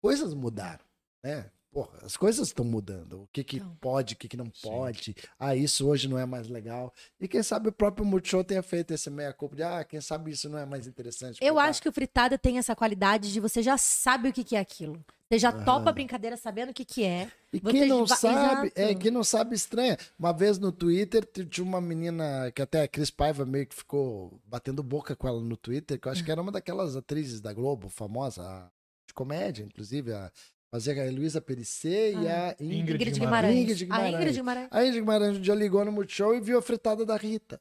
Coisas 0.00 0.34
mudaram, 0.34 0.84
né? 1.22 1.50
Porra, 1.74 1.98
as 2.02 2.16
coisas 2.16 2.46
estão 2.46 2.64
mudando. 2.64 3.22
O 3.22 3.28
que, 3.32 3.42
que 3.42 3.56
Então. 3.56 3.76
pode, 3.80 4.14
o 4.14 4.16
que, 4.16 4.28
que 4.28 4.36
não 4.36 4.46
Sim. 4.46 4.52
pode. 4.62 5.16
Ah, 5.36 5.56
isso 5.56 5.88
hoje 5.88 6.06
não 6.08 6.16
é 6.16 6.24
mais 6.24 6.46
legal. 6.46 6.94
E 7.20 7.26
quem 7.26 7.42
sabe 7.42 7.68
o 7.68 7.72
próprio 7.72 8.06
Multishow 8.06 8.44
tenha 8.44 8.62
feito 8.62 8.94
esse 8.94 9.10
meia-culpa 9.10 9.56
de, 9.56 9.64
ah, 9.64 9.82
quem 9.82 10.00
sabe 10.00 10.30
isso 10.30 10.48
não 10.48 10.56
é 10.56 10.64
mais 10.64 10.86
interessante. 10.86 11.38
Eu 11.42 11.58
acho 11.58 11.82
que 11.82 11.88
o 11.88 11.92
fritada 11.92 12.38
tem 12.38 12.58
essa 12.58 12.76
qualidade 12.76 13.32
de 13.32 13.40
você 13.40 13.60
já 13.60 13.76
sabe 13.76 14.28
o 14.28 14.32
que, 14.32 14.44
que 14.44 14.54
é 14.54 14.60
aquilo. 14.60 15.04
Você 15.28 15.36
já 15.36 15.48
Aham. 15.50 15.64
topa 15.64 15.90
a 15.90 15.92
brincadeira 15.92 16.36
sabendo 16.36 16.70
o 16.70 16.72
que, 16.74 16.84
que 16.84 17.02
é. 17.02 17.28
E 17.52 17.58
Você 17.58 17.70
quem 17.72 17.88
não 17.88 18.06
va- 18.06 18.14
sabe, 18.14 18.66
Exato. 18.68 18.80
é, 18.80 18.94
quem 18.94 19.10
não 19.10 19.24
sabe 19.24 19.56
estranha. 19.56 19.98
Uma 20.16 20.32
vez 20.32 20.58
no 20.60 20.70
Twitter 20.70 21.24
tinha 21.50 21.64
uma 21.66 21.80
menina 21.80 22.52
que 22.54 22.62
até 22.62 22.82
a 22.82 22.88
Cris 22.88 23.10
Paiva 23.10 23.44
meio 23.44 23.66
que 23.66 23.74
ficou 23.74 24.40
batendo 24.46 24.80
boca 24.80 25.16
com 25.16 25.26
ela 25.26 25.40
no 25.40 25.56
Twitter, 25.56 25.98
que 25.98 26.06
eu 26.06 26.12
acho 26.12 26.22
que 26.22 26.30
era 26.30 26.40
uma 26.40 26.52
daquelas 26.52 26.94
atrizes 26.94 27.40
da 27.40 27.52
Globo, 27.52 27.88
famosa, 27.88 28.70
de 29.08 29.12
comédia, 29.14 29.64
inclusive, 29.64 30.12
a 30.12 30.30
fazia 30.74 30.92
a 30.92 31.06
Heloísa 31.06 31.40
Perissé 31.40 32.10
e 32.14 32.28
a 32.28 32.56
Ingrid. 32.58 32.80
Ingrid 32.80 32.94
Ingrid 32.94 33.20
Guimarães. 33.20 33.54
Guimarães. 33.54 33.62
Ingrid 33.62 33.82
A 33.82 33.84
Guimarães. 33.84 34.14
Ingrid 34.14 34.36
Guimarães. 34.36 34.68
A 34.72 34.82
Ingrid 34.82 35.00
Guimarães 35.00 35.36
um 35.36 35.40
dia 35.40 35.54
ligou 35.54 35.84
no 35.84 35.92
Multishow 35.92 36.34
e 36.34 36.40
viu 36.40 36.58
a 36.58 36.62
fritada 36.62 37.06
da 37.06 37.16
Rita. 37.16 37.60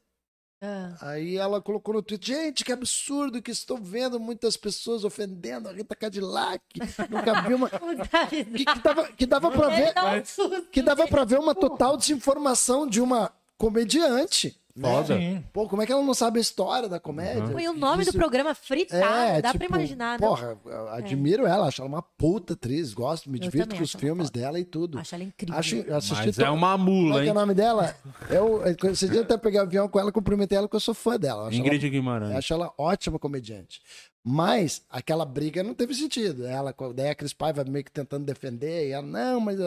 Ah. 0.59 0.95
Aí 0.99 1.37
ela 1.37 1.61
colocou 1.61 1.93
no 1.93 2.01
Twitter, 2.01 2.35
gente, 2.35 2.65
que 2.65 2.71
absurdo 2.71 3.39
que 3.39 3.51
estou 3.51 3.77
vendo 3.77 4.19
muitas 4.19 4.57
pessoas 4.57 5.03
ofendendo 5.03 5.69
a 5.69 5.73
Rita 5.73 5.95
Cadillac. 5.95 6.63
Nunca 7.09 7.41
vi 7.41 7.53
uma... 7.53 7.69
Que, 8.29 8.45
que 8.65 8.79
dava, 8.81 9.07
que 9.11 9.25
dava 9.27 9.51
pra 9.51 9.67
ver... 9.69 9.93
Um 10.39 10.61
que 10.71 10.81
dava 10.81 11.07
pra 11.07 11.23
ver 11.23 11.37
uma 11.37 11.53
total 11.53 11.95
desinformação 11.95 12.87
de 12.87 12.99
uma 12.99 13.31
comediante. 13.59 14.59
Né? 14.75 14.89
Foda. 14.89 15.17
Sim. 15.17 15.43
Pô, 15.53 15.67
como 15.69 15.81
é 15.81 15.85
que 15.85 15.91
ela 15.91 16.01
não 16.01 16.13
sabe 16.13 16.39
a 16.39 16.41
história 16.41 16.89
da 16.89 16.99
comédia? 16.99 17.45
Foi 17.47 17.67
o 17.67 17.73
nome 17.73 18.01
Isso- 18.03 18.11
do 18.11 18.17
programa 18.17 18.55
fritada. 18.55 19.03
É, 19.05 19.41
dá 19.41 19.51
tipo, 19.51 19.65
pra 19.67 19.77
imaginar, 19.77 20.19
né? 20.19 20.25
Porra, 20.27 20.57
eu 20.65 20.87
admiro 20.89 21.45
ela, 21.45 21.67
acho 21.67 21.81
ela 21.81 21.89
uma 21.89 22.01
puta 22.01 22.53
atriz, 22.53 22.93
gosto, 22.93 23.29
me 23.29 23.37
Eu 23.37 23.43
divirto 23.43 23.75
com 23.75 23.83
os 23.83 23.91
filmes 23.93 24.27
foda. 24.27 24.39
dela 24.39 24.59
e 24.59 24.65
tudo. 24.65 24.97
Acho 24.99 25.15
ela 25.15 25.23
incrível. 25.23 25.55
Acho, 25.59 25.93
assisti 25.93 26.25
Mas 26.27 26.35
to- 26.35 26.41
é 26.43 26.49
uma 26.49 26.77
mula, 26.77 27.19
é 27.19 27.21
é 27.21 27.25
hein? 27.25 27.31
o 27.31 27.33
nome 27.35 27.53
dela? 27.53 27.95
Eu, 28.29 28.61
esse 28.91 29.07
dia 29.07 29.21
até 29.21 29.37
peguei 29.37 29.59
o 29.59 29.63
avião 29.63 29.87
com 29.87 29.99
ela, 29.99 30.11
cumprimentei 30.11 30.57
ela, 30.57 30.67
porque 30.67 30.77
eu 30.77 30.79
sou 30.81 30.93
fã 30.93 31.17
dela. 31.19 31.47
Acho 31.47 31.57
Ingrid 31.57 31.83
ela, 31.85 31.91
Guimarães. 31.91 32.35
acho 32.35 32.53
ela 32.53 32.73
ótima 32.77 33.19
comediante. 33.19 33.81
Mas 34.25 34.81
aquela 34.89 35.25
briga 35.25 35.61
não 35.61 35.73
teve 35.73 35.93
sentido. 35.93 36.45
Ela, 36.47 36.73
daí 36.95 37.09
a 37.09 37.15
Cris 37.15 37.33
Paiva 37.33 37.63
meio 37.65 37.83
que 37.83 37.91
tentando 37.91 38.25
defender, 38.25 38.87
e 38.87 38.91
ela, 38.91 39.05
não, 39.05 39.39
mas. 39.39 39.59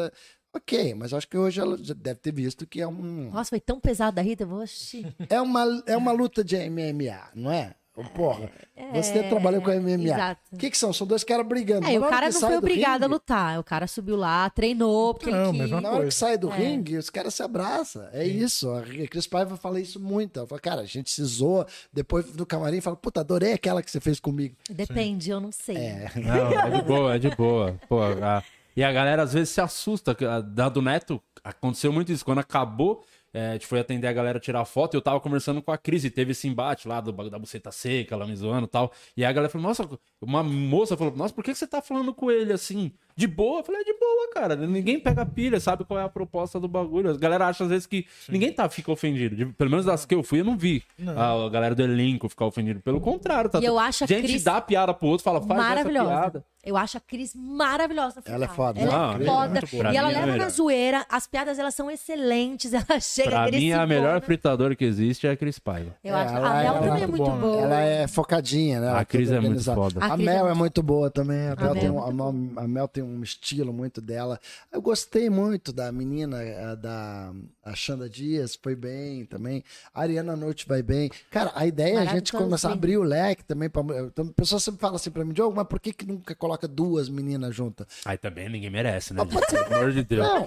Ok, 0.57 0.94
mas 0.94 1.12
acho 1.12 1.28
que 1.28 1.36
hoje 1.36 1.61
ela 1.61 1.76
já 1.80 1.94
deve 1.94 2.18
ter 2.20 2.32
visto 2.32 2.66
que 2.66 2.80
é 2.80 2.88
um. 2.88 3.30
Nossa, 3.30 3.50
foi 3.50 3.61
tão 3.61 3.78
pesado 3.78 4.14
da 4.16 4.22
Rita, 4.22 4.42
eu 4.44 4.48
vou 4.48 4.61
assistir. 4.62 5.14
É 5.28 5.40
uma, 5.40 5.64
é 5.86 5.96
uma 5.96 6.12
luta 6.12 6.42
de 6.42 6.57
MMA, 6.68 7.28
não 7.34 7.50
é? 7.52 7.74
Porra, 8.14 8.50
você 8.92 9.22
trabalhou 9.22 9.62
com 9.62 9.70
MMA. 9.70 10.04
Exato. 10.04 10.40
O 10.52 10.59
que, 10.59 10.68
que 10.68 10.76
são? 10.76 10.92
São 10.92 11.07
dois 11.07 11.24
caras 11.24 11.46
brigando. 11.46 11.86
É, 11.86 11.98
o 11.98 12.07
cara 12.07 12.28
não 12.28 12.40
foi 12.40 12.50
do 12.50 12.59
obrigado 12.59 13.04
a 13.04 13.07
ringue- 13.07 13.14
lutar. 13.14 13.59
O 13.59 13.64
cara 13.64 13.86
subiu 13.86 14.16
lá, 14.16 14.50
treinou, 14.50 15.14
porque 15.14 15.30
Não, 15.30 15.48
ele 15.48 15.59
mas 15.61 15.70
quis. 15.70 15.80
Na 15.82 15.90
hora 15.92 16.04
que 16.04 16.11
sai 16.14 16.36
do 16.36 16.50
É. 16.52 16.57
ringue, 16.59 16.98
os 16.98 17.09
caras 17.09 17.32
se 17.32 17.42
abraçam. 17.42 18.07
É 18.12 18.22
isso. 18.26 18.70
A 18.70 18.82
Cris 18.82 19.26
Paiva 19.26 19.57
fala 19.57 19.80
isso 19.80 19.98
muito. 19.98 20.38
Ela 20.38 20.46
fala, 20.46 20.61
cara, 20.61 20.80
a 20.82 20.84
gente 20.84 21.11
se 21.11 21.24
zoa. 21.24 21.66
Depois 21.90 22.26
do 22.32 22.44
camarim 22.44 22.82
fala, 22.82 22.96
puta, 22.96 23.20
adorei 23.20 23.54
aquela 23.54 23.82
que 23.82 23.90
você 23.90 23.98
fez 23.98 24.20
comigo. 24.20 24.54
Depende, 24.68 25.30
eu 25.30 25.40
não 25.40 25.50
sei. 25.50 25.76
É. 25.78 26.11
Não, 26.16 26.61
é 26.61 26.70
de 26.78 26.82
boa, 26.82 27.14
é 27.14 27.18
de 27.18 27.30
boa. 27.34 27.80
Pô, 27.88 28.02
a- 28.02 28.42
E 28.77 28.85
a 28.85 28.93
galera 28.93 29.22
às 29.22 29.33
vezes 29.33 29.49
se 29.49 29.61
assusta. 29.61 30.14
Da 30.43 30.68
do 30.68 30.83
Neto, 30.83 31.20
aconteceu 31.43 31.93
muito 31.93 32.12
isso. 32.12 32.24
Quando 32.24 32.41
acabou, 32.41 33.03
é, 33.33 33.49
a 33.49 33.53
gente 33.55 33.66
foi 33.66 33.81
atender 33.81 34.07
a 34.07 34.12
galera 34.12 34.39
tirar 34.39 34.64
foto 34.64 34.95
e 34.95 34.97
eu 34.97 35.03
tava 35.03 35.20
conversando 35.20 35.62
com 35.62 35.72
a 35.72 35.79
Cris 35.79 36.05
e 36.05 36.11
teve 36.11 36.33
esse 36.33 36.47
embate 36.47 36.87
lá 36.87 37.01
do, 37.01 37.12
bagulho 37.12 37.31
da 37.31 37.39
buceta 37.39 37.72
seca, 37.72 38.14
ela 38.14 38.27
me 38.27 38.37
zoando 38.37 38.66
e 38.66 38.70
tal. 38.70 38.93
E 39.16 39.24
a 39.24 39.33
galera 39.33 39.51
falou, 39.51 39.66
nossa, 39.66 39.89
uma 40.20 40.43
moça 40.43 40.97
falou, 40.97 41.14
nossa, 41.16 41.35
por 41.35 41.43
que 41.43 41.53
que 41.53 41.59
você 41.59 41.66
tá 41.66 41.81
falando 41.81 42.14
com 42.14 42.31
ele 42.31 42.53
assim? 42.53 42.93
De 43.16 43.26
boa? 43.26 43.60
Eu 43.60 43.64
falei, 43.64 43.80
é 43.80 43.84
de 43.84 43.94
boa, 43.94 44.30
cara. 44.34 44.54
Ninguém 44.56 45.00
pega 45.00 45.24
pilha, 45.24 45.58
sabe 45.58 45.84
qual 45.86 45.98
é 45.98 46.02
a 46.04 46.08
proposta 46.08 46.60
do 46.60 46.68
bagulho. 46.68 47.10
A 47.10 47.16
galera 47.16 47.46
acha 47.46 47.64
às 47.64 47.70
vezes 47.70 47.86
que 47.86 48.06
ninguém 48.28 48.52
tá, 48.52 48.68
fica 48.68 48.92
ofendido. 48.92 49.34
De- 49.34 49.46
pelo 49.46 49.70
menos 49.70 49.86
das 49.86 50.04
que 50.04 50.14
eu 50.14 50.22
fui, 50.22 50.40
eu 50.40 50.44
não 50.44 50.56
vi 50.56 50.82
a, 51.16 51.32
a 51.46 51.48
galera 51.48 51.74
do 51.74 51.82
elenco 51.82 52.28
ficar 52.28 52.44
ofendido. 52.44 52.80
Pelo 52.80 53.00
contrário, 53.00 53.48
tá 53.48 53.58
E 53.58 53.64
eu 53.64 53.78
acho 53.78 54.04
a 54.04 54.06
gente 54.06 54.22
Cris 54.26 54.44
dá 54.44 54.60
piada 54.60 54.92
pro 54.92 55.08
outro, 55.08 55.24
fala, 55.24 55.40
faz 55.40 55.58
essa 55.58 55.68
maravilhosa. 55.68 56.08
piada. 56.10 56.44
Eu 56.62 56.76
acho 56.76 56.96
a 56.98 57.00
Cris 57.00 57.32
maravilhosa. 57.32 58.20
Ela 58.26 58.44
é 58.46 58.48
foda, 58.48 58.80
Ela 58.80 58.90
né? 59.18 59.24
é 59.24 59.26
Não, 59.26 59.34
foda. 59.36 59.58
é 59.58 59.60
boa. 59.60 59.82
Pra 59.82 59.92
E 59.92 59.96
ela 59.96 60.10
é 60.10 60.14
leva 60.26 60.36
na 60.36 60.48
zoeira. 60.48 61.06
As 61.08 61.24
piadas, 61.28 61.58
elas 61.60 61.74
são 61.76 61.88
excelentes. 61.88 62.72
Ela 62.74 62.98
chega 63.00 63.30
Pra 63.30 63.50
mim, 63.52 63.72
a 63.72 63.86
melhor 63.86 64.20
fritadora 64.20 64.74
que 64.74 64.84
existe 64.84 65.28
é 65.28 65.30
a 65.30 65.36
Cris 65.36 65.60
Paiva. 65.60 65.94
Eu 66.02 66.14
É, 66.16 66.22
acho. 66.24 66.34
ela 66.34 66.50
a 66.52 66.60
é- 66.60 66.62
Mel 66.64 66.74
ela 66.74 66.76
é 66.84 66.88
também 66.88 67.02
é 67.02 67.06
muito 67.06 67.24
boa, 67.24 67.36
boa. 67.36 67.62
Ela 67.62 67.80
é 67.80 68.08
focadinha, 68.08 68.80
né? 68.80 68.92
A 68.92 69.04
Cris 69.04 69.30
é 69.30 69.38
muito 69.38 69.62
foda. 69.62 70.00
A 70.04 70.10
A 70.10 70.14
é 70.14 70.16
Mel 70.16 70.48
é 70.48 70.54
muito- 70.54 70.82
boa 70.82 71.08
também. 71.08 71.48
A, 71.48 71.54
Mel 71.54 71.56
Mel 71.56 71.74
tem 71.74 71.86
é 71.86 71.92
um, 71.92 72.58
a 72.58 72.66
Mel 72.68 72.88
tem 72.88 73.04
um 73.07 73.22
estilo 73.22 73.72
muito 73.72 74.00
dela. 74.00 74.38
Eu 74.72 74.82
gostei 74.82 75.30
muito 75.30 75.72
da 75.72 75.90
menina, 75.92 76.38
a 76.72 76.74
da 76.74 77.32
a 77.64 77.74
Xanda 77.74 78.09
Dias, 78.09 78.59
foi 78.61 78.74
bem 78.74 79.24
também. 79.24 79.64
A 79.94 80.02
Ariana 80.02 80.36
Noite 80.36 80.66
vai 80.66 80.82
bem. 80.82 81.11
Cara, 81.30 81.52
a 81.54 81.66
ideia 81.66 81.96
é 81.96 81.98
a 81.98 82.04
gente 82.04 82.32
começar 82.32 82.70
a 82.70 82.72
abrir 82.72 82.96
o 82.96 83.02
leque 83.02 83.44
também. 83.44 83.68
Pra, 83.68 83.82
então, 83.82 84.26
a 84.26 84.32
pessoa 84.32 84.61
sempre 84.61 84.80
fala 84.80 84.96
assim 84.96 85.11
pra 85.11 85.24
mim, 85.24 85.32
Diogo, 85.32 85.54
mas 85.54 85.66
por 85.66 85.80
que, 85.80 85.92
que 85.92 86.07
nunca 86.07 86.34
coloca 86.34 86.68
duas 86.68 87.09
meninas 87.09 87.54
juntas? 87.54 87.86
Aí 88.04 88.18
também 88.18 88.48
ninguém 88.48 88.70
merece, 88.70 89.14
né? 89.14 89.22
gente? 89.24 89.46
Pelo 89.46 89.74
amor 89.74 89.92
de 89.92 90.02
Deus. 90.02 90.26
Não. 90.26 90.46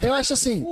Eu 0.00 0.12
acho 0.12 0.32
assim. 0.34 0.64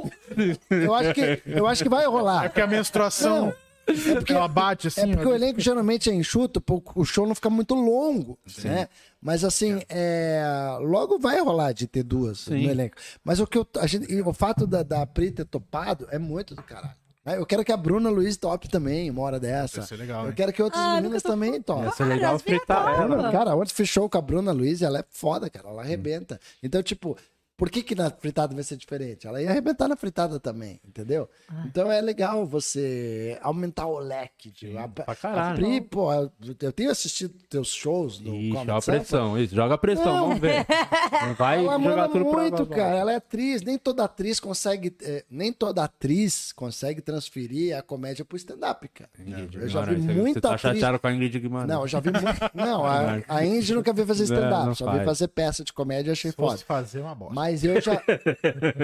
Eu 0.70 0.94
acho 0.94 1.14
que, 1.14 1.42
eu 1.46 1.66
acho 1.66 1.82
que 1.82 1.88
vai 1.88 2.06
rolar. 2.06 2.44
É 2.44 2.48
porque 2.48 2.60
a 2.60 2.66
menstruação. 2.66 3.54
É 3.87 4.14
porque 4.16 4.32
ela 4.32 4.49
bate 4.49 4.89
assim. 4.89 5.01
É 5.12 5.14
porque 5.14 5.28
o 5.28 5.35
elenco 5.35 5.61
geralmente 5.61 6.11
é 6.11 6.14
enxuto, 6.14 6.62
o 6.95 7.05
show 7.05 7.26
não 7.26 7.35
fica 7.35 7.51
muito 7.51 7.74
longo, 7.74 8.39
né? 8.64 8.89
Mas 9.20 9.45
assim, 9.45 9.80
é, 9.89 10.43
logo 10.80 11.18
vai 11.18 11.41
rolar 11.41 11.72
de 11.72 11.87
ter 11.87 12.03
duas 12.03 12.41
Sim. 12.41 12.64
no 12.64 12.70
elenco. 12.70 12.97
Mas 13.22 13.41
o 13.41 13.47
que 13.47 13.59
eu, 13.59 13.66
a 13.78 13.87
gente, 13.87 14.12
o 14.22 14.32
fato 14.32 14.66
da, 14.66 14.82
da 14.82 15.07
Pri 15.07 15.30
ter 15.30 15.45
topado 15.45 16.07
é 16.11 16.18
muito 16.18 16.55
do 16.55 16.62
caralho. 16.62 16.95
né? 17.24 17.39
Eu 17.39 17.47
quero 17.47 17.64
que 17.64 17.72
a 17.72 17.76
Bruna 17.76 18.11
Luiz 18.11 18.37
tope 18.37 18.68
também, 18.68 19.11
uma 19.11 19.22
hora 19.22 19.41
dessa. 19.41 19.78
Vai 19.80 19.89
ser 19.89 19.97
legal, 19.97 20.24
eu 20.24 20.28
hein? 20.30 20.35
quero 20.37 20.53
que 20.53 20.62
outras 20.62 20.82
Ah, 20.82 20.95
meninas 20.97 21.22
tô- 21.22 21.28
também 21.30 21.61
topem. 21.62 21.85
Ia 21.85 21.91
ser 21.93 22.05
legal 22.05 22.32
mina 22.32 22.39
fritar 22.39 23.01
ela. 23.01 23.32
Cara, 23.32 23.57
ontem 23.57 23.72
fechou 23.72 24.09
com 24.11 24.18
a 24.18 24.20
Bruna 24.20 24.53
Luiz 24.53 24.80
e 24.80 24.85
ela 24.85 24.99
é 24.99 25.05
foda, 25.11 25.49
cara. 25.49 25.68
Ela 25.70 25.82
arrebenta. 25.82 26.39
Então, 26.62 26.82
tipo, 26.82 27.16
Por 27.57 27.70
que, 27.70 27.84
que 27.84 27.94
na 27.94 28.11
fritada 28.11 28.52
vai 28.52 28.64
ser 28.64 28.76
diferente? 28.76 29.28
Ela 29.28 29.40
ia 29.40 29.48
arrebentar 29.48 29.86
na 29.86 29.94
fritada 29.96 30.40
também, 30.40 30.80
entendeu? 30.84 31.28
Então 31.66 31.90
é 31.90 32.00
legal 32.00 32.44
você 32.44 33.38
aumentar 33.42 33.86
o 33.86 33.98
leque. 33.98 34.50
De, 34.50 34.76
a, 34.76 34.88
pra 34.88 35.14
caralho. 35.14 35.52
a 35.52 35.55
Pri, 35.55 35.80
pô, 35.80 36.12
eu 36.61 36.72
tenho 36.72 36.90
assistido 36.90 37.32
teus 37.48 37.68
shows 37.68 38.18
no 38.18 38.34
Ixi, 38.34 38.50
Comedy 38.50 38.66
joga 38.66 38.80
Sample. 38.80 39.00
pressão, 39.00 39.38
isso, 39.38 39.55
joga 39.55 39.78
pressão, 39.78 40.05
Não. 40.16 40.20
vamos 40.28 40.40
ver. 40.40 40.66
Não 41.26 41.34
vai 41.34 41.59
Ela 41.64 41.72
jogar 41.74 41.78
manda 41.78 42.09
tudo 42.09 42.24
pra 42.30 42.40
muito, 42.40 42.66
cara. 42.66 42.96
Ela 42.96 43.12
é 43.12 43.16
atriz. 43.16 43.62
Nem 43.62 43.78
toda 43.78 44.02
atriz 44.05 44.40
consegue. 44.40 44.96
eh, 45.02 45.24
nem 45.30 45.52
toda 45.52 45.84
atriz 45.84 46.50
consegue 46.52 47.00
transferir 47.00 47.76
a 47.78 47.82
comédia 47.82 48.24
pro 48.24 48.36
stand-up, 48.36 48.88
cara. 48.88 49.11
Ingrid 49.18 49.57
Eu 49.57 49.68
já 49.68 49.82
vi 49.82 49.94
você- 50.00 50.12
muita 50.12 50.34
Você 50.34 50.40
tá 50.40 50.48
atriz- 50.55 50.61
chateado 50.61 50.98
com 50.98 51.07
a 51.07 51.12
Ingrid 51.12 51.38
Guimarães. 51.38 51.68
Não, 51.68 51.82
eu 51.82 51.88
já 51.88 52.00
vi 52.00 52.11
muito. 52.11 52.24
Não, 52.52 52.84
a, 52.84 53.22
a 53.28 53.44
Indy 53.46 53.74
nunca 53.74 53.92
veio 53.92 54.07
fazer 54.09 54.26
Não, 54.28 54.34
stand-up, 54.36 54.66
não 54.66 54.74
só 54.74 54.86
veio 54.86 54.96
faz. 55.05 55.07
fazer 55.07 55.28
peça 55.28 55.62
de 55.62 55.72
comédia 55.72 56.11
e 56.11 56.12
achei 56.12 56.30
Se 56.32 56.36
foda. 56.36 56.59
fazer 56.59 57.00
uma 57.00 57.14
bosta. 57.14 57.34
Mas 57.34 57.43
eu 57.53 57.80
já. 57.80 58.03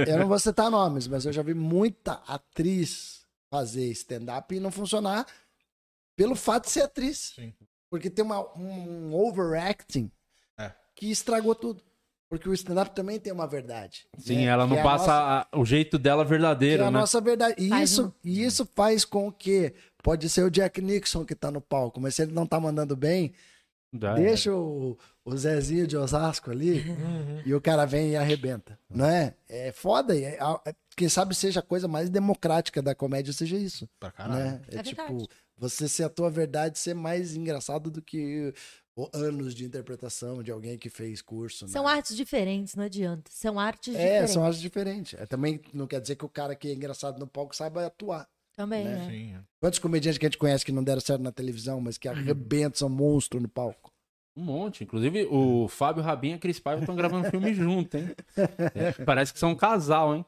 Eu 0.07 0.19
não 0.19 0.29
vou 0.29 0.39
citar 0.39 0.71
nomes, 0.71 1.07
mas 1.07 1.25
eu 1.25 1.33
já 1.33 1.43
vi 1.43 1.55
muita 1.55 2.15
atriz 2.27 3.21
fazer 3.51 3.87
stand-up 3.93 4.55
e 4.55 4.61
não 4.61 4.71
funcionar 4.71 5.27
pelo 6.17 6.35
fato 6.37 6.65
de 6.67 6.71
ser 6.73 6.83
atriz. 6.83 7.33
Sim. 7.35 7.55
Porque 7.91 8.11
tem 8.11 8.25
uma, 8.25 8.41
um 8.57 9.15
overacting 9.15 10.11
É. 10.59 10.73
que 10.95 11.11
estragou 11.11 11.55
tudo. 11.55 11.83
Porque 12.29 12.49
o 12.49 12.55
stand-up 12.55 12.95
também 12.95 13.19
tem 13.19 13.33
uma 13.33 13.47
verdade. 13.49 14.07
Sim, 14.17 14.37
né? 14.37 14.45
ela 14.45 14.63
Que 14.65 14.71
não 14.71 14.77
é 14.77 14.81
a 14.81 14.85
passa 14.85 15.07
nossa- 15.07 15.49
a- 15.53 15.59
o 15.59 15.65
jeito 15.65 15.99
dela 15.99 16.23
que 16.23 16.31
verdadeiro, 16.31 16.85
é 16.85 16.87
a 16.87 16.91
né? 16.91 17.01
nossa 17.01 17.21
verdade. 17.21 17.57
E 17.59 17.75
isso, 17.83 18.15
e 18.23 18.45
isso 18.45 18.65
faz 18.77 19.05
com 19.05 19.33
que 19.33 19.75
pode 20.01 20.29
ser 20.29 20.45
o 20.45 20.51
Jack 20.51 20.81
Nixon 20.81 21.25
que 21.25 21.35
tá 21.35 21.51
no 21.51 21.61
palco, 21.61 22.01
mas 22.01 22.15
se 22.15 22.23
ele 22.23 22.33
não 22.33 22.47
tá 22.47 22.61
mandando 22.61 22.95
bem, 22.95 23.33
Já 23.93 24.12
é. 24.12 24.14
deixa 24.22 24.55
o, 24.55 24.97
o 25.24 25.36
Zezinho 25.36 25.86
de 25.86 25.97
Osasco 25.97 26.51
ali 26.51 26.80
Uhum. 26.88 27.43
e 27.45 27.55
o 27.55 27.61
cara 27.61 27.84
vem 27.84 28.11
e 28.12 28.16
arrebenta, 28.16 28.79
não 28.88 29.04
é? 29.07 29.34
É 29.49 29.72
foda. 29.72 30.14
e 30.14 30.22
é- 30.25 30.38
é- 30.67 30.75
quem 30.96 31.08
sabe 31.08 31.34
seja 31.34 31.61
a 31.61 31.62
coisa 31.62 31.88
mais 31.88 32.08
democrática 32.11 32.80
da 32.83 32.95
comédia, 32.95 33.33
seja 33.33 33.57
isso, 33.57 33.88
Pra 33.99 34.11
caralho. 34.12 34.38
né? 34.45 34.62
É, 34.71 34.76
É 34.79 34.83
tipo, 34.83 35.03
verdade. 35.03 35.29
você 35.57 35.88
ser 35.88 36.04
a 36.04 36.08
tua 36.08 36.30
verdade 36.30 36.79
ser 36.79 36.95
mais 36.95 37.34
engraçado 37.34 37.91
do 37.91 38.00
que 38.03 38.53
o- 38.95 39.08
anos 39.14 39.54
de 39.54 39.64
interpretação 39.64 40.42
de 40.42 40.50
alguém 40.53 40.76
que 40.79 40.91
fez 40.91 41.21
curso. 41.22 41.67
São 41.68 41.84
né? 41.84 41.91
artes 41.92 42.14
diferentes, 42.17 42.75
não 42.75 42.84
adianta. 42.84 43.30
São 43.33 43.58
artes 43.58 43.95
É, 43.95 43.99
diferentes. 43.99 44.30
são 44.34 44.45
artes 44.45 44.61
diferentes. 44.61 45.18
É, 45.18 45.26
também 45.26 45.61
não 45.72 45.87
quer 45.87 46.00
dizer 46.00 46.17
que 46.17 46.25
o 46.25 46.29
cara 46.29 46.54
que 46.54 46.68
é 46.68 46.75
engraçado 46.75 47.18
no 47.18 47.26
palco 47.26 47.57
saiba 47.57 47.87
atuar. 47.87 48.29
Também, 48.57 48.85
né? 48.85 48.97
né? 48.97 49.11
Sim. 49.11 49.35
é. 49.35 49.41
Quantos 49.61 49.79
comediantes 49.79 50.18
que 50.18 50.27
a 50.27 50.29
gente 50.29 50.39
conhece 50.39 50.64
que 50.64 50.72
não 50.72 50.85
deram 50.85 51.01
certo 51.01 51.22
na 51.22 51.33
televisão, 51.33 51.81
mas 51.81 51.99
que 51.99 52.09
arrebentam, 52.09 52.79
são 52.79 52.89
monstro 52.89 53.41
no 53.41 53.49
palco? 53.49 53.93
Um 54.37 54.45
monte. 54.45 54.85
Inclusive, 54.85 55.27
o 55.31 55.68
Fábio 55.68 56.03
Rabin 56.03 56.31
e 56.31 56.35
a 56.35 56.39
Cris 56.39 56.59
Paiva 56.59 56.83
estão 56.83 56.95
gravando 56.95 57.31
filme 57.31 57.53
junto, 57.55 57.97
hein? 57.97 58.11
É, 58.75 58.93
parece 59.05 59.33
que 59.33 59.39
são 59.39 59.51
um 59.51 59.57
casal, 59.57 60.14
hein? 60.14 60.25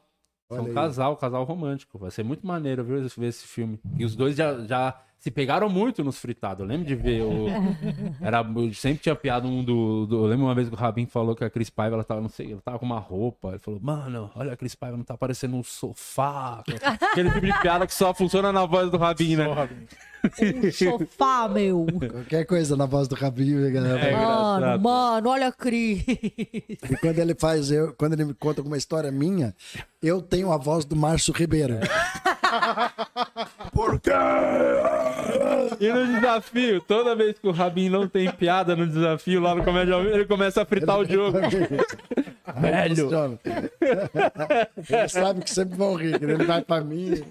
São 0.51 0.65
um 0.65 0.67
aí. 0.67 0.73
casal, 0.73 1.17
casal 1.17 1.43
romântico. 1.43 1.97
Vai 1.97 2.11
ser 2.11 2.23
muito 2.23 2.45
maneiro 2.45 2.83
viu, 2.83 3.07
ver 3.07 3.27
esse 3.27 3.47
filme. 3.47 3.79
E 3.97 4.05
os 4.05 4.15
dois 4.15 4.35
já, 4.35 4.65
já 4.65 5.01
se 5.23 5.31
pegaram 5.31 5.69
muito 5.69 6.03
nos 6.03 6.17
fritados. 6.19 6.59
Eu 6.59 6.65
lembro 6.67 6.85
de 6.85 6.95
ver 6.95 7.21
o. 7.21 7.45
Era, 8.21 8.45
eu 8.57 8.73
sempre 8.73 9.03
tinha 9.03 9.15
piado 9.15 9.47
um 9.47 9.63
do, 9.63 10.05
do- 10.05 10.17
Eu 10.17 10.25
lembro 10.25 10.43
uma 10.47 10.53
vez 10.53 10.67
que 10.67 10.75
o 10.75 10.77
Rabin 10.77 11.05
falou 11.05 11.33
que 11.33 11.45
a 11.45 11.49
Cris 11.49 11.69
Paiva, 11.69 11.95
ela 11.95 12.03
tava, 12.03 12.19
não 12.19 12.27
sei, 12.27 12.51
ela 12.51 12.59
tava 12.61 12.77
com 12.77 12.85
uma 12.85 12.99
roupa. 12.99 13.51
Ele 13.51 13.59
falou, 13.59 13.79
mano, 13.81 14.29
olha 14.35 14.51
a 14.51 14.57
Cris 14.57 14.75
Paiva, 14.75 14.97
não 14.97 15.03
tá 15.05 15.17
parecendo 15.17 15.55
um 15.55 15.63
sofá. 15.63 16.61
Aquele 17.11 17.31
tipo 17.31 17.45
de 17.45 17.57
piada 17.61 17.87
que 17.87 17.93
só 17.93 18.13
funciona 18.13 18.51
na 18.51 18.65
voz 18.65 18.91
do 18.91 18.97
Rabin, 18.97 19.37
né? 19.37 19.47
Um 19.47 20.71
sofá, 20.71 21.47
meu. 21.47 21.85
Qualquer 22.11 22.45
coisa 22.45 22.75
na 22.75 22.85
voz 22.85 23.07
do 23.07 23.15
Rabinho, 23.15 23.71
galera. 23.71 23.99
É 24.01 24.11
mano, 24.13 24.81
mano, 24.81 25.29
olha 25.29 25.47
a 25.47 25.51
Cris. 25.53 26.03
E 26.05 26.97
quando 26.99 27.19
ele 27.19 27.33
faz, 27.33 27.71
eu, 27.71 27.93
quando 27.93 28.11
ele 28.13 28.25
me 28.25 28.33
conta 28.33 28.59
alguma 28.59 28.75
história 28.77 29.09
minha, 29.09 29.55
eu 30.01 30.21
tenho 30.21 30.51
a 30.51 30.57
voz 30.57 30.83
do 30.83 30.97
Márcio 30.97 31.33
Ribeiro. 31.33 31.75
Por 33.73 33.99
quê? 33.99 34.11
E 35.79 35.91
no 35.91 36.05
desafio, 36.05 36.81
toda 36.81 37.15
vez 37.15 37.37
que 37.39 37.47
o 37.47 37.51
Rabin 37.51 37.89
não 37.89 38.07
tem 38.07 38.31
piada 38.31 38.75
no 38.75 38.87
desafio 38.87 39.41
lá 39.41 39.55
no 39.55 39.63
Comédia 39.63 39.95
ao 39.95 40.03
Vivo, 40.03 40.15
ele 40.15 40.25
começa 40.25 40.61
a 40.61 40.65
fritar 40.65 40.99
o 40.99 41.05
jogo. 41.05 41.37
Velho. 42.59 43.39
Ele 44.89 45.07
sabe 45.09 45.41
que 45.41 45.49
sempre 45.49 45.77
vão 45.77 45.95
rir, 45.95 46.19
que 46.19 46.25
ele 46.25 46.43
vai 46.43 46.61
pra 46.61 46.81
mim. 46.81 47.23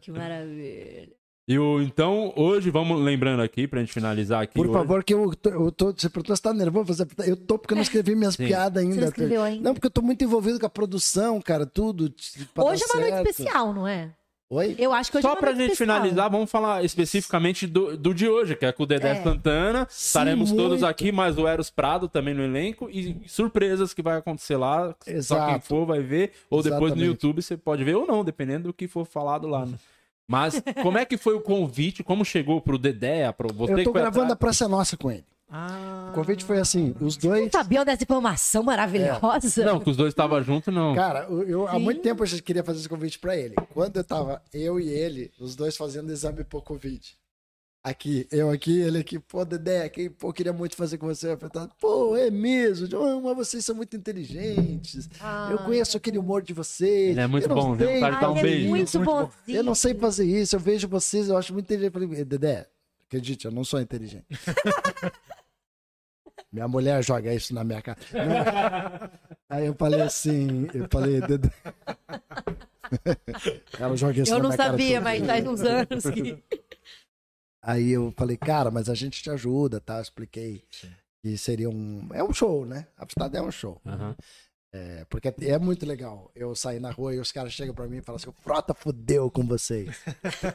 Que 0.00 0.10
maravilha. 0.10 1.08
E 1.48 1.56
o, 1.60 1.80
então, 1.80 2.32
hoje, 2.34 2.70
vamos 2.70 3.00
lembrando 3.00 3.40
aqui, 3.40 3.68
pra 3.68 3.78
gente 3.78 3.92
finalizar 3.92 4.42
aqui. 4.42 4.54
Por 4.54 4.66
hoje. 4.66 4.72
favor, 4.78 5.04
que 5.04 5.14
eu 5.14 5.32
tô, 5.36 5.48
eu 5.50 5.70
tô. 5.70 5.92
Você 5.92 6.10
perguntou 6.10 6.34
se 6.34 6.42
tá 6.42 6.52
nervoso? 6.52 6.92
Você- 6.92 7.06
Eu 7.30 7.36
tô 7.36 7.56
porque 7.56 7.72
eu 7.72 7.76
não 7.76 7.82
escrevi 7.82 8.16
minhas 8.16 8.34
Sim. 8.34 8.46
piadas 8.46 8.82
ainda. 8.82 8.94
Você 8.96 9.00
não 9.02 9.08
escreveu 9.08 9.42
ainda? 9.44 9.62
Não, 9.62 9.72
porque 9.74 9.86
eu 9.86 9.90
tô 9.90 10.02
muito 10.02 10.24
envolvido 10.24 10.58
com 10.58 10.66
a 10.66 10.70
produção, 10.70 11.40
cara, 11.40 11.64
tudo. 11.64 12.12
Hoje 12.56 12.82
é 12.82 12.86
uma 12.92 13.00
noite 13.00 13.14
certo. 13.14 13.30
especial, 13.30 13.72
não 13.72 13.86
é? 13.86 14.10
Oi? 14.50 14.74
Eu 14.78 14.92
acho 14.92 15.10
que 15.10 15.18
hoje 15.18 15.26
é 15.26 15.28
Só 15.28 15.34
uma 15.34 15.40
pra 15.40 15.50
noite 15.50 15.62
gente 15.62 15.72
especial. 15.72 15.96
finalizar, 15.98 16.30
vamos 16.30 16.50
falar 16.50 16.84
especificamente 16.84 17.66
do, 17.66 17.96
do 17.96 18.12
de 18.14 18.28
hoje, 18.28 18.56
que 18.56 18.64
é 18.66 18.72
com 18.72 18.82
o 18.82 18.86
Dedé 18.86 19.10
É. 19.12 19.22
Santana. 19.22 19.86
Estaremos 19.88 20.50
muito. 20.50 20.62
todos 20.62 20.82
aqui, 20.82 21.12
mais 21.12 21.38
o 21.38 21.46
Eros 21.46 21.70
Prado 21.70 22.08
também 22.08 22.34
no 22.34 22.42
elenco. 22.42 22.88
E 22.90 23.22
surpresas 23.28 23.94
que 23.94 24.02
vai 24.02 24.16
acontecer 24.18 24.56
lá. 24.56 24.88
Só 24.88 24.96
quem 25.04 25.14
Exato. 25.14 25.66
for 25.66 25.86
vai 25.86 26.00
ver. 26.00 26.32
Ou 26.50 26.60
depois 26.60 26.80
no 26.80 26.86
Exatamente. 26.88 27.06
YouTube 27.06 27.40
você 27.42 27.56
pode 27.56 27.84
ver 27.84 27.94
ou 27.96 28.04
não, 28.04 28.24
dependendo 28.24 28.64
do 28.68 28.72
que 28.74 28.88
for 28.88 29.04
falado 29.04 29.46
lá. 29.46 29.64
Né? 29.64 29.74
Mas 30.28 30.60
como 30.82 30.98
é 30.98 31.04
que 31.04 31.16
foi 31.16 31.34
o 31.34 31.40
convite? 31.40 32.02
Como 32.02 32.24
chegou 32.24 32.60
pro 32.60 32.78
Dedé? 32.78 33.30
Pro 33.32 33.52
você 33.54 33.72
Eu 33.74 33.84
tô 33.84 33.92
gravando 33.92 34.32
a? 34.32 34.36
Praça 34.36 34.66
Nossa 34.68 34.96
com 34.96 35.10
ele. 35.10 35.24
Ah. 35.48 36.08
O 36.10 36.14
convite 36.14 36.44
foi 36.44 36.58
assim: 36.58 36.94
os 37.00 37.16
dois. 37.16 37.50
Sabiam 37.52 37.84
dessa 37.84 38.02
informação 38.02 38.64
maravilhosa? 38.64 39.64
Não, 39.64 39.78
que 39.78 39.88
os 39.90 39.96
dois 39.96 40.08
estavam 40.12 40.42
juntos, 40.42 40.74
não. 40.74 40.94
Cara, 40.94 41.26
eu, 41.30 41.42
eu- 41.48 41.68
há 41.68 41.78
muito 41.78 42.00
tempo 42.00 42.22
eu 42.22 42.26
já 42.26 42.40
queria 42.42 42.64
fazer 42.64 42.80
esse 42.80 42.88
convite 42.88 43.18
pra 43.18 43.36
ele. 43.36 43.54
Quando 43.72 43.96
eu 43.96 44.02
tava, 44.04 44.42
eu 44.52 44.80
e 44.80 44.88
ele, 44.88 45.30
os 45.38 45.54
dois 45.54 45.76
fazendo 45.76 46.10
exame 46.10 46.42
pro 46.42 46.60
Covid. 46.60 47.16
Aqui, 47.86 48.26
eu 48.32 48.50
aqui, 48.50 48.80
ele 48.80 48.98
aqui, 48.98 49.16
pô, 49.16 49.44
Dedé, 49.44 49.88
que, 49.88 50.10
pô, 50.10 50.32
queria 50.32 50.52
muito 50.52 50.74
fazer 50.74 50.98
com 50.98 51.06
você. 51.06 51.30
Eu 51.30 51.38
falei, 51.38 51.52
tá, 51.52 51.68
pô, 51.80 52.16
é 52.16 52.32
mesmo, 52.32 52.88
mas 53.22 53.36
vocês 53.36 53.64
são 53.64 53.76
muito 53.76 53.96
inteligentes. 53.96 55.08
Ah, 55.20 55.50
eu 55.52 55.58
conheço 55.58 55.96
aquele 55.96 56.18
humor 56.18 56.42
de 56.42 56.52
vocês. 56.52 57.10
Ele 57.10 57.20
é 57.20 57.28
muito 57.28 57.44
eu 57.44 57.48
não 57.48 57.54
bom, 57.54 57.76
viu? 57.76 57.86
sei 57.86 57.98
O 57.98 58.00
cara 58.00 58.20
dá 58.20 58.28
um 58.28 58.34
Ai, 58.34 58.40
fazer 58.40 58.48
é 58.48 58.50
beijo. 58.50 58.68
muito 58.70 58.88
isso. 58.88 58.98
bonzinho. 58.98 59.30
Eu 59.46 59.62
não 59.62 59.74
sei 59.76 59.94
fazer 59.94 60.24
isso, 60.26 60.56
eu 60.56 60.60
vejo 60.60 60.88
vocês, 60.88 61.28
eu 61.28 61.38
acho 61.38 61.52
muito 61.52 61.66
inteligente. 61.66 61.94
Eu 61.94 62.08
falei, 62.08 62.24
Dedé, 62.24 62.66
acredite, 63.06 63.44
eu 63.44 63.52
não 63.52 63.62
sou 63.62 63.80
inteligente. 63.80 64.26
minha 66.50 66.66
mulher 66.66 67.04
joga 67.04 67.32
isso 67.32 67.54
na 67.54 67.62
minha 67.62 67.80
cara. 67.80 67.98
Não. 68.12 69.10
Aí 69.48 69.64
eu 69.64 69.74
falei 69.74 70.00
assim, 70.00 70.66
eu 70.74 70.88
falei, 70.90 71.20
Dedé. 71.20 71.50
Ela 73.78 73.96
joga 73.96 74.22
isso 74.22 74.32
Eu 74.32 74.38
na 74.38 74.42
não 74.42 74.48
minha 74.48 74.56
cara 74.56 74.70
sabia, 74.70 74.96
todo 74.96 75.04
mas 75.04 75.18
dia. 75.18 75.26
faz 75.28 75.46
uns 75.46 75.60
anos 75.60 76.04
que... 76.10 76.42
Aí 77.66 77.90
eu 77.90 78.14
falei, 78.16 78.36
cara, 78.36 78.70
mas 78.70 78.88
a 78.88 78.94
gente 78.94 79.20
te 79.20 79.28
ajuda, 79.28 79.80
tá? 79.80 79.96
Eu 79.96 80.02
expliquei 80.02 80.62
que 81.20 81.36
seria 81.36 81.68
um. 81.68 82.08
É 82.12 82.22
um 82.22 82.32
show, 82.32 82.64
né? 82.64 82.86
A 82.96 83.02
Abstado 83.02 83.36
é 83.36 83.42
um 83.42 83.50
show. 83.50 83.80
Aham. 83.84 84.14
É, 84.76 85.06
porque 85.08 85.32
é 85.42 85.58
muito 85.58 85.86
legal. 85.86 86.30
Eu 86.34 86.54
sair 86.54 86.78
na 86.80 86.90
rua 86.90 87.14
e 87.14 87.18
os 87.18 87.32
caras 87.32 87.52
chegam 87.52 87.74
pra 87.74 87.86
mim 87.86 87.96
e 87.98 88.02
falam 88.02 88.16
assim: 88.16 88.28
o 88.28 88.34
Frota 88.42 88.74
fudeu 88.74 89.30
com 89.30 89.42
vocês. 89.46 89.88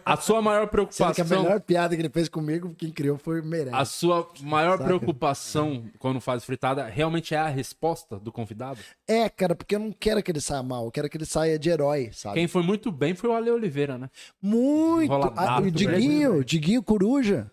A 0.06 0.15
sua 0.15 0.41
maior 0.41 0.61
Sendo 0.61 0.69
preocupação. 0.72 1.14
que 1.14 1.22
a 1.22 1.26
melhor 1.26 1.60
piada 1.61 1.95
que 1.95 2.02
ele 2.02 2.10
fez 2.10 2.30
comigo, 2.30 2.76
quem 2.77 2.91
criou 2.91 3.18
foi 3.18 3.41
o 3.41 3.43
Meirelles. 3.45 3.73
A 3.73 3.84
sua 3.85 4.30
maior 4.41 4.73
Saca? 4.77 4.84
preocupação 4.84 5.85
quando 5.98 6.22
faz 6.22 6.43
fritada 6.43 6.85
realmente 6.85 7.34
é 7.34 7.38
a 7.39 7.48
resposta 7.48 8.19
do 8.19 8.31
convidado? 8.31 8.80
É, 9.07 9.27
cara, 9.30 9.56
porque 9.56 9.76
eu 9.76 9.80
não 9.80 9.91
quero 9.91 10.22
que 10.22 10.31
ele 10.31 10.41
saia 10.41 10.61
mal, 10.61 10.85
eu 10.85 10.91
quero 10.91 11.10
que 11.10 11.18
ele 11.18 11.26
saia 11.26 11.57
de 11.57 11.69
herói, 11.69 12.11
sabe? 12.14 12.35
Quem 12.35 12.48
foi 12.48 12.61
muito 12.61 12.91
bem 12.91 13.15
foi 13.15 13.30
o 13.30 13.34
Ale 13.34 13.49
Oliveira, 13.49 13.98
né? 13.98 14.10
Muito. 14.41 15.06
Enroladaço, 15.06 15.49
Ah, 15.49 15.60
o 15.60 15.65
né? 15.65 15.72
Diguinho, 15.72 16.43
Diguinho 16.45 16.84
Coruja. 16.84 17.49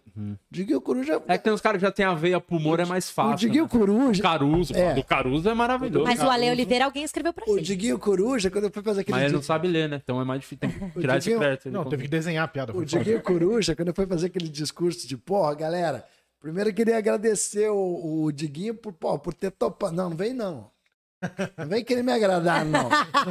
Diguinho 0.50 0.80
Coruja. 0.80 1.22
É 1.26 1.38
que 1.38 1.44
tem 1.44 1.52
uns 1.52 1.60
caras 1.60 1.78
que 1.80 1.86
já 1.86 1.92
tem 1.92 2.04
a 2.04 2.14
veia 2.14 2.40
pro 2.40 2.56
humor, 2.56 2.80
é 2.80 2.84
mais 2.84 3.08
o 3.08 3.12
fácil. 3.12 3.36
Diguinho 3.36 3.64
né? 3.64 3.68
Coruja. 3.70 4.22
Caruso, 4.22 4.74
É. 4.76 4.94
do 4.94 5.04
Caruso 5.04 5.48
é 5.48 5.54
maravilhoso. 5.54 6.04
Mas 6.04 6.20
o 6.22 6.28
Ale 6.30 6.50
Oliveira, 6.50 6.84
alguém 6.84 7.04
escreveu 7.04 7.32
pra 7.32 7.44
O 7.46 7.56
ele. 7.56 7.62
Diguinho 7.62 7.98
Coruja, 7.98 8.50
quando 8.50 8.64
eu 8.64 8.70
fui 8.70 8.82
fazer 8.82 9.00
aquele. 9.02 9.16
Mas 9.16 9.24
ele 9.26 9.34
não 9.34 9.42
sabe 9.42 9.68
ler, 9.68 9.88
né? 9.88 10.00
Então 10.02 10.20
é 10.20 10.24
mais 10.24 10.40
difícil. 10.40 10.58
Tem 10.58 10.70
que 10.70 10.78
tirar 11.00 11.18
esse 11.18 11.24
Diguinho- 11.24 11.40
crédito. 11.40 11.70
Não, 11.70 11.84
teve 11.84 12.02
que 12.04 12.08
desenhar 12.08 12.44
a 12.44 12.48
piada. 12.48 12.76
O. 12.76 12.84
Diguinho 12.84 13.22
Coruja, 13.22 13.74
quando 13.76 13.88
eu 13.88 13.94
fui 13.94 14.06
fazer 14.06 14.26
aquele 14.26 14.48
discurso 14.48 15.06
de, 15.06 15.16
porra, 15.16 15.54
galera, 15.54 16.04
primeiro 16.40 16.70
eu 16.70 16.74
queria 16.74 16.98
agradecer 16.98 17.68
o, 17.70 18.24
o 18.24 18.32
Diguinho 18.32 18.74
por, 18.74 18.92
pô, 18.92 19.18
por 19.18 19.34
ter 19.34 19.50
topado. 19.50 19.94
Não, 19.94 20.10
não 20.10 20.16
vem 20.16 20.32
não. 20.32 20.70
Não 21.56 21.66
vem 21.66 21.84
querer 21.84 22.02
me 22.02 22.12
agradar, 22.12 22.64
não. 22.64 22.88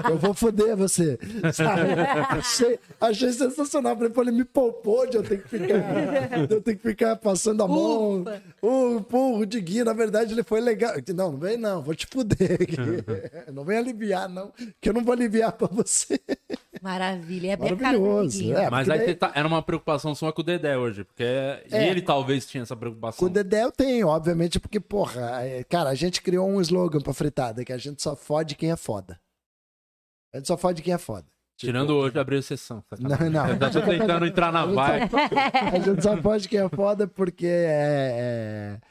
Eu 0.10 0.18
vou 0.18 0.34
foder 0.34 0.76
você. 0.76 1.18
Sabe? 1.54 1.82
Achei, 2.30 2.80
achei 3.00 3.32
sensacional. 3.32 3.96
Falei, 3.96 4.10
pô, 4.12 4.22
ele 4.22 4.32
me 4.32 4.44
poupou 4.44 5.08
de 5.10 5.18
eu 5.18 5.24
ter 5.24 5.42
que 5.42 5.48
ficar, 5.48 6.48
de 6.48 6.54
eu 6.54 6.62
ter 6.62 6.76
que 6.76 6.82
ficar 6.82 7.16
passando 7.16 7.64
a 7.64 7.68
mão. 7.68 8.26
O, 8.62 9.02
pô, 9.02 9.38
o 9.38 9.46
Diguinho, 9.46 9.86
na 9.86 9.94
verdade, 9.94 10.34
ele 10.34 10.44
foi 10.44 10.60
legal. 10.62 10.94
Não, 11.16 11.32
não 11.32 11.40
vem 11.40 11.58
não, 11.58 11.82
vou 11.82 11.96
te 11.96 12.06
fuder. 12.08 12.54
aqui. 12.62 13.52
Não 13.54 13.64
vem 13.64 13.78
aliviar, 13.78 14.28
não, 14.28 14.52
que 14.82 14.90
eu 14.90 14.94
não 14.94 15.04
vou 15.04 15.14
aliviar 15.14 15.52
pra 15.54 15.68
você. 15.72 16.20
Maravilha. 16.82 17.54
É 17.54 17.58
Maravilhoso. 17.58 18.54
É, 18.54 18.70
Mas 18.70 18.90
aí 18.90 19.00
daí- 19.00 19.16
tá- 19.16 19.32
era 19.34 19.48
uma 19.48 19.62
preocupação 19.62 20.14
sua 20.14 20.32
com 20.32 20.42
o 20.42 20.44
Dedé 20.44 20.78
hoje, 20.78 21.04
porque 21.04 21.24
ele 21.72 22.02
talvez 22.02 22.46
tinha 22.46 22.64
essa 22.64 22.76
Com 22.76 22.80
preocupação. 22.80 23.28
o 23.28 23.30
Dedé 23.30 23.64
eu 23.64 23.72
tenho, 23.72 24.08
obviamente, 24.08 24.60
porque, 24.60 24.80
porra, 24.80 25.42
é, 25.44 25.64
cara, 25.64 25.90
a 25.90 25.96
gente 25.96 26.22
criou 26.22 26.48
um 26.48 26.62
slogan 26.62 27.00
pra 27.02 27.14
fritada, 27.14 27.64
que 27.66 27.74
a 27.74 27.77
gente 27.78 28.02
só 28.02 28.16
fode 28.16 28.56
quem 28.56 28.72
é 28.72 28.76
foda. 28.76 29.20
A 30.34 30.38
gente 30.38 30.48
só 30.48 30.58
fode 30.58 30.82
quem 30.82 30.94
é 30.94 30.98
foda. 30.98 31.26
Tipo, 31.58 31.72
Tirando 31.72 31.96
hoje, 31.96 32.18
abriu 32.20 32.40
exceção. 32.40 32.84
Não, 33.00 33.30
não. 33.30 33.48
Eu 33.50 33.58
tô 33.72 33.82
tentando 33.82 34.26
entrar 34.26 34.52
na 34.52 34.66
vibe. 34.66 35.10
A 35.74 35.80
gente 35.80 36.02
só 36.04 36.16
pode 36.22 36.48
quem 36.50 36.60
é 36.60 36.70
foda 36.70 37.08
porque 37.08 37.48
é, 37.48 38.80
é- 38.80 38.82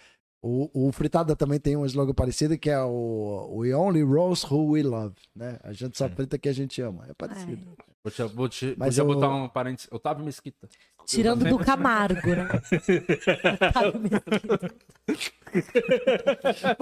o, 0.43 0.89
o 0.89 0.93
Fritada 0.93 1.35
também 1.37 1.59
tem 1.61 1.77
um 1.77 1.85
slogan 1.87 2.15
parecido 2.15 2.57
que 2.59 2.71
é 2.71 2.81
o 2.81 3.57
We 3.59 3.75
only 3.75 4.03
roast 4.03 4.47
who 4.53 4.73
we 4.73 4.83
love, 4.83 5.15
né? 5.35 5.59
A 5.63 5.73
gente 5.73 5.97
só 5.99 6.09
frita 6.09 6.39
quem 6.39 6.51
a 6.51 6.55
gente 6.55 6.81
ama. 6.83 7.05
É 7.09 7.15
parecido. 7.15 7.77
Vou 8.05 8.11
te, 8.13 8.23
vou 8.35 8.49
te, 8.49 8.75
Mas 8.79 8.99
eu- 8.99 9.07
botar 9.07 9.29
um 9.29 9.49
parênteses. 9.49 9.89
Otávio 9.91 10.25
Mesquita. 10.25 10.69
Tirando 11.07 11.45
do 11.45 11.59
Camargo, 11.59 12.29
né? 12.31 12.49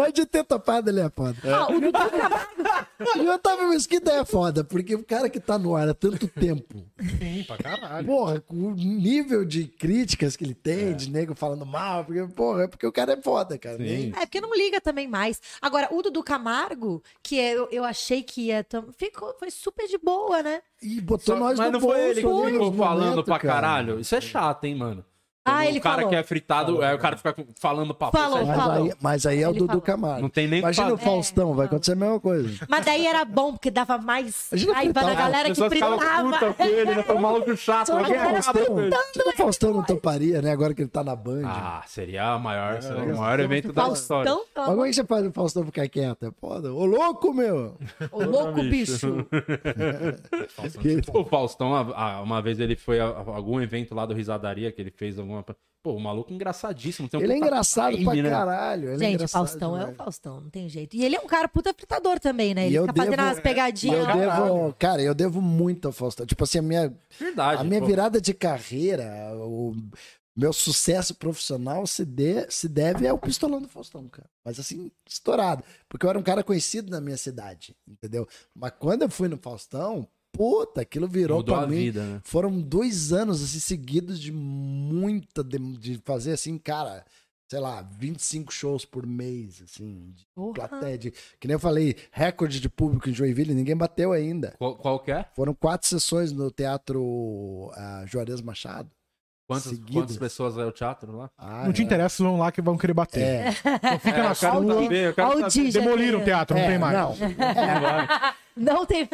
De 0.14 0.26
ter 0.26 0.44
topado 0.44 0.90
ele 0.90 1.00
é 1.00 1.10
foda. 1.10 1.36
Ah, 1.44 1.68
o 1.70 1.80
Dudu 1.80 1.92
Camargo. 1.92 2.64
E 3.16 3.20
o 3.20 3.32
Otávio 3.34 3.68
Mesquita 3.68 4.10
é 4.12 4.24
foda, 4.24 4.62
porque 4.64 4.94
o 4.94 5.04
cara 5.04 5.28
que 5.28 5.38
tá 5.40 5.58
no 5.58 5.74
ar 5.76 5.88
há 5.88 5.94
tanto 5.94 6.26
tempo, 6.28 6.84
Sim, 7.18 7.42
pra 7.46 7.56
caralho. 7.58 8.06
porra, 8.06 8.40
com 8.40 8.54
o 8.56 8.70
nível 8.74 9.44
de 9.44 9.64
críticas 9.66 10.36
que 10.36 10.44
ele 10.44 10.54
tem, 10.54 10.94
de 10.94 11.10
nego 11.10 11.34
falando 11.34 11.66
mal, 11.66 12.04
porque, 12.04 12.22
porra, 12.28 12.64
é 12.64 12.68
porque 12.68 12.86
o 12.86 12.92
cara 12.92 13.12
é 13.12 13.16
foda, 13.20 13.58
cara. 13.58 13.78
Nem- 13.78 14.12
É, 14.16 14.20
porque 14.24 14.40
não 14.40 14.54
liga 14.54 14.80
também 14.80 15.06
mais. 15.08 15.40
Agora, 15.60 15.88
o 15.92 16.00
Dudu 16.02 16.22
Camargo, 16.22 17.02
que 17.22 17.38
é- 17.38 17.54
eu, 17.56 17.68
eu 17.70 17.84
achei 17.84 18.22
que 18.22 18.46
ia. 18.46 18.62
tam- 18.64 18.86
Ficou, 18.96 19.34
foi 19.38 19.50
super 19.50 19.86
de 19.88 19.98
boa, 19.98 20.42
né? 20.42 20.62
E 20.80 21.00
botou 21.00 21.34
Só- 21.34 21.40
nós 21.40 21.58
mas 21.58 21.66
no 21.72 21.72
não 21.72 21.80
foi 21.80 22.00
ele 22.10 22.20
que 22.20 22.26
bolso 22.26 22.50
ficou 22.52 22.72
falando 22.74 23.00
momentos, 23.10 23.24
pra 23.24 23.38
cara. 23.38 23.54
caralho. 23.54 24.00
Isso 24.00 24.13
é 24.14 24.20
chato, 24.20 24.64
hein, 24.64 24.74
mano. 24.74 25.04
Ah, 25.46 25.66
ele 25.66 25.78
o 25.78 25.82
cara 25.82 25.96
falou. 25.96 26.08
que 26.10 26.16
é 26.16 26.22
fritado, 26.22 26.80
aí 26.82 26.94
o 26.94 26.98
cara 26.98 27.16
fica 27.18 27.34
falando 27.60 27.94
pra 27.94 28.10
Falou, 28.10 28.38
é 28.38 28.44
Mas 28.46 28.56
falou. 28.56 28.84
aí, 28.84 28.92
mas 29.00 29.26
aí 29.26 29.42
é 29.42 29.46
o 29.46 29.50
Ele 29.50 29.58
Dudu 29.58 29.66
falou. 29.68 29.82
Camargo. 29.82 30.22
Não 30.22 30.28
tem 30.30 30.48
nem 30.48 30.60
Imagina 30.60 30.94
o. 30.94 30.96
Faustão, 30.96 31.48
vai 31.48 31.54
falou. 31.54 31.66
acontecer 31.66 31.92
a 31.92 31.96
mesma 31.96 32.18
coisa. 32.18 32.66
Mas 32.68 32.84
daí 32.86 33.06
era 33.06 33.24
bom, 33.26 33.52
porque 33.52 33.70
dava 33.70 33.98
mais 33.98 34.50
Imagina 34.50 34.72
raiva 34.74 34.92
da 35.02 35.14
galera 35.14 35.52
As 35.52 35.58
que 35.58 35.68
fritava. 35.68 36.54
com 36.54 36.64
ele, 36.64 36.94
né? 36.94 37.02
Foi 37.02 37.14
um 37.16 37.20
maluco 37.20 37.56
chato. 37.58 37.86
Só 37.88 38.02
que? 38.02 38.06
Será 38.14 38.52
que 39.12 39.28
o 39.28 39.36
Faustão 39.36 39.74
não 39.74 39.82
toparia, 39.82 40.40
né? 40.40 40.50
Agora 40.50 40.72
que 40.72 40.80
ele 40.80 40.88
tá 40.88 41.04
na 41.04 41.14
Band. 41.14 41.42
Ah, 41.44 41.82
seria 41.86 42.32
a 42.32 42.38
maior, 42.38 42.80
seria 42.80 42.96
o 42.96 43.00
legal. 43.00 43.16
maior 43.18 43.40
evento 43.40 43.72
da 43.72 43.88
história. 43.88 44.30
Faustão, 44.30 44.44
Mas 44.56 44.66
como 44.66 44.84
é 44.84 44.88
que 44.88 44.94
você 44.94 45.04
faz 45.04 45.26
o 45.26 45.32
Faustão 45.32 45.64
ficar 45.66 45.88
quieto? 45.88 46.24
É 46.26 46.30
foda. 46.40 46.72
Ô, 46.72 46.86
louco, 46.86 47.34
meu! 47.34 47.76
ô 48.10 48.22
louco 48.24 48.62
bicho. 48.62 49.26
O 51.12 51.24
Faustão, 51.24 51.72
uma 52.22 52.40
vez 52.42 52.58
ele 52.60 52.76
foi 52.76 53.00
a, 53.00 53.04
algum 53.06 53.60
evento 53.60 53.94
lá 53.94 54.06
do 54.06 54.14
Risadaria, 54.14 54.70
que 54.72 54.80
ele 54.80 54.90
fez 54.90 55.18
alguma. 55.38 55.56
Pô, 55.82 55.92
o 55.92 56.00
maluco 56.00 56.32
engraçadíssimo. 56.32 57.10
Tem 57.10 57.20
um 57.20 57.22
Ele 57.22 57.34
é 57.34 57.36
engraçado 57.36 57.92
time, 57.92 58.04
pra 58.06 58.14
né? 58.14 58.30
caralho. 58.30 58.84
Ele 58.88 58.94
é 58.94 58.98
Gente, 58.98 59.10
o 59.10 59.14
engraçado 59.16 59.46
Faustão 59.46 59.70
é 59.72 59.76
o 59.76 59.80
demais. 59.80 59.96
Faustão, 59.98 60.40
não 60.40 60.48
tem 60.48 60.66
jeito. 60.66 60.96
E 60.96 61.04
ele 61.04 61.14
é 61.14 61.20
um 61.20 61.26
cara 61.26 61.46
puta 61.46 61.74
fritador 61.74 62.18
também, 62.18 62.54
né? 62.54 62.66
Ele 62.68 62.80
fica 62.80 62.94
fazendo 62.94 63.20
umas 63.20 63.40
pegadinhas. 63.40 64.08
Eu 64.08 64.16
devo, 64.16 64.74
cara, 64.78 65.02
eu 65.02 65.14
devo 65.14 65.42
muito 65.42 65.86
ao 65.86 65.92
Faustão. 65.92 66.24
Tipo 66.24 66.42
assim, 66.44 66.58
a 66.58 66.62
minha, 66.62 66.96
Verdade. 67.18 67.60
a 67.60 67.64
minha 67.64 67.80
pô. 67.82 67.86
virada 67.86 68.18
de 68.18 68.32
carreira, 68.32 69.04
o 69.36 69.74
meu 70.34 70.54
sucesso 70.54 71.14
profissional 71.14 71.86
se, 71.86 72.02
de- 72.06 72.50
se 72.50 72.66
deve 72.66 73.06
ao 73.06 73.18
pistolão 73.18 73.60
do 73.60 73.68
Faustão, 73.68 74.08
cara. 74.08 74.28
Mas 74.42 74.58
assim, 74.58 74.90
estourado. 75.06 75.62
Porque 75.86 76.06
eu 76.06 76.10
era 76.10 76.18
um 76.18 76.22
cara 76.22 76.42
conhecido 76.42 76.90
na 76.90 76.98
minha 77.00 77.18
cidade, 77.18 77.76
entendeu? 77.86 78.26
Mas 78.54 78.72
quando 78.78 79.02
eu 79.02 79.10
fui 79.10 79.28
no 79.28 79.36
Faustão, 79.36 80.08
puta, 80.34 80.80
aquilo 80.82 81.06
virou 81.06 81.38
Mudou 81.38 81.54
pra 81.54 81.64
a 81.64 81.66
mim. 81.68 81.76
vida, 81.76 82.04
né? 82.04 82.20
Foram 82.24 82.60
dois 82.60 83.12
anos 83.12 83.42
assim, 83.42 83.60
seguidos 83.60 84.18
de 84.20 84.32
muita. 84.32 85.42
De, 85.44 85.58
de 85.78 85.98
fazer 86.04 86.32
assim, 86.32 86.58
cara, 86.58 87.04
sei 87.48 87.60
lá, 87.60 87.82
25 87.82 88.52
shows 88.52 88.84
por 88.84 89.06
mês, 89.06 89.62
assim, 89.62 90.10
de 90.14 90.26
Porra. 90.34 90.54
plateia. 90.68 90.98
De, 90.98 91.10
que 91.38 91.46
nem 91.46 91.54
eu 91.54 91.60
falei, 91.60 91.96
recorde 92.10 92.58
de 92.60 92.68
público 92.68 93.08
em 93.08 93.14
Joinville, 93.14 93.54
ninguém 93.54 93.76
bateu 93.76 94.12
ainda. 94.12 94.54
Qual, 94.58 94.76
qual 94.76 94.98
que 95.00 95.12
é? 95.12 95.24
Foram 95.34 95.54
quatro 95.54 95.88
sessões 95.88 96.32
no 96.32 96.50
Teatro 96.50 97.70
ah, 97.74 98.04
Juarez 98.06 98.40
Machado. 98.40 98.90
Quantas, 99.46 99.64
Seguidas. 99.64 99.94
quantas 99.94 100.16
pessoas 100.16 100.56
é 100.56 100.64
o 100.64 100.72
teatro 100.72 101.14
lá? 101.16 101.30
Ah, 101.36 101.64
Não 101.66 101.72
te 101.72 101.82
é. 101.82 101.84
interessa, 101.84 102.22
vão 102.24 102.38
lá 102.38 102.50
que 102.50 102.62
vão 102.62 102.78
querer 102.78 102.94
bater. 102.94 103.20
É, 103.22 103.48
Então 103.50 103.98
fica 103.98 104.18
É, 104.18 104.22
na 104.22 104.30
eu 104.30 104.34
quero 104.36 104.62
sua. 104.62 104.82
saber, 104.82 105.08
eu 105.08 105.14
quero 105.14 105.28
Olha 105.28 105.36
o 105.46 105.50
saber. 105.50 105.64
Di 105.66 105.70
já 105.70 105.80
Demoliram 105.80 106.18
o 106.18 106.22
querendo. 106.22 106.24
teatro, 106.24 106.56
não 106.56 106.64
é, 106.64 106.68
tem 106.68 106.78
mais. 106.78 106.96
Não, 106.96 107.14
Não 108.56 108.86
tem. 108.86 109.08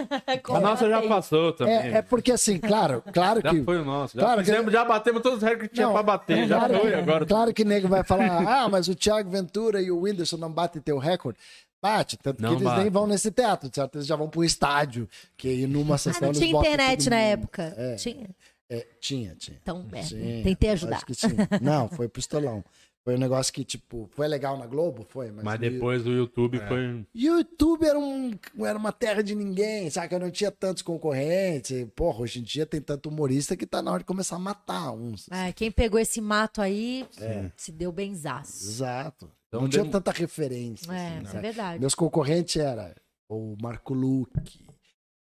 A 0.55 0.61
nossa 0.61 0.89
já 0.89 1.01
passou 1.02 1.52
também. 1.55 1.74
é, 1.74 1.89
é 1.97 2.02
porque 2.02 2.31
assim, 2.31 2.59
claro, 2.59 3.02
claro 3.12 3.40
Já 3.43 3.51
que. 3.51 3.62
foi 3.65 3.78
o 3.81 3.85
nosso. 3.85 4.15
Já, 4.15 4.23
Claro 4.23 4.39
que- 4.43 4.51
fizemos, 4.51 4.73
já 4.73 4.85
batemos 4.85 5.23
todos 5.23 5.39
os 5.39 5.43
recordes 5.43 5.69
que 5.70 5.74
tinha 5.74 5.86
Não, 5.86 5.94
pra 5.94 6.02
bater. 6.02 6.47
Já 6.47 6.59
claro, 6.59 6.78
foi 6.81 6.94
agora. 6.94 7.27
Claro 7.27 7.55
que 7.55 7.65
nego 7.65 7.89
vai 7.89 8.05
falar, 8.05 8.47
ah, 8.47 8.69
mas 8.69 8.86
o 8.86 8.94
Thiago 8.94 9.31
Ventura 9.31 9.81
e 9.81 9.90
o 9.90 10.01
Whindersson 10.02 10.36
não 10.36 10.52
batem 10.52 10.81
teu 10.82 10.98
recorde. 10.98 11.39
Bate, 11.82 12.19
tanto 12.19 12.43
Não 12.43 12.51
que 12.51 12.55
eles 12.57 12.65
bate. 12.65 12.81
nem 12.82 12.90
vão 12.90 13.07
nesse 13.07 13.31
teatro, 13.31 13.70
certo? 13.73 13.94
Eles 13.97 14.07
já 14.07 14.15
vão 14.15 14.28
pro 14.28 14.44
estádio, 14.44 15.09
que 15.39 15.66
numa 15.66 15.94
Ah, 15.94 15.98
sessão 15.98 16.20
não 16.20 16.28
eles 16.28 16.39
tinha 16.39 16.59
internet 16.61 17.09
na 17.09 17.16
mundo. 17.16 17.24
época. 17.24 17.74
É. 17.74 17.94
Tinha. 17.94 18.27
É, 18.71 18.87
tinha, 19.01 19.35
tinha. 19.35 19.59
Então, 19.61 19.85
é, 19.93 20.01
Tinha, 20.01 20.45
tentei 20.45 20.71
ajudar. 20.71 20.97
Acho 20.97 21.07
que 21.07 21.15
sim. 21.15 21.29
Não, 21.61 21.89
foi 21.89 22.09
pistolão. 22.09 22.65
Foi 23.03 23.15
um 23.15 23.19
negócio 23.19 23.53
que, 23.53 23.65
tipo, 23.65 24.09
foi 24.13 24.29
legal 24.29 24.57
na 24.59 24.67
Globo? 24.67 25.05
Foi, 25.09 25.33
mas. 25.33 25.43
Mas 25.43 25.59
depois 25.59 26.07
o 26.07 26.11
YouTube 26.11 26.61
foi. 26.69 27.05
YouTube 27.15 27.85
era, 27.85 27.99
um, 27.99 28.31
era 28.61 28.79
uma 28.79 28.93
terra 28.93 29.23
de 29.23 29.35
ninguém, 29.35 29.89
sabe? 29.91 30.15
Eu 30.15 30.21
não 30.21 30.31
tinha 30.31 30.51
tantos 30.51 30.83
concorrentes. 30.83 31.87
Porra, 31.97 32.21
hoje 32.21 32.41
em 32.41 32.43
dia 32.43 32.67
tem 32.67 32.81
tanto 32.81 33.09
humorista 33.09 33.57
que 33.57 33.67
tá 33.67 33.81
na 33.83 33.91
hora 33.91 34.01
de 34.01 34.05
começar 34.05 34.37
a 34.37 34.39
matar 34.39 34.93
uns. 34.93 35.29
É, 35.31 35.51
quem 35.53 35.71
pegou 35.73 35.99
esse 35.99 36.21
mato 36.21 36.61
aí 36.61 37.07
É. 37.19 37.51
se 37.57 37.73
deu 37.73 37.91
benzaço. 37.91 38.69
Exato. 38.69 39.31
Então 39.49 39.63
não 39.63 39.69
tinha 39.69 39.85
tanta 39.87 40.13
referência. 40.13 40.93
É, 40.93 41.17
assim, 41.17 41.25
isso 41.25 41.33
né? 41.33 41.39
é 41.39 41.43
verdade. 41.43 41.81
Meus 41.81 41.95
concorrentes 41.95 42.55
eram 42.57 42.93
o 43.29 43.57
Marco 43.61 43.95
Luque, 43.95 44.61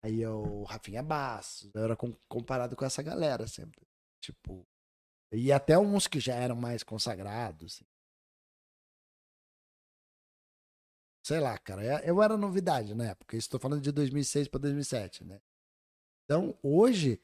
aí 0.06 0.22
é 0.23 0.30
o 0.30 0.64
Rafinha 0.64 1.02
Bastos. 1.03 1.69
Eu 1.73 1.84
era 1.84 1.95
com- 1.95 2.14
comparado 2.27 2.76
com 2.76 2.86
essa 2.86 3.02
galera 3.02 3.48
sempre. 3.48 3.82
Tipo. 4.22 4.65
E 5.32 5.52
até 5.52 5.77
uns 5.77 6.07
que 6.07 6.19
já 6.19 6.36
eram 6.36 6.56
mais 6.56 6.84
consagrados. 6.84 7.76
assim. 7.76 7.86
Sei 11.26 11.40
lá, 11.40 11.57
cara. 11.57 11.84
é- 11.84 12.10
Eu 12.10 12.22
era 12.22 12.38
novidade 12.38 12.94
na 12.94 13.06
época. 13.10 13.36
Estou 13.36 13.60
falando 13.60 13.82
de 13.82 13.91
2006 13.91 14.48
para 14.48 14.60
2007, 14.61 15.23
né? 15.23 15.41
Então, 16.23 16.57
hoje, 16.61 17.19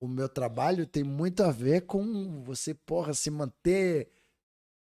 o 0.00 0.06
meu 0.08 0.28
trabalho 0.28 0.86
tem 0.86 1.02
muito 1.02 1.42
a 1.42 1.50
ver 1.50 1.82
com 1.86 2.42
você, 2.44 2.72
porra, 2.74 3.12
se 3.14 3.30
manter 3.30 4.10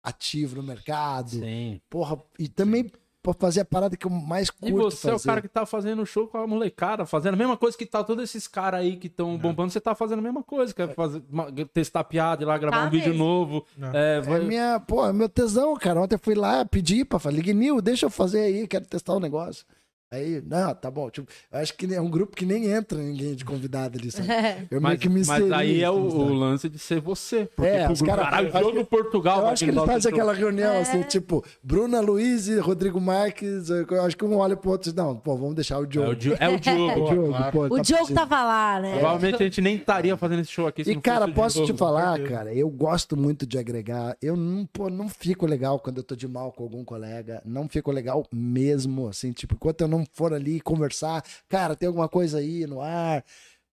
ativo 0.02 0.56
no 0.56 0.62
mercado. 0.62 1.30
Sim. 1.30 1.80
Porra, 1.90 2.22
e 2.38 2.48
também 2.48 2.90
pra 3.22 3.34
fazer 3.34 3.60
a 3.60 3.64
parada 3.64 3.96
que 3.96 4.06
eu 4.06 4.10
mais 4.10 4.48
curto 4.50 4.68
E 4.68 4.72
você 4.72 5.08
é 5.08 5.10
o 5.10 5.12
fazer. 5.14 5.26
cara 5.28 5.40
que 5.42 5.48
tá 5.48 5.66
fazendo 5.66 6.04
show 6.06 6.26
com 6.26 6.38
a 6.38 6.46
molecada, 6.46 7.04
fazendo 7.04 7.34
a 7.34 7.36
mesma 7.36 7.56
coisa 7.56 7.76
que 7.76 7.84
tá 7.84 8.02
todos 8.02 8.24
esses 8.24 8.48
caras 8.48 8.80
aí 8.80 8.96
que 8.96 9.08
estão 9.08 9.36
bombando, 9.36 9.70
você 9.70 9.80
tá 9.80 9.94
fazendo 9.94 10.20
a 10.20 10.22
mesma 10.22 10.42
coisa, 10.42 10.72
quer 10.74 10.94
fazer, 10.94 11.22
uma- 11.30 11.50
testar 11.72 12.04
piada, 12.04 12.42
ir 12.42 12.46
lá 12.46 12.56
gravar 12.56 12.78
Tá 12.82 12.86
um 12.86 12.90
vídeo 12.90 13.10
mesmo. 13.10 13.24
novo. 13.24 13.66
Não. 13.76 13.88
É, 13.94 14.16
É 14.18 14.20
vai- 14.20 14.40
minha, 14.40 14.80
pô, 14.80 15.06
é 15.06 15.12
meu 15.12 15.28
tesão, 15.28 15.74
cara. 15.76 16.00
Ontem 16.00 16.14
eu 16.14 16.18
fui 16.20 16.34
lá, 16.34 16.64
pedi 16.64 17.04
pra 17.04 17.18
falar, 17.18 17.34
ligue 17.34 17.52
Nil, 17.52 17.80
deixa 17.82 18.06
eu 18.06 18.10
fazer 18.10 18.40
aí, 18.40 18.66
quero 18.66 18.86
testar 18.86 19.14
o 19.14 19.20
negócio. 19.20 19.64
Aí, 20.12 20.42
não, 20.44 20.74
tá 20.74 20.90
bom. 20.90 21.08
Tipo, 21.08 21.30
eu 21.52 21.58
acho 21.60 21.72
que 21.76 21.92
é 21.94 22.00
um 22.00 22.10
grupo 22.10 22.34
que 22.34 22.44
nem 22.44 22.66
entra 22.66 22.98
ninguém 22.98 23.34
de 23.34 23.44
convidado 23.44 23.96
ali, 23.96 24.10
sabe? 24.10 24.26
Eu 24.70 24.80
mas, 24.80 24.90
meio 24.90 24.98
que 25.00 25.08
me 25.08 25.24
mas 25.24 25.38
inseri, 25.44 25.54
aí 25.54 25.82
é 25.84 25.90
o, 25.90 26.06
assim, 26.08 26.16
o 26.18 26.32
lance 26.34 26.68
de 26.68 26.78
ser 26.80 27.00
você. 27.00 27.48
Porque, 27.54 27.70
É, 27.70 27.84
pro 27.84 27.92
os 27.92 28.02
cara- 28.02 28.24
caralho, 28.24 28.48
eu 28.48 28.56
acho 28.56 28.64
jogo 28.70 28.84
Portugal. 28.86 29.40
Eu 29.42 29.46
acho 29.48 29.64
que 29.64 29.72
fazem 29.72 30.00
show. 30.02 30.10
aquela 30.10 30.32
reunião 30.34 30.72
É. 30.72 30.80
assim, 30.80 31.02
tipo, 31.02 31.44
Bruna 31.62 32.00
Luiz 32.00 32.48
e 32.48 32.58
Rodrigo 32.58 33.00
Marques. 33.00 33.68
Eu 33.70 34.02
acho 34.04 34.16
que 34.16 34.24
um 34.24 34.36
olha 34.36 34.56
pro 34.56 34.70
outro 34.70 34.88
e 34.90 34.92
diz, 34.92 34.94
não, 35.00 35.16
pô, 35.16 35.36
vamos 35.36 35.54
deixar 35.54 35.78
o 35.78 35.84
É 35.84 35.86
Diogo. 35.86 36.10
o, 36.10 36.16
Di- 36.16 36.34
é 36.40 36.48
o 36.48 36.54
O 36.54 36.58
Diogo. 36.60 37.04
Diogo, 37.10 37.28
claro. 37.28 37.52
pô, 37.52 37.64
O 37.66 37.76
tá 37.76 37.82
Diogo 37.82 38.12
tava 38.12 38.42
lá, 38.44 38.80
né? 38.80 38.92
Provavelmente 38.98 39.34
a 39.42 39.44
gente 39.46 39.60
nem 39.60 39.76
estaria 39.76 40.16
fazendo 40.16 40.40
esse 40.40 40.50
show 40.50 40.66
aqui 40.66 40.82
se 40.82 40.90
E, 40.90 40.94
não 40.94 41.00
cara, 41.02 41.20
fosse 41.26 41.30
o 41.30 41.34
posso 41.34 41.60
te 41.60 41.64
Diogo. 41.66 41.78
falar, 41.78 42.20
cara, 42.24 42.52
eu 42.52 42.68
gosto 42.68 43.16
muito 43.16 43.46
de 43.46 43.58
agregar. 43.58 44.16
Eu 44.20 44.36
não, 44.36 44.66
pô, 44.66 44.90
não 44.90 45.08
fico 45.08 45.46
legal 45.46 45.78
quando 45.78 45.98
eu 45.98 46.02
tô 46.02 46.16
de 46.16 46.26
mal 46.26 46.50
com 46.50 46.64
algum 46.64 46.84
colega. 46.84 47.40
Não 47.44 47.68
fico 47.68 47.92
legal 47.92 48.26
mesmo, 48.32 49.06
assim, 49.06 49.30
tipo, 49.30 49.54
enquanto 49.54 49.82
eu 49.82 49.88
não 49.88 49.99
for 50.12 50.32
ali 50.34 50.60
conversar, 50.60 51.24
cara, 51.48 51.76
tem 51.76 51.86
alguma 51.86 52.08
coisa 52.08 52.38
aí 52.38 52.66
no 52.66 52.80
ar. 52.80 53.24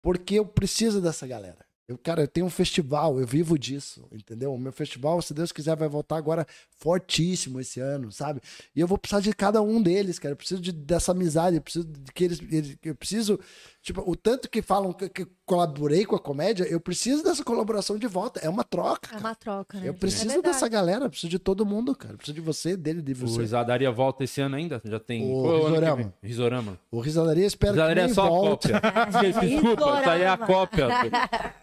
Porque 0.02 0.36
eu 0.36 0.45
preciso 0.45 1.02
dessa 1.02 1.26
galera. 1.26 1.66
Eu, 1.94 1.98
cara, 2.02 2.22
eu 2.24 2.28
tenho 2.28 2.45
um 2.45 2.49
festival, 2.49 3.20
eu 3.20 3.26
vivo 3.28 3.57
disso, 3.57 4.06
entendeu? 4.11 4.53
O 4.53 4.57
meu 4.57 4.72
festival, 4.72 5.22
se 5.22 5.34
Deus 5.34 5.52
quiser, 5.52 5.76
vai 5.76 5.88
voltar 5.88 6.18
agora 6.18 6.45
fortíssimo 6.78 7.60
esse 7.60 7.80
ano, 7.80 8.11
sabe? 8.11 8.41
E 8.76 8.80
eu 8.80 8.88
vou 8.88 8.98
precisar 8.98 9.22
de 9.22 9.32
cada 9.34 9.61
um 9.61 9.82
deles, 9.82 10.20
cara. 10.20 10.34
Eu 10.34 10.38
preciso 10.38 10.61
de, 10.61 10.72
dessa 10.72 11.11
amizade, 11.11 11.56
eu 11.57 11.61
preciso 11.61 11.86
de 11.86 12.11
que 12.11 12.24
eles, 12.24 12.40
eles- 12.52 12.78
Eu 12.84 12.95
preciso. 12.95 13.40
Tipo, 13.82 14.02
o 14.10 14.15
tanto 14.15 14.49
que 14.49 14.61
falam 14.61 14.94
que, 14.94 15.10
que 15.10 15.28
colaborei 15.45 16.06
com 16.06 16.15
a 16.15 16.20
comédia, 16.20 16.64
eu 16.64 16.80
preciso 16.80 17.22
dessa 17.22 17.44
colaboração 17.44 17.98
de 17.98 18.07
volta. 18.07 18.40
É 18.40 18.48
uma 18.49 18.64
troca. 18.64 19.07
É 19.07 19.10
cara. 19.10 19.20
uma 19.20 19.36
troca, 19.36 19.78
né? 19.80 19.88
Eu 19.90 19.91
É 19.91 19.94
preciso 19.94 20.26
verdade. 20.30 20.48
dessa 20.53 20.68
galera, 20.70 21.06
eu 21.06 21.10
preciso 21.10 21.30
de 21.30 21.38
todo 21.40 21.65
mundo, 21.65 21.94
cara. 21.94 22.14
Eu 22.14 22.18
preciso 22.18 22.36
de 22.36 22.40
você, 22.41 22.78
dele, 22.78 23.02
de 23.02 23.11
O 23.11 23.15
você. 23.28 23.41
Risadaria 23.41 23.91
volta 23.91 24.24
esse 24.24 24.40
ano 24.40 24.56
ainda? 24.56 24.82
Já 24.86 24.99
tem. 25.02 25.24
O 25.30 25.45
é 25.53 25.65
Risorama. 25.68 26.14
Risorama. 26.24 26.80
O 26.90 26.99
Risadaria 27.02 27.45
espero 27.45 27.74
Risadaria 27.74 27.95
que 27.95 27.99
é 28.02 28.06
nem 28.06 28.14
só 28.15 28.26
a 28.26 28.30
volte. 28.30 28.70
cópia. 28.72 28.82
Desculpa, 29.41 29.99
isso 29.99 30.10
aí 30.10 30.22
é 30.22 30.28
a 30.28 30.36
Risorama. 30.36 30.48
cópia. 30.48 30.88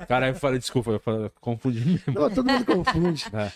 Cara, 0.07 0.20
eu 0.29 0.35
falei, 0.35 0.59
desculpa, 0.59 0.91
eu 0.93 1.01
falei, 1.01 1.31
confundi 1.41 1.85
mesmo. 1.85 2.13
Não, 2.21 2.31
todo 2.31 2.47
mundo 2.51 2.65
confunde. 2.65 3.25
É, 3.33 3.53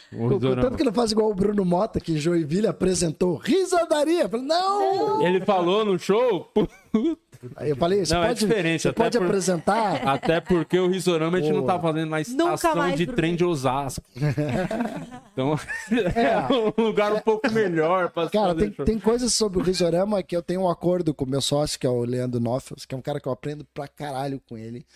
Tanto 0.61 0.77
que 0.77 0.85
não 0.85 0.93
faz 0.93 1.13
igual 1.13 1.31
o 1.31 1.35
Bruno 1.35 1.65
Mota, 1.65 2.01
que 2.01 2.13
em 2.13 2.17
Joinville 2.17 2.67
apresentou 2.67 3.37
risadaria. 3.37 4.23
Eu 4.23 4.29
falei, 4.29 4.47
não! 4.47 5.23
Ele 5.27 5.41
falou 5.45 5.85
no 5.85 5.99
show. 5.99 6.51
Aí 7.57 7.71
eu 7.71 7.77
falei, 7.77 8.05
você 8.07 8.15
Não, 8.15 8.23
é 8.25 8.29
pode, 8.29 8.41
diferente, 8.41 8.83
você 8.83 8.89
até 8.89 9.03
pode 9.03 9.19
por- 9.19 9.27
apresentar. 9.27 9.97
Até 10.09 10.41
porque 10.41 10.79
o 10.79 10.89
Risorama 10.89 11.37
a 11.37 11.41
gente 11.41 11.53
não 11.53 11.65
tá 11.67 11.79
fazendo 11.79 12.09
na 12.09 12.21
estação 12.21 12.91
de 12.93 13.07
pro 13.07 13.17
trem 13.17 13.37
de 13.37 13.45
Osasco. 13.45 14.03
Então, 15.35 15.59
é 16.15 16.47
um 16.79 16.81
lugar 16.85 17.13
um 17.13 17.19
pouco 17.19 17.51
melhor 17.51 18.09
pra 18.11 18.29
Cara, 18.31 18.55
tem, 18.55 18.71
tem 18.71 18.99
coisas 19.01 19.35
sobre 19.35 19.59
o 19.59 19.63
Risorama 19.63 20.23
que 20.23 20.37
eu 20.37 20.43
tenho 20.43 20.61
um 20.63 20.69
acordo 20.71 21.13
com 21.13 21.25
o 21.25 21.29
meu 21.29 21.41
sócio, 21.41 21.77
que 21.79 21.85
é 21.87 21.91
o 21.91 22.05
Leandro 22.05 22.39
Noffels, 22.41 22.87
que 22.87 22.95
é 22.95 22.99
um 22.99 23.03
cara 23.03 23.19
que 23.19 23.27
eu 23.27 23.33
aprendo 23.33 23.67
pra 23.75 23.89
caralho 23.89 24.41
com 24.49 24.57
ele. 24.57 24.87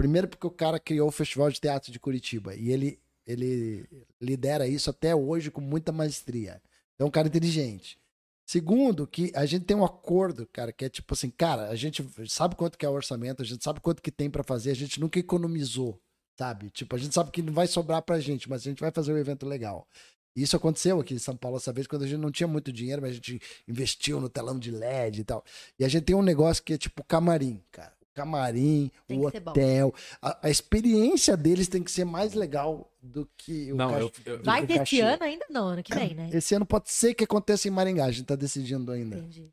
Primeiro 0.00 0.28
porque 0.28 0.46
o 0.46 0.50
cara 0.50 0.80
criou 0.80 1.08
o 1.08 1.12
Festival 1.12 1.50
de 1.50 1.60
Teatro 1.60 1.92
de 1.92 2.00
Curitiba 2.00 2.54
e 2.54 2.72
ele, 2.72 2.98
ele 3.26 3.86
lidera 4.18 4.66
isso 4.66 4.88
até 4.88 5.14
hoje 5.14 5.50
com 5.50 5.60
muita 5.60 5.92
maestria. 5.92 6.62
É 6.98 7.04
um 7.04 7.10
cara 7.10 7.28
inteligente. 7.28 7.98
Segundo, 8.46 9.06
que 9.06 9.30
a 9.34 9.44
gente 9.44 9.66
tem 9.66 9.76
um 9.76 9.84
acordo, 9.84 10.48
cara, 10.54 10.72
que 10.72 10.86
é 10.86 10.88
tipo 10.88 11.12
assim, 11.12 11.28
cara, 11.28 11.68
a 11.68 11.74
gente 11.74 12.02
sabe 12.26 12.56
quanto 12.56 12.78
que 12.78 12.86
é 12.86 12.88
o 12.88 12.94
orçamento, 12.94 13.42
a 13.42 13.44
gente 13.44 13.62
sabe 13.62 13.78
quanto 13.80 14.00
que 14.00 14.10
tem 14.10 14.30
pra 14.30 14.42
fazer, 14.42 14.70
a 14.70 14.74
gente 14.74 14.98
nunca 14.98 15.18
economizou, 15.18 16.00
sabe? 16.38 16.70
Tipo, 16.70 16.96
a 16.96 16.98
gente 16.98 17.14
sabe 17.14 17.30
que 17.30 17.42
não 17.42 17.52
vai 17.52 17.66
sobrar 17.66 18.00
pra 18.00 18.18
gente, 18.18 18.48
mas 18.48 18.62
a 18.62 18.70
gente 18.70 18.80
vai 18.80 18.90
fazer 18.90 19.12
um 19.12 19.18
evento 19.18 19.44
legal. 19.44 19.86
Isso 20.34 20.56
aconteceu 20.56 20.98
aqui 20.98 21.12
em 21.12 21.18
São 21.18 21.36
Paulo 21.36 21.58
essa 21.58 21.74
vez, 21.74 21.86
quando 21.86 22.04
a 22.04 22.06
gente 22.06 22.20
não 22.20 22.32
tinha 22.32 22.46
muito 22.46 22.72
dinheiro, 22.72 23.02
mas 23.02 23.10
a 23.10 23.14
gente 23.16 23.38
investiu 23.68 24.18
no 24.18 24.30
telão 24.30 24.58
de 24.58 24.70
LED 24.70 25.20
e 25.20 25.24
tal. 25.24 25.44
E 25.78 25.84
a 25.84 25.88
gente 25.88 26.04
tem 26.04 26.16
um 26.16 26.22
negócio 26.22 26.64
que 26.64 26.72
é 26.72 26.78
tipo 26.78 27.04
camarim, 27.04 27.62
cara. 27.70 27.99
O 28.12 28.16
camarim, 28.16 28.90
Tem 29.06 29.18
o 29.18 29.26
hotel. 29.26 29.94
A, 30.20 30.38
a 30.42 30.50
experiência 30.50 31.36
deles 31.36 31.68
tem 31.68 31.82
que 31.82 31.90
ser 31.90 32.04
mais 32.04 32.34
legal 32.34 32.90
do 33.00 33.28
que 33.36 33.72
o 33.72 33.76
Não, 33.76 33.90
cach- 33.90 34.00
eu- 34.00 34.12
eu- 34.32 34.38
do 34.38 34.44
Vai 34.44 34.66
ter 34.66 34.82
esse 34.82 35.00
ano 35.00 35.22
ainda? 35.22 35.46
Não, 35.48 35.68
ano 35.68 35.82
que 35.82 35.94
vem, 35.94 36.14
né? 36.14 36.28
Esse 36.32 36.54
ano 36.54 36.66
pode 36.66 36.90
ser 36.90 37.14
que 37.14 37.22
aconteça 37.24 37.68
em 37.68 37.70
Maringá, 37.70 38.04
a 38.06 38.10
gente 38.10 38.24
tá 38.26 38.34
decidindo 38.34 38.90
ainda. 38.90 39.16
Entendi. 39.16 39.48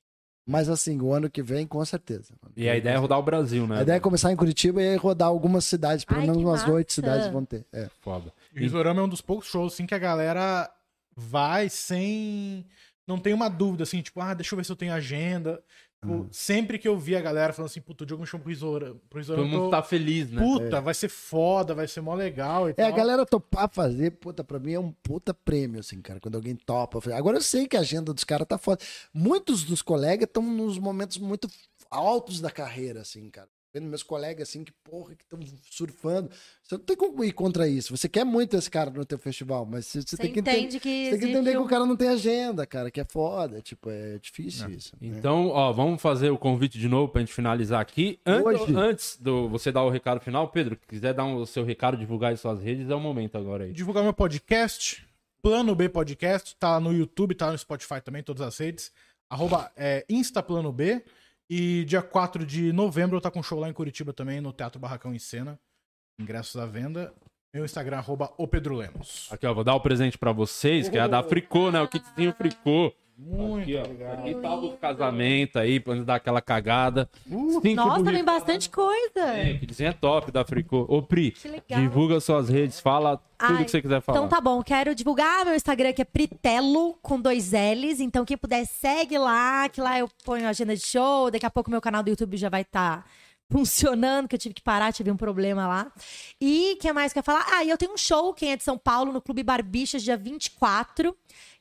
Mas 0.49 0.69
assim, 0.69 0.99
o 1.01 1.13
ano 1.13 1.29
que 1.29 1.43
vem, 1.43 1.67
com 1.67 1.83
certeza. 1.85 2.33
E 2.55 2.67
a 2.69 2.75
ideia 2.75 2.95
é 2.95 2.97
rodar 2.97 3.19
o 3.19 3.23
Brasil, 3.23 3.67
né? 3.67 3.79
A 3.79 3.81
ideia 3.83 3.97
é 3.97 3.99
começar 3.99 4.31
em 4.31 4.35
Curitiba 4.35 4.81
e 4.81 4.87
aí 4.89 4.95
rodar 4.95 5.27
algumas 5.27 5.65
cidades, 5.65 6.03
pelo 6.05 6.21
Ai, 6.21 6.25
menos 6.25 6.41
umas 6.41 6.65
oito 6.67 6.93
cidades 6.93 7.27
vão 7.27 7.43
ter. 7.45 7.65
É. 7.71 7.89
Foda. 8.01 8.33
E 8.55 8.59
o 8.59 8.61
Risorama 8.61 9.01
é 9.01 9.03
um 9.03 9.09
dos 9.09 9.21
poucos 9.21 9.47
shows, 9.47 9.73
assim, 9.73 9.85
que 9.85 9.93
a 9.93 9.99
galera 9.99 10.71
vai 11.15 11.69
sem. 11.69 12.65
Não 13.05 13.19
tem 13.19 13.33
uma 13.33 13.49
dúvida, 13.49 13.83
assim, 13.83 14.01
tipo, 14.01 14.19
ah, 14.19 14.33
deixa 14.33 14.53
eu 14.53 14.57
ver 14.57 14.63
se 14.65 14.71
eu 14.71 14.75
tenho 14.75 14.93
agenda. 14.93 15.61
Tipo, 15.99 16.13
Uhum. 16.13 16.27
Sempre 16.31 16.77
que 16.77 16.87
eu 16.87 16.95
vi 16.97 17.15
a 17.15 17.21
galera 17.21 17.51
falando 17.51 17.71
assim, 17.71 17.81
puta, 17.81 18.03
o 18.03 18.07
Diogo 18.07 18.21
me 18.21 18.27
chamou 18.27 18.43
pro 18.43 18.49
Risorama. 18.49 18.99
Todo 19.19 19.45
mundo 19.47 19.63
tô- 19.65 19.69
tá 19.71 19.81
feliz, 19.81 20.29
né? 20.29 20.41
Puta, 20.41 20.79
vai 20.79 20.93
ser 20.93 21.09
foda, 21.09 21.73
vai 21.73 21.87
ser 21.87 22.01
mó 22.01 22.13
legal 22.13 22.67
e 22.69 22.73
É, 22.77 22.83
a 22.83 22.87
tal. 22.87 22.93
galera 22.93 23.25
topar 23.25 23.67
fazer, 23.67 24.11
puta, 24.11 24.43
pra 24.43 24.59
mim 24.59 24.73
é 24.73 24.79
um 24.79 24.91
puta 24.91 25.33
prêmio, 25.33 25.79
assim, 25.79 25.99
cara, 26.01 26.19
quando 26.19 26.35
alguém 26.35 26.55
topa. 26.55 26.99
Agora 27.15 27.37
eu 27.37 27.41
sei 27.41 27.67
que 27.67 27.75
a 27.75 27.79
agenda 27.79 28.13
dos 28.13 28.23
caras 28.23 28.47
tá 28.47 28.59
foda. 28.59 28.79
Muitos 29.11 29.63
dos 29.63 29.81
colegas 29.81 30.27
estão 30.27 30.43
nos 30.43 30.77
momentos 30.77 31.17
muito 31.17 31.47
altos 31.89 32.39
da 32.41 32.51
carreira, 32.51 33.01
assim, 33.01 33.27
cara. 33.31 33.49
Vendo 33.79 33.89
meus 33.89 34.01
colegas, 34.01 34.49
assim, 34.49 34.63
que 34.63 34.71
porra, 34.83 35.13
que 35.15 35.23
estão 35.23 35.39
surfando. 35.69 36.29
Você 36.63 36.75
não 36.75 36.83
tem 36.83 36.95
como 36.95 37.23
ir 37.23 37.31
contra 37.31 37.67
isso. 37.67 37.95
Você 37.95 38.09
quer 38.09 38.23
muito 38.23 38.55
esse 38.57 38.69
cara 38.71 38.89
no 38.89 39.05
teu 39.05 39.19
festival, 39.19 39.65
mas 39.65 39.85
você, 39.85 40.01
você 40.01 40.07
Você 40.15 40.17
tem 40.17 40.33
que 40.33 40.39
entender. 40.39 40.57
entende 40.59 40.79
que 40.79 41.05
Você 41.05 41.11
tem 41.11 41.19
que 41.19 41.25
entender 41.27 41.51
que 41.51 41.57
o 41.57 41.65
cara 41.67 41.85
não 41.85 41.95
tem 41.95 42.07
agenda, 42.09 42.65
cara, 42.65 42.89
que 42.89 42.99
é 42.99 43.05
foda. 43.05 43.61
Tipo, 43.61 43.89
é 43.91 44.17
difícil 44.19 44.69
isso. 44.71 44.95
né? 44.99 45.07
Então, 45.17 45.49
ó, 45.49 45.71
vamos 45.71 46.01
fazer 46.01 46.29
o 46.31 46.37
convite 46.37 46.79
de 46.79 46.87
novo 46.89 47.11
pra 47.11 47.21
gente 47.21 47.33
finalizar 47.33 47.79
aqui. 47.81 48.19
Hoje. 48.43 48.75
Antes 48.75 49.17
do 49.21 49.47
você 49.47 49.71
dar 49.71 49.83
o 49.83 49.89
recado 49.89 50.19
final, 50.19 50.47
Pedro, 50.49 50.77
quiser 50.87 51.13
dar 51.13 51.23
um- 51.25 51.35
o 51.35 51.45
seu 51.45 51.63
recado, 51.63 51.95
divulgar 51.97 52.33
em 52.33 52.35
suas 52.37 52.61
redes, 52.61 52.89
é 52.89 52.95
o 52.95 52.99
momento 52.99 53.37
agora 53.37 53.65
aí. 53.65 53.71
divulgar 53.73 54.03
meu 54.03 54.13
podcast, 54.13 55.05
Plano 55.41 55.75
B 55.75 55.87
Podcast, 55.87 56.55
tá 56.59 56.79
no 56.79 56.91
YouTube, 56.91 57.35
tá 57.35 57.51
no 57.51 57.57
Spotify 57.57 58.01
também, 58.03 58.23
todas 58.23 58.41
as 58.41 58.57
redes. 58.57 58.91
Arroba 59.29 59.71
é, 59.75 60.03
Instaplano 60.09 60.71
B. 60.71 61.03
E 61.49 61.85
dia 61.85 62.01
4 62.01 62.45
de 62.45 62.73
novembro 62.73 63.17
eu 63.17 63.21
tá 63.21 63.31
com 63.31 63.41
show 63.41 63.59
lá 63.59 63.69
em 63.69 63.73
Curitiba 63.73 64.11
também, 64.11 64.41
no 64.41 64.51
Teatro 64.51 64.79
Barracão 64.79 65.13
em 65.13 65.19
Cena. 65.19 65.59
Ingressos 66.19 66.57
à 66.57 66.65
venda. 66.65 67.13
Meu 67.53 67.63
Instagram, 67.63 67.97
arroba 67.97 68.33
o 68.37 68.47
Pedro 68.47 68.75
Lemos. 68.75 69.29
Aqui, 69.31 69.47
ó, 69.47 69.53
vou 69.53 69.63
dar 69.63 69.75
o 69.75 69.79
presente 69.79 70.17
pra 70.17 70.31
vocês, 70.31 70.89
que 70.89 70.97
é 70.97 71.01
a 71.01 71.07
da 71.07 71.23
Fricô, 71.23 71.71
né? 71.71 71.81
O 71.81 71.87
kitzinho 71.87 72.33
Fricô. 72.33 72.93
Muito 73.17 73.63
Aqui, 73.63 73.75
ó. 73.75 73.81
obrigado. 73.81 74.19
Aqui 74.19 74.35
tá 74.35 74.55
o 74.55 74.77
casamento 74.77 75.57
aí, 75.57 75.79
pra 75.79 75.95
dar 75.95 76.15
aquela 76.15 76.39
cagada. 76.39 77.09
Uh, 77.25 77.59
Nossa, 77.73 78.03
vem 78.03 78.23
bastante 78.23 78.69
coisa. 78.69 79.19
É, 79.19 79.53
o 79.53 79.59
kitzinho 79.59 79.89
é 79.89 79.93
top 79.93 80.31
da 80.31 80.45
Fricô. 80.45 80.85
Ô, 80.87 81.01
Pri, 81.01 81.31
Que 81.31 81.75
divulga 81.75 82.19
suas 82.19 82.47
redes, 82.47 82.79
fala 82.79 83.17
tudo 83.17 83.57
Ai, 83.57 83.65
que 83.65 83.71
você 83.71 83.81
quiser 83.81 84.01
falar. 84.01 84.19
Então 84.19 84.29
tá 84.29 84.39
bom, 84.39 84.61
quero 84.61 84.93
divulgar 84.93 85.45
meu 85.45 85.55
Instagram 85.55 85.93
que 85.93 86.01
é 86.03 86.05
Pritelo 86.05 86.93
com 87.01 87.19
dois 87.19 87.53
L's. 87.53 87.99
Então 87.99 88.23
quem 88.23 88.37
puder 88.37 88.65
segue 88.65 89.17
lá, 89.17 89.67
que 89.67 89.81
lá 89.81 89.97
eu 89.97 90.07
ponho 90.23 90.47
agenda 90.47 90.75
de 90.75 90.85
show. 90.85 91.31
Daqui 91.31 91.45
a 91.45 91.49
pouco 91.49 91.71
meu 91.71 91.81
canal 91.81 92.03
do 92.03 92.09
YouTube 92.09 92.37
já 92.37 92.49
vai 92.49 92.61
estar 92.61 93.03
funcionando, 93.49 94.27
que 94.27 94.35
eu 94.35 94.39
tive 94.39 94.53
que 94.53 94.61
parar, 94.61 94.91
tive 94.91 95.09
um 95.09 95.17
problema 95.17 95.67
lá. 95.67 95.91
E 96.39 96.73
o 96.73 96.77
que 96.77 96.91
mais 96.93 97.13
que 97.13 97.19
eu 97.19 97.21
ia 97.21 97.23
falar? 97.23 97.45
Ah, 97.49 97.63
e 97.63 97.69
eu 97.69 97.77
tenho 97.77 97.93
um 97.93 97.97
show, 97.97 98.33
quem 98.33 98.51
é 98.51 98.57
de 98.57 98.63
São 98.63 98.77
Paulo, 98.77 99.11
no 99.11 99.21
Clube 99.21 99.41
Barbixas, 99.41 100.03
dia 100.03 100.17
24. 100.17 101.15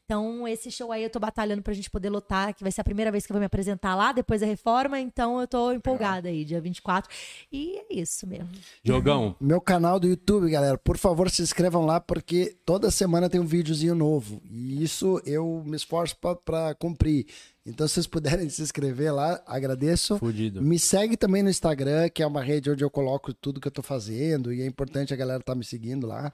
Então, 0.08 0.46
esse 0.46 0.70
show 0.70 0.92
aí 0.92 1.02
eu 1.02 1.10
tô 1.10 1.18
batalhando 1.18 1.62
pra 1.62 1.74
gente 1.74 1.90
poder 1.90 2.08
lotar, 2.10 2.54
que 2.54 2.62
vai 2.62 2.70
ser 2.70 2.80
a 2.80 2.84
primeira 2.84 3.10
vez 3.10 3.26
que 3.26 3.32
eu 3.32 3.34
vou 3.34 3.40
me 3.40 3.46
apresentar 3.46 3.96
lá, 3.96 4.12
depois 4.12 4.40
da 4.40 4.46
reforma. 4.46 5.00
Então, 5.00 5.40
eu 5.40 5.48
tô 5.48 5.72
empolgada 5.72 6.28
aí, 6.28 6.44
dia 6.44 6.60
24. 6.60 7.10
E 7.50 7.76
é 7.76 7.86
isso 7.90 8.24
mesmo. 8.24 8.48
Jogão, 8.84 9.34
Meu 9.42 9.60
canal 9.60 9.98
do 9.98 10.06
YouTube, 10.06 10.48
galera, 10.48 10.78
por 10.78 10.96
favor 10.96 11.28
se 11.28 11.42
inscrevam 11.42 11.84
lá, 11.84 12.00
porque 12.00 12.56
toda 12.64 12.88
semana 12.88 13.28
tem 13.28 13.40
um 13.40 13.44
videozinho 13.46 13.96
novo. 13.96 14.40
E 14.48 14.80
isso 14.80 15.20
eu 15.26 15.64
me 15.66 15.74
esforço 15.76 16.16
pra- 16.20 16.36
pra 16.36 16.74
cumprir. 16.76 17.26
Então, 17.66 17.88
se 17.88 17.94
vocês 17.94 18.06
puderem 18.06 18.48
se 18.48 18.62
inscrever 18.62 19.12
lá, 19.12 19.42
agradeço. 19.44 20.18
fudido. 20.18 20.62
Me 20.62 20.78
segue 20.78 21.16
também 21.16 21.42
no 21.42 21.50
Instagram, 21.50 22.08
que 22.10 22.22
é 22.22 22.26
uma 22.28 22.44
rede 22.44 22.70
onde 22.70 22.84
eu 22.84 22.90
coloco 22.90 23.34
tudo 23.34 23.60
que 23.60 23.66
eu 23.66 23.72
tô 23.72 23.82
fazendo. 23.82 24.52
E 24.52 24.62
é 24.62 24.66
importante 24.66 25.12
a 25.12 25.16
galera 25.16 25.42
tá 25.42 25.52
me 25.52 25.64
seguindo 25.64 26.06
lá. 26.06 26.32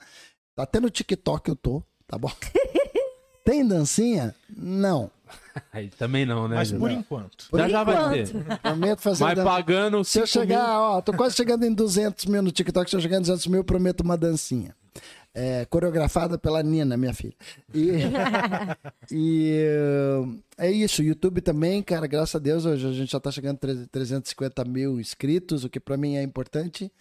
Até 0.59 0.78
no 0.78 0.90
TikTok 0.90 1.49
eu 1.49 1.57
tô, 1.57 1.82
tá 2.07 2.19
bom? 2.19 2.31
Tem 3.44 3.66
dancinha? 3.66 4.35
Não. 4.56 5.10
Aí 5.73 5.89
também 5.89 6.24
não, 6.24 6.48
né? 6.48 6.56
Mas 6.56 6.73
por 6.73 6.90
enquanto. 6.90 7.48
Por 7.51 7.59
já 7.60 7.69
já 7.69 7.85
vai 7.85 8.24
ter. 8.24 8.28
Prometo 8.62 9.01
fazer 9.01 9.35
dan- 9.35 9.44
pagando 9.44 10.05
Se 10.05 10.19
eu 10.19 10.27
5 10.27 10.40
chegar, 10.40 10.69
mil... 10.69 10.78
ó, 10.81 11.01
tô 11.01 11.12
quase 11.12 11.35
chegando 11.36 11.64
em 11.64 11.73
200 11.73 12.27
mil 12.27 12.43
no 12.43 12.51
TikTok. 12.51 12.89
Se 12.89 12.97
eu 12.97 13.01
chegar 13.01 13.19
em 13.19 13.20
200 13.23 13.47
mil, 13.47 13.60
eu 13.60 13.64
prometo 13.64 14.01
uma 14.01 14.16
dancinha. 14.16 14.74
É, 15.35 15.64
coreografada 15.64 16.36
pela 16.36 16.62
Nina, 16.62 16.94
minha 16.94 17.14
filha. 17.14 17.32
E, 17.73 17.90
e, 19.10 19.64
é 20.59 20.70
isso. 20.70 21.02
YouTube 21.02 21.40
também, 21.40 21.82
cara, 21.82 22.06
graças 22.06 22.35
a 22.35 22.39
Deus, 22.39 22.66
hoje 22.66 22.86
a 22.86 22.93
gente 22.93 23.10
já 23.12 23.19
tá 23.19 23.31
chegando 23.31 23.56
a 23.56 23.86
350 23.90 24.64
mil 24.66 25.01
inscritos, 25.01 25.64
o 25.64 25.70
que 25.70 25.81
pra 25.81 25.97
mim 25.97 26.16
é 26.16 26.23
importante. 26.23 26.93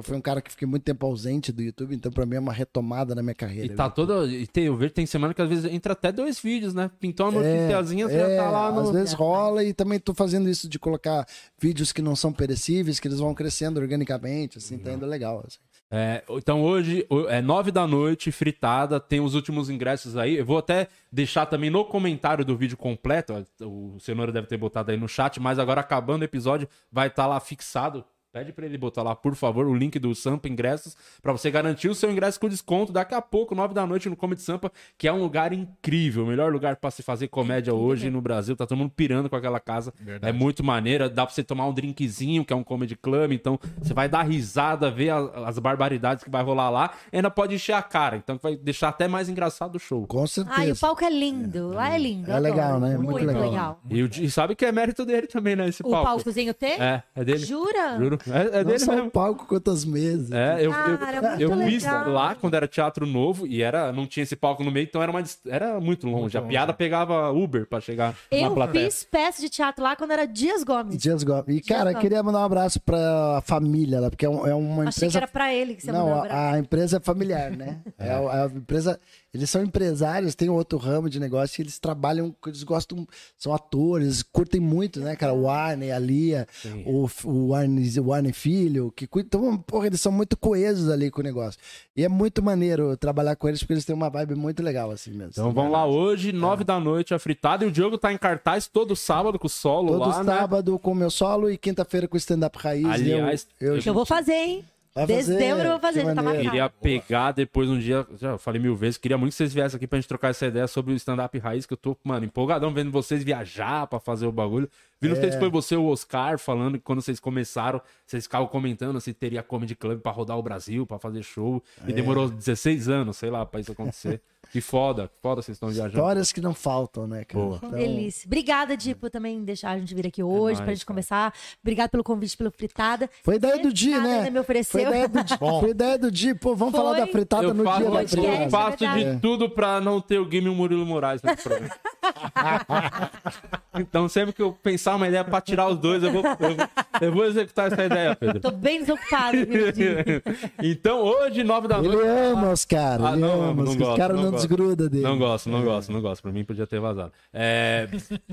Eu 0.00 0.02
fui 0.02 0.16
um 0.16 0.20
cara 0.20 0.40
que 0.40 0.50
fiquei 0.50 0.66
muito 0.66 0.82
tempo 0.82 1.04
ausente 1.04 1.52
do 1.52 1.62
YouTube, 1.62 1.94
então 1.94 2.10
pra 2.10 2.24
mim 2.24 2.36
é 2.36 2.40
uma 2.40 2.52
retomada 2.52 3.14
na 3.14 3.22
minha 3.22 3.34
carreira. 3.34 3.66
E 3.66 3.76
tá 3.76 3.88
toda. 3.90 4.26
E 4.26 4.46
tem, 4.46 4.64
eu 4.64 4.76
vejo 4.76 4.94
tem 4.94 5.04
semana 5.04 5.34
que 5.34 5.42
às 5.42 5.48
vezes 5.48 5.66
entra 5.66 5.92
até 5.92 6.10
dois 6.10 6.40
vídeos, 6.40 6.72
né? 6.72 6.90
Pintou 6.98 7.28
uma 7.28 7.44
É, 7.44 7.54
noticiazinha, 7.54 8.08
você 8.08 8.14
é, 8.14 8.36
já 8.36 8.42
tá 8.44 8.50
lá 8.50 8.72
no. 8.72 8.80
Às 8.80 8.90
vezes 8.90 9.12
rola 9.12 9.62
e 9.62 9.74
também 9.74 9.98
tô 10.00 10.14
fazendo 10.14 10.48
isso 10.48 10.68
de 10.68 10.78
colocar 10.78 11.26
vídeos 11.58 11.92
que 11.92 12.00
não 12.00 12.16
são 12.16 12.32
perecíveis, 12.32 12.98
que 12.98 13.06
eles 13.06 13.18
vão 13.18 13.34
crescendo 13.34 13.78
organicamente, 13.78 14.56
assim, 14.58 14.78
tá 14.78 14.90
indo 14.90 15.04
legal. 15.04 15.44
assim. 15.46 15.58
É, 15.92 16.22
então 16.30 16.62
hoje 16.62 17.04
é 17.28 17.42
nove 17.42 17.72
da 17.72 17.84
noite, 17.84 18.30
fritada, 18.30 19.00
tem 19.00 19.20
os 19.20 19.34
últimos 19.34 19.68
ingressos 19.68 20.16
aí. 20.16 20.36
Eu 20.36 20.46
vou 20.46 20.56
até 20.56 20.86
deixar 21.12 21.46
também 21.46 21.68
no 21.68 21.84
comentário 21.84 22.44
do 22.44 22.56
vídeo 22.56 22.76
completo, 22.76 23.44
o 23.60 23.98
Cenoura 23.98 24.30
deve 24.30 24.46
ter 24.46 24.56
botado 24.56 24.92
aí 24.92 24.96
no 24.96 25.08
chat, 25.08 25.40
mas 25.40 25.58
agora 25.58 25.80
acabando 25.80 26.22
o 26.22 26.24
episódio, 26.24 26.68
vai 26.92 27.08
estar 27.08 27.26
lá 27.26 27.40
fixado 27.40 28.04
Pede 28.32 28.52
pra 28.52 28.64
ele 28.64 28.78
botar 28.78 29.02
lá, 29.02 29.16
por 29.16 29.34
favor, 29.34 29.66
o 29.66 29.74
link 29.74 29.98
do 29.98 30.14
Sampa 30.14 30.46
Ingressos 30.48 30.96
pra 31.20 31.32
você 31.32 31.50
garantir 31.50 31.88
o 31.88 31.94
seu 31.96 32.08
ingresso 32.12 32.38
com 32.38 32.48
desconto 32.48 32.92
daqui 32.92 33.12
a 33.12 33.20
pouco, 33.20 33.56
nove 33.56 33.74
da 33.74 33.84
noite 33.84 34.08
no 34.08 34.14
Comedy 34.14 34.40
Sampa, 34.40 34.70
que 34.96 35.08
é 35.08 35.12
um 35.12 35.20
lugar 35.20 35.52
incrível, 35.52 36.22
o 36.22 36.26
melhor 36.28 36.52
lugar 36.52 36.76
pra 36.76 36.92
se 36.92 37.02
fazer 37.02 37.26
comédia 37.26 37.74
hoje 37.74 38.08
no 38.08 38.20
Brasil. 38.20 38.54
Tá 38.54 38.64
todo 38.68 38.78
mundo 38.78 38.92
pirando 38.94 39.28
com 39.28 39.34
aquela 39.34 39.58
casa. 39.58 39.92
Verdade. 39.98 40.30
É 40.30 40.32
muito 40.32 40.62
maneira, 40.62 41.10
dá 41.10 41.26
pra 41.26 41.34
você 41.34 41.42
tomar 41.42 41.66
um 41.66 41.72
drinkzinho, 41.74 42.44
que 42.44 42.52
é 42.52 42.56
um 42.56 42.62
comedy 42.62 42.94
club, 42.94 43.32
então 43.32 43.58
você 43.82 43.92
vai 43.92 44.08
dar 44.08 44.22
risada, 44.22 44.92
ver 44.92 45.10
a- 45.10 45.48
as 45.48 45.58
barbaridades 45.58 46.22
que 46.22 46.30
vai 46.30 46.44
rolar 46.44 46.70
lá, 46.70 46.92
e 47.12 47.16
ainda 47.16 47.32
pode 47.32 47.56
encher 47.56 47.72
a 47.72 47.82
cara, 47.82 48.16
então 48.16 48.38
vai 48.40 48.54
deixar 48.54 48.90
até 48.90 49.08
mais 49.08 49.28
engraçado 49.28 49.74
o 49.74 49.80
show. 49.80 50.06
Com 50.06 50.24
certeza. 50.28 50.56
Ai, 50.56 50.70
o 50.70 50.78
palco 50.78 51.04
é 51.04 51.10
lindo. 51.10 51.70
Lá 51.70 51.92
é 51.92 51.98
lindo. 51.98 52.30
É 52.30 52.38
legal, 52.38 52.78
né? 52.78 52.96
Muito 52.96 53.10
Muito 53.10 53.26
legal. 53.26 53.42
legal. 53.42 53.80
E, 53.90 54.02
o 54.04 54.06
e 54.22 54.30
sabe 54.30 54.54
que 54.54 54.64
é 54.64 54.70
mérito 54.70 55.04
dele 55.04 55.26
também, 55.26 55.56
né, 55.56 55.68
esse 55.68 55.82
O 55.84 55.90
palco. 55.90 56.06
palcozinho 56.06 56.54
tem? 56.54 56.80
É, 56.80 57.02
é 57.16 57.24
dele. 57.24 57.38
Jura? 57.44 57.98
Juro. 57.98 58.19
É, 58.28 58.40
é 58.40 58.58
Não 58.58 58.64
dele 58.64 58.78
só 58.78 58.92
mesmo. 58.92 59.08
o 59.08 59.10
palco, 59.10 59.46
quantas 59.46 59.84
mesas. 59.84 60.30
É, 60.32 60.64
eu, 60.64 60.70
Cara, 60.70 61.36
eu, 61.38 61.50
muito 61.50 61.64
eu 61.64 61.70
fiz 61.70 61.84
lá 61.84 62.34
quando 62.34 62.54
era 62.54 62.66
teatro 62.68 63.06
novo 63.06 63.46
e 63.46 63.62
era, 63.62 63.92
não 63.92 64.06
tinha 64.06 64.22
esse 64.24 64.36
palco 64.36 64.62
no 64.64 64.70
meio, 64.70 64.84
então 64.84 65.02
era, 65.02 65.10
uma, 65.10 65.22
era 65.46 65.80
muito 65.80 66.06
longe. 66.06 66.20
Muito 66.20 66.38
a 66.38 66.42
piada 66.42 66.72
pegava 66.72 67.30
Uber 67.30 67.66
pra 67.66 67.80
chegar 67.80 68.14
na 68.30 68.38
Eu 68.38 68.54
plateia. 68.54 68.84
fiz 68.90 69.04
peça 69.04 69.40
de 69.40 69.48
teatro 69.48 69.82
lá 69.84 69.94
quando 69.96 70.10
era 70.12 70.26
Dias 70.26 70.62
Gomes. 70.64 70.96
Dias 70.98 71.22
Gomes. 71.22 71.44
E, 71.56 71.60
cara, 71.60 71.90
Gomes. 71.92 72.00
queria 72.00 72.22
mandar 72.22 72.40
um 72.40 72.44
abraço 72.44 72.80
pra 72.80 73.42
família 73.44 74.00
lá, 74.00 74.10
porque 74.10 74.26
é, 74.26 74.28
um- 74.28 74.46
é 74.46 74.54
uma 74.54 74.84
Achei 74.88 75.00
que 75.00 75.06
empresa. 75.06 75.18
era 75.18 75.28
pra 75.28 75.54
ele 75.54 75.74
que 75.74 75.82
você 75.82 75.92
Não, 75.92 76.00
mandou 76.00 76.14
um 76.14 76.16
a, 76.16 76.24
abraço. 76.24 76.54
a 76.54 76.58
empresa 76.58 76.96
é 76.96 77.00
familiar, 77.00 77.50
né? 77.50 77.78
É. 77.98 78.10
a, 78.12 78.44
a 78.44 78.46
empresa. 78.46 78.98
Eles 79.32 79.48
são 79.48 79.62
empresários, 79.62 80.34
têm 80.34 80.48
outro 80.48 80.76
ramo 80.76 81.08
de 81.08 81.20
negócio 81.20 81.60
e 81.60 81.62
eles 81.62 81.78
trabalham, 81.78 82.34
eles 82.46 82.64
gostam, 82.64 83.06
são 83.38 83.54
atores, 83.54 84.24
curtem 84.24 84.60
muito, 84.60 84.98
né, 84.98 85.14
cara? 85.14 85.32
O 85.32 85.48
Arne, 85.48 85.92
a 85.92 85.98
Lia, 86.00 86.48
Sim. 86.52 86.82
o, 86.84 87.08
o, 87.24 87.54
Arne, 87.54 88.00
o 88.00 88.12
Arne 88.12 88.32
Filho, 88.32 88.92
que 88.94 89.06
cuidam. 89.06 89.40
Então, 89.40 89.58
porra, 89.58 89.86
eles 89.86 90.00
são 90.00 90.10
muito 90.10 90.36
coesos 90.36 90.88
ali 90.90 91.12
com 91.12 91.20
o 91.20 91.24
negócio. 91.24 91.60
E 91.96 92.04
é 92.04 92.08
muito 92.08 92.42
maneiro 92.42 92.96
trabalhar 92.96 93.36
com 93.36 93.46
eles 93.48 93.60
porque 93.60 93.74
eles 93.74 93.84
têm 93.84 93.94
uma 93.94 94.10
vibe 94.10 94.34
muito 94.34 94.62
legal, 94.64 94.90
assim 94.90 95.10
mesmo. 95.10 95.30
Então 95.30 95.52
vamos 95.52 95.70
lá 95.70 95.86
hoje, 95.86 96.32
nove 96.32 96.64
da 96.64 96.80
noite, 96.80 97.14
a 97.14 97.18
fritada. 97.18 97.64
E 97.64 97.68
o 97.68 97.70
Diogo 97.70 97.96
tá 97.98 98.12
em 98.12 98.18
cartaz 98.18 98.66
todo 98.66 98.96
sábado 98.96 99.38
com 99.38 99.46
o 99.46 99.50
solo 99.50 99.92
Todo 99.92 100.08
lá, 100.08 100.24
né? 100.24 100.34
sábado 100.34 100.76
com 100.78 100.90
o 100.90 100.94
meu 100.94 101.10
solo 101.10 101.48
e 101.48 101.56
quinta-feira 101.56 102.08
com 102.08 102.16
o 102.16 102.18
stand-up 102.18 102.58
raiz. 102.58 102.84
Aliás, 102.84 103.46
eu, 103.60 103.76
eu, 103.76 103.82
Eu 103.84 103.94
vou 103.94 104.04
fazer, 104.04 104.32
hein? 104.34 104.64
Vai 104.92 105.06
fazer, 105.06 105.16
Dezembro 105.36 105.62
eu 105.64 105.70
vou 105.70 105.80
fazer, 105.80 106.00
que 106.00 106.06
já 106.06 106.14
tá 106.16 106.22
maneiro. 106.22 106.44
marcado. 106.52 106.74
Queria 106.82 107.00
pegar 107.00 107.32
depois 107.32 107.68
um 107.68 107.78
dia, 107.78 108.04
já 108.18 108.36
falei 108.38 108.60
mil 108.60 108.74
vezes, 108.74 108.98
queria 108.98 109.16
muito 109.16 109.30
que 109.30 109.36
vocês 109.36 109.54
viessem 109.54 109.76
aqui 109.76 109.86
pra 109.86 109.98
gente 109.98 110.08
trocar 110.08 110.30
essa 110.30 110.46
ideia 110.46 110.66
sobre 110.66 110.92
o 110.92 110.96
stand-up 110.96 111.38
raiz, 111.38 111.64
que 111.64 111.72
eu 111.72 111.76
tô, 111.76 111.96
mano, 112.02 112.24
empolgadão 112.26 112.74
vendo 112.74 112.90
vocês 112.90 113.22
viajar 113.22 113.86
pra 113.86 114.00
fazer 114.00 114.26
o 114.26 114.32
bagulho. 114.32 114.68
Vi, 115.00 115.08
não 115.08 115.16
É. 115.16 115.38
foi 115.38 115.48
você 115.48 115.76
o 115.76 115.86
Oscar 115.86 116.38
falando 116.38 116.74
que 116.76 116.84
quando 116.84 117.00
vocês 117.00 117.20
começaram, 117.20 117.80
vocês 118.04 118.24
ficavam 118.24 118.48
comentando 118.48 119.00
se 119.00 119.14
teria 119.14 119.42
comedy 119.44 119.76
club 119.76 120.00
pra 120.00 120.10
rodar 120.10 120.36
o 120.36 120.42
Brasil, 120.42 120.84
pra 120.84 120.98
fazer 120.98 121.22
show, 121.22 121.62
É. 121.86 121.90
e 121.90 121.92
demorou 121.92 122.28
16 122.28 122.88
anos, 122.88 123.16
sei 123.16 123.30
lá, 123.30 123.46
pra 123.46 123.60
isso 123.60 123.70
acontecer. 123.72 124.20
Que 124.52 124.60
foda, 124.60 125.08
que 125.08 125.14
foda 125.22 125.40
vocês 125.42 125.54
estão 125.56 125.68
viajando. 125.68 125.96
Histórias 125.96 126.32
que 126.32 126.40
não 126.40 126.52
faltam, 126.52 127.06
né, 127.06 127.24
cara? 127.24 127.44
Boa. 127.44 127.56
Então, 127.58 127.70
Delícia. 127.70 128.26
Obrigada, 128.26 128.76
Di, 128.76 128.94
por 128.94 129.08
também 129.08 129.44
deixar 129.44 129.70
a 129.70 129.78
gente 129.78 129.94
vir 129.94 130.06
aqui 130.06 130.22
hoje, 130.22 130.38
nóis, 130.56 130.60
pra 130.60 130.74
gente 130.74 130.84
cara. 130.84 130.94
começar. 130.94 131.32
Obrigado 131.62 131.90
pelo 131.90 132.02
convite, 132.02 132.36
pelo 132.36 132.50
fritada. 132.50 133.08
Foi 133.22 133.36
ideia 133.36 133.58
do 133.62 133.72
Di, 133.72 133.90
né? 133.90 134.18
ainda 134.18 134.30
me 134.30 134.38
ofereceu. 134.40 134.80
Foi 134.80 134.88
ideia 134.90 135.08
do 135.08 135.22
Di. 135.22 135.38
Bom. 135.38 135.60
Foi 135.60 135.70
ideia 135.70 135.98
do 135.98 136.10
Di. 136.10 136.34
Pô, 136.34 136.56
vamos 136.56 136.74
Foi. 136.74 136.82
falar 136.84 136.98
da 136.98 137.06
fritada 137.06 137.44
Eu 137.44 137.54
no 137.54 137.62
faço, 137.64 137.78
dia 137.78 137.86
da 137.86 137.92
podcast, 137.96 138.16
eu 138.16 138.24
fritada. 138.36 138.50
faço 138.50 138.84
é 138.84 138.88
de 138.88 138.94
verdade. 138.94 139.20
tudo 139.20 139.48
pra 139.50 139.80
não 139.80 140.00
ter 140.00 140.18
o 140.18 140.26
Game 140.26 140.46
e 140.46 140.50
o 140.50 140.54
Murilo 140.54 140.84
Moraes 140.84 141.22
nesse 141.22 141.42
programa. 141.44 141.74
então, 143.78 144.08
sempre 144.08 144.32
que 144.32 144.42
eu 144.42 144.52
pensar 144.52 144.96
uma 144.96 145.06
ideia 145.06 145.24
pra 145.24 145.40
tirar 145.40 145.68
os 145.68 145.78
dois, 145.78 146.02
eu 146.02 146.10
vou, 146.12 146.24
eu 146.24 146.36
vou, 146.36 146.66
eu 147.00 147.12
vou 147.12 147.24
executar 147.24 147.72
essa 147.72 147.84
ideia, 147.84 148.16
Pedro. 148.16 148.40
Tô 148.40 148.50
bem 148.50 148.80
desocupado, 148.80 149.36
então, 150.62 151.00
hoje, 151.02 151.44
nove 151.44 151.68
da 151.68 151.78
Ele 151.78 151.88
noite. 151.88 152.08
ama 152.08 152.50
os 152.52 152.64
caras, 152.64 153.06
Ah, 153.06 153.12
ele 153.12 153.20
não, 153.20 153.42
ama. 153.50 153.62
não 153.62 153.70
os 153.70 153.76
gosto, 153.76 153.96
caras 153.96 154.16
não 154.16 154.30
não. 154.32 154.39
Desgruda 154.48 154.88
dele. 154.88 155.02
Não 155.02 155.18
gosto, 155.18 155.48
não 155.48 155.62
gosto, 155.62 155.92
não 155.92 156.00
gosto. 156.00 156.22
Pra 156.22 156.32
mim 156.32 156.44
podia 156.44 156.66
ter 156.66 156.80
vazado. 156.80 157.12
É, 157.32 157.88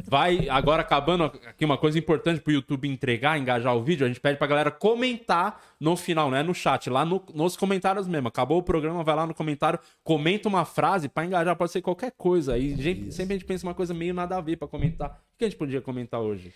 vai 0.05 0.47
agora 0.49 0.81
acabando 0.81 1.23
aqui 1.25 1.63
uma 1.65 1.77
coisa 1.77 1.97
importante 1.99 2.41
pro 2.41 2.51
YouTube 2.53 2.87
entregar, 2.87 3.37
engajar 3.39 3.75
o 3.75 3.83
vídeo. 3.83 4.05
A 4.05 4.07
gente 4.07 4.19
pede 4.19 4.37
pra 4.37 4.47
galera 4.47 4.71
comentar 4.71 5.61
no 5.79 5.95
final, 5.95 6.29
não 6.31 6.37
é 6.37 6.43
no 6.43 6.53
chat, 6.53 6.89
lá 6.89 7.05
no- 7.05 7.23
nos 7.33 7.55
comentários 7.55 8.07
mesmo. 8.07 8.27
Acabou 8.27 8.57
o 8.59 8.63
programa, 8.63 9.03
vai 9.03 9.15
lá 9.15 9.27
no 9.27 9.33
comentário, 9.33 9.79
comenta 10.03 10.47
uma 10.49 10.65
frase 10.65 11.07
pra 11.09 11.25
engajar, 11.25 11.55
pode 11.55 11.71
ser 11.71 11.81
qualquer 11.81 12.11
coisa. 12.17 12.53
Aí 12.53 12.75
gente- 12.75 13.11
sempre 13.13 13.35
a 13.35 13.37
gente 13.37 13.47
pensa 13.47 13.65
uma 13.65 13.73
coisa 13.73 13.93
meio 13.93 14.13
nada 14.13 14.37
a 14.37 14.41
ver 14.41 14.57
pra 14.57 14.67
comentar. 14.67 15.09
O 15.33 15.37
que 15.37 15.45
a 15.45 15.49
gente 15.49 15.57
podia 15.57 15.81
comentar 15.81 16.19
hoje? 16.19 16.51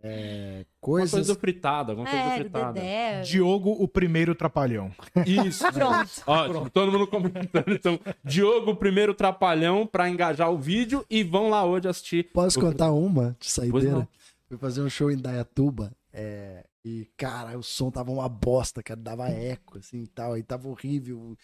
Uma 0.00 0.64
Coisas... 0.80 1.10
coisa 1.10 1.34
do 1.34 1.40
fritado, 1.40 1.90
alguma 1.92 2.08
coisa 2.08 2.24
É, 2.24 2.38
fritada. 2.38 2.72
Dedé. 2.72 3.20
Diogo, 3.22 3.72
o 3.72 3.88
primeiro 3.88 4.34
trapalhão. 4.34 4.92
Isso. 5.26 5.64
Pronto. 5.72 6.10
Ó, 6.26 6.68
todo 6.70 6.92
mundo 6.92 7.06
comentando. 7.08 7.72
Então, 7.72 7.98
Diogo, 8.24 8.76
primeiro 8.76 9.12
trapalhão 9.12 9.86
pra 9.86 10.08
engajar 10.08 10.50
o 10.52 10.56
vídeo 10.58 11.04
e 11.10 11.24
vão 11.24 11.50
lá 11.50 11.64
hoje 11.64 11.88
assistir. 11.88 12.30
Posso 12.32 12.58
o- 12.58 12.62
contar 12.62 12.92
uma 12.92 13.36
de 13.40 13.50
saideira? 13.50 14.08
Fui 14.46 14.56
fazer 14.56 14.82
um 14.82 14.88
show 14.88 15.10
em 15.10 15.16
Dayatuba. 15.16 15.92
é, 16.12 16.64
e, 16.84 17.06
cara, 17.16 17.58
o 17.58 17.62
som 17.62 17.90
tava 17.90 18.10
uma 18.12 18.28
bosta, 18.28 18.82
cara. 18.82 18.98
Dava 19.00 19.28
eco, 19.28 19.78
assim 19.78 20.04
e 20.04 20.06
tal. 20.06 20.32
Aí 20.34 20.42
tava 20.42 20.68
horrível. 20.68 21.36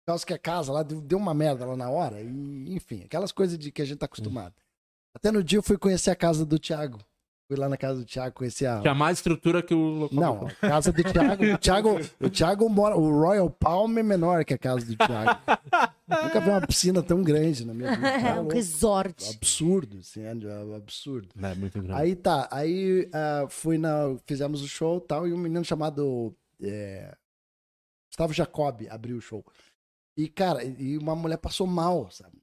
Por 0.00 0.06
causa 0.06 0.26
que 0.26 0.32
a 0.34 0.38
casa 0.38 0.72
lá 0.72 0.82
deu, 0.82 1.00
deu 1.00 1.18
uma 1.18 1.32
merda 1.34 1.64
lá 1.64 1.76
na 1.76 1.88
hora. 1.88 2.20
E, 2.20 2.74
enfim, 2.74 3.02
aquelas 3.04 3.30
coisas 3.30 3.56
de 3.58 3.70
que 3.70 3.80
a 3.82 3.84
gente 3.84 3.98
tá 3.98 4.06
acostumado. 4.06 4.54
Até 5.14 5.30
no 5.30 5.42
dia 5.42 5.58
eu 5.58 5.62
fui 5.62 5.76
conhecer 5.76 6.10
a 6.10 6.16
casa 6.16 6.44
do 6.44 6.58
Thiago. 6.58 6.98
Fui 7.48 7.56
lá 7.58 7.68
na 7.68 7.76
casa 7.76 7.98
do 8.00 8.06
Thiago 8.06 8.34
conhecer 8.34 8.66
a. 8.66 8.80
Tinha 8.80 8.94
mais 8.94 9.18
estrutura 9.18 9.62
que 9.62 9.74
o 9.74 10.08
Não, 10.10 10.46
a 10.46 10.54
casa 10.54 10.90
do 10.90 11.02
Thiago. 11.02 11.44
O 11.44 11.58
Thiago, 11.58 12.00
o 12.20 12.30
Thiago 12.30 12.68
mora. 12.70 12.96
O 12.96 13.10
Royal 13.10 13.50
Palm 13.50 13.98
é 13.98 14.02
menor 14.02 14.44
que 14.44 14.54
a 14.54 14.58
casa 14.58 14.86
do 14.86 14.96
Thiago. 14.96 15.40
Nunca 16.08 16.40
vi 16.40 16.48
uma 16.48 16.66
piscina 16.66 17.02
tão 17.02 17.22
grande 17.22 17.66
na 17.66 17.74
minha 17.74 17.94
vida. 17.94 18.08
É 18.22 18.32
um 18.34 18.36
louco. 18.42 18.54
resort. 18.54 19.36
Absurdo, 19.36 19.98
assim, 19.98 20.22
é 20.22 20.30
absurdo. 20.76 21.28
É, 21.42 21.54
muito 21.54 21.82
grande. 21.82 22.00
Aí 22.00 22.14
tá, 22.14 22.48
aí 22.50 23.08
ah, 23.12 23.46
fui 23.48 23.76
na. 23.76 24.16
Fizemos 24.24 24.62
o 24.62 24.68
show 24.68 24.98
e 24.98 25.06
tal, 25.06 25.28
e 25.28 25.32
um 25.32 25.38
menino 25.38 25.64
chamado 25.64 26.34
é, 26.62 27.14
Gustavo 28.12 28.32
Jacob 28.32 28.86
abriu 28.90 29.16
o 29.16 29.20
show. 29.20 29.44
E, 30.16 30.28
cara, 30.28 30.62
e 30.62 30.98
uma 30.98 31.16
mulher 31.16 31.38
passou 31.38 31.66
mal, 31.66 32.10
sabe? 32.10 32.41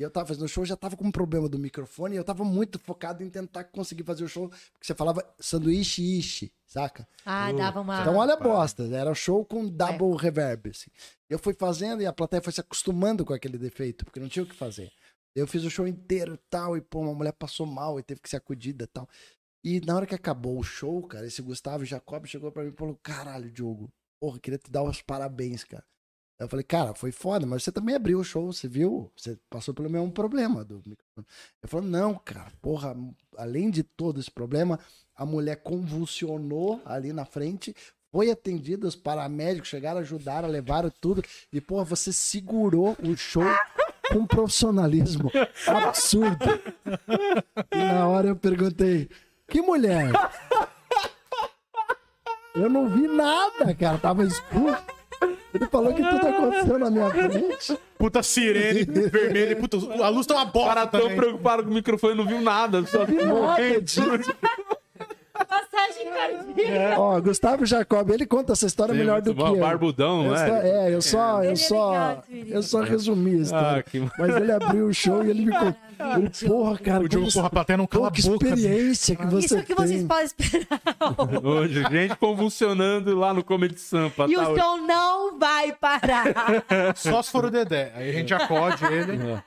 E 0.00 0.02
eu 0.02 0.10
tava 0.10 0.28
fazendo 0.28 0.46
o 0.46 0.48
show, 0.48 0.64
já 0.64 0.76
tava 0.76 0.96
com 0.96 1.04
um 1.04 1.12
problema 1.12 1.46
do 1.46 1.58
microfone, 1.58 2.14
e 2.14 2.18
eu 2.18 2.24
tava 2.24 2.42
muito 2.42 2.78
focado 2.78 3.22
em 3.22 3.28
tentar 3.28 3.64
conseguir 3.64 4.02
fazer 4.02 4.24
o 4.24 4.28
show, 4.28 4.48
porque 4.48 4.86
você 4.86 4.94
falava 4.94 5.22
sanduíche 5.38 6.02
ishi, 6.18 6.50
saca? 6.66 7.06
Ah, 7.22 7.52
dava 7.52 7.82
uma. 7.82 8.00
Então 8.00 8.16
olha 8.16 8.32
a 8.32 8.36
bosta, 8.38 8.84
era 8.84 9.14
show 9.14 9.44
com 9.44 9.68
double 9.68 10.16
reverb, 10.16 10.70
assim. 10.70 10.90
Eu 11.28 11.38
fui 11.38 11.52
fazendo 11.52 12.00
e 12.00 12.06
a 12.06 12.14
plateia 12.14 12.40
foi 12.40 12.50
se 12.50 12.62
acostumando 12.62 13.26
com 13.26 13.34
aquele 13.34 13.58
defeito, 13.58 14.06
porque 14.06 14.18
não 14.18 14.26
tinha 14.26 14.42
o 14.42 14.46
que 14.46 14.54
fazer. 14.54 14.90
Eu 15.36 15.46
fiz 15.46 15.64
o 15.64 15.70
show 15.70 15.86
inteiro 15.86 16.32
e 16.32 16.40
tal, 16.48 16.78
e 16.78 16.80
pô, 16.80 17.00
uma 17.00 17.12
mulher 17.12 17.34
passou 17.34 17.66
mal 17.66 18.00
e 18.00 18.02
teve 18.02 18.22
que 18.22 18.30
ser 18.30 18.36
acudida 18.36 18.84
e 18.84 18.86
tal. 18.86 19.06
E 19.62 19.82
na 19.82 19.96
hora 19.96 20.06
que 20.06 20.14
acabou 20.14 20.58
o 20.58 20.62
show, 20.62 21.06
cara, 21.06 21.26
esse 21.26 21.42
Gustavo 21.42 21.84
Jacob 21.84 22.24
chegou 22.24 22.50
pra 22.50 22.62
mim 22.62 22.70
e 22.70 22.74
falou: 22.74 22.98
Caralho, 23.02 23.50
Diogo, 23.50 23.92
porra, 24.18 24.40
queria 24.40 24.58
te 24.58 24.70
dar 24.70 24.82
os 24.82 25.02
parabéns, 25.02 25.62
cara. 25.62 25.84
Eu 26.40 26.48
falei, 26.48 26.64
cara, 26.64 26.94
foi 26.94 27.12
foda, 27.12 27.44
mas 27.44 27.62
você 27.62 27.70
também 27.70 27.94
abriu 27.94 28.18
o 28.18 28.24
show, 28.24 28.50
você 28.50 28.66
viu? 28.66 29.12
Você 29.14 29.38
passou 29.50 29.74
pelo 29.74 29.90
mesmo 29.90 30.10
problema 30.10 30.64
do 30.64 30.76
microfone. 30.86 31.26
Ele 31.62 31.70
falou, 31.70 31.86
não, 31.86 32.14
cara, 32.14 32.50
porra, 32.62 32.96
além 33.36 33.70
de 33.70 33.82
todo 33.82 34.18
esse 34.18 34.30
problema, 34.30 34.80
a 35.14 35.26
mulher 35.26 35.56
convulsionou 35.56 36.80
ali 36.86 37.12
na 37.12 37.26
frente, 37.26 37.76
foi 38.10 38.30
atendida, 38.30 38.88
os 38.88 38.96
paramédicos 38.96 39.68
chegaram, 39.68 40.00
ajudaram, 40.00 40.48
levaram 40.48 40.90
tudo, 40.98 41.22
e, 41.52 41.60
porra, 41.60 41.84
você 41.84 42.10
segurou 42.10 42.96
o 43.02 43.14
show 43.14 43.44
com 44.10 44.26
profissionalismo 44.26 45.30
absurdo. 45.66 46.46
E 47.70 47.76
na 47.76 48.08
hora 48.08 48.28
eu 48.28 48.36
perguntei, 48.36 49.10
que 49.46 49.60
mulher? 49.60 50.10
Eu 52.54 52.70
não 52.70 52.88
vi 52.88 53.06
nada, 53.06 53.74
cara, 53.74 53.98
tava 53.98 54.24
escuro. 54.24 54.76
Ele 55.52 55.66
falou 55.66 55.92
que 55.94 56.02
tudo 56.02 56.26
aconteceu 56.26 56.78
na 56.78 56.90
minha 56.90 57.10
frente. 57.10 57.78
Puta 57.98 58.22
sirene 58.22 58.84
vermelha. 58.84 59.56
Puta, 59.56 59.76
a 60.02 60.08
luz 60.08 60.26
tá 60.26 60.34
uma 60.34 60.44
bosta 60.44 60.68
cara 60.74 60.86
tão 60.86 61.14
preocupado 61.16 61.64
com 61.64 61.70
o 61.70 61.74
microfone, 61.74 62.14
não 62.14 62.26
viu 62.26 62.40
nada. 62.40 62.84
Só 62.86 63.04
disso. 63.04 64.02
Passagem 65.48 66.10
cardíaca. 66.10 67.00
Ó, 67.00 67.20
Gustavo 67.20 67.66
Jacob, 67.66 68.10
ele 68.10 68.26
conta 68.26 68.52
essa 68.52 68.66
história 68.66 68.94
melhor 68.94 69.22
do 69.22 69.34
que 69.34 69.40
eu. 69.40 69.56
Barbudão, 69.56 70.24
Eu 70.24 70.30
não 70.30 70.36
só, 70.36 70.44
é? 70.44 70.68
é, 70.68 70.94
eu 70.94 71.02
só, 71.02 71.44
eu 71.44 71.50
é 71.50 71.56
só, 71.56 71.90
ligado, 71.92 72.22
menino. 72.28 72.54
eu 72.54 72.62
só 72.62 72.80
resumi 72.82 73.30
a 73.30 73.42
história. 73.42 73.78
Ah, 73.78 73.82
que... 73.82 74.00
Mas 74.18 74.36
ele 74.36 74.52
abriu 74.52 74.86
o 74.86 74.94
show 74.94 75.24
e 75.24 75.30
ele 75.30 75.46
me 75.46 75.52
contou. 75.52 75.76
Vídeo. 76.20 76.48
Porra, 76.48 76.78
cara, 76.78 77.04
O 77.04 77.08
Diogo, 77.08 77.26
como- 77.26 77.32
porra, 77.32 77.46
a 77.46 77.50
plateia 77.50 77.76
não 77.76 77.86
cala 77.86 78.08
a 78.08 78.10
que 78.10 78.22
boca. 78.22 78.38
bicho. 78.38 78.56
experiência 78.58 79.16
que 79.16 79.26
você 79.26 79.46
Isso 79.46 79.56
é 79.56 79.58
o 79.58 79.64
que 79.64 79.74
tem. 79.74 79.86
vocês 79.86 80.04
podem 80.04 80.24
esperar. 80.24 80.80
Hoje, 81.44 81.82
gente 81.90 82.16
convulsionando 82.16 83.16
lá 83.18 83.32
no 83.34 83.42
Comedy 83.44 83.78
Sampa. 83.78 84.26
E 84.28 84.34
tá? 84.34 84.50
o 84.50 84.56
som 84.58 84.76
não 84.78 85.38
vai 85.38 85.72
parar. 85.72 86.26
Só 86.96 87.22
se 87.22 87.30
for 87.30 87.44
o 87.46 87.50
Dedé. 87.50 87.92
Aí 87.94 88.10
a 88.10 88.12
gente 88.12 88.34
acode 88.34 88.84
ele. 88.84 89.16
Tem 89.18 89.18
boa 89.18 89.42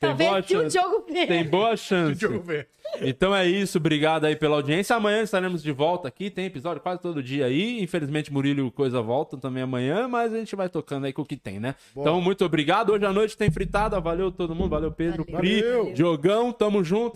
Talvez 0.00 0.46
que 0.46 0.56
o 0.56 0.70
chance. 0.70 1.26
Tem 1.26 1.44
boa 1.44 1.76
chance. 1.76 2.18
Deixa 2.18 2.34
eu 2.34 2.42
ver. 2.42 2.68
Então 3.02 3.36
é 3.36 3.46
isso, 3.46 3.76
obrigado 3.76 4.24
aí 4.24 4.34
pela 4.34 4.56
audiência. 4.56 4.96
Amanhã 4.96 5.20
estaremos 5.22 5.62
de 5.62 5.70
volta 5.70 6.08
aqui, 6.08 6.30
tem 6.30 6.46
episódio 6.46 6.80
quase 6.80 7.02
todo 7.02 7.22
dia 7.22 7.44
aí. 7.44 7.82
Infelizmente, 7.82 8.32
Murilo 8.32 8.60
e 8.60 8.62
o 8.62 8.70
Coisa 8.70 9.02
voltam 9.02 9.38
também 9.38 9.62
amanhã, 9.62 10.08
mas 10.08 10.32
a 10.32 10.38
gente 10.38 10.56
vai 10.56 10.70
tocando 10.70 11.04
aí 11.04 11.12
com 11.12 11.20
o 11.20 11.24
que 11.24 11.36
tem, 11.36 11.60
né? 11.60 11.74
Então, 11.94 12.18
muito 12.18 12.46
obrigado. 12.46 12.92
Hoje 12.94 13.04
à 13.04 13.12
noite 13.12 13.36
tem 13.36 13.50
fritada. 13.50 14.00
Valeu 14.00 14.32
todo 14.32 14.54
mundo, 14.54 14.70
valeu 14.70 14.90
Pedro, 14.90 15.22
Valeu. 15.30 15.38
Pri, 15.38 15.60
Valeu. 15.62 15.92
Diogão, 15.98 16.52
tamo 16.52 16.84
junto. 16.84 16.98